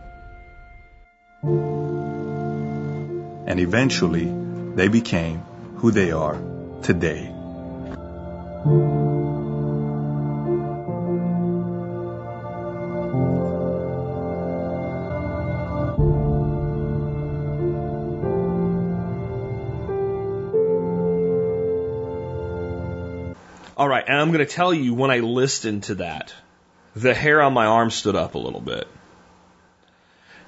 And 3.51 3.59
eventually, 3.59 4.27
they 4.73 4.87
became 4.87 5.43
who 5.77 5.91
they 5.91 6.11
are 6.11 6.37
today. 6.81 7.36
All 8.57 8.63
right, 23.87 24.03
and 24.07 24.19
I'm 24.19 24.31
going 24.31 24.39
to 24.39 24.45
tell 24.45 24.73
you 24.73 24.95
when 24.95 25.11
I 25.11 25.19
listened 25.19 25.83
to 25.83 25.95
that, 25.95 26.33
the 26.95 27.13
hair 27.13 27.43
on 27.43 27.53
my 27.53 27.67
arm 27.67 27.91
stood 27.91 28.15
up 28.15 28.33
a 28.33 28.39
little 28.39 28.59
bit. 28.59 28.87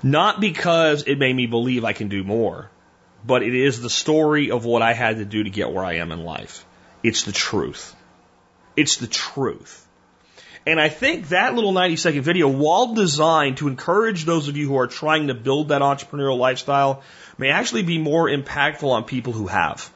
Not 0.01 0.41
because 0.41 1.03
it 1.03 1.19
made 1.19 1.35
me 1.35 1.45
believe 1.45 1.85
I 1.85 1.93
can 1.93 2.07
do 2.07 2.23
more, 2.23 2.71
but 3.23 3.43
it 3.43 3.53
is 3.53 3.79
the 3.79 3.89
story 3.89 4.49
of 4.49 4.65
what 4.65 4.81
I 4.81 4.93
had 4.93 5.17
to 5.17 5.25
do 5.25 5.43
to 5.43 5.51
get 5.51 5.71
where 5.71 5.85
I 5.85 5.97
am 5.97 6.11
in 6.11 6.23
life. 6.23 6.65
It's 7.03 7.23
the 7.23 7.31
truth. 7.31 7.95
It's 8.79 8.95
the 8.95 9.07
truth. 9.07 9.85
And 10.65 10.79
I 10.79 10.87
think 10.87 11.29
that 11.29 11.53
little 11.53 11.73
90 11.73 11.97
second 11.97 12.21
video, 12.21 12.47
while 12.47 12.93
designed 12.93 13.57
to 13.57 13.67
encourage 13.67 14.23
those 14.23 14.47
of 14.47 14.55
you 14.55 14.69
who 14.69 14.77
are 14.77 14.87
trying 14.87 15.27
to 15.27 15.33
build 15.33 15.67
that 15.67 15.81
entrepreneurial 15.81 16.37
lifestyle, 16.37 17.03
may 17.37 17.49
actually 17.49 17.83
be 17.83 17.97
more 17.97 18.29
impactful 18.29 18.89
on 18.89 19.03
people 19.03 19.33
who 19.33 19.47
have. 19.47 19.91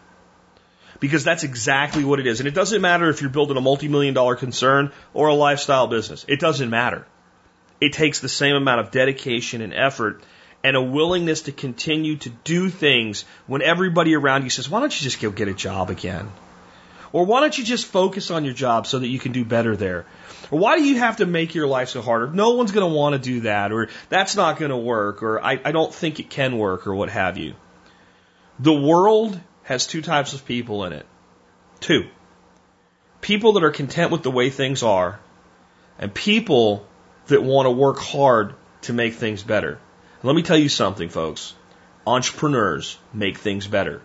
Because 0.99 1.23
that's 1.23 1.45
exactly 1.45 2.03
what 2.03 2.19
it 2.19 2.27
is. 2.27 2.41
And 2.41 2.47
it 2.47 2.53
doesn't 2.53 2.81
matter 2.81 3.10
if 3.10 3.22
you're 3.22 3.30
building 3.30 3.55
a 3.55 3.61
multi 3.61 3.88
million 3.88 4.14
dollar 4.14 4.35
concern 4.35 4.91
or 5.14 5.30
a 5.30 5.34
lifestyle 5.34 5.88
business. 5.88 6.26
It 6.27 6.41
doesn't 6.41 6.69
matter. 6.69 7.07
It 7.80 7.93
takes 7.93 8.19
the 8.19 8.30
same 8.30 8.55
amount 8.55 8.81
of 8.81 8.91
dedication 8.91 9.61
and 9.61 9.73
effort 9.73 10.23
and 10.61 10.76
a 10.76 10.81
willingness 10.81 11.43
to 11.43 11.53
continue 11.53 12.18
to 12.18 12.30
do 12.30 12.69
things 12.69 13.23
when 13.47 13.61
everybody 13.61 14.14
around 14.14 14.43
you 14.43 14.49
says, 14.49 14.69
why 14.69 14.81
don't 14.81 14.97
you 14.99 15.03
just 15.03 15.22
go 15.22 15.30
get 15.30 15.47
a 15.47 15.53
job 15.53 15.89
again? 15.89 16.30
Or 17.14 17.26
why 17.26 17.41
don't 17.41 17.56
you 17.56 17.64
just 17.64 17.85
focus 17.85 18.31
on 18.31 18.44
your 18.44 18.56
job 18.56 18.88
so 18.88 18.98
that 18.98 19.07
you 19.07 19.19
can 19.19 19.31
do 19.31 19.45
better 19.45 19.76
there? 19.76 20.07
Or 20.49 20.57
why 20.57 20.77
do 20.77 20.84
you 20.84 20.98
have 20.98 21.18
to 21.18 21.27
make 21.27 21.53
your 21.53 21.68
life 21.68 21.90
so 21.90 22.02
harder? 22.02 22.27
No 22.27 22.56
one's 22.56 22.72
going 22.72 22.90
to 22.90 22.94
want 22.94 23.14
to 23.14 23.19
do 23.19 23.41
that, 23.41 23.72
or 23.72 23.90
that's 24.10 24.35
not 24.35 24.57
going 24.57 24.72
to 24.72 24.77
work, 24.77 25.22
or 25.22 25.40
I, 25.40 25.60
I 25.64 25.72
don't 25.72 25.94
think 25.94 26.19
it 26.19 26.31
can 26.31 26.57
work, 26.57 26.88
or 26.88 26.95
what 26.95 27.10
have 27.10 27.38
you. 27.38 27.53
The 28.60 28.73
world 28.73 29.40
has 29.61 29.85
two 29.85 30.02
types 30.02 30.34
of 30.34 30.45
people 30.45 30.85
in 30.85 30.94
it. 30.94 31.06
Two. 31.80 32.07
People 33.22 33.53
that 33.53 33.64
are 33.64 33.72
content 33.72 34.11
with 34.11 34.23
the 34.23 34.31
way 34.31 34.49
things 34.49 34.81
are, 34.81 35.19
and 35.99 36.11
people 36.14 36.85
that 37.27 37.44
want 37.44 37.68
to 37.68 37.72
work 37.72 37.99
hard 37.99 38.56
to 38.81 38.94
make 38.94 39.14
things 39.14 39.44
better. 39.44 39.80
Let 40.23 40.35
me 40.35 40.41
tell 40.41 40.57
you 40.57 40.69
something, 40.69 41.10
folks. 41.10 41.53
Entrepreneurs 42.07 42.98
make 43.14 43.38
things 43.38 43.68
better. 43.68 44.02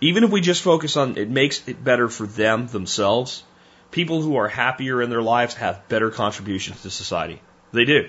Even 0.00 0.24
if 0.24 0.30
we 0.30 0.40
just 0.40 0.62
focus 0.62 0.96
on 0.96 1.16
it 1.18 1.28
makes 1.28 1.66
it 1.68 1.82
better 1.84 2.08
for 2.08 2.26
them 2.26 2.66
themselves, 2.66 3.42
people 3.90 4.22
who 4.22 4.36
are 4.36 4.48
happier 4.48 5.02
in 5.02 5.10
their 5.10 5.22
lives 5.22 5.54
have 5.54 5.88
better 5.88 6.10
contributions 6.10 6.82
to 6.82 6.90
society. 6.90 7.40
They 7.72 7.84
do. 7.84 8.08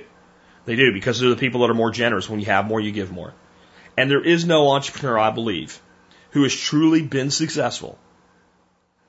They 0.65 0.75
do 0.75 0.93
because 0.93 1.19
they're 1.19 1.29
the 1.29 1.35
people 1.35 1.61
that 1.61 1.69
are 1.69 1.75
more 1.75 1.91
generous. 1.91 2.29
When 2.29 2.39
you 2.39 2.45
have 2.47 2.65
more, 2.65 2.79
you 2.79 2.91
give 2.91 3.11
more. 3.11 3.33
And 3.97 4.09
there 4.09 4.23
is 4.23 4.45
no 4.45 4.69
entrepreneur, 4.69 5.17
I 5.17 5.31
believe, 5.31 5.81
who 6.31 6.43
has 6.43 6.55
truly 6.55 7.01
been 7.01 7.31
successful 7.31 7.97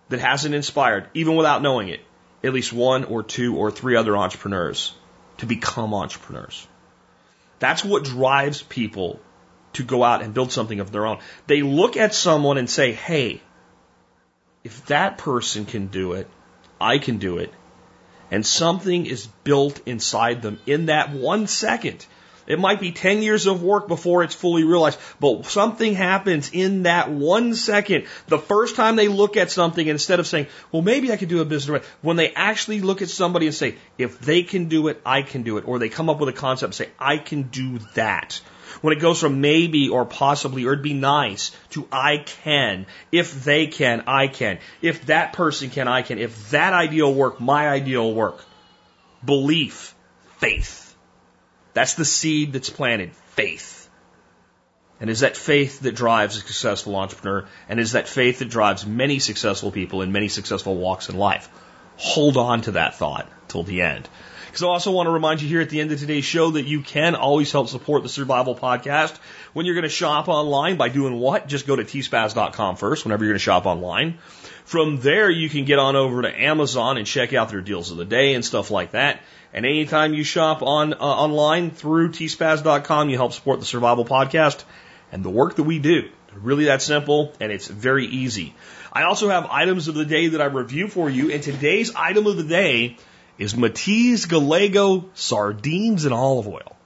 that 0.08 0.20
hasn't 0.20 0.54
inspired, 0.54 1.08
even 1.14 1.36
without 1.36 1.62
knowing 1.62 1.88
it, 1.88 2.00
at 2.42 2.52
least 2.52 2.72
one 2.72 3.04
or 3.04 3.22
two 3.22 3.56
or 3.56 3.70
three 3.70 3.96
other 3.96 4.16
entrepreneurs 4.16 4.94
to 5.38 5.46
become 5.46 5.94
entrepreneurs. 5.94 6.66
That's 7.60 7.84
what 7.84 8.04
drives 8.04 8.62
people 8.62 9.20
to 9.74 9.82
go 9.82 10.04
out 10.04 10.22
and 10.22 10.34
build 10.34 10.52
something 10.52 10.80
of 10.80 10.92
their 10.92 11.06
own. 11.06 11.18
They 11.46 11.62
look 11.62 11.96
at 11.96 12.14
someone 12.14 12.58
and 12.58 12.68
say, 12.68 12.92
hey, 12.92 13.42
if 14.64 14.86
that 14.86 15.18
person 15.18 15.64
can 15.64 15.86
do 15.86 16.12
it, 16.12 16.28
I 16.80 16.98
can 16.98 17.18
do 17.18 17.38
it. 17.38 17.52
And 18.30 18.46
something 18.46 19.06
is 19.06 19.26
built 19.44 19.80
inside 19.86 20.42
them 20.42 20.58
in 20.66 20.86
that 20.86 21.10
one 21.10 21.46
second. 21.46 22.06
It 22.46 22.58
might 22.58 22.80
be 22.80 22.90
10 22.90 23.22
years 23.22 23.46
of 23.46 23.62
work 23.62 23.86
before 23.86 24.24
it's 24.24 24.34
fully 24.34 24.64
realized, 24.64 24.98
but 25.20 25.46
something 25.46 25.94
happens 25.94 26.50
in 26.52 26.84
that 26.84 27.10
one 27.10 27.54
second. 27.54 28.06
The 28.26 28.38
first 28.38 28.74
time 28.74 28.96
they 28.96 29.08
look 29.08 29.36
at 29.36 29.50
something, 29.50 29.86
instead 29.86 30.18
of 30.18 30.26
saying, 30.26 30.48
well, 30.72 30.82
maybe 30.82 31.12
I 31.12 31.16
could 31.16 31.28
do 31.28 31.40
a 31.40 31.44
business, 31.44 31.84
when 32.00 32.16
they 32.16 32.32
actually 32.32 32.80
look 32.80 33.00
at 33.00 33.10
somebody 33.10 33.46
and 33.46 33.54
say, 33.54 33.76
if 33.96 34.18
they 34.18 34.42
can 34.42 34.68
do 34.68 34.88
it, 34.88 35.00
I 35.06 35.22
can 35.22 35.42
do 35.42 35.58
it. 35.58 35.68
Or 35.68 35.78
they 35.78 35.88
come 35.88 36.10
up 36.10 36.18
with 36.18 36.28
a 36.30 36.32
concept 36.32 36.68
and 36.68 36.74
say, 36.74 36.88
I 36.98 37.18
can 37.18 37.42
do 37.44 37.78
that. 37.94 38.40
When 38.80 38.96
it 38.96 39.00
goes 39.00 39.20
from 39.20 39.40
maybe 39.40 39.88
or 39.88 40.04
possibly 40.04 40.64
or 40.64 40.72
it'd 40.72 40.82
be 40.82 40.94
nice 40.94 41.52
to 41.70 41.86
I 41.92 42.18
can. 42.18 42.86
If 43.10 43.44
they 43.44 43.66
can, 43.66 44.04
I 44.06 44.28
can. 44.28 44.58
If 44.80 45.06
that 45.06 45.32
person 45.32 45.70
can, 45.70 45.88
I 45.88 46.02
can. 46.02 46.18
If 46.18 46.50
that 46.50 46.72
idea 46.72 47.04
will 47.04 47.14
work, 47.14 47.40
my 47.40 47.68
idea 47.68 48.00
will 48.00 48.14
work. 48.14 48.44
Belief, 49.24 49.94
faith. 50.38 50.96
That's 51.74 51.94
the 51.94 52.04
seed 52.04 52.52
that's 52.52 52.70
planted. 52.70 53.14
Faith. 53.34 53.88
And 55.00 55.10
is 55.10 55.20
that 55.20 55.36
faith 55.36 55.80
that 55.80 55.96
drives 55.96 56.36
a 56.36 56.40
successful 56.40 56.94
entrepreneur? 56.94 57.46
And 57.68 57.80
is 57.80 57.92
that 57.92 58.08
faith 58.08 58.38
that 58.38 58.48
drives 58.48 58.86
many 58.86 59.18
successful 59.18 59.72
people 59.72 60.02
in 60.02 60.12
many 60.12 60.28
successful 60.28 60.76
walks 60.76 61.08
in 61.08 61.16
life? 61.18 61.48
Hold 61.96 62.36
on 62.36 62.62
to 62.62 62.72
that 62.72 62.94
thought 62.94 63.28
till 63.48 63.64
the 63.64 63.82
end. 63.82 64.08
Because 64.52 64.64
I 64.64 64.66
also 64.66 64.90
want 64.90 65.06
to 65.06 65.12
remind 65.12 65.40
you 65.40 65.48
here 65.48 65.62
at 65.62 65.70
the 65.70 65.80
end 65.80 65.92
of 65.92 65.98
today's 65.98 66.26
show 66.26 66.50
that 66.50 66.66
you 66.66 66.82
can 66.82 67.14
always 67.14 67.50
help 67.50 67.70
support 67.70 68.02
the 68.02 68.10
Survival 68.10 68.54
Podcast 68.54 69.16
when 69.54 69.64
you're 69.64 69.74
going 69.74 69.84
to 69.84 69.88
shop 69.88 70.28
online 70.28 70.76
by 70.76 70.90
doing 70.90 71.18
what? 71.18 71.48
Just 71.48 71.66
go 71.66 71.74
to 71.74 71.82
tspaz.com 71.84 72.76
first 72.76 73.06
whenever 73.06 73.24
you're 73.24 73.32
going 73.32 73.38
to 73.38 73.42
shop 73.42 73.64
online. 73.64 74.18
From 74.66 75.00
there, 75.00 75.30
you 75.30 75.48
can 75.48 75.64
get 75.64 75.78
on 75.78 75.96
over 75.96 76.20
to 76.20 76.28
Amazon 76.28 76.98
and 76.98 77.06
check 77.06 77.32
out 77.32 77.48
their 77.48 77.62
deals 77.62 77.92
of 77.92 77.96
the 77.96 78.04
day 78.04 78.34
and 78.34 78.44
stuff 78.44 78.70
like 78.70 78.90
that. 78.90 79.22
And 79.54 79.64
anytime 79.64 80.12
you 80.12 80.22
shop 80.22 80.60
on 80.60 80.92
uh, 80.92 80.98
online 80.98 81.70
through 81.70 82.10
tspaz.com, 82.10 83.08
you 83.08 83.16
help 83.16 83.32
support 83.32 83.58
the 83.58 83.64
Survival 83.64 84.04
Podcast 84.04 84.64
and 85.10 85.24
the 85.24 85.30
work 85.30 85.56
that 85.56 85.62
we 85.62 85.78
do. 85.78 86.10
Really 86.34 86.66
that 86.66 86.82
simple, 86.82 87.32
and 87.40 87.50
it's 87.50 87.68
very 87.68 88.04
easy. 88.04 88.54
I 88.92 89.04
also 89.04 89.30
have 89.30 89.46
items 89.46 89.88
of 89.88 89.94
the 89.94 90.04
day 90.04 90.28
that 90.28 90.42
I 90.42 90.46
review 90.46 90.88
for 90.88 91.08
you, 91.08 91.30
and 91.30 91.42
today's 91.42 91.94
item 91.94 92.26
of 92.26 92.36
the 92.36 92.44
day 92.44 92.98
is 93.38 93.54
Matiz 93.54 94.28
Gallego 94.28 95.10
sardines 95.14 96.04
and 96.04 96.14
olive 96.14 96.48
oil. 96.48 96.76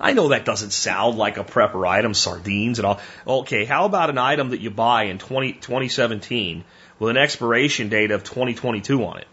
I 0.00 0.12
know 0.12 0.28
that 0.28 0.44
doesn't 0.44 0.70
sound 0.70 1.18
like 1.18 1.38
a 1.38 1.44
prepper 1.44 1.86
item, 1.86 2.14
sardines 2.14 2.78
and 2.78 2.86
all. 2.86 3.00
Okay, 3.26 3.64
how 3.64 3.84
about 3.84 4.10
an 4.10 4.18
item 4.18 4.50
that 4.50 4.60
you 4.60 4.70
buy 4.70 5.04
in 5.04 5.18
20, 5.18 5.54
2017 5.54 6.64
with 6.98 7.10
an 7.10 7.16
expiration 7.16 7.88
date 7.88 8.12
of 8.12 8.22
2022 8.22 9.04
on 9.04 9.18
it 9.18 9.26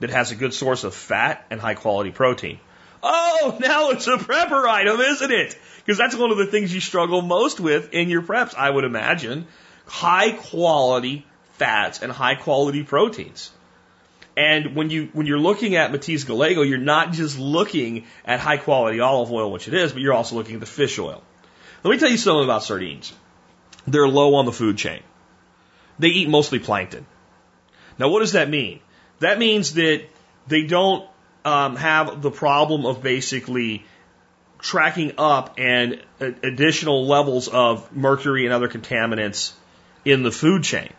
that 0.00 0.10
has 0.10 0.30
a 0.30 0.36
good 0.36 0.52
source 0.52 0.84
of 0.84 0.94
fat 0.94 1.46
and 1.50 1.60
high 1.60 1.74
quality 1.74 2.10
protein? 2.10 2.58
Oh, 3.02 3.56
now 3.60 3.90
it's 3.90 4.06
a 4.06 4.16
prepper 4.16 4.68
item, 4.68 5.00
isn't 5.00 5.32
it? 5.32 5.58
Because 5.78 5.98
that's 5.98 6.14
one 6.14 6.30
of 6.30 6.36
the 6.36 6.46
things 6.46 6.72
you 6.72 6.80
struggle 6.80 7.22
most 7.22 7.58
with 7.58 7.92
in 7.92 8.10
your 8.10 8.22
preps, 8.22 8.54
I 8.54 8.70
would 8.70 8.84
imagine. 8.84 9.46
High 9.86 10.32
quality 10.32 11.26
fats 11.54 12.02
and 12.02 12.12
high 12.12 12.36
quality 12.36 12.84
proteins. 12.84 13.50
And 14.36 14.74
when 14.74 14.90
you 14.90 15.10
when 15.12 15.26
you're 15.26 15.38
looking 15.38 15.76
at 15.76 15.92
Matiz 15.92 16.26
Gallego, 16.26 16.62
you're 16.62 16.78
not 16.78 17.12
just 17.12 17.38
looking 17.38 18.06
at 18.24 18.40
high 18.40 18.56
quality 18.56 19.00
olive 19.00 19.30
oil, 19.30 19.52
which 19.52 19.68
it 19.68 19.74
is, 19.74 19.92
but 19.92 20.00
you're 20.00 20.14
also 20.14 20.36
looking 20.36 20.54
at 20.54 20.60
the 20.60 20.66
fish 20.66 20.98
oil. 20.98 21.22
Let 21.82 21.90
me 21.90 21.98
tell 21.98 22.10
you 22.10 22.16
something 22.16 22.44
about 22.44 22.62
sardines. 22.62 23.12
They're 23.86 24.08
low 24.08 24.36
on 24.36 24.46
the 24.46 24.52
food 24.52 24.78
chain. 24.78 25.02
They 25.98 26.08
eat 26.08 26.28
mostly 26.28 26.58
plankton. 26.58 27.06
Now, 27.98 28.08
what 28.08 28.20
does 28.20 28.32
that 28.32 28.48
mean? 28.48 28.80
That 29.18 29.38
means 29.38 29.74
that 29.74 30.04
they 30.46 30.62
don't 30.64 31.08
um, 31.44 31.76
have 31.76 32.22
the 32.22 32.30
problem 32.30 32.86
of 32.86 33.02
basically 33.02 33.84
tracking 34.58 35.12
up 35.18 35.54
and 35.58 36.00
additional 36.20 37.06
levels 37.06 37.48
of 37.48 37.94
mercury 37.94 38.44
and 38.44 38.54
other 38.54 38.68
contaminants 38.68 39.52
in 40.04 40.22
the 40.22 40.30
food 40.30 40.62
chain. 40.62 40.92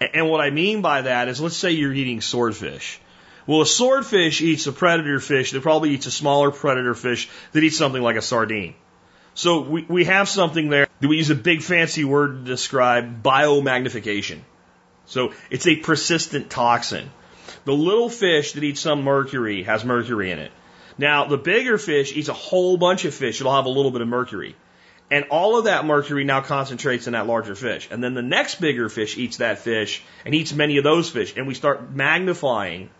And 0.00 0.30
what 0.30 0.40
I 0.40 0.50
mean 0.50 0.80
by 0.80 1.02
that 1.02 1.28
is, 1.28 1.40
let's 1.40 1.56
say 1.56 1.72
you're 1.72 1.92
eating 1.92 2.20
swordfish. 2.20 3.00
Well, 3.46 3.62
a 3.62 3.66
swordfish 3.66 4.40
eats 4.40 4.66
a 4.66 4.72
predator 4.72 5.20
fish 5.20 5.52
that 5.52 5.62
probably 5.62 5.90
eats 5.90 6.06
a 6.06 6.10
smaller 6.10 6.50
predator 6.50 6.94
fish 6.94 7.28
that 7.52 7.62
eats 7.62 7.76
something 7.76 8.02
like 8.02 8.16
a 8.16 8.22
sardine. 8.22 8.74
So 9.34 9.60
we, 9.60 9.84
we 9.88 10.04
have 10.04 10.28
something 10.28 10.68
there 10.70 10.88
that 11.00 11.08
we 11.08 11.16
use 11.16 11.30
a 11.30 11.34
big 11.34 11.62
fancy 11.62 12.04
word 12.04 12.44
to 12.44 12.44
describe 12.44 13.22
biomagnification. 13.22 14.40
So 15.06 15.32
it's 15.50 15.66
a 15.66 15.76
persistent 15.76 16.50
toxin. 16.50 17.10
The 17.64 17.72
little 17.72 18.08
fish 18.08 18.52
that 18.52 18.64
eats 18.64 18.80
some 18.80 19.02
mercury 19.02 19.64
has 19.64 19.84
mercury 19.84 20.30
in 20.30 20.38
it. 20.38 20.52
Now, 20.98 21.26
the 21.26 21.38
bigger 21.38 21.78
fish 21.78 22.14
eats 22.14 22.28
a 22.28 22.34
whole 22.34 22.76
bunch 22.76 23.04
of 23.04 23.14
fish 23.14 23.38
that'll 23.38 23.54
have 23.54 23.66
a 23.66 23.70
little 23.70 23.90
bit 23.90 24.00
of 24.02 24.08
mercury. 24.08 24.54
And 25.10 25.24
all 25.30 25.58
of 25.58 25.64
that 25.64 25.84
mercury 25.84 26.24
now 26.24 26.40
concentrates 26.40 27.08
in 27.08 27.14
that 27.14 27.26
larger 27.26 27.56
fish. 27.56 27.88
And 27.90 28.02
then 28.02 28.14
the 28.14 28.22
next 28.22 28.60
bigger 28.60 28.88
fish 28.88 29.18
eats 29.18 29.38
that 29.38 29.58
fish 29.58 30.02
and 30.24 30.34
eats 30.34 30.52
many 30.52 30.76
of 30.78 30.84
those 30.84 31.10
fish. 31.10 31.34
And 31.36 31.48
we 31.48 31.54
start 31.54 31.90
magnifying 31.90 32.90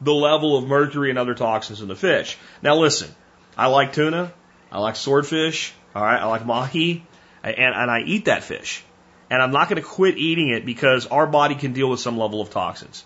the 0.00 0.14
level 0.14 0.56
of 0.56 0.66
mercury 0.66 1.10
and 1.10 1.18
other 1.18 1.34
toxins 1.34 1.80
in 1.80 1.86
the 1.86 1.94
fish. 1.94 2.36
Now 2.60 2.76
listen, 2.76 3.08
I 3.56 3.68
like 3.68 3.92
tuna. 3.92 4.32
I 4.72 4.80
like 4.80 4.96
swordfish. 4.96 5.72
All 5.94 6.02
right. 6.02 6.20
I 6.20 6.26
like 6.26 6.44
mahi. 6.44 7.06
And, 7.44 7.56
and 7.56 7.90
I 7.90 8.00
eat 8.00 8.24
that 8.24 8.42
fish. 8.42 8.84
And 9.30 9.40
I'm 9.40 9.52
not 9.52 9.68
going 9.68 9.80
to 9.80 9.88
quit 9.88 10.18
eating 10.18 10.50
it 10.50 10.66
because 10.66 11.06
our 11.06 11.26
body 11.26 11.54
can 11.54 11.72
deal 11.72 11.88
with 11.88 12.00
some 12.00 12.18
level 12.18 12.40
of 12.40 12.50
toxins. 12.50 13.04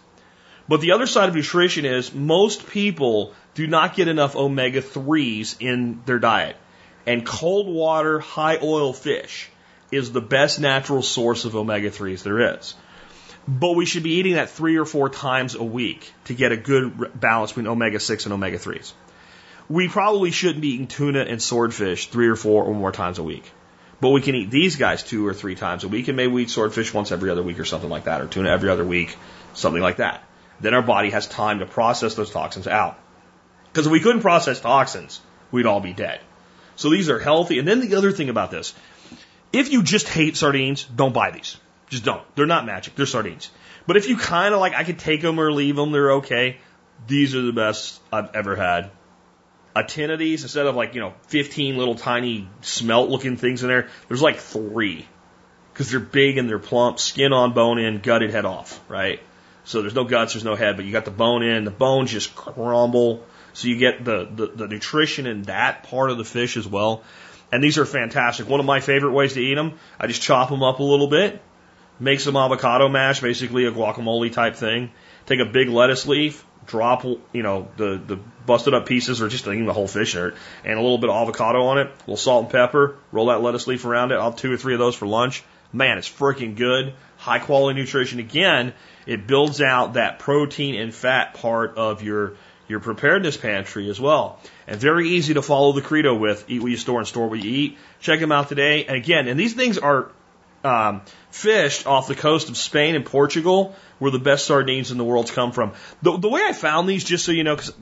But 0.69 0.81
the 0.81 0.93
other 0.93 1.07
side 1.07 1.29
of 1.29 1.35
nutrition 1.35 1.85
is 1.85 2.15
most 2.15 2.69
people 2.69 3.35
do 3.55 3.67
not 3.67 3.95
get 3.95 4.09
enough 4.09 4.37
omega 4.37 4.81
3s 4.81 5.57
in 5.61 6.01
their 6.07 6.19
diet. 6.19 6.57
And 7.07 7.27
cold 7.27 7.67
water, 7.67 8.21
high 8.21 8.59
oil 8.63 8.93
fish 8.93 9.49
is 9.91 10.13
the 10.13 10.21
best 10.21 10.61
natural 10.61 11.03
source 11.03 11.45
of 11.45 11.57
omega 11.57 11.91
3s 11.91 12.23
there 12.23 12.57
is. 12.57 12.75
But 13.47 13.73
we 13.73 13.87
should 13.87 14.05
be 14.05 14.15
eating 14.15 14.35
that 14.35 14.51
three 14.51 14.77
or 14.77 14.85
four 14.85 15.09
times 15.09 15.55
a 15.55 15.65
week 15.65 16.13
to 16.27 16.35
get 16.35 16.53
a 16.53 16.57
good 16.57 17.19
balance 17.19 17.51
between 17.51 17.67
omega 17.67 17.99
6 17.99 18.25
and 18.27 18.33
omega 18.33 18.59
3s. 18.59 18.93
We 19.69 19.89
probably 19.89 20.31
shouldn't 20.31 20.61
be 20.61 20.75
eating 20.75 20.87
tuna 20.87 21.21
and 21.21 21.43
swordfish 21.43 22.09
three 22.09 22.29
or 22.29 22.37
four 22.37 22.65
or 22.65 22.75
more 22.75 22.93
times 22.93 23.19
a 23.19 23.23
week. 23.23 23.51
But 24.01 24.11
we 24.11 24.21
can 24.21 24.35
eat 24.35 24.51
these 24.51 24.77
guys 24.77 25.03
two 25.03 25.27
or 25.27 25.35
three 25.35 25.55
times 25.55 25.85
a 25.85 25.89
week, 25.89 26.09
and 26.09 26.17
maybe 26.17 26.33
we 26.33 26.43
eat 26.43 26.51
swordfish 26.51 26.93
once 26.93 27.13
every 27.13 27.31
other 27.31 27.43
week 27.43 27.59
or 27.59 27.65
something 27.65 27.91
like 27.91 28.05
that, 28.05 28.21
or 28.21 28.27
tuna 28.27 28.51
every 28.51 28.69
other 28.69 28.85
week, 28.85 29.17
something 29.55 29.83
like 29.83 29.97
that. 29.97 30.25
Then 30.61 30.75
our 30.75 30.83
body 30.83 31.11
has 31.11 31.27
time 31.27 31.61
to 31.61 31.67
process 31.67 32.15
those 32.15 32.31
toxins 32.31 32.67
out. 32.67 32.99
Because 33.73 33.87
if 33.87 33.93
we 33.93 34.01
couldn't 34.01 34.23
process 34.23 34.61
toxins, 34.61 35.21
we'd 35.51 35.67
all 35.67 35.81
be 35.81 35.93
dead. 35.93 36.21
So 36.83 36.91
these 36.91 37.09
are 37.09 37.21
healthy. 37.21 37.61
And 37.61 37.69
then 37.69 37.79
the 37.79 37.95
other 37.95 38.11
thing 38.11 38.29
about 38.29 38.51
this, 38.51 38.75
if 39.53 39.71
you 39.71 39.85
just 39.85 40.09
hate 40.09 40.37
sardines, 40.37 40.83
don't 40.83 41.15
buy 41.15 41.31
these. 41.31 41.57
Just 41.91 42.05
don't. 42.05 42.23
They're 42.35 42.45
not 42.45 42.67
magic. 42.67 42.97
They're 42.97 43.07
sardines. 43.07 43.53
But 43.87 43.97
if 43.97 44.09
you 44.09 44.17
kind 44.17 44.53
of 44.53 44.59
like, 44.59 44.75
I 44.75 44.83
could 44.83 44.99
take 44.99 45.23
them 45.23 45.39
or 45.39 45.53
leave 45.53 45.77
them, 45.77 45.93
they're 45.93 46.15
okay. 46.15 46.57
These 47.07 47.37
are 47.37 47.43
the 47.43 47.53
best 47.53 48.01
I've 48.13 48.35
ever 48.35 48.57
had. 48.57 48.91
A 49.77 49.85
tin 49.85 50.11
of 50.11 50.19
these, 50.19 50.43
instead 50.43 50.67
of 50.67 50.75
like, 50.75 50.97
you 50.97 51.01
know, 51.01 51.15
15 51.29 51.77
little 51.77 51.95
tiny 51.95 52.49
smelt 52.63 53.11
looking 53.11 53.37
things 53.37 53.63
in 53.63 53.69
there, 53.69 53.89
there's 54.09 54.21
like 54.21 54.39
three. 54.39 55.07
because 55.73 55.91
they're 55.91 56.01
big 56.01 56.37
and 56.37 56.49
they're 56.49 56.59
plump, 56.59 56.99
skin 56.99 57.33
on, 57.33 57.53
bone 57.53 57.79
in, 57.79 58.01
gutted, 58.01 58.31
head 58.31 58.45
off, 58.45 58.81
right? 58.89 59.21
So 59.65 59.81
there's 59.81 59.95
no 59.95 60.05
guts, 60.05 60.35
there's 60.35 60.45
no 60.45 60.57
head, 60.57 60.77
but 60.77 60.85
you 60.85 60.93
got 60.93 61.05
the 61.05 61.11
bone 61.11 61.43
in. 61.43 61.65
The 61.65 61.71
bones 61.71 62.11
just 62.11 62.35
crumble, 62.35 63.25
so 63.53 63.69
you 63.69 63.77
get 63.77 64.05
the, 64.05 64.29
the, 64.35 64.47
the 64.47 64.69
nutrition 64.69 65.27
in 65.27 65.43
that 65.43 65.85
part 65.85 66.11
of 66.11 66.19
the 66.19 66.25
fish 66.25 66.57
as 66.57 66.67
well. 66.67 67.03
And 67.51 67.63
these 67.63 67.79
are 67.79 67.85
fantastic. 67.85 68.49
One 68.49 68.61
of 68.61 68.67
my 68.67 68.81
favorite 68.81 69.13
ways 69.13 69.35
to 69.35 69.41
eat 69.41 69.55
them, 69.55 69.79
I 70.01 70.07
just 70.07 70.23
chop 70.23 70.49
them 70.49 70.63
up 70.63 70.79
a 70.79 70.83
little 70.83 71.09
bit, 71.09 71.43
make 72.01 72.21
some 72.21 72.37
avocado 72.37 72.89
mash, 72.89 73.21
basically 73.21 73.67
a 73.67 73.73
guacamole 73.73 74.33
type 74.33 74.57
thing. 74.57 74.91
Take 75.27 75.41
a 75.41 75.45
big 75.45 75.69
lettuce 75.69 76.07
leaf, 76.07 76.45
drop, 76.67 77.05
you 77.05 77.43
know, 77.43 77.69
the, 77.77 78.01
the 78.05 78.19
busted 78.47 78.75
up 78.75 78.87
pieces 78.87 79.21
or 79.21 79.29
just 79.29 79.45
the 79.45 79.73
whole 79.73 79.87
fish 79.87 80.17
in 80.17 80.29
it, 80.29 80.35
and 80.65 80.79
a 80.79 80.83
little 80.83 80.99
bit 80.99 81.11
of 81.11 81.17
avocado 81.17 81.63
on 81.65 81.79
it, 81.79 81.87
a 81.87 82.01
little 82.01 82.17
salt 82.17 82.45
and 82.45 82.53
pepper, 82.53 82.97
roll 83.13 83.27
that 83.27 83.43
lettuce 83.43 83.67
leaf 83.67 83.85
around 83.85 84.13
it. 84.13 84.17
I'll 84.17 84.31
have 84.31 84.37
two 84.37 84.53
or 84.53 84.57
three 84.57 84.75
of 84.75 84.81
those 84.81 84.95
for 84.95 85.07
lunch. 85.07 85.45
Man, 85.73 85.99
it's 85.99 86.09
freaking 86.09 86.57
good. 86.57 86.95
High 87.17 87.39
quality 87.39 87.81
nutrition. 87.81 88.19
Again, 88.19 88.75
it 89.07 89.27
builds 89.27 89.61
out 89.61 89.95
that 89.95 90.19
protein 90.19 90.75
and 90.75 90.95
fat 90.95 91.35
part 91.35 91.77
of 91.77 92.03
your 92.03 92.35
your 92.73 92.81
preparedness 92.81 93.37
pantry 93.37 93.89
as 93.89 94.01
well. 94.01 94.41
And 94.67 94.81
very 94.81 95.11
easy 95.11 95.35
to 95.35 95.43
follow 95.43 95.73
the 95.73 95.83
credo 95.83 96.15
with 96.15 96.47
eat 96.49 96.61
what 96.61 96.71
you 96.71 96.77
store 96.77 96.99
and 96.99 97.07
store 97.07 97.29
what 97.29 97.43
you 97.43 97.51
eat. 97.51 97.79
Check 98.01 98.19
them 98.19 98.33
out 98.33 98.49
today. 98.49 98.87
And 98.87 98.97
again, 98.97 99.29
and 99.29 99.39
these 99.39 99.53
things 99.53 99.79
are 99.79 100.11
um, 100.65 101.03
fished 101.31 101.87
off 101.87 102.09
the 102.09 102.15
coast 102.15 102.49
of 102.49 102.57
Spain 102.57 102.95
and 102.95 103.05
Portugal, 103.05 103.77
where 103.99 104.11
the 104.11 104.19
best 104.19 104.47
sardines 104.47 104.91
in 104.91 104.99
the 104.99 105.05
world 105.05 105.31
come 105.31 105.53
from. 105.53 105.73
The, 106.01 106.17
the 106.17 106.29
way 106.29 106.41
I 106.43 106.53
found 106.53 106.89
these, 106.89 107.05
just 107.05 107.25
so 107.25 107.33
you 107.33 107.45
know, 107.45 107.57
because 107.57 107.75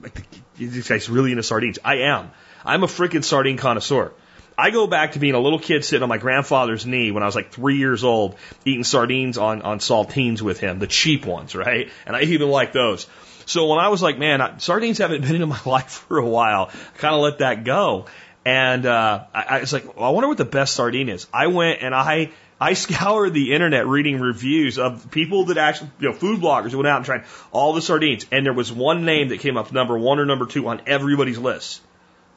this 0.58 0.88
guy's 0.88 1.08
really 1.08 1.30
into 1.30 1.42
sardines, 1.42 1.78
I 1.84 1.98
am. 1.98 2.30
I'm 2.64 2.82
a 2.82 2.88
freaking 2.88 3.24
sardine 3.24 3.56
connoisseur. 3.56 4.12
I 4.58 4.70
go 4.70 4.86
back 4.86 5.12
to 5.12 5.18
being 5.18 5.34
a 5.34 5.40
little 5.40 5.58
kid 5.58 5.84
sitting 5.84 6.02
on 6.02 6.08
my 6.08 6.18
grandfather's 6.18 6.84
knee 6.84 7.12
when 7.12 7.22
I 7.22 7.26
was 7.26 7.34
like 7.34 7.50
three 7.50 7.78
years 7.78 8.04
old, 8.04 8.36
eating 8.66 8.84
sardines 8.84 9.38
on, 9.38 9.62
on 9.62 9.78
saltines 9.78 10.42
with 10.42 10.60
him, 10.60 10.80
the 10.80 10.86
cheap 10.86 11.24
ones, 11.24 11.54
right? 11.54 11.90
And 12.04 12.14
I 12.14 12.22
even 12.22 12.50
like 12.50 12.72
those. 12.72 13.06
So 13.50 13.66
when 13.66 13.80
I 13.80 13.88
was 13.88 14.00
like, 14.00 14.16
man, 14.16 14.60
sardines 14.60 14.98
haven't 14.98 15.22
been 15.26 15.34
into 15.34 15.48
my 15.48 15.60
life 15.66 16.04
for 16.08 16.18
a 16.18 16.26
while, 16.26 16.70
I 16.72 16.98
kind 16.98 17.16
of 17.16 17.20
let 17.20 17.38
that 17.38 17.64
go. 17.64 18.06
And 18.44 18.86
uh, 18.86 19.24
I, 19.34 19.42
I 19.42 19.60
was 19.60 19.72
like, 19.72 19.96
well, 19.96 20.06
I 20.06 20.10
wonder 20.10 20.28
what 20.28 20.38
the 20.38 20.44
best 20.44 20.74
sardine 20.74 21.08
is. 21.08 21.26
I 21.34 21.48
went 21.48 21.82
and 21.82 21.92
I 21.92 22.30
I 22.60 22.72
scoured 22.84 23.34
the 23.34 23.52
internet 23.52 23.88
reading 23.88 24.20
reviews 24.20 24.78
of 24.78 25.10
people 25.10 25.46
that 25.46 25.58
actually, 25.58 25.90
you 25.98 26.10
know, 26.10 26.14
food 26.14 26.40
bloggers 26.40 26.74
went 26.76 26.86
out 26.86 26.98
and 26.98 27.04
tried 27.04 27.24
all 27.50 27.72
the 27.72 27.82
sardines, 27.82 28.24
and 28.30 28.46
there 28.46 28.52
was 28.52 28.72
one 28.72 29.04
name 29.04 29.30
that 29.30 29.40
came 29.40 29.56
up 29.56 29.72
number 29.72 29.98
one 29.98 30.20
or 30.20 30.26
number 30.26 30.46
two 30.46 30.68
on 30.68 30.82
everybody's 30.86 31.38
list, 31.38 31.82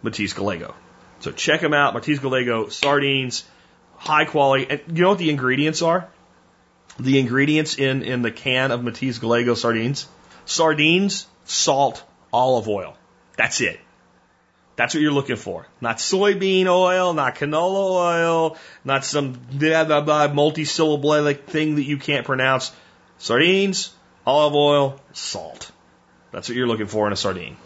Matiz 0.03 0.33
Gallego. 0.35 0.73
So 1.19 1.31
check 1.31 1.61
them 1.61 1.75
out, 1.75 1.93
Matiz 1.93 2.21
Gallego 2.21 2.69
sardines, 2.69 3.45
high 3.97 4.25
quality. 4.25 4.65
And 4.67 4.81
you 4.97 5.03
know 5.03 5.09
what 5.09 5.19
the 5.19 5.29
ingredients 5.29 5.83
are? 5.83 6.09
The 6.99 7.19
ingredients 7.19 7.77
in 7.77 8.01
in 8.01 8.23
the 8.23 8.31
can 8.31 8.71
of 8.71 8.81
Matiz 8.81 9.21
Gallego 9.21 9.53
sardines 9.53 10.07
sardines, 10.45 11.27
salt, 11.45 12.03
olive 12.31 12.67
oil. 12.67 12.97
That's 13.37 13.61
it. 13.61 13.79
That's 14.75 14.95
what 14.95 15.01
you're 15.01 15.11
looking 15.11 15.35
for. 15.35 15.67
Not 15.81 15.97
soybean 15.97 16.65
oil, 16.65 17.13
not 17.13 17.35
canola 17.35 17.91
oil, 17.91 18.57
not 18.83 19.05
some 19.05 19.33
blah, 19.33 19.83
blah, 19.83 20.01
blah, 20.01 20.27
multi-syllable 20.33 21.33
thing 21.33 21.75
that 21.75 21.83
you 21.83 21.97
can't 21.97 22.25
pronounce. 22.25 22.71
Sardines, 23.19 23.93
olive 24.25 24.55
oil, 24.55 24.99
salt. 25.13 25.71
That's 26.31 26.49
what 26.49 26.57
you're 26.57 26.67
looking 26.67 26.87
for 26.87 27.05
in 27.05 27.13
a 27.13 27.15
sardine. 27.15 27.57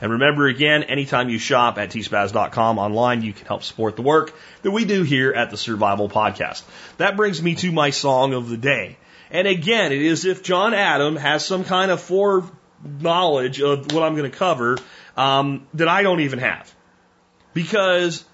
And 0.00 0.12
remember 0.12 0.46
again, 0.46 0.84
anytime 0.84 1.30
you 1.30 1.38
shop 1.38 1.78
at 1.78 1.90
tspaz.com 1.90 2.78
online, 2.78 3.22
you 3.22 3.32
can 3.32 3.46
help 3.46 3.62
support 3.62 3.96
the 3.96 4.02
work 4.02 4.34
that 4.62 4.70
we 4.70 4.84
do 4.84 5.02
here 5.02 5.32
at 5.32 5.50
the 5.50 5.56
Survival 5.56 6.08
Podcast. 6.08 6.62
That 6.98 7.16
brings 7.16 7.42
me 7.42 7.54
to 7.56 7.72
my 7.72 7.90
song 7.90 8.34
of 8.34 8.48
the 8.48 8.58
day. 8.58 8.98
And 9.30 9.48
again, 9.48 9.92
it 9.92 10.02
is 10.02 10.24
if 10.24 10.42
John 10.42 10.74
Adam 10.74 11.16
has 11.16 11.44
some 11.44 11.64
kind 11.64 11.90
of 11.90 12.00
foreknowledge 12.00 13.60
of 13.60 13.92
what 13.92 14.02
I'm 14.02 14.16
going 14.16 14.30
to 14.30 14.36
cover 14.36 14.78
um, 15.16 15.66
that 15.74 15.88
I 15.88 16.02
don't 16.02 16.20
even 16.20 16.38
have. 16.38 16.72
Because 17.54 18.24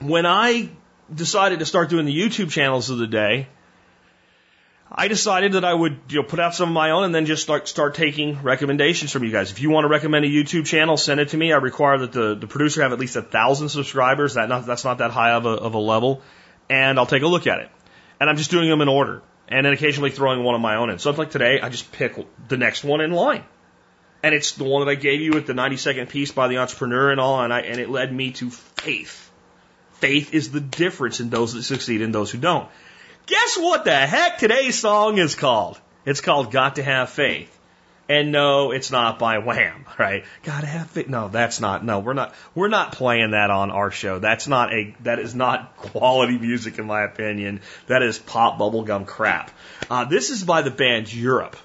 when 0.00 0.24
I 0.24 0.70
decided 1.12 1.58
to 1.58 1.66
start 1.66 1.90
doing 1.90 2.06
the 2.06 2.16
YouTube 2.16 2.50
channels 2.50 2.88
of 2.90 2.98
the 2.98 3.06
day, 3.06 3.48
I 4.92 5.08
decided 5.08 5.52
that 5.52 5.64
I 5.64 5.72
would 5.72 6.00
you 6.08 6.22
know, 6.22 6.26
put 6.26 6.40
out 6.40 6.54
some 6.54 6.68
of 6.68 6.74
my 6.74 6.90
own 6.90 7.04
and 7.04 7.14
then 7.14 7.26
just 7.26 7.42
start 7.42 7.68
start 7.68 7.94
taking 7.94 8.42
recommendations 8.42 9.12
from 9.12 9.22
you 9.22 9.30
guys. 9.30 9.52
If 9.52 9.60
you 9.60 9.70
want 9.70 9.84
to 9.84 9.88
recommend 9.88 10.24
a 10.24 10.28
YouTube 10.28 10.66
channel, 10.66 10.96
send 10.96 11.20
it 11.20 11.28
to 11.28 11.36
me. 11.36 11.52
I 11.52 11.58
require 11.58 11.98
that 11.98 12.12
the, 12.12 12.34
the 12.34 12.48
producer 12.48 12.82
have 12.82 12.92
at 12.92 12.98
least 12.98 13.14
a 13.14 13.22
thousand 13.22 13.68
subscribers. 13.68 14.34
That 14.34 14.48
not, 14.48 14.66
that's 14.66 14.84
not 14.84 14.98
that 14.98 15.12
high 15.12 15.32
of 15.32 15.46
a, 15.46 15.50
of 15.50 15.74
a 15.74 15.78
level, 15.78 16.22
and 16.68 16.98
I'll 16.98 17.06
take 17.06 17.22
a 17.22 17.28
look 17.28 17.46
at 17.46 17.60
it. 17.60 17.70
And 18.20 18.28
I'm 18.28 18.36
just 18.36 18.50
doing 18.50 18.68
them 18.68 18.80
in 18.80 18.88
order 18.88 19.22
and 19.50 19.66
then 19.66 19.72
occasionally 19.72 20.10
throwing 20.10 20.44
one 20.44 20.54
of 20.54 20.60
my 20.60 20.76
own 20.76 20.90
in. 20.90 20.98
So 20.98 21.10
like 21.10 21.30
today, 21.30 21.60
I 21.60 21.68
just 21.68 21.90
pick 21.92 22.16
the 22.48 22.56
next 22.56 22.84
one 22.84 23.00
in 23.00 23.10
line. 23.10 23.44
And 24.22 24.34
it's 24.34 24.52
the 24.52 24.64
one 24.64 24.84
that 24.84 24.90
I 24.90 24.94
gave 24.94 25.20
you 25.20 25.32
with 25.32 25.46
the 25.46 25.54
90 25.54 25.76
second 25.78 26.08
piece 26.08 26.30
by 26.30 26.48
the 26.48 26.58
entrepreneur 26.58 27.10
and 27.10 27.20
all, 27.20 27.42
and 27.42 27.52
I, 27.52 27.60
and 27.60 27.80
it 27.80 27.90
led 27.90 28.12
me 28.12 28.32
to 28.32 28.50
faith. 28.50 29.30
Faith 29.94 30.34
is 30.34 30.50
the 30.50 30.60
difference 30.60 31.20
in 31.20 31.30
those 31.30 31.54
that 31.54 31.62
succeed 31.62 32.02
and 32.02 32.14
those 32.14 32.30
who 32.30 32.38
don't. 32.38 32.68
Guess 33.26 33.58
what 33.58 33.84
the 33.84 33.94
heck 33.94 34.38
today's 34.38 34.78
song 34.78 35.18
is 35.18 35.34
called? 35.34 35.80
It's 36.04 36.20
called 36.20 36.52
Got 36.52 36.76
to 36.76 36.82
Have 36.82 37.10
Faith. 37.10 37.56
And 38.10 38.32
no, 38.32 38.72
it's 38.72 38.90
not 38.90 39.20
by 39.20 39.38
Wham, 39.38 39.86
right? 39.96 40.24
Gotta 40.42 40.66
have 40.66 40.90
faith. 40.90 41.06
No, 41.06 41.28
that's 41.28 41.60
not. 41.60 41.84
No, 41.84 42.00
we're 42.00 42.12
not. 42.12 42.34
We're 42.56 42.66
not 42.66 42.90
playing 42.90 43.30
that 43.30 43.50
on 43.50 43.70
our 43.70 43.92
show. 43.92 44.18
That's 44.18 44.48
not 44.48 44.72
a. 44.74 44.96
That 45.04 45.20
is 45.20 45.32
not 45.32 45.76
quality 45.76 46.36
music, 46.36 46.80
in 46.80 46.86
my 46.86 47.04
opinion. 47.04 47.60
That 47.86 48.02
is 48.02 48.18
pop 48.18 48.58
bubblegum 48.58 49.06
crap. 49.06 49.52
Uh, 49.88 50.06
this 50.06 50.30
is 50.30 50.42
by 50.42 50.62
the 50.62 50.72
band 50.72 51.14
Europe, 51.14 51.56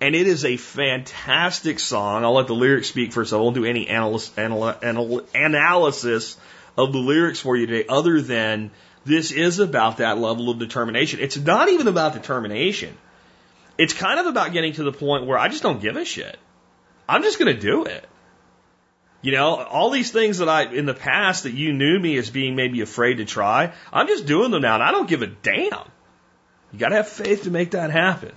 and 0.00 0.16
it 0.16 0.26
is 0.26 0.44
a 0.44 0.56
fantastic 0.56 1.78
song. 1.78 2.24
I'll 2.24 2.34
let 2.34 2.48
the 2.48 2.54
lyrics 2.54 2.88
speak 2.88 3.12
for 3.12 3.22
itself. 3.22 3.38
I 3.38 3.42
won't 3.44 3.54
do 3.54 3.64
any 3.64 3.86
analysis, 3.86 4.36
anal, 4.36 4.74
anal, 4.82 5.22
analysis 5.36 6.36
of 6.76 6.92
the 6.92 6.98
lyrics 6.98 7.38
for 7.38 7.56
you 7.56 7.68
today, 7.68 7.86
other 7.88 8.20
than 8.20 8.72
this 9.04 9.30
is 9.30 9.60
about 9.60 9.98
that 9.98 10.18
level 10.18 10.50
of 10.50 10.58
determination. 10.58 11.20
It's 11.20 11.36
not 11.36 11.68
even 11.68 11.86
about 11.86 12.14
determination 12.14 12.96
it's 13.78 13.92
kind 13.92 14.20
of 14.20 14.26
about 14.26 14.52
getting 14.52 14.72
to 14.74 14.84
the 14.84 14.92
point 14.92 15.26
where 15.26 15.38
I 15.38 15.48
just 15.48 15.62
don't 15.62 15.80
give 15.80 15.96
a 15.96 16.04
shit. 16.04 16.38
I'm 17.08 17.22
just 17.22 17.38
going 17.38 17.54
to 17.54 17.60
do 17.60 17.84
it. 17.84 18.08
You 19.22 19.32
know, 19.32 19.56
all 19.56 19.90
these 19.90 20.10
things 20.10 20.38
that 20.38 20.48
I, 20.48 20.64
in 20.64 20.84
the 20.84 20.94
past 20.94 21.44
that 21.44 21.54
you 21.54 21.72
knew 21.72 21.98
me 21.98 22.16
as 22.18 22.28
being 22.30 22.56
maybe 22.56 22.82
afraid 22.82 23.14
to 23.14 23.24
try, 23.24 23.72
I'm 23.92 24.06
just 24.06 24.26
doing 24.26 24.50
them 24.50 24.62
now 24.62 24.74
and 24.74 24.82
I 24.82 24.92
don't 24.92 25.08
give 25.08 25.22
a 25.22 25.26
damn. 25.26 25.88
You 26.72 26.78
got 26.78 26.90
to 26.90 26.96
have 26.96 27.08
faith 27.08 27.44
to 27.44 27.50
make 27.50 27.70
that 27.70 27.90
happen. 27.90 28.32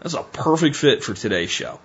That's 0.00 0.14
a 0.14 0.22
perfect 0.22 0.76
fit 0.76 1.02
for 1.02 1.14
today's 1.14 1.50
show. 1.50 1.80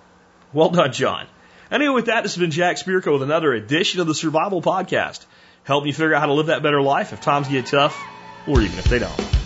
Well 0.52 0.70
done, 0.70 0.92
John. 0.92 1.26
Anyway, 1.70 1.94
with 1.94 2.06
that, 2.06 2.22
this 2.22 2.34
has 2.34 2.40
been 2.40 2.50
Jack 2.50 2.76
Spirko 2.76 3.12
with 3.12 3.22
another 3.22 3.52
edition 3.52 4.00
of 4.00 4.06
the 4.06 4.14
Survival 4.14 4.62
Podcast. 4.62 5.24
Helping 5.64 5.88
you 5.88 5.92
figure 5.92 6.14
out 6.14 6.20
how 6.20 6.26
to 6.26 6.32
live 6.32 6.46
that 6.46 6.62
better 6.62 6.80
life 6.80 7.12
if 7.12 7.20
times 7.20 7.48
get 7.48 7.66
tough 7.66 8.00
or 8.46 8.60
even 8.60 8.78
if 8.78 8.84
they 8.84 8.98
don't. 8.98 9.37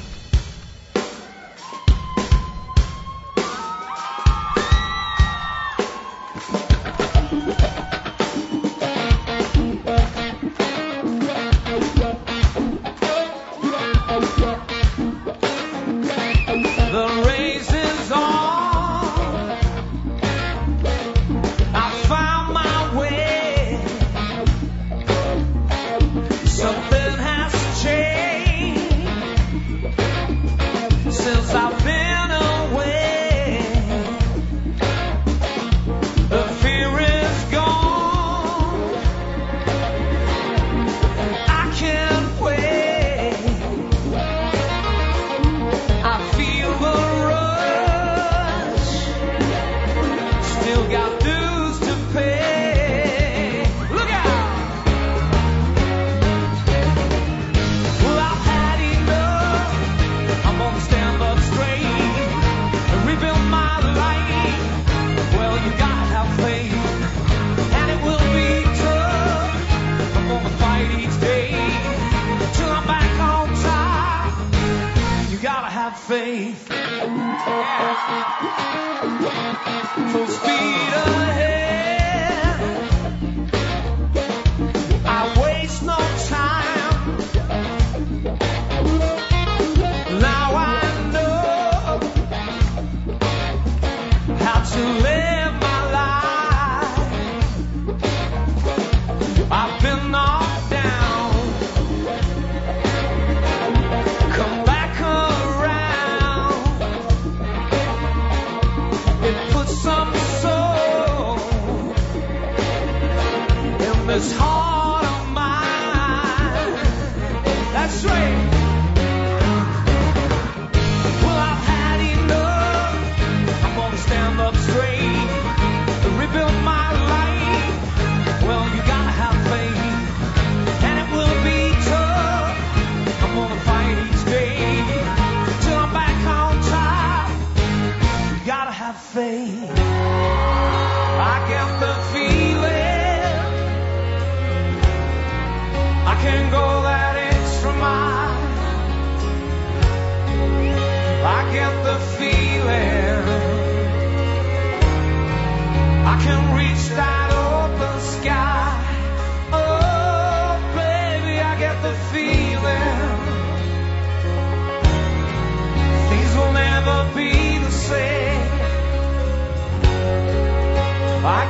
Life. 99.93 100.12
I've 100.12 100.51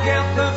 I 0.05 0.52